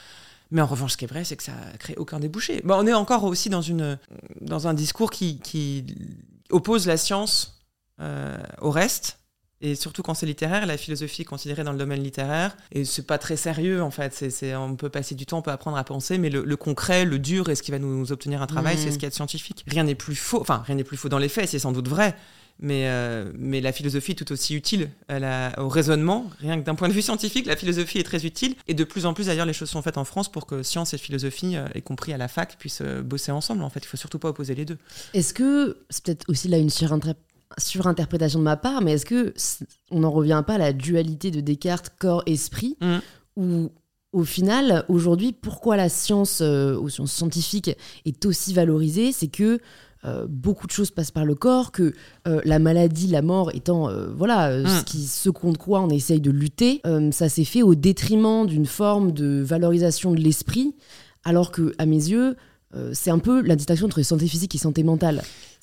Mais 0.51 0.61
en 0.61 0.67
revanche, 0.67 0.93
ce 0.93 0.97
qui 0.97 1.05
est 1.05 1.09
vrai, 1.09 1.25
c'est 1.25 1.37
que 1.37 1.43
ça 1.43 1.55
crée 1.79 1.95
aucun 1.97 2.21
débouché. 2.21 2.61
Bon, 2.65 2.75
on 2.77 2.87
est 2.87 2.93
encore 2.93 3.25
aussi 3.25 3.49
dans, 3.49 3.63
une, 3.63 3.99
dans 4.41 4.69
un 4.69 4.75
discours 4.75 5.11
qui, 5.11 5.41
qui 5.41 5.87
oppose 6.51 6.87
la 6.87 6.97
science 6.97 7.63
euh, 8.01 8.37
au 8.61 8.71
reste 8.71 9.19
et 9.65 9.77
surtout 9.77 10.03
quand 10.03 10.13
c'est 10.13 10.27
littéraire, 10.27 10.67
la 10.67 10.77
philosophie 10.77 11.23
est 11.23 11.25
considérée 11.25 11.65
dans 11.65 11.73
le 11.73 11.79
domaine 11.79 12.03
littéraire. 12.03 12.55
Et 12.71 12.85
c'est 12.85 13.07
pas 13.07 13.17
très 13.17 13.39
sérieux, 13.39 13.83
en 13.83 13.91
fait. 13.91 14.13
C'est, 14.13 14.55
on 14.55 14.77
peut 14.77 14.91
passer 14.91 15.15
du 15.15 15.25
temps, 15.25 15.39
on 15.39 15.43
peut 15.43 15.51
apprendre 15.51 15.79
à 15.79 15.85
penser, 15.85 16.19
mais 16.19 16.29
le, 16.29 16.57
concret, 16.57 17.07
le 17.07 17.19
dur 17.19 17.49
et 17.49 17.55
ce 17.55 17.63
qui 17.63 17.71
va 17.71 17.79
nous 17.79 18.13
obtenir 18.13 18.43
un 18.43 18.47
travail, 18.47 18.77
c'est 18.77 18.91
mmh. 18.91 18.93
ce 18.93 18.99
qui 18.99 19.07
est 19.07 19.15
scientifique. 19.15 19.65
Rien 19.67 19.85
n'est 19.85 19.95
plus 19.95 20.17
faux. 20.17 20.39
Enfin, 20.39 20.63
rien 20.67 20.77
n'est 20.77 20.85
plus 20.85 20.99
faux 20.99 21.09
dans 21.09 21.17
les 21.17 21.31
faits, 21.31 21.49
c'est 21.49 21.59
sans 21.59 21.73
doute 21.73 21.89
vrai. 21.89 22.15
Mais, 22.61 22.89
euh, 22.89 23.33
mais 23.39 23.63
la 23.63 23.73
philosophie 23.73 24.13
est 24.13 24.17
tout 24.17 24.31
aussi 24.31 24.55
utile 24.55 24.91
au 25.57 25.69
raisonnement. 25.71 26.29
Rien 26.41 26.61
que 26.61 26.65
d'un 26.67 26.75
point 26.75 26.89
de 26.89 26.93
vue 26.93 27.03
scientifique, 27.03 27.47
la 27.47 27.57
philosophie 27.57 27.99
est 27.99 28.05
très 28.05 28.27
utile. 28.27 28.57
Et 28.69 28.75
de 28.75 28.85
plus 28.85 29.07
en 29.07 29.15
plus, 29.15 29.27
d'ailleurs, 29.27 29.47
les 29.47 29.55
choses 29.55 29.71
sont 29.71 29.81
faites 29.81 29.97
en 29.97 30.05
France 30.05 30.31
pour 30.31 30.47
que 30.47 30.63
science 30.63 30.93
et 30.93 30.99
philosophie, 30.99 31.57
euh, 31.57 31.67
y 31.75 31.81
compris 31.81 32.13
à 32.13 32.19
la 32.19 32.29
fac, 32.29 32.59
puissent 32.59 32.83
euh, 32.83 33.01
bosser 33.01 33.33
ensemble. 33.33 33.63
En 33.63 33.71
fait, 33.71 33.81
il 33.83 33.87
faut 33.87 33.97
surtout 33.97 34.19
pas 34.19 34.29
opposer 34.29 34.55
les 34.55 34.67
deux. 34.67 34.77
Est-ce 35.15 35.33
que 35.33 35.79
c'est 35.89 36.05
peut-être 36.05 36.29
aussi 36.29 36.49
là 36.49 36.59
une 36.59 36.71
surinterprétation 36.71 37.34
surinterprétation 37.59 38.39
de 38.39 38.45
ma 38.45 38.57
part, 38.57 38.83
mais 38.83 38.93
est-ce 38.93 39.07
que 39.07 39.35
on 39.91 40.01
n'en 40.01 40.11
revient 40.11 40.43
pas 40.47 40.55
à 40.55 40.59
la 40.59 40.73
dualité 40.73 41.31
de 41.31 41.41
Descartes 41.41 41.93
corps-esprit, 41.99 42.77
mm. 42.81 42.99
où 43.37 43.71
au 44.13 44.25
final, 44.25 44.85
aujourd'hui, 44.89 45.33
pourquoi 45.33 45.77
la 45.77 45.89
science 45.89 46.39
euh, 46.41 46.79
ou 46.79 46.89
science 46.89 47.13
scientifique 47.13 47.77
est 48.05 48.25
aussi 48.25 48.55
valorisée, 48.55 49.11
c'est 49.11 49.29
que 49.29 49.59
euh, 50.05 50.27
beaucoup 50.29 50.67
de 50.69 50.73
choses 50.73 50.93
passent 50.93 51.11
par 51.11 51.25
le 51.25 51.35
corps, 51.35 51.73
que 51.73 51.95
euh, 52.29 52.41
la 52.45 52.61
maladie, 52.61 53.09
la 53.09 53.23
mort 53.23 53.51
étant 53.55 53.91
voilà 54.15 54.57
mm. 54.57 54.67
ce, 54.67 54.85
qui, 54.85 55.03
ce 55.03 55.31
contre 55.31 55.59
quoi 55.59 55.81
on 55.81 55.91
essaye 55.91 56.21
de 56.21 56.31
lutter, 56.31 56.81
ça 57.11 57.29
s'est 57.29 57.45
fait 57.45 57.63
au 57.63 57.75
détriment 57.75 58.47
d'une 58.47 58.67
forme 58.67 59.13
de 59.13 59.43
valorisation 59.43 60.13
de 60.13 60.21
l'esprit, 60.21 60.75
alors 61.25 61.51
que 61.51 61.75
à 61.79 61.87
mes 61.87 61.97
yeux, 61.97 62.37
c'est 62.93 63.11
un 63.11 63.19
peu 63.19 63.43
la 63.43 63.57
distinction 63.57 63.87
entre 63.87 64.03
santé 64.03 64.27
physique 64.27 64.55
et 64.55 64.59
santé 64.59 64.83
mentale 64.83 65.23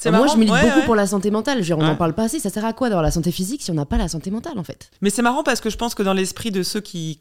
moi, 0.09 0.27
je 0.27 0.37
milite 0.37 0.53
beaucoup 0.53 0.85
pour 0.85 0.95
la 0.95 1.05
santé 1.05 1.29
mentale. 1.29 1.61
on 1.73 1.83
n'en 1.83 1.95
parle 1.95 2.13
pas 2.13 2.23
assez. 2.23 2.39
Ça 2.39 2.49
sert 2.49 2.65
à 2.65 2.73
quoi 2.73 2.89
d'avoir 2.89 3.03
la 3.03 3.11
santé 3.11 3.31
physique 3.31 3.61
si 3.61 3.69
on 3.69 3.75
n'a 3.75 3.85
pas 3.85 3.97
la 3.97 4.07
santé 4.07 4.31
mentale, 4.31 4.57
en 4.57 4.63
fait? 4.63 4.89
Mais 5.01 5.11
c'est 5.11 5.21
marrant 5.21 5.43
parce 5.43 5.61
que 5.61 5.69
je 5.69 5.77
pense 5.77 5.93
que 5.93 6.01
dans 6.01 6.13
l'esprit 6.13 6.49
de 6.49 6.63
ceux 6.63 6.81
qui, 6.81 7.19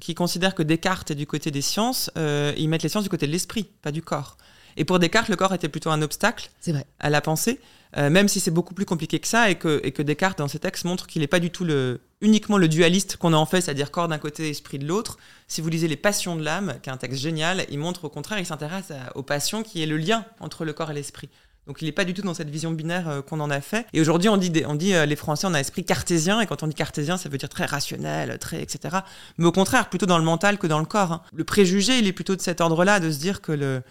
qui 0.00 0.14
considèrent 0.14 0.54
que 0.54 0.62
Descartes 0.62 1.10
est 1.10 1.16
du 1.16 1.26
côté 1.26 1.50
des 1.50 1.62
sciences, 1.62 2.10
euh, 2.16 2.52
ils 2.56 2.68
mettent 2.68 2.84
les 2.84 2.88
sciences 2.88 3.04
du 3.04 3.10
côté 3.10 3.26
de 3.26 3.32
l'esprit, 3.32 3.66
pas 3.82 3.90
du 3.90 4.02
corps. 4.02 4.36
Et 4.76 4.84
pour 4.84 4.98
Descartes, 4.98 5.28
le 5.28 5.36
corps 5.36 5.54
était 5.54 5.68
plutôt 5.68 5.90
un 5.90 6.02
obstacle 6.02 6.50
vrai. 6.66 6.86
à 6.98 7.10
la 7.10 7.20
pensée, 7.20 7.60
euh, 7.96 8.10
même 8.10 8.28
si 8.28 8.40
c'est 8.40 8.50
beaucoup 8.50 8.74
plus 8.74 8.84
compliqué 8.84 9.20
que 9.20 9.28
ça 9.28 9.50
et 9.50 9.54
que, 9.54 9.80
et 9.84 9.92
que 9.92 10.02
Descartes, 10.02 10.38
dans 10.38 10.48
ses 10.48 10.58
textes, 10.58 10.84
montre 10.84 11.06
qu'il 11.06 11.22
n'est 11.22 11.28
pas 11.28 11.40
du 11.40 11.50
tout 11.50 11.64
le, 11.64 12.00
uniquement 12.20 12.58
le 12.58 12.68
dualiste 12.68 13.16
qu'on 13.16 13.32
a 13.32 13.36
en 13.36 13.46
fait, 13.46 13.60
c'est-à-dire 13.60 13.90
corps 13.90 14.08
d'un 14.08 14.18
côté, 14.18 14.50
esprit 14.50 14.78
de 14.78 14.86
l'autre. 14.86 15.18
Si 15.48 15.60
vous 15.60 15.68
lisez 15.68 15.88
Les 15.88 15.96
Passions 15.96 16.36
de 16.36 16.42
l'âme, 16.42 16.74
qui 16.82 16.90
est 16.90 16.92
un 16.92 16.96
texte 16.96 17.20
génial, 17.20 17.64
il 17.70 17.78
montre 17.78 18.04
au 18.04 18.08
contraire, 18.08 18.38
il 18.38 18.46
s'intéresse 18.46 18.92
aux 19.14 19.22
passions 19.22 19.62
qui 19.62 19.82
est 19.82 19.86
le 19.86 19.96
lien 19.96 20.24
entre 20.40 20.64
le 20.64 20.72
corps 20.72 20.90
et 20.90 20.94
l'esprit. 20.94 21.28
Donc 21.66 21.80
il 21.80 21.86
n'est 21.86 21.92
pas 21.92 22.04
du 22.04 22.12
tout 22.12 22.22
dans 22.22 22.34
cette 22.34 22.50
vision 22.50 22.70
binaire 22.72 23.08
euh, 23.08 23.22
qu'on 23.22 23.40
en 23.40 23.50
a 23.50 23.60
fait. 23.60 23.86
Et 23.92 24.00
aujourd'hui, 24.00 24.28
on 24.28 24.36
dit, 24.36 24.52
on 24.66 24.74
dit 24.74 24.94
euh, 24.94 25.06
les 25.06 25.16
Français, 25.16 25.46
on 25.46 25.54
a 25.54 25.56
un 25.56 25.60
esprit 25.60 25.84
cartésien, 25.84 26.40
et 26.40 26.46
quand 26.46 26.62
on 26.62 26.66
dit 26.66 26.74
cartésien, 26.74 27.16
ça 27.16 27.28
veut 27.28 27.38
dire 27.38 27.48
très 27.48 27.64
rationnel, 27.64 28.38
très 28.38 28.60
etc. 28.60 28.98
Mais 29.38 29.46
au 29.46 29.52
contraire, 29.52 29.88
plutôt 29.88 30.06
dans 30.06 30.18
le 30.18 30.24
mental 30.24 30.58
que 30.58 30.66
dans 30.66 30.78
le 30.78 30.84
corps. 30.84 31.12
Hein. 31.12 31.22
Le 31.32 31.44
préjugé, 31.44 31.98
il 31.98 32.06
est 32.06 32.12
plutôt 32.12 32.36
de 32.36 32.42
cet 32.42 32.60
ordre-là, 32.60 33.00
de 33.00 33.10
se 33.10 33.18
dire 33.18 33.40
que, 33.40 33.52
le, 33.52 33.82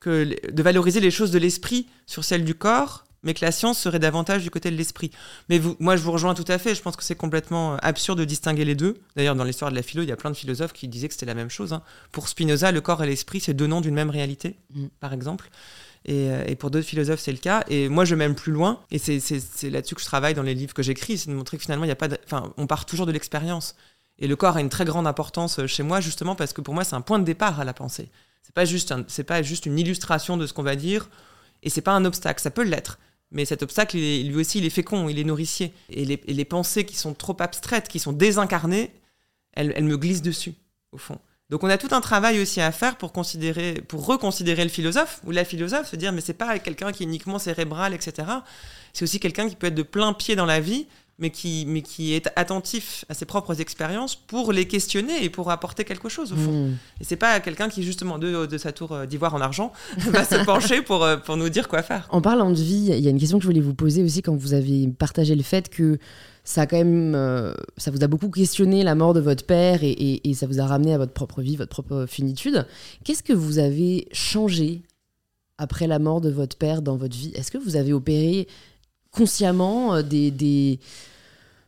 que 0.00 0.36
de 0.50 0.62
valoriser 0.62 1.00
les 1.00 1.10
choses 1.10 1.30
de 1.30 1.38
l'esprit 1.38 1.86
sur 2.06 2.24
celles 2.24 2.44
du 2.44 2.54
corps, 2.54 3.04
mais 3.22 3.34
que 3.34 3.44
la 3.44 3.52
science 3.52 3.78
serait 3.78 3.98
davantage 3.98 4.42
du 4.42 4.50
côté 4.50 4.70
de 4.70 4.76
l'esprit. 4.76 5.10
Mais 5.48 5.58
vous, 5.58 5.76
moi, 5.80 5.96
je 5.96 6.02
vous 6.02 6.12
rejoins 6.12 6.34
tout 6.34 6.44
à 6.46 6.58
fait. 6.58 6.74
Je 6.74 6.82
pense 6.82 6.96
que 6.96 7.02
c'est 7.02 7.16
complètement 7.16 7.74
euh, 7.74 7.76
absurde 7.82 8.18
de 8.18 8.24
distinguer 8.24 8.64
les 8.64 8.74
deux. 8.74 9.00
D'ailleurs, 9.16 9.34
dans 9.34 9.44
l'histoire 9.44 9.70
de 9.70 9.76
la 9.76 9.82
philo, 9.82 10.02
il 10.02 10.08
y 10.08 10.12
a 10.12 10.16
plein 10.16 10.30
de 10.30 10.36
philosophes 10.36 10.72
qui 10.72 10.88
disaient 10.88 11.08
que 11.08 11.14
c'était 11.14 11.26
la 11.26 11.34
même 11.34 11.50
chose. 11.50 11.72
Hein. 11.72 11.82
Pour 12.12 12.28
Spinoza, 12.28 12.70
le 12.70 12.80
corps 12.80 13.02
et 13.02 13.06
l'esprit, 13.06 13.40
c'est 13.40 13.54
deux 13.54 13.66
noms 13.66 13.80
d'une 13.80 13.94
même 13.94 14.10
réalité, 14.10 14.56
mmh. 14.72 14.86
par 15.00 15.12
exemple. 15.12 15.50
Euh, 16.08 16.44
et, 16.46 16.54
pour 16.54 16.70
d'autres 16.70 16.86
philosophes, 16.86 17.20
c'est 17.20 17.32
le 17.32 17.38
cas. 17.38 17.64
Et 17.68 17.88
moi, 17.88 18.04
je 18.04 18.14
vais 18.14 18.18
même 18.18 18.34
plus 18.34 18.52
loin. 18.52 18.80
Et 18.90 18.98
c'est 18.98 19.20
là-dessus 19.68 19.94
que 19.94 20.00
je 20.00 20.06
travaille 20.06 20.34
dans 20.34 20.42
les 20.42 20.54
livres 20.54 20.74
que 20.74 20.82
j'écris, 20.82 21.18
c'est 21.18 21.30
de 21.30 21.34
montrer 21.34 21.56
que 21.56 21.62
finalement, 21.62 21.84
il 21.84 21.88
y 21.88 21.92
a 21.92 21.96
pas 21.96 22.08
enfin, 22.24 22.52
on 22.56 22.66
part 22.66 22.86
toujours 22.86 23.06
de 23.06 23.12
l'expérience. 23.12 23.74
Et 24.20 24.26
le 24.26 24.36
corps 24.36 24.56
a 24.56 24.60
une 24.60 24.68
très 24.68 24.84
grande 24.84 25.06
importance 25.06 25.58
euh, 25.58 25.66
chez 25.66 25.82
moi, 25.82 26.00
justement 26.00 26.34
parce 26.34 26.52
que 26.52 26.60
pour 26.60 26.74
moi, 26.74 26.84
c'est 26.84 26.96
un 26.96 27.00
point 27.00 27.18
de 27.18 27.24
départ 27.24 27.60
à 27.60 27.64
la 27.64 27.74
pensée. 27.74 28.08
C'est 28.48 28.54
pas 28.54 28.64
juste, 28.64 28.94
c'est 29.08 29.24
pas 29.24 29.42
juste 29.42 29.66
une 29.66 29.78
illustration 29.78 30.38
de 30.38 30.46
ce 30.46 30.54
qu'on 30.54 30.62
va 30.62 30.74
dire, 30.74 31.10
et 31.62 31.68
c'est 31.68 31.82
pas 31.82 31.92
un 31.92 32.06
obstacle. 32.06 32.40
Ça 32.40 32.50
peut 32.50 32.64
l'être, 32.64 32.98
mais 33.30 33.44
cet 33.44 33.62
obstacle, 33.62 33.98
lui 33.98 34.36
aussi, 34.36 34.56
il 34.56 34.64
est 34.64 34.70
fécond, 34.70 35.10
il 35.10 35.18
est 35.18 35.24
nourricier. 35.24 35.74
Et 35.90 36.06
les, 36.06 36.18
les, 36.26 36.44
pensées 36.46 36.86
qui 36.86 36.96
sont 36.96 37.12
trop 37.12 37.36
abstraites, 37.40 37.88
qui 37.88 37.98
sont 37.98 38.14
désincarnées, 38.14 38.90
elles, 39.52 39.74
elles 39.76 39.84
me 39.84 39.98
glissent 39.98 40.22
dessus, 40.22 40.54
au 40.92 40.96
fond. 40.96 41.18
Donc 41.50 41.62
on 41.62 41.68
a 41.68 41.76
tout 41.76 41.88
un 41.90 42.00
travail 42.00 42.40
aussi 42.40 42.62
à 42.62 42.72
faire 42.72 42.96
pour 42.96 43.12
considérer, 43.12 43.82
pour 43.86 44.06
reconsidérer 44.06 44.64
le 44.64 44.70
philosophe 44.70 45.20
ou 45.26 45.30
la 45.30 45.44
philosophe, 45.44 45.90
se 45.90 45.96
dire 45.96 46.12
mais 46.12 46.22
c'est 46.22 46.32
pas 46.32 46.58
quelqu'un 46.58 46.90
qui 46.90 47.02
est 47.02 47.06
uniquement 47.06 47.38
cérébral, 47.38 47.92
etc. 47.92 48.28
C'est 48.94 49.02
aussi 49.02 49.20
quelqu'un 49.20 49.46
qui 49.46 49.56
peut 49.56 49.66
être 49.66 49.74
de 49.74 49.82
plein 49.82 50.14
pied 50.14 50.36
dans 50.36 50.46
la 50.46 50.60
vie, 50.60 50.86
mais 51.18 51.30
qui, 51.30 51.64
mais 51.66 51.82
qui 51.82 52.14
est 52.14 52.30
attentif 52.36 53.04
à 53.08 53.14
ses 53.14 53.24
propres 53.24 53.60
expériences 53.60 54.14
pour 54.14 54.52
les 54.52 54.68
questionner 54.68 55.24
et 55.24 55.30
pour 55.30 55.50
apporter 55.50 55.84
quelque 55.84 56.08
chose 56.08 56.32
au 56.32 56.36
fond. 56.36 56.66
Hmm. 56.66 56.76
Et 57.00 57.04
c'est 57.04 57.16
pas 57.16 57.40
quelqu'un 57.40 57.68
qui 57.68 57.82
justement 57.82 58.18
de, 58.18 58.46
de 58.46 58.58
sa 58.58 58.72
tour 58.72 58.92
euh, 58.92 59.06
d'ivoire 59.06 59.34
en 59.34 59.40
argent 59.40 59.72
va 59.98 60.24
se 60.24 60.36
pencher 60.44 60.82
pour, 60.82 61.04
euh, 61.04 61.16
pour 61.16 61.36
nous 61.36 61.48
dire 61.48 61.68
quoi 61.68 61.82
faire. 61.82 62.06
En 62.10 62.20
parlant 62.20 62.50
de 62.50 62.56
vie, 62.56 62.90
il 62.92 63.00
y 63.00 63.08
a 63.08 63.10
une 63.10 63.18
question 63.18 63.38
que 63.38 63.42
je 63.42 63.48
voulais 63.48 63.60
vous 63.60 63.74
poser 63.74 64.02
aussi 64.02 64.22
quand 64.22 64.36
vous 64.36 64.54
avez 64.54 64.86
partagé 64.88 65.34
le 65.34 65.42
fait 65.42 65.68
que 65.68 65.98
ça 66.44 66.62
a 66.62 66.66
quand 66.66 66.78
même, 66.78 67.14
euh, 67.14 67.52
ça 67.76 67.90
vous 67.90 68.02
a 68.02 68.06
beaucoup 68.06 68.30
questionné 68.30 68.82
la 68.82 68.94
mort 68.94 69.12
de 69.12 69.20
votre 69.20 69.44
père 69.44 69.80
et, 69.82 70.22
ça 70.34 70.46
vous 70.46 70.60
a 70.60 70.66
ramené 70.66 70.94
à 70.94 70.98
votre 70.98 71.12
propre 71.12 71.42
vie, 71.42 71.56
votre 71.56 71.70
propre 71.70 72.06
finitude. 72.08 72.64
Qu'est-ce 73.04 73.22
que 73.22 73.34
vous 73.34 73.58
avez 73.58 74.08
changé 74.12 74.82
après 75.58 75.86
la 75.86 75.98
mort 75.98 76.22
de 76.22 76.30
votre 76.30 76.56
père 76.56 76.80
dans 76.80 76.96
votre 76.96 77.16
vie? 77.16 77.32
Est-ce 77.34 77.50
que 77.50 77.58
vous 77.58 77.76
avez 77.76 77.92
opéré 77.92 78.48
consciemment 79.10 79.94
euh, 79.94 80.02
des, 80.02 80.80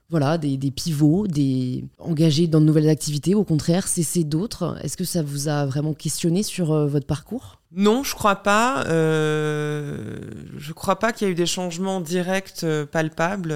voilà, 0.09 0.39
des, 0.39 0.59
pivots, 0.71 1.27
des 1.27 1.85
engagés 1.99 2.47
dans 2.47 2.61
de 2.61 2.67
nouvelles 2.67 2.89
activités, 2.89 3.35
au 3.35 3.45
contraire, 3.45 3.89
cesser 3.89 4.25
d'autres. 4.25 4.79
Est-ce 4.83 4.97
que 4.97 5.05
ça 5.05 5.23
vous 5.23 5.49
a 5.49 5.67
vraiment 5.67 5.95
questionné 5.95 6.43
sur 6.43 6.73
euh, 6.73 6.87
votre 6.87 7.07
parcours? 7.07 7.61
Non, 7.73 8.03
je 8.03 8.15
crois 8.15 8.37
pas. 8.37 8.85
je 8.87 10.73
crois 10.73 10.99
pas 10.99 11.13
qu'il 11.13 11.27
y 11.27 11.31
a 11.31 11.33
eu 11.33 11.37
des 11.37 11.47
changements 11.47 12.01
directs, 12.01 12.67
palpables. 12.91 13.55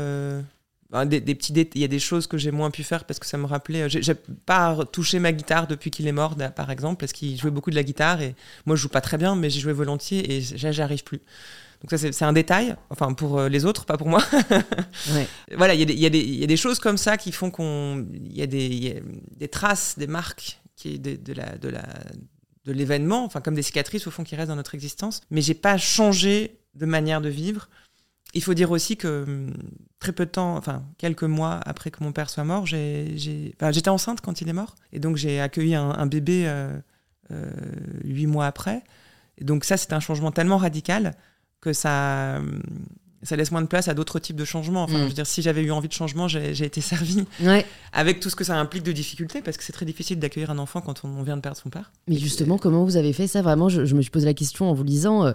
Des, 1.06 1.20
petits 1.20 1.52
il 1.52 1.80
y 1.80 1.84
a 1.84 1.88
des 1.88 1.98
choses 1.98 2.28
que 2.28 2.38
j'ai 2.38 2.52
moins 2.52 2.70
pu 2.70 2.84
faire 2.84 3.04
parce 3.04 3.18
que 3.18 3.26
ça 3.26 3.36
me 3.36 3.46
rappelait 3.46 3.82
euh, 3.82 3.88
j'ai 3.88 4.14
pas 4.14 4.78
touché 4.92 5.18
ma 5.18 5.32
guitare 5.32 5.66
depuis 5.66 5.90
qu'il 5.90 6.06
est 6.06 6.12
mort 6.12 6.36
par 6.54 6.70
exemple 6.70 7.00
parce 7.00 7.12
qu'il 7.12 7.36
jouait 7.36 7.50
beaucoup 7.50 7.70
de 7.70 7.74
la 7.74 7.82
guitare 7.82 8.22
et 8.22 8.36
moi 8.64 8.76
je 8.76 8.82
joue 8.82 8.88
pas 8.88 9.00
très 9.00 9.18
bien 9.18 9.34
mais 9.34 9.50
j'y 9.50 9.58
jouais 9.58 9.72
volontiers 9.72 10.36
et 10.36 10.40
j'arrive 10.40 11.02
plus 11.02 11.20
Donc 11.84 11.98
ça, 11.98 12.12
c'est 12.12 12.24
un 12.24 12.32
détail, 12.32 12.74
enfin 12.88 13.12
pour 13.12 13.38
euh, 13.38 13.48
les 13.50 13.66
autres, 13.66 13.84
pas 13.84 13.98
pour 13.98 14.08
moi. 14.08 14.22
Voilà, 15.56 15.74
il 15.74 15.90
y, 15.90 15.94
y, 15.94 16.44
a 16.44 16.46
des 16.46 16.56
choses 16.56 16.78
comme 16.78 16.96
ça 16.96 17.18
qui 17.18 17.30
font 17.30 17.50
qu'on... 17.50 18.06
Il 18.12 18.34
y, 18.34 18.42
a 18.42 18.46
des 18.46 19.48
traces, 19.48 19.98
des 19.98 20.06
marques 20.06 20.60
qui, 20.76 20.98
de, 20.98 21.16
de 21.16 21.32
la... 21.34 21.56
De 21.58 21.68
la 21.68 21.84
de 22.64 22.72
l'événement, 22.72 23.24
enfin 23.24 23.40
comme 23.40 23.54
des 23.54 23.62
cicatrices 23.62 24.06
au 24.06 24.10
fond 24.10 24.24
qui 24.24 24.36
restent 24.36 24.48
dans 24.48 24.56
notre 24.56 24.74
existence, 24.74 25.20
mais 25.30 25.42
j'ai 25.42 25.54
pas 25.54 25.76
changé 25.76 26.58
de 26.74 26.86
manière 26.86 27.20
de 27.20 27.28
vivre. 27.28 27.68
Il 28.32 28.42
faut 28.42 28.54
dire 28.54 28.70
aussi 28.70 28.96
que 28.96 29.24
hum, 29.24 29.54
très 29.98 30.12
peu 30.12 30.26
de 30.26 30.30
temps, 30.30 30.56
enfin 30.56 30.84
quelques 30.98 31.24
mois 31.24 31.60
après 31.66 31.90
que 31.90 32.02
mon 32.02 32.12
père 32.12 32.30
soit 32.30 32.44
mort, 32.44 32.66
j'étais 32.66 33.88
enceinte 33.88 34.20
quand 34.20 34.40
il 34.40 34.48
est 34.48 34.54
mort, 34.54 34.74
et 34.92 34.98
donc 34.98 35.16
j'ai 35.16 35.40
accueilli 35.40 35.74
un, 35.74 36.06
bébé 36.06 36.44
euh, 36.46 36.76
euh, 37.30 37.50
huit 38.02 38.26
mois 38.26 38.46
après. 38.46 38.82
Et 39.36 39.44
donc 39.44 39.64
ça, 39.64 39.76
c'est 39.76 39.92
un 39.92 40.00
changement 40.00 40.30
tellement 40.30 40.58
radical 40.58 41.16
que 41.64 41.72
ça, 41.72 42.40
ça 43.24 43.36
laisse 43.36 43.50
moins 43.50 43.62
de 43.62 43.66
place 43.66 43.88
à 43.88 43.94
d'autres 43.94 44.18
types 44.18 44.36
de 44.36 44.44
changements. 44.44 44.84
Enfin, 44.84 44.98
mm. 44.98 45.02
je 45.02 45.06
veux 45.06 45.12
dire, 45.12 45.26
si 45.26 45.42
j'avais 45.42 45.62
eu 45.62 45.70
envie 45.70 45.88
de 45.88 45.92
changement, 45.92 46.28
j'ai 46.28 46.64
été 46.64 46.80
servie. 46.80 47.24
Avec 47.92 48.20
tout 48.20 48.30
ce 48.30 48.36
que 48.36 48.44
ça 48.44 48.56
implique 48.56 48.82
de 48.82 48.92
difficultés, 48.92 49.40
parce 49.40 49.56
que 49.56 49.64
c'est 49.64 49.72
très 49.72 49.86
difficile 49.86 50.18
d'accueillir 50.18 50.50
un 50.50 50.58
enfant 50.58 50.80
quand 50.80 51.04
on, 51.04 51.22
vient 51.22 51.36
de 51.36 51.42
perdre 51.42 51.56
son 51.56 51.70
père. 51.70 51.90
Mais 52.06 52.16
justement, 52.16 52.58
comment 52.58 52.84
vous 52.84 52.96
avez 52.96 53.12
fait 53.12 53.26
ça? 53.26 53.42
Vraiment, 53.42 53.68
je, 53.68 53.94
me 53.94 54.02
suis 54.02 54.10
posé 54.10 54.26
la 54.26 54.34
question 54.34 54.70
en 54.70 54.74
vous 54.74 54.84
lisant, 54.84 55.24
euh, 55.24 55.32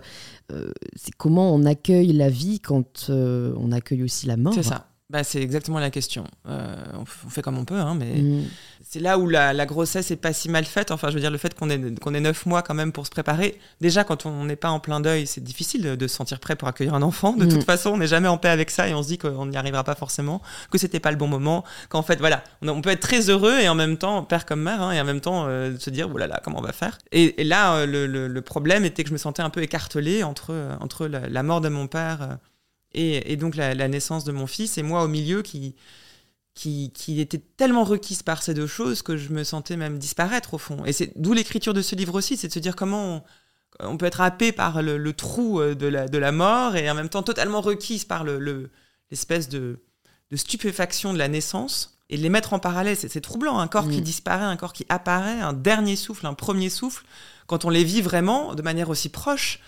euh, 0.51 0.71
c'est 0.95 1.13
comment 1.15 1.53
on 1.53 1.65
accueille 1.65 2.13
la 2.13 2.29
vie 2.29 2.59
quand 2.59 3.07
euh, 3.09 3.53
on 3.57 3.71
accueille 3.71 4.03
aussi 4.03 4.27
la 4.27 4.37
mort 4.37 4.53
C'est 4.53 4.63
ça. 4.63 4.87
Bah, 5.09 5.23
c'est 5.23 5.41
exactement 5.41 5.79
la 5.79 5.89
question. 5.89 6.25
on, 6.45 7.05
fait 7.05 7.41
comme 7.41 7.57
on 7.57 7.65
peut, 7.65 7.79
hein, 7.79 7.95
mais 7.95 8.21
mm 8.21 8.45
c'est 8.89 8.99
là 8.99 9.19
où 9.19 9.29
la, 9.29 9.65
grossesse 9.67 10.09
est 10.09 10.15
pas 10.15 10.33
si 10.33 10.49
mal 10.49 10.65
faite. 10.65 10.89
Enfin, 10.89 11.09
je 11.09 11.13
veux 11.13 11.19
dire, 11.19 11.29
le 11.29 11.37
fait 11.37 11.53
qu'on 11.53 11.69
ait, 11.69 11.79
qu'on 12.01 12.15
ait 12.15 12.19
neuf 12.19 12.47
mois 12.47 12.63
quand 12.63 12.73
même 12.73 12.91
pour 12.91 13.05
se 13.05 13.11
préparer. 13.11 13.59
Déjà, 13.81 14.03
quand 14.03 14.25
on 14.25 14.45
n'est 14.45 14.55
pas 14.55 14.71
en 14.71 14.79
plein 14.79 14.99
deuil, 14.99 15.27
c'est 15.27 15.43
difficile 15.43 15.95
de, 15.95 16.07
se 16.07 16.15
sentir 16.15 16.39
prêt 16.39 16.55
pour 16.55 16.67
accueillir 16.67 16.95
un 16.95 17.03
enfant. 17.03 17.33
De 17.33 17.45
toute 17.45 17.61
mm. 17.61 17.65
façon, 17.65 17.91
on 17.91 17.97
n'est 17.97 18.07
jamais 18.07 18.27
en 18.27 18.39
paix 18.39 18.49
avec 18.49 18.71
ça 18.71 18.87
et 18.87 18.95
on 18.95 19.03
se 19.03 19.09
dit 19.09 19.19
qu'on 19.19 19.45
n'y 19.45 19.57
arrivera 19.57 19.83
pas 19.83 19.93
forcément, 19.93 20.41
que 20.71 20.79
c'était 20.79 20.99
pas 20.99 21.11
le 21.11 21.17
bon 21.17 21.27
moment, 21.27 21.63
qu'en 21.89 22.01
fait, 22.01 22.17
voilà, 22.17 22.43
on, 22.63 22.81
peut 22.81 22.89
être 22.89 23.01
très 23.01 23.29
heureux 23.29 23.59
et 23.59 23.69
en 23.69 23.75
même 23.75 23.97
temps, 23.97 24.23
père 24.23 24.47
comme 24.47 24.61
mère, 24.61 24.81
hein, 24.81 24.91
et 24.91 24.99
en 24.99 25.05
même 25.05 25.21
temps 25.21 25.45
euh, 25.47 25.77
se 25.77 25.91
dire, 25.91 26.09
voilà, 26.09 26.25
là, 26.25 26.41
comment 26.43 26.57
on 26.57 26.63
va 26.63 26.73
faire? 26.73 26.97
Et, 27.11 27.43
là, 27.43 27.75
euh, 27.75 27.85
le, 27.85 28.41
problème 28.41 28.85
était 28.85 29.03
que 29.03 29.09
je 29.09 29.13
me 29.13 29.19
sentais 29.19 29.43
un 29.43 29.51
peu 29.51 29.61
écartelé 29.61 30.23
entre, 30.23 30.51
euh, 30.51 30.75
entre 30.79 31.05
la, 31.05 31.43
mort 31.43 31.61
de 31.61 31.69
mon 31.69 31.85
père 31.85 32.39
et, 32.93 33.35
donc 33.37 33.55
la, 33.55 33.75
la, 33.75 33.87
naissance 33.87 34.23
de 34.23 34.31
mon 34.31 34.47
fils 34.47 34.77
et 34.77 34.83
moi 34.83 35.03
au 35.03 35.07
milieu 35.07 35.41
qui 35.41 35.75
qui, 36.59 37.21
était 37.21 37.41
tellement 37.57 37.83
requise 37.83 38.21
par 38.21 38.43
ces 38.43 38.53
deux 38.53 38.67
choses 38.67 39.01
que 39.01 39.15
je 39.15 39.29
me 39.29 39.43
sentais 39.43 39.77
même 39.77 39.97
disparaître 39.97 40.53
au 40.53 40.57
fond. 40.57 40.83
Et 40.85 40.91
c'est 40.91 41.13
d'où 41.15 41.33
l'écriture 41.33 41.73
de 41.73 41.81
ce 41.81 41.95
livre 41.95 42.15
aussi, 42.15 42.35
c'est 42.35 42.49
de 42.49 42.53
se 42.53 42.59
dire 42.59 42.75
comment 42.75 43.23
on, 43.79 43.97
peut 43.97 44.05
être 44.05 44.19
happé 44.19 44.51
par 44.51 44.81
le, 44.81 45.13
trou 45.13 45.61
euh, 45.61 45.73
de 45.73 45.87
la, 45.87 46.07
de 46.07 46.17
la, 46.17 46.31
mort 46.31 46.75
et 46.75 46.89
en 46.89 46.95
même 46.95 47.09
temps 47.09 47.23
totalement 47.23 47.61
requise 47.61 48.03
par 48.03 48.25
l'espèce 48.25 49.47
de, 49.47 49.79
de, 50.31 50.35
stupéfaction 50.35 51.13
de 51.13 51.17
la 51.17 51.29
naissance 51.29 51.97
et 52.09 52.17
les 52.17 52.29
mettre 52.29 52.53
en 52.53 52.59
parallèle. 52.59 52.97
C'est 52.97 53.21
troublant, 53.21 53.59
un 53.59 53.67
corps 53.67 53.89
qui 53.89 54.01
mm. 54.01 54.03
disparaît, 54.03 54.45
un 54.45 54.57
corps 54.57 54.73
qui 54.73 54.85
apparaît, 54.89 55.39
un 55.39 55.53
dernier 55.53 55.95
souffle, 55.95 56.25
un 56.25 56.33
premier 56.33 56.69
souffle, 56.69 57.05
quand 57.47 57.63
on 57.63 57.69
les 57.69 57.85
vit 57.85 58.01
vraiment 58.01 58.53
de 58.53 58.61
manière 58.61 58.89
aussi 58.89 59.09
proche 59.09 59.61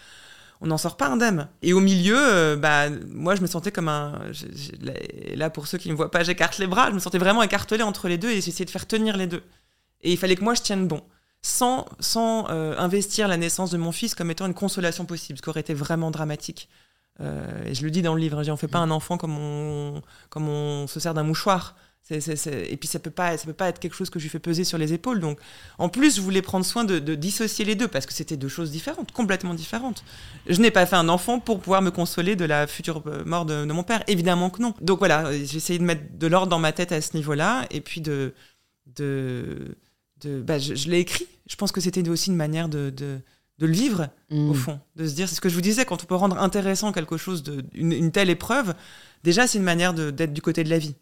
on 0.62 0.68
n'en 0.68 0.78
sort 0.78 0.96
pas 0.96 1.08
indemne. 1.08 1.50
Et 1.64 1.74
au 1.74 1.80
milieu, 1.80 2.18
euh, 2.18 2.56
bah, 2.56 2.90
moi, 3.10 3.36
je 3.36 3.42
me 3.42 3.48
sentais 3.48 3.72
comme 3.72 3.90
un. 3.90 4.22
là, 5.36 5.50
pour 5.50 5.68
ceux 5.68 5.80
qui 5.80 5.88
ne 5.88 5.94
me 5.94 5.98
voient 5.98 6.12
pas, 6.12 6.24
j'écarte 6.24 6.60
les 6.60 6.68
bras. 6.68 6.90
Je 6.90 6.96
me 6.96 7.00
sentais 7.00 7.18
vraiment 7.18 7.42
écartelé 7.42 7.82
entre 7.84 8.08
les 8.08 8.20
deux 8.20 8.30
et 8.30 8.42
j'essayais 8.42 8.66
de 8.66 8.70
faire 8.70 8.88
tenir 8.88 9.18
les 9.18 9.28
deux. 9.28 9.44
Et 10.02 10.12
il 10.12 10.18
fallait 10.18 10.36
que 10.36 10.44
moi, 10.44 10.54
je 10.54 10.62
tienne 10.62 10.88
bon. 10.88 11.02
Sans, 11.42 11.88
sans 12.00 12.48
euh, 12.52 12.76
investir 12.78 13.28
la 13.28 13.38
naissance 13.38 13.72
de 13.72 13.78
mon 13.78 13.92
fils 13.92 14.14
comme 14.14 14.30
étant 14.30 14.46
une 14.46 14.54
consolation 14.54 15.06
possible, 15.06 15.38
ce 15.38 15.42
qui 15.42 15.50
aurait 15.50 15.62
été 15.62 15.74
vraiment 15.74 16.12
dramatique. 16.12 16.70
Euh, 17.20 17.66
et 17.66 17.74
je 17.74 17.84
le 17.84 17.90
dis 17.90 18.04
dans 18.04 18.14
le 18.14 18.22
livre, 18.22 18.38
on 18.38 18.52
ne 18.52 18.56
fait 18.56 18.68
pas 18.68 18.78
un 18.78 18.92
enfant 18.92 19.18
comme 19.18 19.38
on, 19.38 20.02
comme 20.30 20.48
on 20.48 20.86
se 20.86 21.00
sert 21.00 21.16
d'un 21.16 21.24
mouchoir. 21.24 21.76
Et 22.10 22.78
puis 22.78 22.88
ça 22.88 23.00
peut 23.00 23.12
pas, 23.12 23.38
ça 23.38 23.46
peut 23.46 23.54
pas 23.54 23.70
être 23.70 23.80
quelque 23.80 23.96
chose 23.96 24.10
que 24.10 24.20
je 24.20 24.24
lui 24.24 24.30
fais 24.30 24.40
peser 24.40 24.64
sur 24.64 24.78
les 24.78 24.92
épaules. 24.92 25.20
Donc, 25.20 25.40
en 25.78 25.88
plus, 25.88 26.18
je 26.18 26.22
voulais 26.22 26.42
prendre 26.42 26.66
soin 26.66 26.84
de, 26.84 27.00
dissocier 27.16 27.64
les 27.64 27.76
deux 27.76 27.88
parce 27.88 28.06
que 28.06 28.14
c'était 28.14 28.38
deux 28.38 28.50
choses 28.50 28.72
différentes, 28.72 29.12
complètement 29.12 29.54
différentes. 29.54 30.04
Je 30.48 30.60
n'ai 30.60 30.72
pas 30.72 30.86
fait 30.86 30.96
un 30.98 31.10
enfant 31.10 31.40
pour 31.40 31.60
pouvoir 31.60 31.82
me 31.82 31.92
consoler 31.92 32.36
de 32.36 32.46
la 32.46 32.68
future 32.68 33.04
euh, 33.08 33.24
mort 33.24 33.46
de, 33.46 33.64
mon 33.66 33.84
père, 33.84 34.04
évidemment 34.08 34.50
que 34.50 34.62
non. 34.62 34.74
Donc 34.82 35.00
voilà, 35.00 35.32
j'ai 35.32 35.58
essayé 35.58 35.80
de 35.80 35.84
mettre 35.84 36.18
de 36.18 36.28
l'ordre 36.28 36.48
dans 36.48 36.60
ma 36.60 36.74
tête 36.74 36.92
à 36.92 37.02
ce 37.02 37.16
niveau-là, 37.16 37.66
et 37.72 37.80
puis 37.82 38.02
de, 38.02 38.34
de, 38.96 39.78
de 40.22 40.42
bah, 40.42 40.60
je, 40.60 40.90
l'ai 40.90 41.00
écrit. 41.00 41.28
Je 41.48 41.56
pense 41.56 41.72
que 41.72 41.80
c'était 41.80 42.08
aussi 42.10 42.30
une 42.30 42.36
manière 42.36 42.68
de, 42.68 42.90
de 42.90 43.22
le 43.68 43.74
vivre 43.74 44.10
mmh. 44.32 44.50
au 44.50 44.54
fond, 44.54 44.80
de 44.96 45.08
se 45.08 45.14
dire, 45.14 45.30
c'est 45.30 45.36
ce 45.36 45.42
que 45.42 45.50
je 45.50 45.56
vous 45.56 45.62
disais, 45.62 45.86
quand 45.86 46.04
on 46.04 46.06
peut 46.06 46.16
rendre 46.16 46.38
intéressant 46.40 46.92
quelque 46.92 47.18
chose, 47.18 47.44
de, 47.44 47.64
une 47.74 48.12
telle 48.12 48.30
épreuve, 48.30 48.74
déjà 49.24 49.48
c'est 49.48 49.60
une 49.60 49.64
manière 49.64 49.94
d'être 49.94 50.34
du 50.34 50.42
côté 50.42 50.64
de 50.64 50.70
la 50.70 50.80
vie. 50.80 50.96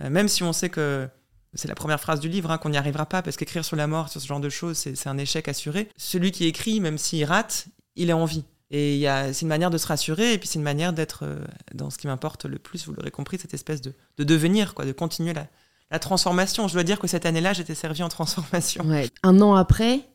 Euh, 0.00 0.10
même 0.10 0.28
si 0.28 0.42
on 0.42 0.52
sait 0.52 0.70
que 0.70 1.08
c'est 1.54 1.68
la 1.68 1.74
première 1.74 2.00
phrase 2.00 2.20
du 2.20 2.28
livre, 2.28 2.50
hein, 2.50 2.58
qu'on 2.58 2.70
n'y 2.70 2.76
arrivera 2.76 3.06
pas, 3.06 3.22
parce 3.22 3.36
qu'écrire 3.36 3.64
sur 3.64 3.76
la 3.76 3.86
mort, 3.86 4.08
sur 4.08 4.20
ce 4.20 4.26
genre 4.26 4.40
de 4.40 4.48
choses, 4.48 4.76
c'est 4.76 5.06
un 5.06 5.18
échec 5.18 5.48
assuré. 5.48 5.88
Celui 5.96 6.30
qui 6.30 6.46
écrit, 6.46 6.80
même 6.80 6.96
s'il 6.96 7.24
rate, 7.24 7.66
il 7.96 8.10
est 8.10 8.14
en 8.14 8.24
vie. 8.24 8.44
Et 8.70 9.04
c'est 9.32 9.42
une 9.42 9.48
manière 9.48 9.70
de 9.70 9.78
se 9.78 9.86
rassurer, 9.88 10.34
et 10.34 10.38
puis 10.38 10.46
c'est 10.46 10.60
une 10.60 10.64
manière 10.64 10.92
d'être 10.92 11.24
euh, 11.24 11.44
dans 11.74 11.90
ce 11.90 11.98
qui 11.98 12.06
m'importe 12.06 12.44
le 12.44 12.58
plus, 12.60 12.86
vous 12.86 12.92
l'aurez 12.92 13.10
compris, 13.10 13.36
cette 13.36 13.52
espèce 13.52 13.80
de, 13.80 13.92
devenir, 14.18 14.74
quoi, 14.74 14.84
de 14.84 14.92
continuer 14.92 15.32
la, 15.32 15.48
la 15.90 15.98
transformation. 15.98 16.68
Je 16.68 16.74
dois 16.74 16.84
dire 16.84 17.00
que 17.00 17.08
cette 17.08 17.26
année-là, 17.26 17.52
j'étais 17.52 17.74
servi 17.74 18.04
en 18.04 18.08
transformation. 18.08 18.84
Un 19.24 19.40
an 19.40 19.54
après, 19.56 20.08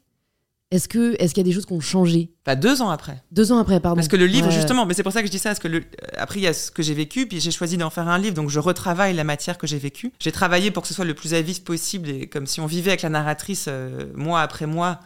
est-ce 0.75 0.87
que 0.87 1.15
est-ce 1.19 1.33
qu'il 1.33 1.41
y 1.41 1.45
a 1.45 1.49
des 1.49 1.53
choses 1.53 1.65
qui 1.65 1.73
ont 1.73 1.79
changé? 1.79 2.31
Pas 2.43 2.55
deux 2.55 2.81
ans 2.81 2.89
après. 2.89 3.23
Deux 3.31 3.51
ans 3.51 3.57
après, 3.57 3.79
pardon. 3.79 3.95
Parce 3.95 4.07
que 4.07 4.15
le 4.15 4.27
livre, 4.27 4.51
justement, 4.51 4.85
mais 4.85 4.93
c'est 4.93 5.03
pour 5.03 5.11
ça 5.11 5.21
que 5.21 5.27
je 5.27 5.31
dis 5.31 5.39
ça, 5.39 5.49
parce 5.49 5.59
que 5.59 5.67
le, 5.67 5.83
après 6.17 6.39
il 6.39 6.43
y 6.43 6.47
a 6.47 6.53
ce 6.53 6.69
que 6.69 6.83
j'ai 6.83 6.93
vécu, 6.93 7.27
puis 7.27 7.39
j'ai 7.39 7.51
choisi 7.51 7.77
d'en 7.77 7.89
faire 7.89 8.07
un 8.07 8.19
livre, 8.19 8.35
donc 8.35 8.49
je 8.49 8.59
retravaille 8.59 9.13
la 9.15 9.23
matière 9.23 9.57
que 9.57 9.67
j'ai 9.67 9.79
vécue. 9.79 10.11
J'ai 10.19 10.31
travaillé 10.31 10.71
pour 10.71 10.83
que 10.83 10.87
ce 10.87 10.93
soit 10.93 11.05
le 11.05 11.13
plus 11.13 11.33
à 11.33 11.41
vif 11.41 11.63
possible, 11.63 12.09
et 12.09 12.27
comme 12.27 12.45
si 12.45 12.59
on 12.59 12.65
vivait 12.65 12.91
avec 12.91 13.01
la 13.01 13.09
narratrice 13.09 13.65
euh, 13.67 14.05
mois 14.15 14.41
après 14.41 14.67
mois 14.67 14.99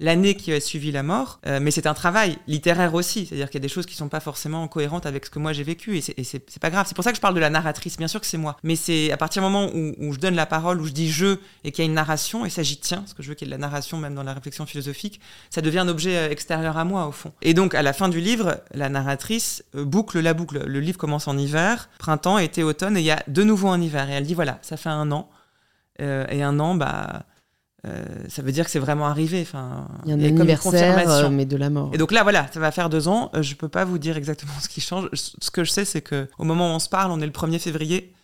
l'année 0.00 0.34
qui 0.34 0.52
a 0.52 0.60
suivi 0.60 0.90
la 0.90 1.02
mort, 1.02 1.40
euh, 1.46 1.60
mais 1.62 1.70
c'est 1.70 1.86
un 1.86 1.94
travail 1.94 2.36
littéraire 2.46 2.94
aussi, 2.94 3.26
c'est-à-dire 3.26 3.48
qu'il 3.48 3.60
y 3.60 3.62
a 3.62 3.66
des 3.66 3.68
choses 3.68 3.86
qui 3.86 3.94
sont 3.94 4.08
pas 4.08 4.20
forcément 4.20 4.66
cohérentes 4.66 5.06
avec 5.06 5.26
ce 5.26 5.30
que 5.30 5.38
moi 5.38 5.52
j'ai 5.52 5.62
vécu, 5.62 5.96
et 5.96 6.00
c'est 6.00 6.58
pas 6.60 6.70
grave. 6.70 6.86
C'est 6.88 6.94
pour 6.94 7.04
ça 7.04 7.10
que 7.10 7.16
je 7.16 7.20
parle 7.20 7.34
de 7.34 7.40
la 7.40 7.50
narratrice, 7.50 7.96
bien 7.96 8.08
sûr 8.08 8.20
que 8.20 8.26
c'est 8.26 8.38
moi, 8.38 8.56
mais 8.62 8.76
c'est 8.76 9.12
à 9.12 9.16
partir 9.16 9.42
du 9.42 9.48
moment 9.48 9.70
où, 9.72 10.12
je 10.12 10.18
donne 10.18 10.34
la 10.34 10.46
parole, 10.46 10.80
où 10.80 10.86
je 10.86 10.92
dis 10.92 11.10
je, 11.10 11.38
et 11.62 11.70
qu'il 11.70 11.84
y 11.84 11.86
a 11.86 11.88
une 11.88 11.94
narration, 11.94 12.44
et 12.44 12.50
ça 12.50 12.62
j'y 12.62 12.78
tiens, 12.78 12.98
parce 12.98 13.14
que 13.14 13.22
je 13.22 13.28
veux 13.28 13.34
qu'il 13.34 13.46
y 13.46 13.50
ait 13.50 13.54
de 13.54 13.60
la 13.60 13.66
narration 13.66 13.98
même 13.98 14.14
dans 14.14 14.22
la 14.22 14.34
réflexion 14.34 14.66
philosophique, 14.66 15.20
ça 15.50 15.60
devient 15.60 15.80
un 15.80 15.88
objet 15.88 16.16
euh, 16.16 16.30
extérieur 16.30 16.76
à 16.76 16.84
moi 16.84 17.06
au 17.06 17.12
fond. 17.12 17.32
Et 17.42 17.54
donc 17.54 17.74
à 17.74 17.82
la 17.82 17.92
fin 17.92 18.08
du 18.08 18.20
livre, 18.20 18.60
la 18.72 18.88
narratrice 18.88 19.64
euh, 19.76 19.84
boucle 19.84 20.20
la 20.20 20.34
boucle. 20.34 20.64
Le 20.66 20.80
livre 20.80 20.98
commence 20.98 21.28
en 21.28 21.38
hiver, 21.38 21.88
printemps, 21.98 22.38
été, 22.38 22.62
automne, 22.62 22.96
et 22.96 23.00
il 23.00 23.06
y 23.06 23.10
a 23.10 23.22
de 23.28 23.42
nouveau 23.44 23.68
un 23.68 23.80
hiver, 23.80 24.10
et 24.10 24.14
elle 24.14 24.26
dit 24.26 24.34
voilà, 24.34 24.58
ça 24.62 24.76
fait 24.76 24.88
un 24.88 25.12
an, 25.12 25.30
et 26.00 26.42
un 26.42 26.58
an, 26.58 26.74
bah 26.74 27.24
euh, 27.86 28.04
ça 28.28 28.42
veut 28.42 28.52
dire 28.52 28.64
que 28.64 28.70
c'est 28.70 28.78
vraiment 28.78 29.06
arrivé. 29.06 29.40
Enfin, 29.42 29.88
il 30.04 30.10
y 30.10 30.12
a 30.12 30.16
un 30.16 30.28
anniversaire, 30.28 31.08
euh, 31.08 31.28
mais 31.28 31.44
de 31.44 31.56
la 31.56 31.70
mort. 31.70 31.90
Et 31.92 31.98
donc 31.98 32.12
là, 32.12 32.22
voilà, 32.22 32.46
ça 32.52 32.60
va 32.60 32.70
faire 32.70 32.88
deux 32.88 33.08
ans. 33.08 33.30
Euh, 33.34 33.42
je 33.42 33.54
peux 33.54 33.68
pas 33.68 33.84
vous 33.84 33.98
dire 33.98 34.16
exactement 34.16 34.52
ce 34.60 34.68
qui 34.68 34.80
change. 34.80 35.08
Ce 35.12 35.50
que 35.50 35.64
je 35.64 35.70
sais, 35.70 35.84
c'est 35.84 36.00
que 36.00 36.28
au 36.38 36.44
moment 36.44 36.72
où 36.72 36.74
on 36.74 36.78
se 36.78 36.88
parle, 36.88 37.10
on 37.10 37.20
est 37.20 37.26
le 37.26 37.32
1er 37.32 37.58
février, 37.58 38.14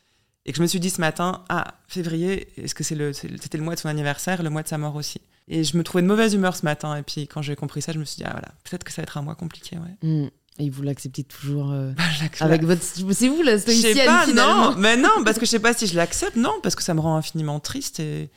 et 0.46 0.52
que 0.52 0.56
je 0.56 0.62
me 0.62 0.66
suis 0.66 0.80
dit 0.80 0.88
ce 0.88 1.00
matin, 1.00 1.44
ah, 1.50 1.74
février, 1.88 2.48
est-ce 2.56 2.74
que 2.74 2.84
c'est 2.84 2.94
le, 2.94 3.12
c'était 3.12 3.58
le 3.58 3.64
mois 3.64 3.74
de 3.74 3.80
son 3.80 3.88
anniversaire, 3.88 4.42
le 4.42 4.50
mois 4.50 4.62
de 4.62 4.68
sa 4.68 4.78
mort 4.78 4.94
aussi? 4.94 5.20
Et 5.48 5.64
je 5.64 5.76
me 5.76 5.82
trouvais 5.82 6.02
de 6.02 6.06
mauvaise 6.06 6.32
humeur 6.32 6.56
ce 6.56 6.64
matin. 6.64 6.96
Et 6.96 7.02
puis 7.02 7.26
quand 7.26 7.42
j'ai 7.42 7.56
compris 7.56 7.82
ça, 7.82 7.92
je 7.92 7.98
me 7.98 8.04
suis 8.04 8.16
dit, 8.16 8.24
ah 8.24 8.30
voilà, 8.32 8.48
peut-être 8.64 8.84
que 8.84 8.92
ça 8.92 9.02
va 9.02 9.04
être 9.04 9.18
un 9.18 9.22
mois 9.22 9.34
compliqué. 9.34 9.76
Ouais. 9.76 10.08
Hmm. 10.08 10.28
Et 10.58 10.70
vous 10.70 10.82
l'acceptez 10.82 11.24
toujours 11.24 11.68
bah, 11.96 12.04
avec 12.40 12.64
votre. 12.64 12.82
C'est 12.82 13.28
vous 13.28 13.42
la 13.42 13.58
stoïcienne 13.58 13.92
Je 13.92 13.98
sais 13.98 14.06
pas, 14.06 14.24
finalement. 14.26 14.70
non, 14.70 14.76
mais 14.78 14.96
non, 14.96 15.22
parce 15.24 15.38
que 15.38 15.44
je 15.44 15.50
sais 15.50 15.58
pas 15.58 15.74
si 15.74 15.86
je 15.86 15.96
l'accepte, 15.96 16.36
non, 16.36 16.54
parce 16.62 16.74
que 16.74 16.82
ça 16.82 16.94
me 16.94 17.00
rend 17.00 17.16
infiniment 17.16 17.60
triste 17.60 18.00
et. 18.00 18.30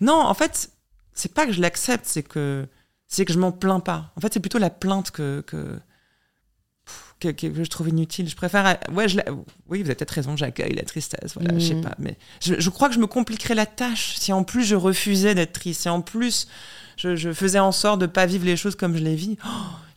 Non, 0.00 0.20
en 0.20 0.34
fait, 0.34 0.70
c'est 1.14 1.32
pas 1.32 1.46
que 1.46 1.52
je 1.52 1.60
l'accepte, 1.60 2.04
c'est 2.06 2.22
que 2.22 2.66
c'est 3.06 3.24
que 3.24 3.32
je 3.32 3.38
m'en 3.38 3.52
plains 3.52 3.80
pas. 3.80 4.12
En 4.16 4.20
fait, 4.20 4.32
c'est 4.32 4.40
plutôt 4.40 4.58
la 4.58 4.70
plainte 4.70 5.10
que 5.10 5.44
que, 7.20 7.28
que, 7.28 7.64
je 7.64 7.68
trouve 7.68 7.88
inutile. 7.88 8.28
Je 8.28 8.36
préfère. 8.36 8.78
Ouais, 8.92 9.08
je 9.08 9.18
oui, 9.68 9.82
vous 9.82 9.86
avez 9.86 9.94
peut-être 9.94 10.10
raison, 10.10 10.36
j'accueille 10.36 10.74
la 10.74 10.84
tristesse. 10.84 11.34
Voilà, 11.34 11.58
je 11.58 11.64
sais 11.64 11.74
mm. 11.74 11.82
pas. 11.82 11.94
Mais 11.98 12.16
je, 12.40 12.70
crois 12.70 12.88
que 12.88 12.94
je 12.94 13.00
me 13.00 13.06
compliquerais 13.06 13.54
la 13.54 13.66
tâche 13.66 14.14
si 14.16 14.32
en 14.32 14.44
plus 14.44 14.64
je 14.64 14.76
refusais 14.76 15.34
d'être 15.34 15.52
triste, 15.52 15.82
si 15.82 15.88
en 15.88 16.00
plus 16.00 16.48
je, 16.96 17.32
faisais 17.32 17.58
en 17.58 17.72
sorte 17.72 18.00
de 18.00 18.06
pas 18.06 18.26
vivre 18.26 18.44
les 18.44 18.56
choses 18.56 18.76
comme 18.76 18.96
je 18.96 19.02
les 19.02 19.16
vis. 19.16 19.36
Oh, 19.44 19.48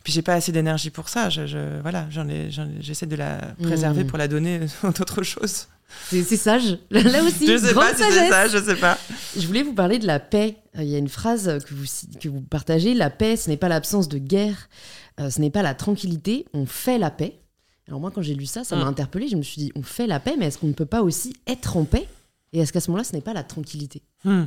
puis 0.02 0.12
j'ai 0.12 0.22
pas 0.22 0.34
assez 0.34 0.52
d'énergie 0.52 0.90
pour 0.90 1.08
ça. 1.08 1.30
Je, 1.30 1.80
voilà, 1.80 2.06
j'en 2.10 2.28
ai, 2.28 2.50
j'essaie 2.80 3.06
de 3.06 3.16
la 3.16 3.38
préserver 3.62 4.04
mm. 4.04 4.06
pour 4.06 4.18
la 4.18 4.28
donner 4.28 4.60
à 4.82 4.90
d'autres 4.98 5.22
choses. 5.22 5.68
C'est 6.08 6.36
sage. 6.36 6.78
Là 6.90 7.22
aussi, 7.24 7.46
je 7.46 7.56
sais 7.56 7.74
pas 7.74 7.94
si 7.94 8.02
c'est 8.02 8.28
ça, 8.28 8.48
je 8.48 8.58
sais 8.62 8.76
pas. 8.76 8.98
Je 9.36 9.46
voulais 9.46 9.62
vous 9.62 9.72
parler 9.72 9.98
de 9.98 10.06
la 10.06 10.20
paix. 10.20 10.56
Euh, 10.76 10.82
il 10.82 10.88
y 10.88 10.94
a 10.94 10.98
une 10.98 11.08
phrase 11.08 11.58
que 11.66 11.74
vous, 11.74 11.84
que 12.20 12.28
vous 12.28 12.40
partagez 12.40 12.94
la 12.94 13.10
paix, 13.10 13.36
ce 13.36 13.48
n'est 13.48 13.56
pas 13.56 13.68
l'absence 13.68 14.08
de 14.08 14.18
guerre, 14.18 14.68
euh, 15.20 15.30
ce 15.30 15.40
n'est 15.40 15.50
pas 15.50 15.62
la 15.62 15.74
tranquillité, 15.74 16.46
on 16.52 16.66
fait 16.66 16.98
la 16.98 17.10
paix. 17.10 17.38
Alors, 17.88 18.00
moi, 18.00 18.10
quand 18.14 18.22
j'ai 18.22 18.34
lu 18.34 18.46
ça, 18.46 18.64
ça 18.64 18.76
m'a 18.76 18.84
mm. 18.84 18.88
interpellé. 18.88 19.28
Je 19.28 19.36
me 19.36 19.42
suis 19.42 19.60
dit, 19.60 19.72
on 19.74 19.82
fait 19.82 20.06
la 20.06 20.20
paix, 20.20 20.34
mais 20.38 20.46
est-ce 20.46 20.58
qu'on 20.58 20.68
ne 20.68 20.72
peut 20.72 20.86
pas 20.86 21.02
aussi 21.02 21.34
être 21.46 21.76
en 21.76 21.84
paix? 21.84 22.08
Et 22.52 22.60
est-ce 22.60 22.72
qu'à 22.72 22.80
ce, 22.80 22.90
moment-là, 22.90 23.04
ce 23.04 23.12
n'est 23.14 23.22
pas 23.22 23.32
la 23.32 23.42
tranquillité? 23.42 24.02
Hmm. 24.24 24.44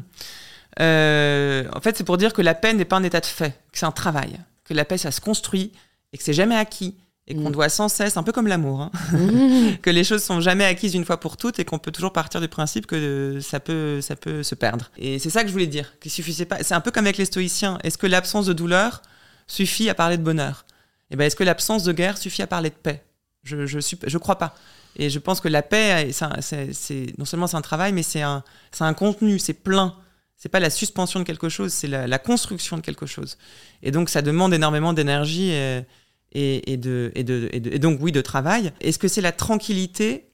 euh, 0.79 1.67
En 1.73 1.81
fait, 1.81 1.97
c'est 1.97 2.03
pour 2.03 2.17
dire 2.17 2.33
que 2.33 2.41
la 2.41 2.53
paix 2.53 2.73
n'est 2.73 2.85
pas 2.85 2.97
un 2.97 3.03
état 3.03 3.19
de 3.19 3.25
fait, 3.25 3.51
que 3.71 3.79
c'est 3.79 3.85
un 3.85 3.91
travail. 3.91 4.37
Que 4.63 4.73
la 4.73 4.85
paix, 4.85 4.97
ça 4.97 5.11
se 5.11 5.21
construit 5.21 5.71
et 6.13 6.17
que 6.17 6.23
c'est 6.23 6.33
jamais 6.33 6.55
acquis 6.55 6.95
et 7.27 7.35
qu'on 7.35 7.49
mm. 7.49 7.53
doit 7.53 7.69
sans 7.69 7.89
cesse, 7.89 8.17
un 8.17 8.23
peu 8.23 8.31
comme 8.31 8.47
l'amour, 8.47 8.81
hein, 8.81 8.91
que 9.81 9.89
les 9.89 10.03
choses 10.03 10.23
sont 10.23 10.41
jamais 10.41 10.65
acquises 10.65 10.93
une 10.93 11.05
fois 11.05 11.19
pour 11.19 11.37
toutes 11.37 11.59
et 11.59 11.65
qu'on 11.65 11.79
peut 11.79 11.91
toujours 11.91 12.13
partir 12.13 12.39
du 12.39 12.47
principe 12.47 12.85
que 12.85 13.39
ça 13.41 13.59
peut, 13.59 13.99
ça 14.01 14.15
peut 14.15 14.43
se 14.43 14.53
perdre. 14.53 14.91
Et 14.97 15.17
c'est 15.17 15.31
ça 15.31 15.41
que 15.41 15.47
je 15.47 15.53
voulais 15.53 15.67
dire, 15.67 15.97
qu'il 15.99 16.11
suffisait 16.11 16.45
pas. 16.45 16.61
C'est 16.63 16.75
un 16.75 16.81
peu 16.81 16.91
comme 16.91 17.05
avec 17.05 17.17
les 17.17 17.25
stoïciens. 17.25 17.79
Est-ce 17.83 17.97
que 17.97 18.07
l'absence 18.07 18.45
de 18.45 18.53
douleur 18.53 19.01
suffit 19.47 19.89
à 19.89 19.95
parler 19.95 20.17
de 20.17 20.23
bonheur? 20.23 20.65
Et 21.09 21.13
eh 21.13 21.15
ben, 21.17 21.25
est-ce 21.25 21.35
que 21.35 21.43
l'absence 21.43 21.83
de 21.83 21.93
guerre 21.93 22.17
suffit 22.17 22.41
à 22.41 22.47
parler 22.47 22.69
de 22.69 22.75
paix? 22.75 23.03
Je, 23.43 23.65
je, 23.65 23.79
je 23.79 24.17
crois 24.17 24.37
pas. 24.37 24.55
Et 24.95 25.09
je 25.09 25.19
pense 25.19 25.39
que 25.39 25.47
la 25.47 25.61
paix, 25.61 26.09
c'est 26.11 27.13
non 27.17 27.25
seulement 27.25 27.47
c'est 27.47 27.57
un 27.57 27.61
travail, 27.61 27.91
mais 27.91 28.01
c'est 28.01 28.21
un, 28.21 28.43
un 28.79 28.93
contenu, 28.93 29.39
c'est 29.39 29.53
plein. 29.53 29.95
C'est 30.37 30.49
pas 30.49 30.59
la 30.59 30.69
suspension 30.69 31.19
de 31.19 31.25
quelque 31.25 31.49
chose, 31.49 31.71
c'est 31.73 31.87
la, 31.87 32.07
la, 32.07 32.19
construction 32.19 32.75
de 32.75 32.81
quelque 32.81 33.05
chose. 33.05 33.37
Et 33.83 33.91
donc 33.91 34.09
ça 34.09 34.21
demande 34.21 34.53
énormément 34.53 34.93
d'énergie. 34.93 35.51
Et, 35.51 35.85
et, 36.35 36.77
de, 36.77 37.11
et, 37.15 37.23
de, 37.23 37.49
et, 37.53 37.79
donc 37.79 37.99
oui, 38.01 38.11
de 38.11 38.21
travail. 38.21 38.71
Est-ce 38.81 38.99
que 38.99 39.07
c'est 39.07 39.21
la 39.21 39.31
tranquillité? 39.31 40.29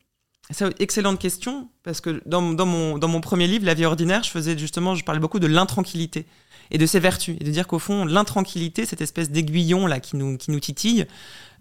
C'est 0.49 0.81
excellente 0.81 1.19
question, 1.19 1.69
parce 1.83 2.01
que 2.01 2.21
dans, 2.25 2.53
dans, 2.53 2.65
mon, 2.65 2.97
dans 2.97 3.07
mon 3.07 3.21
premier 3.21 3.47
livre, 3.47 3.65
La 3.65 3.73
vie 3.73 3.85
ordinaire, 3.85 4.23
je 4.23 4.29
faisais 4.29 4.57
justement, 4.57 4.95
je 4.95 5.05
parlais 5.05 5.21
beaucoup 5.21 5.39
de 5.39 5.47
l'intranquillité 5.47 6.25
et 6.71 6.77
de 6.77 6.85
ses 6.85 6.99
vertus, 6.99 7.37
et 7.39 7.43
de 7.43 7.51
dire 7.51 7.67
qu'au 7.67 7.79
fond, 7.79 8.05
l'intranquillité, 8.05 8.85
cette 8.85 9.01
espèce 9.01 9.29
d'aiguillon 9.29 9.87
là 9.87 9.99
qui 9.99 10.15
nous, 10.15 10.37
qui 10.37 10.51
nous 10.51 10.59
titille, 10.59 11.05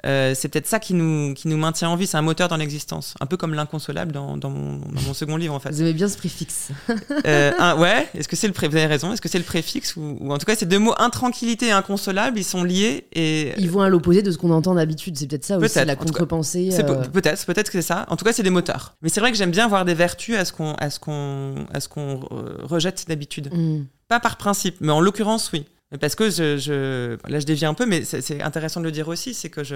euh, 0.06 0.34
c'est 0.34 0.48
peut-être 0.48 0.66
ça 0.66 0.78
qui 0.78 0.94
nous, 0.94 1.34
qui 1.34 1.48
nous 1.48 1.56
maintient 1.56 1.88
en 1.88 1.96
vie, 1.96 2.06
c'est 2.06 2.16
un 2.16 2.22
moteur 2.22 2.48
dans 2.48 2.56
l'existence. 2.56 3.14
Un 3.20 3.26
peu 3.26 3.36
comme 3.36 3.54
l'inconsolable 3.54 4.12
dans, 4.12 4.36
dans, 4.36 4.50
mon, 4.50 4.80
second 5.14 5.36
livre, 5.36 5.54
en 5.54 5.60
fait. 5.60 5.70
Vous 5.70 5.80
aimez 5.82 5.92
bien 5.92 6.08
ce 6.08 6.16
préfixe. 6.16 6.70
euh, 7.26 7.76
ouais, 7.76 8.08
est-ce 8.14 8.28
que 8.28 8.36
c'est 8.36 8.48
le 8.48 8.54
Vous 8.54 8.64
avez 8.64 8.86
raison, 8.86 9.12
est-ce 9.12 9.20
que 9.20 9.28
c'est 9.28 9.38
le 9.38 9.44
préfixe 9.44 9.96
ou, 9.96 10.18
en 10.30 10.38
tout 10.38 10.46
cas, 10.46 10.56
ces 10.56 10.66
deux 10.66 10.78
mots, 10.78 10.94
intranquillité 10.98 11.66
et 11.66 11.72
inconsolable, 11.72 12.38
ils 12.38 12.44
sont 12.44 12.64
liés 12.64 13.06
et. 13.12 13.52
Ils 13.58 13.70
vont 13.70 13.80
à 13.80 13.88
l'opposé 13.88 14.22
de 14.22 14.30
ce 14.30 14.38
qu'on 14.38 14.50
entend 14.50 14.74
d'habitude, 14.74 15.16
c'est 15.16 15.26
peut-être 15.26 15.44
ça 15.44 15.58
aussi, 15.58 15.84
la 15.84 15.96
contre-pensée. 15.96 16.70
Euh. 16.72 17.04
Peut-être, 17.12 17.46
peut-être 17.46 17.70
que 17.70 17.80
c'est 17.80 17.86
ça. 17.86 18.06
En 18.08 18.16
tout 18.16 18.24
cas, 18.24 18.32
c'est 18.32 18.42
des 18.42 18.50
moteurs. 18.50 18.94
Mais 19.02 19.08
c'est 19.08 19.20
vrai 19.20 19.30
que 19.30 19.36
j'aime 19.36 19.50
bien 19.50 19.68
voir 19.68 19.84
des 19.84 19.94
vertus 19.94 20.36
à 20.36 20.44
ce 20.44 20.52
qu'on, 20.52 20.74
à 20.74 20.90
ce 20.90 20.98
qu'on, 20.98 21.66
à 21.72 21.80
ce 21.80 21.88
qu'on 21.88 22.20
euh, 22.32 22.58
rejette 22.62 23.06
d'habitude. 23.08 23.50
Mm. 23.52 23.84
Pas 24.08 24.20
par 24.20 24.36
principe, 24.36 24.76
mais 24.80 24.92
en 24.92 25.00
l'occurrence, 25.00 25.50
oui. 25.52 25.64
Parce 25.98 26.14
que 26.14 26.30
je, 26.30 26.56
je, 26.56 27.16
là, 27.28 27.40
je 27.40 27.46
dévie 27.46 27.64
un 27.64 27.74
peu, 27.74 27.84
mais 27.84 28.04
c'est 28.04 28.40
intéressant 28.42 28.78
de 28.80 28.84
le 28.84 28.92
dire 28.92 29.08
aussi, 29.08 29.34
c'est 29.34 29.50
que 29.50 29.64
je, 29.64 29.74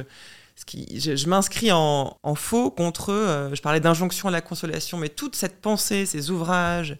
je, 0.73 1.17
je 1.17 1.29
m'inscris 1.29 1.73
en, 1.73 2.17
en, 2.23 2.35
faux 2.37 2.71
contre, 2.71 3.13
euh, 3.13 3.53
je 3.53 3.61
parlais 3.61 3.81
d'injonction 3.81 4.29
à 4.29 4.31
la 4.31 4.41
consolation, 4.41 4.97
mais 4.97 5.09
toute 5.09 5.35
cette 5.35 5.61
pensée, 5.61 6.07
ces 6.07 6.31
ouvrages 6.31 6.97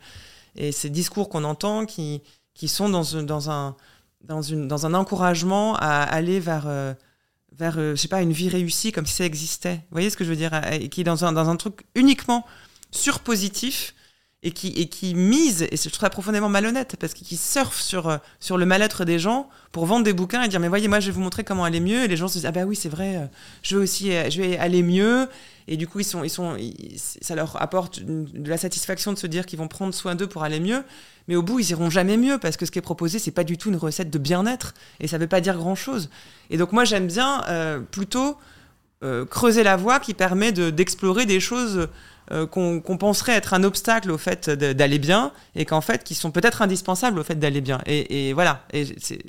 et 0.57 0.73
ces 0.73 0.91
discours 0.91 1.29
qu'on 1.29 1.45
entend 1.45 1.87
qui, 1.87 2.23
qui 2.55 2.67
sont 2.67 2.89
dans, 2.89 3.05
dans, 3.23 3.51
un, 3.51 3.77
dans, 4.23 4.43
une, 4.43 4.67
dans 4.67 4.85
un 4.85 4.95
encouragement 4.95 5.77
à 5.77 6.03
aller 6.03 6.41
vers, 6.41 6.65
euh, 6.67 6.93
vers 7.57 7.79
euh, 7.79 7.95
je 7.95 8.01
sais 8.01 8.09
pas, 8.09 8.21
une 8.21 8.33
vie 8.33 8.49
réussie 8.49 8.91
comme 8.91 9.07
si 9.07 9.15
ça 9.15 9.25
existait. 9.25 9.77
Vous 9.77 9.93
voyez 9.93 10.11
ce 10.11 10.17
que 10.17 10.25
je 10.25 10.31
veux 10.31 10.37
dire? 10.37 10.61
Et 10.73 10.89
qui 10.89 11.03
est 11.03 11.05
dans 11.05 11.25
un, 11.25 11.33
dans 11.33 11.49
un 11.49 11.57
truc 11.57 11.85
uniquement 11.95 12.45
surpositif 12.91 13.95
et 14.45 14.51
qui, 14.51 14.69
et 14.69 14.89
qui 14.89 15.15
mise, 15.15 15.63
et 15.63 15.77
je 15.77 15.89
trouve 15.89 16.01
ça 16.01 16.11
profondément 16.11 16.51
malhonnête, 16.51 16.97
parce 17.01 17.15
qu'ils 17.15 17.39
surfent 17.39 17.81
sur, 17.81 18.09
euh, 18.09 18.19
sur 18.41 18.59
le 18.59 18.67
mal-être 18.67 19.07
des 19.07 19.19
gens 19.19 19.49
pour 19.73 19.87
vendre 19.87 20.05
des 20.05 20.13
bouquins 20.13 20.43
et 20.43 20.49
dire 20.49 20.61
Mais 20.61 20.69
voyez, 20.69 20.87
moi, 20.87 21.01
je 21.01 21.07
vais 21.07 21.13
vous 21.13 21.23
montrer 21.23 21.45
comment 21.45 21.65
aller 21.65 21.81
mieux. 21.81 22.05
Et 22.05 22.09
les 22.09 22.17
gens 22.17 22.29
se 22.29 22.35
disent 22.35 22.47
Ah, 22.47 22.53
bah 22.53 22.65
oui, 22.65 22.77
c'est 22.77 22.91
vrai, 22.91 23.17
euh, 23.17 23.27
je 23.63 23.77
veux 23.77 23.83
aussi 23.83 24.13
euh, 24.13 24.29
je 24.29 24.43
vais 24.43 24.59
aller 24.59 24.83
mieux. 24.83 25.29
Et 25.67 25.79
du 25.79 25.89
coup, 25.89 26.01
ils 26.01 26.05
sont, 26.05 26.23
ils 26.23 26.31
sont, 26.31 26.59
ça 27.23 27.35
leur 27.35 27.61
apporte 27.61 28.01
de 28.01 28.51
la 28.51 28.59
satisfaction 28.59 29.15
de 29.15 29.19
se 29.19 29.27
dire 29.27 29.47
qu'ils 29.47 29.59
vont 29.59 29.67
prendre 29.67 29.95
soin 29.95 30.15
d'eux 30.15 30.27
pour 30.27 30.45
aller 30.45 30.61
mieux. 30.61 30.85
Mais 31.27 31.37
au 31.37 31.43
bout, 31.43 31.59
ils 31.59 31.71
iront 31.71 31.89
jamais 31.89 32.19
mieux 32.19 32.37
parce 32.37 32.59
que 32.59 32.67
ce 32.67 32.71
qui 32.71 32.79
est 32.79 32.83
proposé, 32.83 33.19
c'est 33.19 33.31
pas 33.31 33.45
du 33.45 33.57
tout 33.57 33.71
une 33.71 33.77
recette 33.77 34.11
de 34.11 34.19
bien-être 34.19 34.75
et 35.01 35.09
ça 35.09 35.17
veut 35.17 35.27
pas 35.27 35.41
dire 35.41 35.57
grand-chose. 35.57 36.11
Et 36.51 36.59
donc, 36.59 36.73
moi, 36.73 36.85
j'aime 36.85 37.07
bien 37.07 37.43
plutôt 37.91 38.37
creuser 39.29 39.63
la 39.63 39.77
voie 39.77 40.01
qui 40.01 40.15
permet 40.15 40.53
d'explorer 40.53 41.27
des 41.27 41.41
choses 41.41 41.89
euh, 42.33 42.47
qu'on 42.47 42.81
penserait 42.97 43.33
être 43.33 43.53
un 43.53 43.65
obstacle 43.65 44.11
au 44.11 44.17
fait 44.17 44.49
d'aller 44.49 44.99
bien 44.99 45.31
et 45.55 45.67
qu'en 45.67 45.83
fait 45.83 46.05
qui 46.05 46.15
sont 46.15 46.31
peut-être 46.31 46.63
indispensables 46.63 47.19
au 47.19 47.23
fait 47.23 47.35
d'aller 47.35 47.61
bien 47.61 47.83
et, 47.85 48.33
voilà 48.33 48.67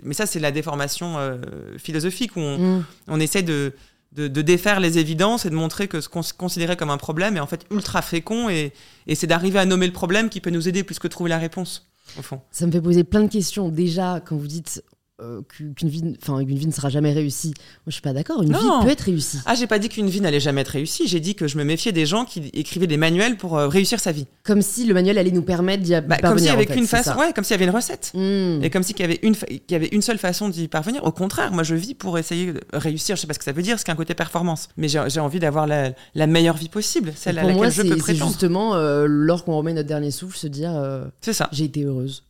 mais 0.06 0.14
ça 0.14 0.26
c'est 0.26 0.40
la 0.40 0.52
déformation 0.52 1.18
euh, 1.18 1.36
philosophique 1.78 2.38
où 2.38 2.40
on, 2.40 2.86
mm. 3.10 3.22
essaie 3.22 3.44
de, 3.44 3.74
défaire 4.14 4.80
les 4.80 4.98
évidences 4.98 5.46
et 5.46 5.50
de 5.50 5.56
montrer 5.56 5.90
que 5.90 6.00
ce 6.00 6.08
qu'on 6.08 6.22
considérait 6.38 6.78
comme 6.78 6.90
un 6.90 6.98
problème 6.98 7.36
est 7.36 7.42
en 7.42 7.48
fait 7.48 7.66
ultra 7.70 8.02
fécond 8.02 8.48
et, 8.48 8.72
et 9.08 9.16
c'est 9.16 9.28
d'arriver 9.28 9.60
à 9.60 9.66
nommer 9.66 9.88
le 9.88 9.94
problème 9.94 10.30
qui 10.30 10.40
peut 10.40 10.50
nous 10.50 10.70
aider 10.70 10.86
plus 10.86 10.98
que 10.98 11.08
de 11.08 11.12
trouver 11.12 11.30
la 11.30 11.38
réponse 11.38 11.90
au 12.18 12.22
fond. 12.22 12.40
Ça 12.50 12.66
me 12.66 12.72
fait 12.72 12.80
poser 12.80 13.04
plein 13.04 13.24
de 13.24 13.28
questions. 13.28 13.68
Déjà, 13.70 14.22
quand 14.26 14.38
vous 14.38 14.48
dites 14.48 14.84
euh, 15.22 15.42
qu'une 15.48 15.88
vie, 15.88 16.04
enfin 16.22 16.40
une 16.40 16.58
vie 16.58 16.68
ne 16.68 16.74
sera 16.74 16.90
jamais 16.90 17.14
réussie. 17.14 17.54
Moi, 17.58 17.88
je 17.88 17.94
suis 17.94 18.02
pas 18.02 18.12
d'accord. 18.12 18.44
Une 18.44 18.52
vie 18.52 18.68
peut 18.84 18.90
être 18.90 19.02
réussie. 19.02 19.40
Ah, 19.46 19.56
j'ai 19.56 19.66
pas 19.66 19.80
dit 19.80 19.88
qu'une 19.88 20.10
vie 20.10 20.20
n'allait 20.20 20.42
jamais 20.42 20.60
être 20.60 20.70
réussie. 20.70 21.08
J'ai 21.08 21.22
dit 21.22 21.36
que 21.36 21.48
je 21.48 21.58
me 21.58 21.64
méfiais 21.64 21.94
des 21.94 22.06
gens 22.06 22.26
qui 22.26 22.50
écrivaient 22.54 22.88
des 22.88 22.98
manuels 22.98 23.38
pour 23.38 23.58
euh, 23.58 23.70
réussir 23.70 24.02
sa 24.02 24.12
vie. 24.12 24.28
Comme 24.44 24.62
si 24.62 24.86
le 24.86 24.94
manuel 24.94 25.18
allait 25.18 25.32
nous 25.32 25.42
permettre 25.42 25.84
d'y 25.84 25.94
bah, 26.02 26.18
Comme 26.18 26.38
s'il 26.38 26.48
y 26.48 26.50
avait 26.50 26.66
qu'une 26.66 26.86
façon. 26.86 27.16
Ouais, 27.18 27.32
comme 27.34 27.46
s'il 27.46 27.54
y 27.54 27.56
avait 27.56 27.64
une 27.64 27.76
recette. 27.76 28.12
Hmm. 28.14 28.62
Et 28.62 28.70
comme 28.70 28.84
s'il 28.84 29.00
y 29.00 29.04
avait 29.04 29.20
une, 29.24 29.36
y 29.70 29.76
avait 29.76 29.88
une 29.88 30.02
seule 30.02 30.18
façon 30.18 30.50
d'y 30.50 30.68
parvenir. 30.68 31.06
Au 31.06 31.14
contraire, 31.14 31.54
moi, 31.54 31.64
je 31.64 31.76
vis 31.76 31.94
pour 31.94 32.18
essayer 32.18 32.52
de 32.52 32.62
réussir. 32.74 33.16
Je 33.16 33.22
sais 33.22 33.28
pas 33.28 33.34
ce 33.34 33.40
que 33.40 33.46
ça 33.46 33.54
veut 33.54 33.64
dire, 33.64 33.80
ce 33.80 33.86
qu'un 33.86 33.96
côté 33.96 34.16
performance. 34.16 34.68
Mais 34.76 34.90
j'ai 34.90 35.20
envie 35.22 35.40
d'avoir 35.40 35.66
la, 35.66 36.28
meilleure 36.28 36.58
vie 36.58 36.70
possible, 36.70 37.14
celle 37.16 37.40
à 37.40 37.44
laquelle 37.44 37.56
moi, 37.56 37.70
je 37.70 37.84
peux 37.84 37.96
prétendre. 37.96 38.06
C'est 38.06 38.28
justement, 38.28 38.76
euh, 38.76 39.06
lorsqu'on 39.08 39.56
remet 39.58 39.72
notre 39.72 39.88
dernier 39.88 40.12
souffle, 40.12 40.38
se 40.38 40.48
dire. 40.48 40.74
c'est 41.22 41.32
ça. 41.32 41.48
J'ai 41.54 41.64
été 41.64 41.86
heureuse. 41.86 42.26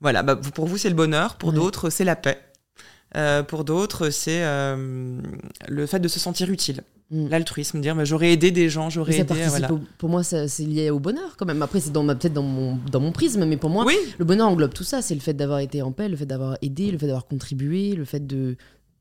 Voilà. 0.00 0.22
Bah, 0.22 0.36
pour 0.36 0.66
vous, 0.66 0.78
c'est 0.78 0.88
le 0.88 0.94
bonheur. 0.94 1.36
Pour 1.36 1.52
d'autres, 1.52 1.90
c'est 1.90 2.04
la 2.04 2.16
paix. 2.16 2.38
Euh, 3.16 3.42
pour 3.42 3.64
d'autres, 3.64 4.10
c'est 4.10 4.44
euh, 4.44 5.20
le 5.68 5.86
fait 5.86 5.98
de 5.98 6.08
se 6.08 6.20
sentir 6.20 6.50
utile. 6.50 6.82
Mm. 7.10 7.28
L'altruisme, 7.28 7.80
dire 7.80 8.04
j'aurais 8.04 8.32
aidé 8.32 8.50
des 8.50 8.68
gens, 8.68 8.90
j'aurais 8.90 9.20
aidé. 9.20 9.34
Voilà. 9.48 9.70
Pour, 9.96 10.10
moi, 10.10 10.22
c'est 10.22 10.46
lié 10.60 10.90
au 10.90 10.98
bonheur 10.98 11.36
quand 11.38 11.46
même. 11.46 11.62
Après, 11.62 11.80
c'est 11.80 11.92
peut-être 11.92 12.32
dans 12.32 12.42
mon, 12.42 12.78
dans 12.90 13.00
mon 13.00 13.12
prisme, 13.12 13.44
mais 13.46 13.56
pour 13.56 13.70
moi, 13.70 13.86
le 14.18 14.24
bonheur 14.24 14.48
englobe 14.48 14.74
tout 14.74 14.84
ça. 14.84 15.00
C'est 15.00 15.14
le 15.14 15.20
fait 15.20 15.34
d'avoir 15.34 15.60
été 15.60 15.80
en 15.80 15.92
paix, 15.92 16.08
le 16.08 16.16
fait 16.16 16.26
d'avoir 16.26 16.58
aidé, 16.60 16.90
le 16.90 16.98
fait 16.98 17.06
d'avoir 17.06 17.26
contribué, 17.26 17.94
le 17.94 18.04
fait 18.04 18.26
de 18.26 18.56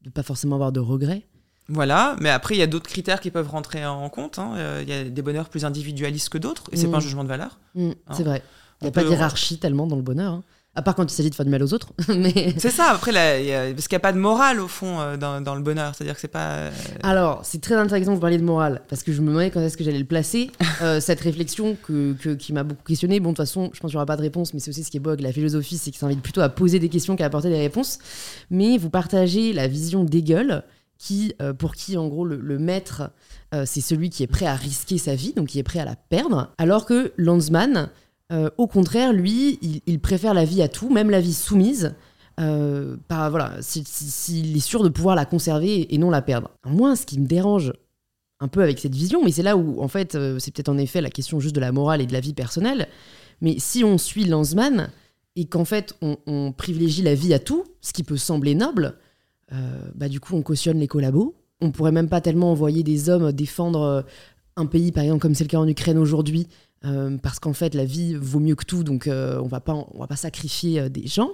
ne 0.05 0.09
pas 0.09 0.23
forcément 0.23 0.55
avoir 0.55 0.71
de 0.71 0.79
regrets. 0.79 1.23
Voilà, 1.69 2.15
mais 2.21 2.29
après, 2.29 2.55
il 2.55 2.59
y 2.59 2.63
a 2.63 2.67
d'autres 2.67 2.89
critères 2.89 3.19
qui 3.19 3.29
peuvent 3.29 3.49
rentrer 3.49 3.85
en 3.85 4.07
compte. 4.09 4.39
Hein. 4.39 4.53
Euh, 4.55 4.83
il 4.83 4.89
y 4.89 4.93
a 4.93 5.03
des 5.03 5.21
bonheurs 5.21 5.49
plus 5.49 5.65
individualistes 5.65 6.29
que 6.29 6.37
d'autres, 6.37 6.63
et 6.71 6.77
c'est 6.77 6.87
mm. 6.87 6.91
pas 6.91 6.97
un 6.97 7.01
jugement 7.01 7.23
de 7.25 7.29
valeur. 7.29 7.59
Mm, 7.75 7.91
c'est 8.13 8.23
vrai. 8.23 8.41
Il 8.79 8.85
n'y 8.85 8.87
a 8.87 8.91
pas 8.91 9.03
d'hierarchie 9.03 9.57
tellement 9.59 9.85
dans 9.85 9.97
le 9.97 10.01
bonheur. 10.01 10.33
Hein. 10.33 10.43
À 10.77 10.83
part 10.83 10.93
quand 10.93 11.11
il 11.11 11.15
s'agit 11.15 11.31
de 11.31 11.35
faire 11.35 11.43
du 11.43 11.49
mal 11.49 11.63
aux 11.63 11.73
autres. 11.73 11.91
mais... 12.07 12.53
C'est 12.59 12.69
ça, 12.69 12.91
après, 12.91 13.11
parce 13.11 13.87
qu'il 13.87 13.95
n'y 13.95 13.97
a 13.97 13.99
pas 13.99 14.13
de 14.13 14.19
morale 14.19 14.59
au 14.59 14.67
fond 14.67 14.99
euh, 14.99 15.17
dans, 15.17 15.55
le 15.55 15.61
bonheur. 15.61 15.95
C'est-à-dire 15.95 16.13
que 16.13 16.21
c'est 16.21 16.27
pas. 16.27 16.51
Euh, 16.51 16.71
Alors, 17.01 17.41
c'est 17.43 17.59
très 17.59 17.73
intéressant 17.73 18.13
de 18.13 18.19
parler 18.19 18.37
de 18.37 18.43
morale, 18.43 18.83
parce 18.87 19.01
que 19.01 19.11
je 19.11 19.21
me 19.21 19.29
demandais 19.29 19.49
quand 19.49 19.59
est-ce 19.59 19.75
que 19.75 19.83
j'allais 19.83 19.97
le 19.97 20.05
placer. 20.05 20.51
Euh, 20.83 20.99
cette 20.99 21.21
réflexion 21.21 21.75
que, 21.87 22.13
qui 22.35 22.53
m'a 22.53 22.61
beaucoup 22.61 22.83
questionné. 22.83 23.19
Bon, 23.19 23.29
de 23.29 23.33
toute 23.35 23.47
façon, 23.47 23.71
je 23.73 23.79
pense 23.79 23.89
qu'il 23.89 23.95
n'y 23.95 23.99
aura 23.99 24.05
pas 24.05 24.15
de 24.15 24.21
réponse, 24.21 24.53
mais 24.53 24.59
c'est 24.59 24.69
aussi 24.69 24.83
ce 24.83 24.91
qui 24.91 24.97
est 24.97 24.99
beau 24.99 25.09
avec 25.09 25.21
la 25.21 25.31
philosophie, 25.31 25.75
c'est 25.75 25.89
qu'il 25.89 25.99
s'invite 25.99 26.21
plutôt 26.21 26.41
à 26.41 26.49
poser 26.49 26.77
des 26.77 26.87
questions 26.87 27.15
qu'à 27.15 27.25
apporter 27.25 27.49
des 27.49 27.57
réponses. 27.57 27.97
Mais 28.51 28.77
vous 28.77 28.91
partagez 28.91 29.53
la 29.53 29.67
vision 29.67 30.03
d'Hegel, 30.03 30.63
qui, 30.99 31.33
pour 31.57 31.73
qui, 31.73 31.97
en 31.97 32.07
gros, 32.07 32.25
le, 32.25 32.59
maître, 32.59 33.09
c'est 33.65 33.81
celui 33.81 34.11
qui 34.11 34.21
est 34.21 34.27
prêt 34.27 34.45
à 34.45 34.53
risquer 34.53 34.99
sa 34.99 35.15
vie, 35.15 35.33
donc 35.33 35.47
qui 35.47 35.57
est 35.57 35.63
prêt 35.63 35.79
à 35.79 35.85
la 35.85 35.95
perdre, 35.95 36.53
alors 36.59 36.85
que 36.85 37.11
Lanzmann 37.17 37.89
euh, 38.31 38.49
au 38.57 38.67
contraire, 38.67 39.13
lui, 39.13 39.59
il, 39.85 39.99
préfère 39.99 40.33
la 40.33 40.43
vie 40.43 40.61
à 40.61 40.67
tout, 40.67 40.89
même 40.89 41.09
la 41.09 41.21
vie 41.21 41.33
soumise. 41.33 41.95
Euh, 42.39 42.97
voilà, 43.09 43.53
s'il 43.61 44.55
est 44.55 44.59
sûr 44.59 44.83
de 44.83 44.89
pouvoir 44.89 45.15
la 45.15 45.25
conserver 45.25 45.93
et 45.93 45.97
non 45.97 46.09
la 46.09 46.21
perdre. 46.21 46.51
Moi, 46.65 46.95
ce 46.95 47.05
qui 47.05 47.19
me 47.19 47.25
dérange 47.25 47.73
un 48.39 48.47
peu 48.47 48.61
avec 48.61 48.79
cette 48.79 48.93
vision, 48.93 49.23
mais 49.23 49.31
c'est 49.31 49.43
là 49.43 49.57
où, 49.57 49.81
en 49.81 49.87
fait, 49.87 50.15
euh, 50.15 50.37
c'est 50.39 50.53
peut-être 50.53 50.69
en 50.69 50.77
effet 50.77 51.01
la 51.01 51.09
question 51.09 51.39
juste 51.39 51.55
de 51.55 51.59
la 51.59 51.71
morale 51.71 52.01
et 52.01 52.05
de 52.05 52.13
la 52.13 52.19
vie 52.19 52.33
personnelle. 52.33 52.87
Mais 53.41 53.55
si 53.59 53.83
on 53.83 53.97
suit 53.97 54.25
Lanzmann 54.25 54.91
et 55.35 55.45
qu'en 55.45 55.65
fait 55.65 55.95
on, 56.01 56.51
privilégie 56.51 57.01
la 57.01 57.15
vie 57.15 57.33
à 57.33 57.39
tout, 57.39 57.63
ce 57.81 57.93
qui 57.93 58.03
peut 58.03 58.17
sembler 58.17 58.55
noble, 58.55 58.95
bah 59.95 60.09
du 60.09 60.19
coup 60.19 60.35
on 60.35 60.41
cautionne 60.41 60.79
les 60.79 60.87
collabos. 60.87 61.35
On 61.61 61.71
pourrait 61.71 61.91
même 61.91 62.09
pas 62.09 62.21
tellement 62.21 62.51
envoyer 62.51 62.81
des 62.81 63.09
hommes 63.09 63.31
défendre 63.31 64.03
un 64.55 64.65
pays, 64.65 64.91
par 64.91 65.03
exemple, 65.03 65.21
comme 65.21 65.35
c'est 65.35 65.43
le 65.43 65.49
cas 65.49 65.59
en 65.59 65.67
Ukraine 65.67 65.99
aujourd'hui, 65.99 66.47
euh, 66.85 67.17
parce 67.21 67.39
qu'en 67.39 67.53
fait 67.53 67.73
la 67.73 67.85
vie 67.85 68.15
vaut 68.15 68.39
mieux 68.39 68.53
que 68.55 68.63
tout, 68.63 68.83
donc 68.83 69.07
euh, 69.07 69.39
on 69.43 69.47
va 69.47 69.59
pas 69.59 69.73
on 69.73 69.99
va 69.99 70.05
pas 70.05 70.15
sacrifier 70.15 70.79
euh, 70.79 70.89
des 70.89 71.07
gens. 71.07 71.31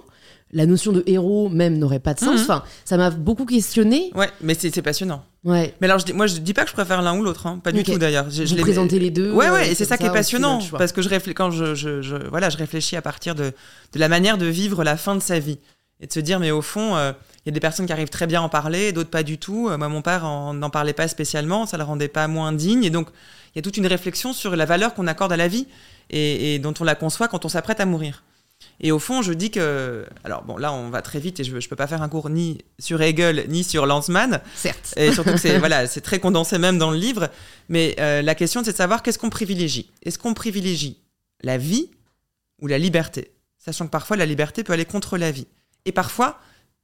La 0.52 0.64
notion 0.64 0.92
de 0.92 1.02
héros 1.06 1.50
même 1.50 1.78
n'aurait 1.78 1.98
pas 1.98 2.14
de 2.14 2.20
sens. 2.20 2.36
Mhm. 2.36 2.42
Enfin, 2.42 2.64
ça 2.84 2.96
m'a 2.96 3.10
beaucoup 3.10 3.44
questionné. 3.44 4.10
Ouais, 4.14 4.30
mais 4.40 4.54
c'est 4.54 4.80
passionnant. 4.80 5.22
Ouais. 5.42 5.74
Mais 5.80 5.86
alors 5.86 5.98
je 5.98 6.06
dis, 6.06 6.12
moi 6.14 6.26
je 6.26 6.38
dis 6.38 6.54
pas 6.54 6.62
que 6.62 6.70
je 6.70 6.74
préfère 6.74 7.02
l'un 7.02 7.18
ou 7.18 7.22
l'autre, 7.22 7.46
hein. 7.46 7.60
pas 7.62 7.72
du 7.72 7.82
tout 7.82 7.98
d'ailleurs. 7.98 8.30
Je, 8.30 8.46
je 8.46 8.54
présenter 8.54 8.98
les 8.98 9.10
deux. 9.10 9.32
Ouais 9.32 9.50
ouais, 9.50 9.70
et 9.70 9.74
c'est 9.74 9.84
ça 9.84 9.98
qui 9.98 10.06
est 10.06 10.12
passionnant 10.12 10.60
parce 10.72 10.92
que 10.92 11.02
je 11.02 11.10
réfléchis 11.10 11.34
quand 11.34 11.50
je, 11.50 11.74
je, 11.74 12.28
voilà 12.28 12.48
je 12.48 12.56
réfléchis 12.56 12.96
à 12.96 13.02
partir 13.02 13.34
de, 13.34 13.52
de 13.92 13.98
la 13.98 14.08
manière 14.08 14.38
de 14.38 14.46
vivre 14.46 14.82
la 14.82 14.96
fin 14.96 15.14
de 15.14 15.20
sa 15.20 15.38
vie 15.38 15.58
et 16.00 16.06
de 16.06 16.12
se 16.12 16.20
dire 16.20 16.40
mais 16.40 16.52
au 16.52 16.62
fond 16.62 16.96
il 16.96 17.48
y 17.48 17.50
a 17.50 17.52
des 17.52 17.60
personnes 17.60 17.84
qui 17.84 17.92
arrivent 17.92 18.08
très 18.08 18.26
bien 18.26 18.40
à 18.40 18.44
en 18.44 18.48
parler, 18.48 18.92
d'autres 18.92 19.10
pas 19.10 19.22
du 19.22 19.36
tout. 19.36 19.68
moi 19.76 19.88
mon 19.88 20.00
père 20.00 20.24
n'en 20.24 20.70
parlait 20.70 20.94
pas 20.94 21.08
spécialement, 21.08 21.66
ça 21.66 21.76
le 21.76 21.84
rendait 21.84 22.08
pas 22.08 22.26
moins 22.28 22.52
digne 22.52 22.84
et 22.84 22.90
donc 22.90 23.08
il 23.54 23.58
y 23.58 23.60
a 23.60 23.62
toute 23.62 23.76
une 23.76 23.86
réflexion 23.86 24.32
sur 24.32 24.56
la 24.56 24.64
valeur 24.64 24.94
qu'on 24.94 25.06
accorde 25.06 25.32
à 25.32 25.36
la 25.36 25.48
vie 25.48 25.68
et, 26.10 26.58
dont 26.58 26.74
on 26.80 26.84
la 26.84 26.94
conçoit 26.94 27.28
quand 27.28 27.44
on 27.44 27.48
s'apprête 27.48 27.80
à 27.80 27.86
mourir. 27.86 28.24
Et 28.80 28.92
au 28.92 28.98
fond, 28.98 29.22
je 29.22 29.32
dis 29.32 29.50
que. 29.50 30.06
Alors, 30.24 30.42
bon, 30.42 30.56
là, 30.56 30.72
on 30.72 30.88
va 30.88 31.02
très 31.02 31.20
vite 31.20 31.38
et 31.40 31.44
je 31.44 31.54
ne 31.54 31.60
peux 31.60 31.76
pas 31.76 31.86
faire 31.86 32.02
un 32.02 32.08
cours 32.08 32.30
ni 32.30 32.58
sur 32.78 33.00
Hegel 33.02 33.44
ni 33.48 33.62
sur 33.62 33.86
Lanzmann. 33.86 34.40
Certes. 34.54 34.94
Et 34.96 35.12
surtout 35.14 35.32
que 35.32 35.38
c'est 35.38 35.58
voilà, 35.58 35.86
très 35.86 36.18
condensé 36.18 36.58
même 36.58 36.78
dans 36.78 36.90
le 36.90 36.96
livre. 36.96 37.30
Mais 37.68 37.94
euh, 38.00 38.22
la 38.22 38.34
question, 38.34 38.64
c'est 38.64 38.72
de 38.72 38.76
savoir 38.76 39.02
qu'est-ce 39.02 39.18
qu'on 39.18 39.30
privilégie. 39.30 39.90
Est-ce 40.02 40.18
qu'on 40.18 40.34
privilégie 40.34 40.98
la 41.42 41.58
vie 41.58 41.90
ou 42.60 42.66
la 42.66 42.78
liberté? 42.78 43.32
Sachant 43.58 43.86
que 43.86 43.90
parfois, 43.90 44.16
la 44.16 44.26
liberté 44.26 44.64
peut 44.64 44.72
aller 44.72 44.84
contre 44.84 45.18
la 45.18 45.30
vie. 45.30 45.46
Et 45.84 45.92
parfois, 45.92 46.40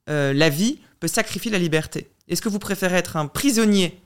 euh, 0.09 0.33
la 0.33 0.51
vie 0.51 0.79
peut 0.99 1.09
sacrifier 1.09 1.51
la 1.51 1.59
liberté. 1.59 2.11
Est-ce 2.29 2.43
que 2.43 2.49
vous 2.49 2.59
préférez 2.59 2.97
être 2.97 3.17
un 3.17 3.27
prisonnier 3.27 4.01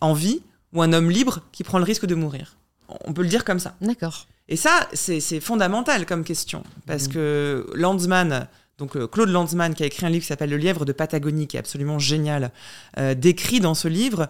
en 0.00 0.14
vie 0.14 0.42
ou 0.72 0.82
un 0.82 0.92
homme 0.92 1.10
libre 1.10 1.40
qui 1.52 1.64
prend 1.64 1.78
le 1.78 1.84
risque 1.84 2.06
de 2.06 2.14
mourir 2.14 2.56
On 3.04 3.12
peut 3.12 3.22
le 3.22 3.28
dire 3.28 3.44
comme 3.44 3.58
ça. 3.58 3.74
D'accord. 3.80 4.26
Et 4.48 4.56
ça, 4.56 4.88
c'est 4.92 5.40
fondamental 5.40 6.06
comme 6.06 6.24
question. 6.24 6.64
Parce 6.86 7.06
mmh. 7.06 7.12
que 7.12 7.70
Landsman, 7.74 8.48
donc 8.80 8.96
euh, 8.96 9.06
Claude 9.06 9.28
Landsman, 9.28 9.74
qui 9.74 9.84
a 9.84 9.86
écrit 9.86 10.06
un 10.06 10.10
livre 10.10 10.22
qui 10.22 10.28
s'appelle 10.28 10.50
Le 10.50 10.56
lièvre 10.56 10.84
de 10.84 10.92
Patagonie, 10.92 11.46
qui 11.46 11.56
est 11.56 11.60
absolument 11.60 12.00
génial, 12.00 12.50
euh, 12.98 13.14
décrit 13.14 13.60
dans 13.60 13.74
ce 13.74 13.86
livre, 13.86 14.28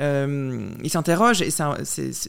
euh, 0.00 0.70
il 0.82 0.90
s'interroge 0.90 1.42
et 1.42 1.50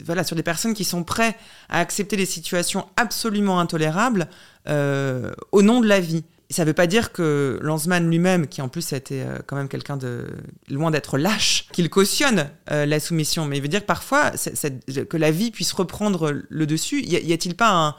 voilà, 0.03 0.23
sur 0.25 0.35
des 0.35 0.43
personnes 0.43 0.73
qui 0.73 0.83
sont 0.83 1.03
prêtes 1.03 1.35
à 1.69 1.79
accepter 1.79 2.17
des 2.17 2.25
situations 2.25 2.85
absolument 2.97 3.59
intolérables 3.59 4.27
au 4.67 5.61
nom 5.61 5.79
de 5.81 5.87
la 5.87 5.99
vie 5.99 6.23
ça 6.51 6.63
ne 6.63 6.67
veut 6.67 6.73
pas 6.73 6.87
dire 6.87 7.11
que 7.11 7.59
Lanzmann 7.61 8.09
lui-même, 8.09 8.47
qui 8.47 8.61
en 8.61 8.69
plus 8.69 8.93
a 8.93 8.97
été 8.97 9.21
euh, 9.21 9.39
quand 9.45 9.55
même 9.55 9.67
quelqu'un 9.67 9.97
de 9.97 10.27
loin 10.69 10.91
d'être 10.91 11.17
lâche, 11.17 11.67
qu'il 11.71 11.89
cautionne 11.89 12.49
euh, 12.71 12.85
la 12.85 12.99
soumission, 12.99 13.45
mais 13.45 13.57
il 13.57 13.61
veut 13.61 13.67
dire 13.67 13.81
que 13.81 13.85
parfois 13.85 14.31
que 14.31 15.17
la 15.17 15.31
vie 15.31 15.51
puisse 15.51 15.71
reprendre 15.71 16.41
le 16.47 16.65
dessus. 16.65 17.01
Y 17.03 17.33
a-t-il 17.33 17.55
pas 17.55 17.95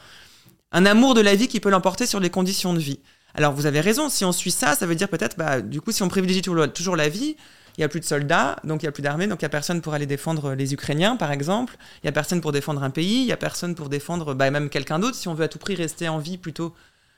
un, 0.72 0.86
amour 0.86 1.14
de 1.14 1.20
la 1.20 1.34
vie 1.34 1.48
qui 1.48 1.60
peut 1.60 1.70
l'emporter 1.70 2.06
sur 2.06 2.20
les 2.20 2.30
conditions 2.30 2.74
de 2.74 2.78
vie? 2.78 3.00
Alors 3.34 3.54
vous 3.54 3.66
avez 3.66 3.80
raison, 3.80 4.08
si 4.08 4.24
on 4.24 4.32
suit 4.32 4.50
ça, 4.50 4.74
ça 4.74 4.86
veut 4.86 4.94
dire 4.94 5.08
peut-être, 5.08 5.38
bah, 5.38 5.60
du 5.60 5.80
coup, 5.80 5.90
si 5.90 6.02
on 6.02 6.08
privilégie 6.08 6.42
toujours 6.42 6.96
la 6.96 7.08
vie, 7.08 7.36
il 7.78 7.80
n'y 7.80 7.84
a 7.84 7.88
plus 7.88 8.00
de 8.00 8.04
soldats, 8.04 8.56
donc 8.64 8.82
il 8.82 8.84
n'y 8.84 8.88
a 8.88 8.92
plus 8.92 9.02
d'armée, 9.02 9.26
donc 9.26 9.40
il 9.40 9.44
n'y 9.44 9.46
a 9.46 9.50
personne 9.50 9.80
pour 9.80 9.94
aller 9.94 10.04
défendre 10.04 10.52
les 10.52 10.74
Ukrainiens, 10.74 11.16
par 11.16 11.32
exemple. 11.32 11.76
Il 12.02 12.06
n'y 12.06 12.08
a 12.10 12.12
personne 12.12 12.42
pour 12.42 12.52
défendre 12.52 12.82
un 12.82 12.90
pays, 12.90 13.22
il 13.22 13.26
n'y 13.26 13.32
a 13.32 13.38
personne 13.38 13.74
pour 13.74 13.88
défendre 13.88 14.34
bah, 14.34 14.50
même 14.50 14.68
quelqu'un 14.68 14.98
d'autre, 14.98 15.16
si 15.16 15.28
on 15.28 15.34
veut 15.34 15.44
à 15.44 15.48
tout 15.48 15.58
prix 15.58 15.74
rester 15.74 16.08
en 16.08 16.18
vie 16.18 16.36
plutôt 16.36 16.74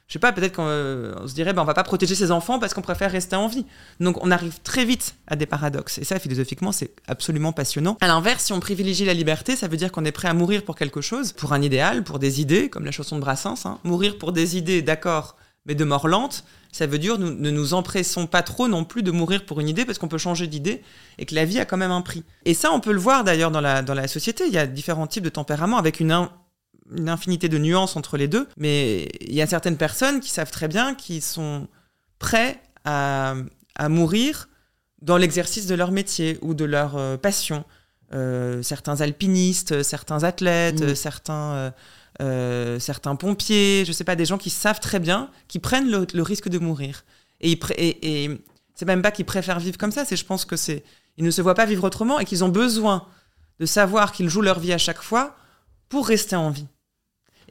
je 0.06 0.12
sais 0.12 0.18
pas, 0.18 0.32
peut-être 0.32 0.56
qu'on 0.56 0.66
euh, 0.66 1.26
se 1.26 1.35
dirait, 1.35 1.55
ben, 1.55 1.62
on 1.62 1.64
va 1.64 1.72
pas 1.72 1.82
protéger 1.82 2.14
ses 2.14 2.31
enfants 2.31 2.59
parce 2.59 2.74
qu'on 2.74 2.82
préfère 2.82 3.10
rester 3.10 3.36
en 3.36 3.47
vie. 3.47 3.64
Donc 4.01 4.22
on 4.22 4.31
arrive 4.31 4.60
très 4.62 4.85
vite 4.85 5.16
à 5.26 5.35
des 5.35 5.47
paradoxes. 5.47 5.98
Et 5.98 6.05
ça, 6.05 6.18
philosophiquement, 6.18 6.72
c'est 6.72 6.90
absolument 7.06 7.52
passionnant. 7.52 7.97
À 8.01 8.09
l'inverse, 8.09 8.44
si 8.44 8.52
on 8.52 8.60
privilégie 8.60 9.06
la 9.06 9.14
liberté, 9.14 9.56
ça 9.56 9.66
veut 9.66 9.78
dire 9.78 9.90
qu'on 9.90 10.05
est 10.05 10.12
prêt 10.12 10.28
à 10.28 10.35
mourir 10.35 10.62
pour 10.62 10.76
quelque 10.76 11.01
chose, 11.01 11.32
pour 11.32 11.55
un 11.55 11.62
idéal, 11.62 12.05
pour 12.05 12.18
des 12.18 12.40
idées, 12.43 12.68
comme 12.68 12.85
la 12.85 12.93
chanson 12.93 13.16
de 13.16 13.22
Brassens. 13.22 13.64
Hein. 13.64 13.78
Mourir 13.82 14.18
pour 14.18 14.32
des 14.32 14.59
idées, 14.59 14.82
d'accord, 14.82 15.36
mais 15.64 15.74
de 15.74 15.85
mort 15.85 16.06
lente, 16.06 16.44
ça 16.70 16.86
veut 16.86 16.98
dire 16.98 17.18
nous, 17.18 17.31
ne 17.32 17.51
nous 17.51 17.72
empressons 17.72 18.26
pas 18.26 18.43
trop 18.43 18.68
non 18.68 18.85
plus 18.85 19.02
de 19.02 19.10
mourir 19.10 19.47
pour 19.47 19.60
une 19.60 19.68
idée 19.68 19.86
parce 19.86 19.98
qu'on 19.98 20.09
peut 20.09 20.18
changer 20.18 20.47
d'idée 20.47 20.82
et 21.16 21.24
que 21.24 21.35
la 21.35 21.47
vie 21.47 21.60
a 21.60 21.64
quand 21.64 21.78
même 21.78 21.93
un 21.93 22.02
prix. 22.02 22.24
Et 22.44 22.52
ça, 22.52 22.72
on 22.72 22.81
peut 22.81 22.93
le 22.93 22.98
voir 22.98 23.24
d'ailleurs 23.24 23.51
dans 23.51 23.62
la, 23.62 23.81
dans 23.81 23.94
la 23.94 24.06
société. 24.06 24.44
Il 24.47 24.52
y 24.52 24.59
a 24.59 24.66
différents 24.66 25.06
types 25.06 25.24
de 25.24 25.31
tempéraments 25.31 25.78
avec 25.78 26.01
une, 26.01 26.28
une 26.97 27.09
infinité 27.09 27.48
de 27.48 27.59
nuances 27.59 27.97
entre 27.97 28.16
les 28.16 28.28
deux, 28.28 28.48
mais 28.56 29.09
il 29.20 29.35
y 29.35 29.43
a 29.43 29.47
certaines 29.47 29.77
personnes 29.77 30.20
qui 30.20 30.31
savent 30.31 30.51
très 30.51 30.69
bien 30.69 30.94
qu'ils 30.94 31.23
sont 31.23 31.69
prêts 32.19 32.61
à, 32.85 33.35
mourir 33.89 34.48
dans 35.02 35.16
l'exercice 35.16 35.66
de 35.66 35.74
leur 35.74 35.90
métier 35.90 36.39
ou 36.43 36.55
de 36.55 36.65
leur 36.65 36.97
euh, 36.97 37.16
passion. 37.16 37.65
Euh, 38.12 38.62
certains 38.62 39.01
alpinistes, 39.01 39.82
certains 39.82 40.23
athlètes, 40.23 40.82
mm. 40.82 40.94
certains, 40.94 41.73
euh, 42.20 42.78
certains 42.78 43.16
pompiers, 43.16 43.85
je 43.86 43.93
sais 43.93 44.05
pas, 44.05 44.15
des 44.15 44.24
gens 44.24 44.39
qui 44.39 44.51
savent 44.51 44.81
très 44.81 45.01
bien, 45.01 45.31
qui 45.48 45.59
prennent 45.59 45.90
le, 45.90 46.23
risque 46.23 46.48
de 46.48 46.59
mourir. 46.59 47.05
Et, 47.40 47.59
et, 47.77 48.24
et 48.24 48.44
c'est 48.74 48.85
même 48.85 49.02
pas 49.02 49.11
qu'ils 49.11 49.24
préfèrent 49.24 49.59
vivre 49.59 49.78
comme 49.78 49.93
ça, 49.93 50.05
c'est 50.05 50.16
je 50.16 50.24
pense 50.24 50.44
que 50.44 50.56
c'est 50.56 50.85
ils 51.16 51.24
ne 51.24 51.31
se 51.31 51.43
voient 51.43 51.55
pas 51.55 51.66
vivre 51.66 51.85
autrement 51.85 52.19
et 52.19 52.24
qu'ils 52.24 52.44
ont 52.44 52.48
besoin 52.48 53.06
de 53.61 53.66
savoir 53.66 54.12
qu'ils 54.12 54.28
jouent 54.28 54.43
leur 54.43 54.59
vie 54.59 54.73
à 54.73 54.78
chaque 54.78 55.02
fois 55.02 55.36
pour 55.89 56.06
rester 56.09 56.36
en 56.36 56.51
vie. 56.51 56.66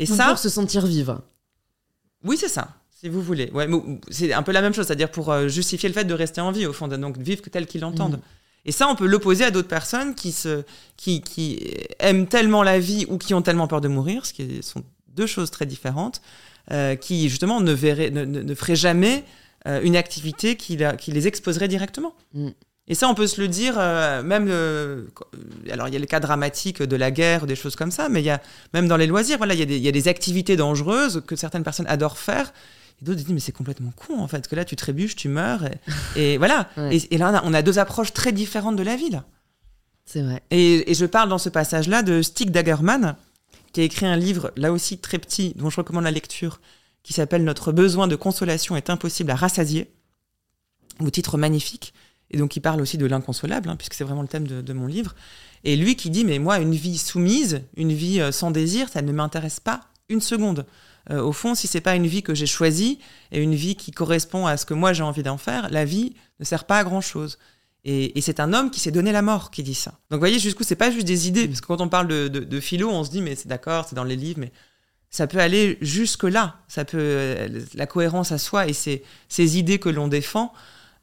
Et 0.03 0.05
ça. 0.05 0.27
Pour 0.27 0.37
se 0.37 0.49
sentir 0.49 0.85
vivre. 0.85 1.21
Oui, 2.23 2.37
c'est 2.37 2.49
ça, 2.49 2.69
si 2.91 3.09
vous 3.09 3.21
voulez. 3.21 3.49
Ouais, 3.51 3.67
c'est 4.09 4.33
un 4.33 4.43
peu 4.43 4.51
la 4.51 4.61
même 4.61 4.73
chose, 4.73 4.87
c'est-à-dire 4.87 5.11
pour 5.11 5.31
euh, 5.31 5.47
justifier 5.47 5.89
le 5.89 5.93
fait 5.93 6.05
de 6.05 6.13
rester 6.13 6.41
en 6.41 6.51
vie, 6.51 6.65
au 6.65 6.73
fond, 6.73 6.87
donc 6.87 7.17
vivre 7.17 7.41
tel 7.51 7.65
qu'ils 7.65 7.81
l'entendent. 7.81 8.17
Mm. 8.17 8.65
Et 8.65 8.71
ça, 8.71 8.87
on 8.87 8.95
peut 8.95 9.05
l'opposer 9.05 9.43
à 9.43 9.51
d'autres 9.51 9.67
personnes 9.67 10.15
qui, 10.15 10.31
se, 10.31 10.63
qui, 10.95 11.21
qui, 11.21 11.59
aiment 11.99 12.27
tellement 12.27 12.63
la 12.63 12.79
vie 12.79 13.05
ou 13.09 13.17
qui 13.17 13.33
ont 13.33 13.41
tellement 13.41 13.67
peur 13.67 13.81
de 13.81 13.89
mourir, 13.89 14.25
ce 14.25 14.31
qui 14.33 14.63
sont 14.63 14.83
deux 15.09 15.27
choses 15.27 15.51
très 15.51 15.65
différentes, 15.65 16.21
euh, 16.71 16.95
qui 16.95 17.27
justement 17.27 17.59
ne, 17.59 17.73
verraient, 17.73 18.09
ne, 18.09 18.23
ne, 18.23 18.55
feraient 18.55 18.77
jamais 18.77 19.25
euh, 19.67 19.81
une 19.83 19.97
activité 19.97 20.55
qui, 20.55 20.77
qui, 20.97 21.11
les 21.11 21.27
exposerait 21.27 21.67
directement. 21.67 22.15
Mm. 22.33 22.49
Et 22.87 22.95
ça, 22.95 23.07
on 23.07 23.15
peut 23.15 23.27
se 23.27 23.39
le 23.39 23.47
dire, 23.47 23.75
euh, 23.77 24.21
même. 24.23 24.47
Euh, 24.49 25.05
alors, 25.71 25.87
il 25.87 25.93
y 25.93 25.97
a 25.97 25.99
le 25.99 26.05
cas 26.05 26.19
dramatique 26.19 26.83
de 26.83 26.95
la 26.97 27.11
guerre, 27.11 27.47
des 27.47 27.55
choses 27.55 27.77
comme 27.77 27.91
ça, 27.91 28.09
mais 28.09 28.21
il 28.21 28.25
y 28.25 28.29
a 28.29 28.41
même 28.73 28.87
dans 28.87 28.97
les 28.97 29.07
loisirs, 29.07 29.37
voilà, 29.37 29.53
il 29.53 29.59
y, 29.59 29.63
a 29.63 29.65
des, 29.65 29.77
il 29.77 29.83
y 29.83 29.87
a 29.87 29.91
des 29.91 30.09
activités 30.09 30.57
dangereuses 30.57 31.23
que 31.25 31.35
certaines 31.37 31.63
personnes 31.63 31.87
adorent 31.87 32.17
faire. 32.17 32.51
Et 33.01 33.05
d'autres 33.05 33.19
disent, 33.19 33.29
mais 33.29 33.39
c'est 33.39 33.53
complètement 33.53 33.93
con, 33.95 34.19
en 34.19 34.27
fait, 34.27 34.49
que 34.49 34.55
là, 34.55 34.65
tu 34.65 34.75
trébuches, 34.75 35.15
tu 35.15 35.29
meurs. 35.29 35.61
Et, 36.17 36.37
voilà. 36.37 36.69
Et, 36.91 37.17
là, 37.17 37.41
on 37.45 37.53
a, 37.53 37.61
deux 37.61 37.79
approches 37.79 38.11
très 38.11 38.33
différentes 38.33 38.75
de 38.75 38.83
la 38.83 38.97
vie, 38.97 39.09
là. 39.09 39.23
C'est 40.05 40.21
vrai. 40.21 40.43
Et, 40.51 40.91
et, 40.91 40.93
je 40.93 41.05
parle 41.05 41.29
dans 41.29 41.37
ce 41.37 41.47
passage-là 41.47 42.03
de 42.03 42.21
Stig 42.21 42.51
Dagerman, 42.51 43.15
qui 43.71 43.79
a 43.79 43.83
écrit 43.85 44.05
un 44.05 44.17
livre, 44.17 44.51
là 44.57 44.73
aussi 44.73 44.97
très 44.97 45.19
petit, 45.19 45.53
dont 45.55 45.69
je 45.69 45.77
recommande 45.77 46.03
la 46.03 46.11
lecture, 46.11 46.59
qui 47.01 47.13
s'appelle 47.13 47.45
Notre 47.45 47.71
besoin 47.71 48.07
de 48.07 48.17
consolation 48.17 48.75
est 48.75 48.89
impossible 48.89 49.31
à 49.31 49.35
rassasier. 49.35 49.89
Au 50.99 51.09
titre 51.09 51.37
magnifique 51.37 51.93
et 52.33 52.37
donc 52.37 52.55
il 52.55 52.61
parle 52.61 52.81
aussi 52.81 52.97
de 52.97 53.05
l'inconsolable, 53.05 53.69
hein, 53.69 53.75
puisque 53.77 53.93
c'est 53.93 54.03
vraiment 54.03 54.23
le 54.23 54.27
thème 54.27 54.47
de, 54.47 54.73
mon 54.73 54.87
livre. 54.87 55.15
Et 55.63 55.77
lui 55.77 55.95
qui 55.95 56.09
dit, 56.09 56.25
mais 56.25 56.39
moi, 56.39 56.59
une 56.59 56.73
vie 56.73 56.97
soumise, 56.97 57.61
une 57.77 57.93
vie 57.93 58.19
euh, 58.19 58.31
sans 58.31 58.51
désir, 58.51 58.89
ça 58.89 59.01
ne 59.01 59.11
m'intéresse 59.13 59.59
pas 59.59 59.81
une 60.09 60.19
seconde. 60.19 60.65
Euh, 61.11 61.21
au 61.21 61.31
fond, 61.31 61.53
si 61.53 61.67
c'est 61.67 61.79
pas 61.79 61.95
une 61.95 62.07
vie 62.07 62.23
que 62.23 62.33
j'ai 62.33 62.47
choisie 62.47 62.99
et 63.31 63.41
une 63.41 63.53
vie 63.53 63.75
qui 63.75 63.91
correspond 63.91 64.47
à 64.47 64.57
ce 64.57 64.65
que 64.65 64.73
moi 64.73 64.93
j'ai 64.93 65.03
envie 65.03 65.23
d'en 65.23 65.37
faire, 65.37 65.69
la 65.69 65.85
vie 65.85 66.15
ne 66.39 66.45
sert 66.45 66.65
pas 66.65 66.79
à 66.79 66.83
grand 66.83 67.01
chose. 67.01 67.37
Et, 67.85 68.19
c'est 68.21 68.39
un 68.39 68.53
homme 68.53 68.71
qui 68.71 68.79
s'est 68.79 68.91
donné 68.91 69.11
la 69.11 69.21
mort 69.21 69.51
qui 69.51 69.61
dit 69.61 69.73
ça. 69.73 69.91
Donc 70.09 70.17
vous 70.17 70.19
voyez, 70.19 70.39
jusqu'où 70.39 70.63
c'est 70.63 70.77
pas 70.77 70.89
juste 70.89 71.05
des 71.05 71.27
idées, 71.27 71.47
parce 71.47 71.59
que 71.59 71.67
quand 71.67 71.81
on 71.81 71.89
parle 71.89 72.07
de, 72.07 72.59
philo, 72.61 72.89
on 72.89 73.03
se 73.03 73.11
dit 73.11 73.21
mais 73.21 73.35
c'est 73.35 73.49
d'accord, 73.49 73.85
c'est 73.87 73.95
dans 73.95 74.05
les 74.05 74.15
livres, 74.15 74.39
mais 74.39 74.53
ça 75.09 75.27
peut 75.27 75.39
aller 75.39 75.77
jusque 75.81 76.23
là. 76.23 76.55
Ça 76.69 76.85
peut 76.85 76.97
euh, 76.99 77.61
la 77.73 77.85
cohérence 77.85 78.31
à 78.31 78.37
soi 78.37 78.67
et 78.67 78.73
ces, 78.73 79.03
ces 79.27 79.59
idées 79.59 79.79
que 79.79 79.89
l'on 79.89 80.07
défend. 80.07 80.53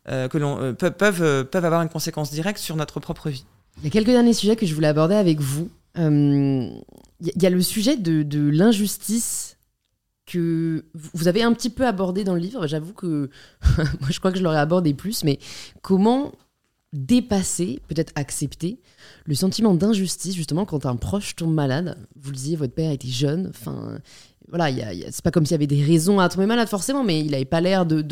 Euh, 0.08 0.28
que 0.28 0.38
l'on 0.38 0.58
euh, 0.58 0.72
peuvent, 0.72 1.22
euh, 1.22 1.44
peuvent 1.44 1.64
avoir 1.64 1.82
une 1.82 1.90
conséquence 1.90 2.30
directe 2.30 2.58
sur 2.58 2.74
notre 2.74 3.00
propre 3.00 3.28
vie. 3.28 3.44
Il 3.78 3.84
y 3.84 3.86
a 3.88 3.90
quelques 3.90 4.06
derniers 4.06 4.32
sujets 4.32 4.56
que 4.56 4.64
je 4.64 4.74
voulais 4.74 4.88
aborder 4.88 5.14
avec 5.14 5.40
vous. 5.40 5.68
Il 5.96 6.82
y 7.20 7.46
a 7.46 7.50
le 7.50 7.60
sujet 7.60 7.96
de, 7.96 8.22
de 8.22 8.48
l'injustice 8.48 9.58
que 10.24 10.86
vous 10.94 11.28
avez 11.28 11.42
un 11.42 11.52
petit 11.52 11.68
peu 11.68 11.86
abordé 11.86 12.24
dans 12.24 12.34
le 12.34 12.40
livre. 12.40 12.66
J'avoue 12.66 12.94
que 12.94 13.28
moi, 13.76 14.08
je 14.08 14.18
crois 14.18 14.32
que 14.32 14.38
je 14.38 14.42
l'aurais 14.42 14.58
abordé 14.58 14.94
plus, 14.94 15.22
mais 15.22 15.38
comment 15.82 16.32
dépasser, 16.92 17.80
peut-être 17.88 18.12
accepter, 18.14 18.80
le 19.26 19.34
sentiment 19.34 19.74
d'injustice, 19.74 20.34
justement, 20.34 20.64
quand 20.64 20.86
un 20.86 20.96
proche 20.96 21.36
tombe 21.36 21.52
malade? 21.52 21.98
Vous 22.16 22.30
le 22.30 22.36
disiez, 22.36 22.56
votre 22.56 22.74
père 22.74 22.90
était 22.90 23.08
jeune, 23.08 23.52
voilà, 24.50 24.68
c'est 25.10 25.22
pas 25.22 25.30
comme 25.30 25.46
s'il 25.46 25.52
y 25.52 25.54
avait 25.54 25.66
des 25.66 25.82
raisons 25.82 26.20
à 26.20 26.28
tomber 26.28 26.46
malade 26.46 26.68
forcément, 26.68 27.04
mais 27.04 27.20
il 27.20 27.34
avait 27.34 27.44
pas 27.44 27.60
l'air 27.60 27.86
de, 27.86 28.02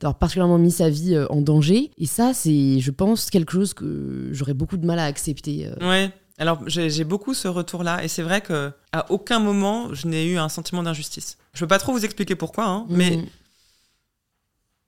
d'avoir 0.00 0.18
particulièrement 0.18 0.58
mis 0.58 0.70
sa 0.70 0.88
vie 0.88 1.14
euh, 1.14 1.26
en 1.28 1.40
danger. 1.40 1.90
Et 1.98 2.06
ça, 2.06 2.32
c'est, 2.34 2.80
je 2.80 2.90
pense, 2.90 3.30
quelque 3.30 3.52
chose 3.52 3.74
que 3.74 4.28
j'aurais 4.32 4.54
beaucoup 4.54 4.76
de 4.76 4.86
mal 4.86 4.98
à 4.98 5.04
accepter. 5.04 5.66
Euh. 5.66 5.88
Ouais. 5.88 6.10
Alors 6.38 6.60
j'ai 6.66 7.04
beaucoup 7.04 7.34
ce 7.34 7.46
retour-là, 7.46 8.02
et 8.02 8.08
c'est 8.08 8.22
vrai 8.22 8.40
que 8.40 8.72
à 8.92 9.12
aucun 9.12 9.38
moment 9.38 9.92
je 9.92 10.08
n'ai 10.08 10.26
eu 10.26 10.38
un 10.38 10.48
sentiment 10.48 10.82
d'injustice. 10.82 11.36
Je 11.52 11.60
peux 11.60 11.68
pas 11.68 11.78
trop 11.78 11.92
vous 11.92 12.04
expliquer 12.04 12.34
pourquoi, 12.34 12.64
hein, 12.64 12.86
mais 12.88 13.20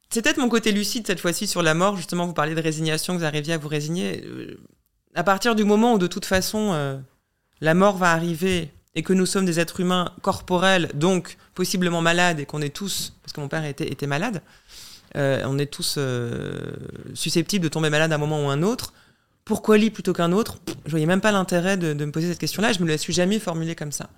c'est 0.08 0.22
peut-être 0.22 0.38
mon 0.38 0.48
côté 0.48 0.72
lucide 0.72 1.06
cette 1.06 1.20
fois-ci 1.20 1.46
sur 1.46 1.62
la 1.62 1.74
mort. 1.74 1.96
Justement, 1.96 2.26
vous 2.26 2.32
parlez 2.32 2.54
de 2.54 2.60
résignation, 2.60 3.12
que 3.12 3.18
vous 3.18 3.24
arriviez 3.24 3.52
à 3.52 3.58
vous 3.58 3.68
résigner. 3.68 4.24
Euh, 4.24 4.58
à 5.14 5.22
partir 5.22 5.54
du 5.54 5.64
moment 5.64 5.94
où 5.94 5.98
de 5.98 6.08
toute 6.08 6.24
façon 6.24 7.02
la 7.60 7.74
mort 7.74 7.98
va 7.98 8.10
arriver 8.10 8.72
et 8.94 9.02
que 9.02 9.12
nous 9.12 9.26
sommes 9.26 9.44
des 9.44 9.60
êtres 9.60 9.80
humains 9.80 10.12
corporels, 10.22 10.90
donc 10.94 11.36
possiblement 11.54 12.00
malades, 12.00 12.40
et 12.40 12.46
qu'on 12.46 12.62
est 12.62 12.74
tous, 12.74 13.14
parce 13.22 13.32
que 13.32 13.40
mon 13.40 13.48
père 13.48 13.64
était, 13.64 14.06
malade, 14.06 14.42
euh, 15.16 15.42
on 15.46 15.58
est 15.58 15.66
tous 15.66 15.96
euh, 15.98 16.72
susceptibles 17.14 17.64
de 17.64 17.68
tomber 17.68 17.90
malade 17.90 18.12
à 18.12 18.14
un 18.16 18.18
moment 18.18 18.44
ou 18.44 18.48
un 18.48 18.62
autre. 18.62 18.92
Pourquoi 19.44 19.78
lui 19.78 19.90
plutôt 19.90 20.12
qu'un 20.12 20.32
autre? 20.32 20.58
Je 20.86 20.90
voyais 20.90 21.06
même 21.06 21.20
pas 21.20 21.32
l'intérêt 21.32 21.76
de, 21.76 21.92
me 21.92 22.10
poser 22.10 22.28
cette 22.28 22.38
question-là. 22.38 22.72
Je 22.72 22.80
me 22.80 22.88
la 22.88 22.96
suis 22.96 23.12
jamais 23.12 23.38
formulée 23.38 23.74
comme 23.74 23.92
ça. 23.92 24.08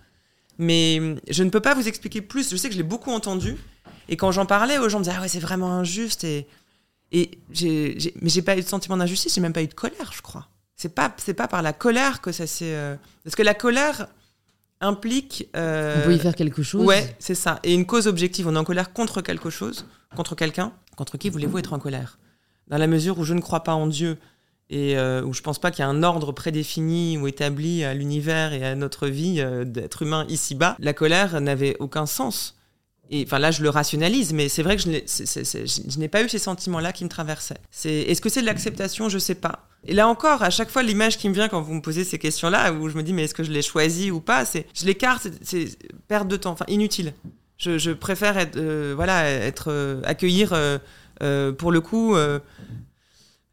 Mais 0.58 0.98
hum, 1.00 1.20
je 1.28 1.42
ne 1.42 1.50
peux 1.50 1.60
pas 1.60 1.74
vous 1.74 1.88
expliquer 1.88 2.20
plus. 2.20 2.50
Je 2.50 2.56
sais 2.56 2.68
que 2.68 2.74
je 2.74 2.78
l'ai 2.78 2.84
beaucoup 2.84 3.10
entendu. 3.10 3.56
Et 4.08 4.16
quand 4.16 4.30
j'en 4.30 4.46
parlais 4.46 4.78
aux 4.78 4.88
gens, 4.88 4.98
me 4.98 5.04
disaient 5.04 5.16
ah 5.18 5.20
ouais 5.20 5.28
c'est 5.28 5.40
vraiment 5.40 5.72
injuste 5.72 6.24
et 6.24 6.46
et 7.12 7.38
j'ai, 7.52 8.14
mais 8.20 8.28
j'ai 8.28 8.42
pas 8.42 8.56
eu 8.56 8.62
de 8.62 8.66
sentiment 8.66 8.96
d'injustice. 8.96 9.34
J'ai 9.34 9.40
même 9.40 9.52
pas 9.52 9.62
eu 9.62 9.68
de 9.68 9.74
colère, 9.74 10.12
je 10.14 10.22
crois. 10.22 10.48
C'est 10.76 10.94
pas 10.94 11.08
pas 11.08 11.48
par 11.48 11.62
la 11.62 11.72
colère 11.72 12.20
que 12.20 12.32
ça 12.32 12.46
s'est 12.46 12.74
euh, 12.74 12.96
parce 13.24 13.36
que 13.36 13.42
la 13.42 13.54
colère 13.54 14.08
implique. 14.80 15.48
On 15.54 16.02
peut 16.04 16.14
y 16.14 16.18
faire 16.18 16.34
quelque 16.34 16.62
chose. 16.62 16.84
Ouais, 16.84 17.16
c'est 17.18 17.34
ça. 17.34 17.60
Et 17.62 17.74
une 17.74 17.86
cause 17.86 18.06
objective. 18.06 18.46
On 18.48 18.54
est 18.54 18.58
en 18.58 18.64
colère 18.64 18.92
contre 18.92 19.22
quelque 19.22 19.50
chose, 19.50 19.86
contre 20.14 20.34
quelqu'un. 20.34 20.72
Contre 20.96 21.18
qui 21.18 21.28
voulez-vous 21.28 21.58
être 21.58 21.72
en 21.72 21.78
colère? 21.78 22.18
Dans 22.68 22.78
la 22.78 22.86
mesure 22.86 23.18
où 23.18 23.24
je 23.24 23.34
ne 23.34 23.40
crois 23.40 23.62
pas 23.62 23.74
en 23.74 23.86
Dieu 23.86 24.18
et 24.70 24.98
euh, 24.98 25.22
où 25.22 25.32
je 25.32 25.42
pense 25.42 25.58
pas 25.58 25.70
qu'il 25.70 25.80
y 25.80 25.86
a 25.86 25.88
un 25.88 26.02
ordre 26.02 26.32
prédéfini 26.32 27.18
ou 27.18 27.28
établi 27.28 27.84
à 27.84 27.94
l'univers 27.94 28.52
et 28.52 28.64
à 28.64 28.74
notre 28.74 29.06
vie 29.06 29.36
euh, 29.38 29.64
d'être 29.64 30.02
humain 30.02 30.24
ici-bas, 30.28 30.76
la 30.80 30.92
colère 30.92 31.40
n'avait 31.40 31.76
aucun 31.78 32.06
sens. 32.06 32.56
Et 33.10 33.24
enfin 33.26 33.38
là, 33.38 33.50
je 33.50 33.62
le 33.62 33.70
rationalise, 33.70 34.32
mais 34.32 34.48
c'est 34.48 34.62
vrai 34.62 34.76
que 34.76 34.82
je 34.82 35.98
n'ai 35.98 36.08
pas 36.08 36.22
eu 36.22 36.28
ces 36.28 36.38
sentiments-là 36.38 36.92
qui 36.92 37.04
me 37.04 37.08
traversaient. 37.08 37.58
Est-ce 37.84 38.20
que 38.20 38.28
c'est 38.28 38.40
de 38.40 38.46
l'acceptation? 38.46 39.08
Je 39.08 39.18
sais 39.18 39.34
pas. 39.34 39.68
Et 39.86 39.94
là 39.94 40.08
encore, 40.08 40.42
à 40.42 40.50
chaque 40.50 40.70
fois, 40.70 40.82
l'image 40.82 41.16
qui 41.16 41.28
me 41.28 41.34
vient 41.34 41.48
quand 41.48 41.60
vous 41.60 41.74
me 41.74 41.80
posez 41.80 42.02
ces 42.04 42.18
questions-là, 42.18 42.72
où 42.72 42.88
je 42.88 42.96
me 42.96 43.02
dis 43.02 43.12
mais 43.12 43.24
est-ce 43.24 43.34
que 43.34 43.44
je 43.44 43.52
l'ai 43.52 43.62
choisi 43.62 44.10
ou 44.10 44.20
pas, 44.20 44.44
c'est 44.44 44.66
je 44.74 44.84
l'écarte, 44.84 45.28
c'est 45.42 45.68
perte 46.08 46.26
de 46.26 46.36
temps, 46.36 46.52
enfin 46.52 46.64
inutile. 46.68 47.12
Je, 47.58 47.92
préfère 47.92 48.36
être, 48.36 48.56
euh, 48.56 48.92
voilà, 48.94 49.30
être 49.30 50.02
accueillir 50.04 50.58
pour 51.58 51.72
le 51.72 51.80
coup 51.80 52.16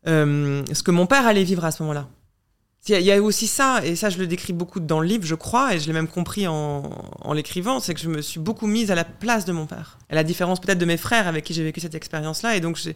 euh, 0.08 0.64
ce 0.72 0.84
que 0.84 0.92
mon 0.92 1.06
père 1.06 1.26
allait 1.26 1.44
vivre 1.44 1.64
à 1.66 1.72
ce 1.72 1.84
moment-là. 1.84 2.08
Il 2.90 3.00
y, 3.00 3.12
a 3.14 3.22
aussi 3.22 3.48
ça, 3.48 3.80
et 3.86 3.96
ça 3.96 4.10
je 4.10 4.18
le 4.18 4.28
décris 4.28 4.52
beaucoup 4.52 4.82
dans 4.82 5.00
le 5.00 5.08
livre, 5.08 5.26
je 5.26 5.36
crois, 5.36 5.74
et 5.74 5.80
je 5.80 5.88
l'ai 5.88 5.94
même 5.94 6.10
compris 6.10 6.48
en, 6.48 6.84
l'écrivant, 7.34 7.80
c'est 7.80 7.94
que 7.94 8.00
je 8.02 8.10
me 8.10 8.22
suis 8.22 8.42
beaucoup 8.42 8.68
mise 8.68 8.92
à 8.92 8.96
la 8.96 9.06
place 9.06 9.46
de 9.46 9.54
mon 9.54 9.66
père. 9.66 9.98
À 10.10 10.16
la 10.16 10.26
différence 10.26 10.60
peut-être 10.60 10.80
de 10.80 10.86
mes 10.86 10.98
frères 10.98 11.28
avec 11.28 11.46
qui 11.46 11.54
j'ai 11.54 11.64
vécu 11.64 11.80
cette 11.80 11.96
expérience-là, 11.96 12.58
et 12.58 12.60
donc 12.60 12.84
il 12.84 12.96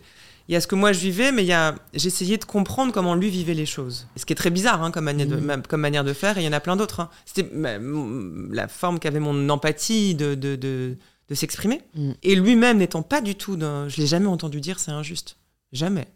y 0.49 0.57
a 0.57 0.61
ce 0.61 0.67
que 0.67 0.75
moi 0.75 0.91
je 0.91 0.99
vivais, 0.99 1.31
mais 1.31 1.47
essayé 1.93 2.37
de 2.37 2.43
comprendre 2.43 2.91
comment 2.91 3.15
lui 3.15 3.29
vivait 3.29 3.53
les 3.53 3.65
choses. 3.65 4.07
ce 4.17 4.25
qui 4.25 4.33
est 4.33 4.35
très 4.35 4.49
bizarre 4.49 4.83
hein, 4.83 4.91
comme, 4.91 5.05
manière 5.05 5.27
de, 5.27 5.37
mmh. 5.37 5.63
comme 5.69 5.79
manière 5.79 6.03
de 6.03 6.11
faire, 6.11 6.37
et 6.37 6.41
il 6.41 6.45
y 6.45 6.49
en 6.49 6.53
a 6.53 6.59
plein 6.59 6.75
d'autres. 6.75 6.99
Hein. 6.99 7.09
C'était 7.25 7.49
la 7.53 8.67
forme 8.67 8.99
qu'avait 8.99 9.21
mon 9.21 9.47
empathie 9.47 10.15
de, 10.15 10.35
de, 10.35 10.57
de, 10.57 10.97
s'exprimer. 11.33 11.81
Mmh. 11.95 12.11
Et 12.23 12.35
lui-même 12.35 12.79
n'étant 12.79 13.03
pas 13.03 13.21
du 13.21 13.35
tout, 13.35 13.57
je 13.57 14.01
l'ai 14.01 14.07
jamais 14.07 14.27
entendu 14.27 14.59
dire 14.59 14.79
c'est 14.79 14.91
injuste. 14.91 15.37
Jamais. 15.71 16.07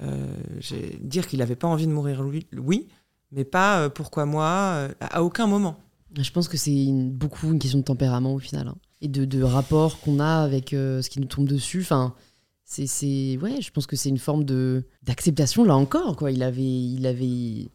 Euh, 0.00 0.26
dire 1.00 1.26
qu'il 1.26 1.40
n'avait 1.40 1.56
pas 1.56 1.66
envie 1.66 1.86
de 1.86 1.92
mourir, 1.92 2.22
oui, 2.56 2.86
mais 3.32 3.44
pas 3.44 3.80
euh, 3.80 3.88
pourquoi 3.88 4.26
moi, 4.26 4.46
euh, 4.74 4.94
à 5.00 5.22
aucun 5.22 5.46
moment. 5.46 5.76
Je 6.18 6.30
pense 6.30 6.48
que 6.48 6.56
c'est 6.56 6.86
beaucoup 6.90 7.52
une 7.52 7.58
question 7.58 7.78
de 7.78 7.84
tempérament 7.84 8.34
au 8.34 8.38
final, 8.38 8.68
hein. 8.68 8.76
et 9.02 9.08
de, 9.08 9.42
rapport 9.42 10.00
qu'on 10.00 10.20
a 10.20 10.42
avec 10.42 10.70
ce 10.70 11.08
qui 11.08 11.20
nous 11.20 11.26
tombe 11.26 11.46
dessus. 11.46 11.82
Enfin, 11.82 12.14
c'est, 12.64 13.36
ouais, 13.38 13.60
je 13.60 13.70
pense 13.70 13.86
que 13.86 13.94
c'est 13.94 14.08
une 14.08 14.18
forme 14.18 14.44
de 14.44 14.84
d'acceptation 15.02 15.64
là 15.64 15.76
encore, 15.76 16.16
quoi. 16.16 16.32
Il 16.32 16.42
avait, 16.42 16.62
il 16.62 17.06
avait, 17.06 17.68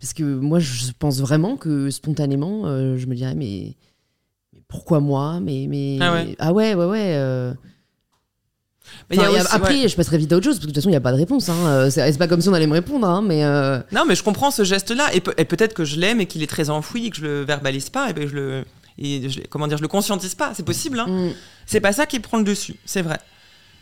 parce 0.00 0.14
que 0.14 0.22
moi, 0.22 0.58
je 0.60 0.92
pense 0.98 1.20
vraiment 1.20 1.56
que 1.56 1.90
spontanément, 1.90 2.64
je 2.96 3.06
me 3.06 3.14
dirais, 3.14 3.34
mais, 3.34 3.76
pourquoi 4.66 5.00
moi? 5.00 5.38
Mais, 5.40 5.66
mais, 5.68 5.98
ah 6.00 6.12
ouais, 6.14 6.36
ah 6.38 6.52
ouais, 6.54 6.74
ouais, 6.74 6.86
ouais 6.86 7.54
après, 9.50 9.88
je 9.88 9.96
passerai 9.96 10.18
vite 10.18 10.32
à 10.32 10.36
autre 10.36 10.44
chose, 10.44 10.56
parce 10.56 10.66
que 10.66 10.70
de 10.70 10.72
toute 10.72 10.76
façon, 10.76 10.88
il 10.88 10.92
n'y 10.92 10.96
a 10.96 11.00
pas 11.00 11.12
de 11.12 11.16
réponse. 11.16 11.48
Hein. 11.48 11.56
Euh, 11.66 11.90
c'est 11.90 12.18
pas 12.18 12.28
comme 12.28 12.40
si 12.40 12.48
on 12.48 12.54
allait 12.54 12.66
me 12.66 12.72
répondre, 12.72 13.08
hein, 13.08 13.22
mais. 13.22 13.44
Euh, 13.44 13.78
non, 13.92 14.04
mais 14.06 14.14
je 14.14 14.22
comprends 14.22 14.50
ce 14.50 14.64
geste-là, 14.64 15.14
et, 15.14 15.20
peut-être 15.20 15.74
que 15.74 15.84
je 15.84 15.98
l'aime 15.98 16.20
et 16.20 16.26
qu'il 16.26 16.42
est 16.42 16.48
très 16.48 16.70
enfoui, 16.70 17.06
et 17.06 17.10
que 17.10 17.16
je 17.16 17.22
le 17.22 17.42
verbalise 17.42 17.90
pas, 17.90 18.10
et 18.10 18.14
que 18.14 18.26
je 18.26 18.34
le. 18.34 18.64
comment 19.50 19.66
dire, 19.66 19.78
je 19.78 19.82
le 19.82 19.88
conscientise 19.88 20.34
pas, 20.34 20.52
c'est 20.54 20.64
possible. 20.64 21.00
Hein. 21.00 21.06
Mm. 21.08 21.30
C'est 21.66 21.80
pas 21.80 21.92
ça 21.92 22.06
qui 22.06 22.20
prend 22.20 22.38
le 22.38 22.44
dessus, 22.44 22.76
c'est 22.84 23.02
vrai. 23.02 23.18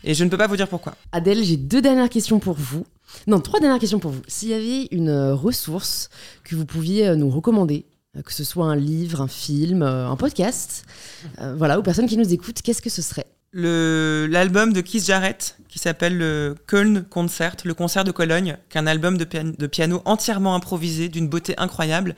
Et 0.03 0.13
je 0.13 0.23
ne 0.23 0.29
peux 0.29 0.37
pas 0.37 0.47
vous 0.47 0.57
dire 0.57 0.67
pourquoi. 0.67 0.95
Adèle, 1.11 1.43
j'ai 1.43 1.57
deux 1.57 1.81
dernières 1.81 2.09
questions 2.09 2.39
pour 2.39 2.55
vous. 2.55 2.85
Non, 3.25 3.39
trois 3.39 3.59
dernières 3.59 3.79
questions 3.79 3.99
pour 3.99 4.11
vous. 4.11 4.21
S'il 4.27 4.49
y 4.49 4.53
avait 4.53 4.87
une 4.91 5.09
euh, 5.09 5.33
ressource 5.33 6.09
que 6.43 6.55
vous 6.55 6.65
pouviez 6.65 7.15
nous 7.15 7.29
recommander, 7.29 7.85
que 8.23 8.33
ce 8.33 8.43
soit 8.43 8.65
un 8.65 8.75
livre, 8.75 9.21
un 9.21 9.27
film, 9.27 9.81
un 9.83 10.15
podcast, 10.15 10.85
voilà, 11.55 11.77
aux 11.77 11.83
personnes 11.83 12.07
qui 12.07 12.17
nous 12.17 12.33
écoutent, 12.33 12.61
qu'est-ce 12.61 12.81
que 12.81 12.89
ce 12.89 13.01
serait? 13.01 13.27
L'album 13.61 14.73
de 14.73 14.81
Keith 14.81 15.05
Jarrett 15.05 15.57
qui 15.67 15.79
s'appelle 15.79 16.17
le 16.17 16.55
Köln 16.65 17.03
Concert, 17.03 17.55
le 17.63 17.73
concert 17.73 18.03
de 18.03 18.11
Cologne, 18.11 18.57
qui 18.69 18.77
est 18.77 18.81
un 18.81 18.87
album 18.87 19.17
de, 19.17 19.67
piano 19.67 20.01
entièrement 20.05 20.55
improvisé, 20.55 21.07
d'une 21.07 21.27
beauté 21.27 21.53
incroyable, 21.57 22.15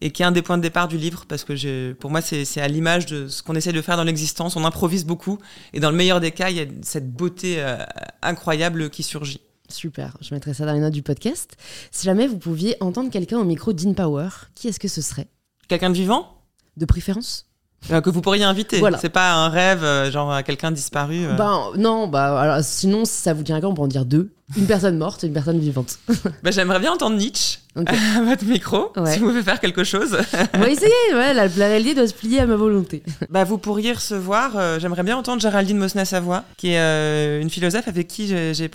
et 0.00 0.10
qui 0.10 0.22
est 0.22 0.24
un 0.24 0.32
des 0.32 0.42
points 0.42 0.56
de 0.56 0.62
départ 0.62 0.88
du 0.88 0.98
livre, 0.98 1.24
parce 1.26 1.44
que 1.44 1.92
pour 1.94 2.10
moi, 2.10 2.20
c'est 2.20 2.60
à 2.60 2.68
l'image 2.68 3.06
de 3.06 3.28
ce 3.28 3.42
qu'on 3.42 3.54
essaie 3.54 3.72
de 3.72 3.82
faire 3.82 3.96
dans 3.96 4.04
l'existence. 4.04 4.56
On 4.56 4.64
improvise 4.64 5.04
beaucoup, 5.04 5.38
et 5.72 5.80
dans 5.80 5.90
le 5.90 5.96
meilleur 5.96 6.20
des 6.20 6.30
cas, 6.30 6.50
il 6.50 6.56
y 6.56 6.60
a 6.60 6.66
cette 6.82 7.12
beauté 7.12 7.56
euh, 7.58 7.78
incroyable 8.22 8.90
qui 8.90 9.02
surgit. 9.02 9.40
Super, 9.68 10.16
je 10.20 10.34
mettrai 10.34 10.54
ça 10.54 10.66
dans 10.66 10.72
les 10.72 10.80
notes 10.80 10.92
du 10.92 11.02
podcast. 11.02 11.56
Si 11.90 12.04
jamais 12.04 12.26
vous 12.26 12.38
pouviez 12.38 12.76
entendre 12.80 13.10
quelqu'un 13.10 13.38
au 13.38 13.44
micro 13.44 13.72
d'InPower, 13.72 14.28
qui 14.54 14.68
est-ce 14.68 14.78
que 14.78 14.88
ce 14.88 15.00
serait? 15.00 15.28
Quelqu'un 15.66 15.90
de 15.90 15.96
vivant? 15.96 16.42
De 16.76 16.84
préférence? 16.84 17.51
Que 17.88 18.10
vous 18.10 18.20
pourriez 18.20 18.44
inviter. 18.44 18.80
C'est 19.00 19.08
pas 19.08 19.32
un 19.32 19.48
rêve, 19.48 19.82
euh, 19.82 20.10
genre 20.10 20.42
quelqu'un 20.42 20.70
disparu. 20.70 21.26
Euh. 21.26 21.34
Ben 21.34 21.70
non, 21.76 22.06
bah 22.06 22.40
alors, 22.40 22.58
sinon 22.62 23.04
si 23.04 23.14
ça 23.14 23.34
vous 23.34 23.42
tient 23.42 23.56
à 23.56 23.60
cœur, 23.60 23.70
on 23.70 23.74
peut 23.74 23.82
en 23.82 23.88
dire 23.88 24.04
deux. 24.04 24.30
Une 24.56 24.66
personne 24.66 24.98
morte 24.98 25.24
et 25.24 25.28
une 25.28 25.32
personne 25.32 25.58
vivante. 25.58 25.98
bah, 26.42 26.50
J'aimerais 26.50 26.78
bien 26.78 26.92
entendre 26.92 27.16
Nietzsche 27.16 27.60
à 27.74 28.20
votre 28.22 28.44
micro, 28.44 28.92
si 29.06 29.18
vous 29.18 29.28
pouvez 29.28 29.42
faire 29.42 29.60
quelque 29.60 29.82
chose. 29.82 30.18
on 30.52 30.58
va 30.58 30.68
essayer, 30.68 30.92
ouais, 31.14 31.32
la, 31.32 31.48
la 31.48 31.94
doit 31.94 32.06
se 32.06 32.12
plier 32.12 32.40
à 32.40 32.46
ma 32.46 32.56
volonté. 32.56 33.02
bah, 33.30 33.44
vous 33.44 33.56
pourriez 33.56 33.94
recevoir, 33.94 34.78
j'aimerais 34.78 35.04
bien 35.04 35.16
entendre 35.16 35.40
Géraldine 35.40 35.78
Mosna-Savoie, 35.78 36.44
qui 36.58 36.72
est 36.74 37.40
une 37.40 37.48
philosophe 37.48 37.88
avec 37.88 38.08
qui 38.08 38.26
j'ai 38.52 38.68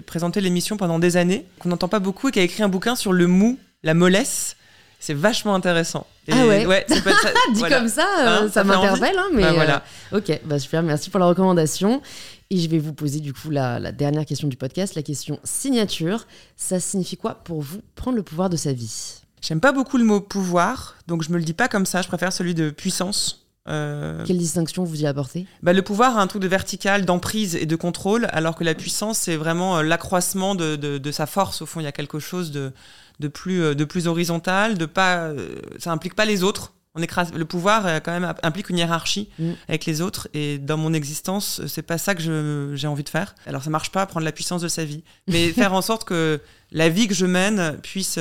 présenté 0.00 0.40
l'émission 0.40 0.78
pendant 0.78 0.98
des 0.98 1.18
années, 1.18 1.44
qu'on 1.58 1.68
n'entend 1.68 1.88
pas 1.88 1.98
beaucoup 1.98 2.28
et 2.28 2.32
qui 2.32 2.38
a 2.38 2.42
écrit 2.42 2.62
un 2.62 2.70
bouquin 2.70 2.96
sur 2.96 3.12
le 3.12 3.26
mou, 3.26 3.58
la 3.82 3.92
mollesse. 3.92 4.56
C'est 5.00 5.14
vachement 5.14 5.54
intéressant. 5.54 6.06
ah 6.30 6.46
ouais, 6.46 6.66
ouais 6.66 6.84
ça 6.88 7.00
peut 7.00 7.10
être, 7.10 7.54
Dit 7.54 7.62
comme 7.62 7.88
ça, 7.88 8.06
euh, 8.20 8.44
hein, 8.44 8.48
ça, 8.52 8.62
m'interpelle. 8.64 9.18
Hein, 9.18 9.28
mais 9.32 9.42
bah, 9.42 9.52
voilà. 9.54 9.82
Euh, 10.12 10.18
ok, 10.18 10.40
bah 10.44 10.58
super, 10.58 10.82
merci 10.82 11.08
pour 11.08 11.18
la 11.18 11.26
recommandation. 11.26 12.02
Et 12.50 12.58
je 12.58 12.68
vais 12.68 12.78
vous 12.78 12.92
poser 12.92 13.20
du 13.20 13.32
coup 13.32 13.50
la, 13.50 13.78
la, 13.78 13.92
dernière 13.92 14.26
question 14.26 14.46
du 14.46 14.56
podcast, 14.56 14.94
la 14.94 15.02
question 15.02 15.40
signature. 15.42 16.26
Ça 16.56 16.78
signifie 16.80 17.16
quoi 17.16 17.34
pour 17.34 17.62
vous 17.62 17.80
prendre 17.94 18.16
le 18.16 18.22
pouvoir 18.22 18.50
de 18.50 18.56
sa 18.56 18.72
vie? 18.72 19.22
J'aime 19.40 19.60
pas 19.60 19.72
beaucoup 19.72 19.96
le 19.96 20.04
mot 20.04 20.20
pouvoir, 20.20 20.96
donc 21.06 21.22
je 21.22 21.30
me 21.30 21.38
le 21.38 21.44
dis 21.44 21.54
pas 21.54 21.68
comme 21.68 21.86
ça. 21.86 22.02
Je 22.02 22.08
préfère 22.08 22.32
celui 22.32 22.54
de 22.54 22.68
puissance. 22.68 23.46
Euh... 23.68 24.24
Quelle 24.26 24.38
distinction 24.38 24.84
vous 24.84 25.02
y 25.02 25.06
apportez? 25.06 25.46
Bah, 25.62 25.72
Le 25.72 25.82
pouvoir 25.82 26.18
a 26.18 26.22
un 26.22 26.26
truc 26.26 26.42
de 26.42 26.48
vertical, 26.48 27.06
d'emprise 27.06 27.56
et 27.56 27.66
de 27.66 27.76
contrôle, 27.76 28.28
alors 28.32 28.54
que 28.54 28.64
la 28.64 28.74
puissance, 28.74 29.18
c'est 29.18 29.36
vraiment 29.36 29.78
euh, 29.78 29.82
l'accroissement 29.82 30.54
de, 30.54 30.76
de, 30.76 30.98
de, 30.98 31.12
sa 31.12 31.26
force. 31.26 31.62
Au 31.62 31.66
fond, 31.66 31.80
il 31.80 31.84
y 31.84 31.86
a 31.86 31.92
quelque 31.92 32.18
chose 32.18 32.50
de, 32.50 32.72
de 33.20 33.28
plus, 33.28 33.62
euh, 33.62 33.74
de 33.74 33.84
plus 33.84 34.08
horizontal, 34.08 34.76
de 34.76 34.86
pas, 34.86 35.18
euh, 35.18 35.60
ça 35.78 35.92
implique 35.92 36.14
pas 36.14 36.24
les 36.24 36.42
autres. 36.42 36.72
On 36.96 37.02
écrase, 37.02 37.32
le 37.32 37.44
pouvoir 37.44 37.86
euh, 37.86 38.00
quand 38.00 38.10
même 38.10 38.34
implique 38.42 38.68
une 38.70 38.78
hiérarchie 38.78 39.28
mm. 39.38 39.52
avec 39.68 39.86
les 39.86 40.00
autres 40.00 40.26
et 40.34 40.58
dans 40.58 40.76
mon 40.76 40.92
existence 40.92 41.64
c'est 41.68 41.82
pas 41.82 41.98
ça 41.98 42.16
que 42.16 42.72
j'ai 42.74 42.86
envie 42.88 43.04
de 43.04 43.08
faire. 43.08 43.36
Alors 43.46 43.62
ça 43.62 43.70
marche 43.70 43.92
pas 43.92 44.04
prendre 44.06 44.24
la 44.24 44.32
puissance 44.32 44.62
de 44.62 44.68
sa 44.68 44.84
vie, 44.84 45.04
mais 45.28 45.52
faire 45.52 45.72
en 45.72 45.82
sorte 45.82 46.02
que 46.04 46.40
la 46.72 46.88
vie 46.88 47.06
que 47.06 47.14
je 47.14 47.26
mène 47.26 47.78
puisse 47.82 48.18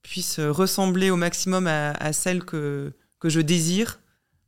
puisse 0.00 0.40
ressembler 0.40 1.10
au 1.10 1.16
maximum 1.16 1.66
à, 1.66 2.12
celle 2.14 2.44
que 2.44 2.92
que 3.20 3.28
je 3.28 3.40
désire. 3.40 3.98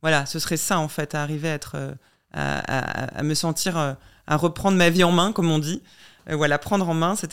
Voilà, 0.01 0.25
ce 0.25 0.39
serait 0.39 0.57
ça 0.57 0.79
en 0.79 0.87
fait, 0.87 1.13
à 1.13 1.21
arriver 1.21 1.49
à 1.49 1.53
être 1.53 1.75
à, 2.33 3.21
me 3.23 3.35
sentir 3.35 3.77
à 3.77 4.37
reprendre 4.37 4.75
ma 4.75 4.89
vie 4.89 5.03
en 5.03 5.11
main 5.11 5.31
comme 5.31 5.51
on 5.51 5.59
dit. 5.59 5.83
voilà, 6.27 6.57
prendre 6.57 6.89
en 6.89 6.95
main, 6.95 7.15
ce 7.15 7.27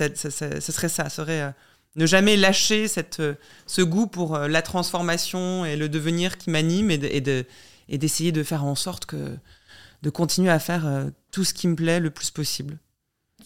serait 0.71 0.91
ça, 0.91 1.09
serait 1.09 1.55
ne 1.97 2.07
jamais 2.07 2.37
lâcher 2.37 2.87
euh, 3.21 3.35
ce 3.67 3.83
goût 3.83 4.07
pour 4.07 4.35
euh, 4.35 4.49
la 4.49 4.63
transformation 4.63 5.65
et 5.65 5.77
le 5.77 5.89
devenir 5.89 6.39
qui 6.39 6.51
m'anime 6.51 6.91
et, 6.91 7.21
d'essayer 7.89 8.33
de 8.33 8.43
faire 8.43 8.65
en 8.65 8.75
sorte 8.75 9.07
que 9.07 9.37
de 10.03 10.11
continuer 10.11 10.51
à 10.51 10.59
faire 10.59 10.87
euh, 10.87 11.11
tout 11.31 11.45
ce 11.45 11.55
qui 11.55 11.69
me 11.69 11.77
plaît 11.77 12.01
le 12.01 12.11
plus 12.11 12.31
possible. 12.31 12.79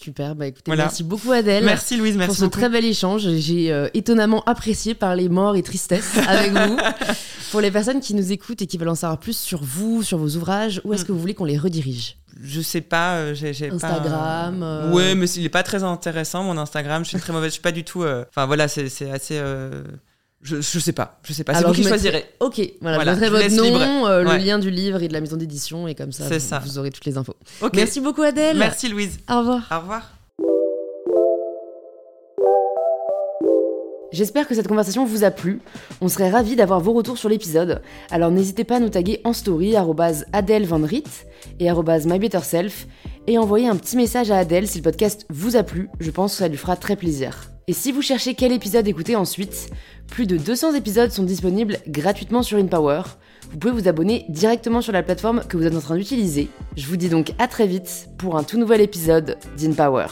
Super, 0.00 0.34
bah 0.34 0.46
écoutez, 0.46 0.74
merci 0.74 1.02
beaucoup 1.02 1.32
Adèle. 1.32 1.64
Merci 1.64 1.96
Louise, 1.96 2.16
merci 2.16 2.28
pour 2.28 2.36
ce 2.36 2.50
très 2.50 2.68
bel 2.68 2.84
échange. 2.84 3.28
J'ai 3.36 3.88
étonnamment 3.94 4.42
apprécié 4.44 4.94
parler 4.94 5.28
mort 5.28 5.56
et 5.56 5.62
tristesse 5.62 6.16
avec 6.28 6.52
vous. 6.52 6.76
pour 7.50 7.60
les 7.60 7.70
personnes 7.70 8.00
qui 8.00 8.14
nous 8.14 8.32
écoutent 8.32 8.62
et 8.62 8.66
qui 8.66 8.78
veulent 8.78 8.88
en 8.88 8.94
savoir 8.94 9.18
plus 9.18 9.36
sur 9.36 9.62
vous, 9.62 10.02
sur 10.02 10.18
vos 10.18 10.36
ouvrages, 10.36 10.80
où 10.84 10.92
est-ce 10.92 11.04
mm. 11.04 11.06
que 11.06 11.12
vous 11.12 11.20
voulez 11.20 11.34
qu'on 11.34 11.44
les 11.44 11.58
redirige? 11.58 12.16
Je 12.42 12.60
sais 12.60 12.82
pas, 12.82 13.16
euh, 13.16 13.34
j'ai 13.34 13.70
Instagram. 13.70 14.60
Pas, 14.60 14.66
euh... 14.66 14.92
Ouais, 14.92 15.14
mais 15.14 15.28
il 15.30 15.44
est 15.44 15.50
pas 15.50 15.62
très 15.62 15.84
intéressant 15.84 16.44
mon 16.44 16.58
Instagram. 16.58 17.04
Je 17.04 17.10
suis 17.10 17.18
très 17.18 17.32
mauvaise, 17.32 17.48
je 17.48 17.54
suis 17.54 17.62
pas 17.62 17.72
du 17.72 17.84
tout. 17.84 18.02
Euh, 18.02 18.24
enfin 18.28 18.46
voilà, 18.46 18.68
c'est 18.68 19.10
assez. 19.10 19.40
Euh, 20.52 20.60
je, 20.60 20.60
je 20.60 20.78
sais 20.78 20.92
pas, 20.92 21.18
je 21.22 21.32
sais 21.32 21.44
pas. 21.44 21.54
C'est 21.54 21.64
vous 21.64 21.72
qui 21.72 21.82
choisirez. 21.82 22.24
Ok, 22.40 22.60
voilà, 22.80 23.00
je 23.00 23.20
mettrai 23.20 23.30
votre 23.30 23.54
nom, 23.54 24.08
le 24.08 24.36
lien 24.36 24.58
du 24.58 24.70
livre 24.70 25.02
et 25.02 25.08
de 25.08 25.12
la 25.12 25.20
maison 25.20 25.36
d'édition 25.36 25.88
et 25.88 25.94
comme 25.94 26.12
ça, 26.12 26.28
vous, 26.28 26.38
ça. 26.38 26.58
vous 26.64 26.78
aurez 26.78 26.90
toutes 26.90 27.06
les 27.06 27.16
infos. 27.16 27.36
Merci 27.74 28.00
beaucoup 28.00 28.22
Adèle. 28.22 28.56
Merci 28.56 28.88
Louise. 28.88 29.18
Au 29.30 29.38
revoir. 29.38 29.68
Au 29.70 29.80
revoir. 29.80 30.16
J'espère 34.16 34.48
que 34.48 34.54
cette 34.54 34.68
conversation 34.68 35.04
vous 35.04 35.24
a 35.24 35.30
plu. 35.30 35.60
On 36.00 36.08
serait 36.08 36.30
ravis 36.30 36.56
d'avoir 36.56 36.80
vos 36.80 36.94
retours 36.94 37.18
sur 37.18 37.28
l'épisode. 37.28 37.82
Alors 38.10 38.30
n'hésitez 38.30 38.64
pas 38.64 38.76
à 38.76 38.80
nous 38.80 38.88
taguer 38.88 39.20
en 39.24 39.34
story 39.34 39.74
Adèle 40.32 40.64
Van 40.64 40.82
et 41.60 41.70
mybetterself 42.06 42.86
et 43.26 43.36
envoyer 43.36 43.68
un 43.68 43.76
petit 43.76 43.96
message 43.96 44.30
à 44.30 44.38
Adèle 44.38 44.68
si 44.68 44.78
le 44.78 44.84
podcast 44.84 45.26
vous 45.28 45.56
a 45.56 45.62
plu. 45.62 45.90
Je 46.00 46.10
pense 46.10 46.32
que 46.32 46.38
ça 46.38 46.48
lui 46.48 46.56
fera 46.56 46.76
très 46.76 46.96
plaisir. 46.96 47.50
Et 47.68 47.72
si 47.72 47.90
vous 47.90 48.00
cherchez 48.00 48.34
quel 48.34 48.52
épisode 48.52 48.86
écouter 48.86 49.16
ensuite, 49.16 49.70
plus 50.06 50.28
de 50.28 50.36
200 50.36 50.74
épisodes 50.74 51.10
sont 51.10 51.24
disponibles 51.24 51.78
gratuitement 51.88 52.44
sur 52.44 52.58
InPower. 52.58 53.02
Vous 53.50 53.58
pouvez 53.58 53.72
vous 53.72 53.88
abonner 53.88 54.24
directement 54.28 54.80
sur 54.80 54.92
la 54.92 55.02
plateforme 55.02 55.42
que 55.48 55.56
vous 55.56 55.66
êtes 55.66 55.74
en 55.74 55.80
train 55.80 55.96
d'utiliser. 55.96 56.48
Je 56.76 56.86
vous 56.86 56.96
dis 56.96 57.08
donc 57.08 57.32
à 57.40 57.48
très 57.48 57.66
vite 57.66 58.08
pour 58.18 58.36
un 58.36 58.44
tout 58.44 58.56
nouvel 58.56 58.80
épisode 58.82 59.36
d'InPower. 59.56 60.06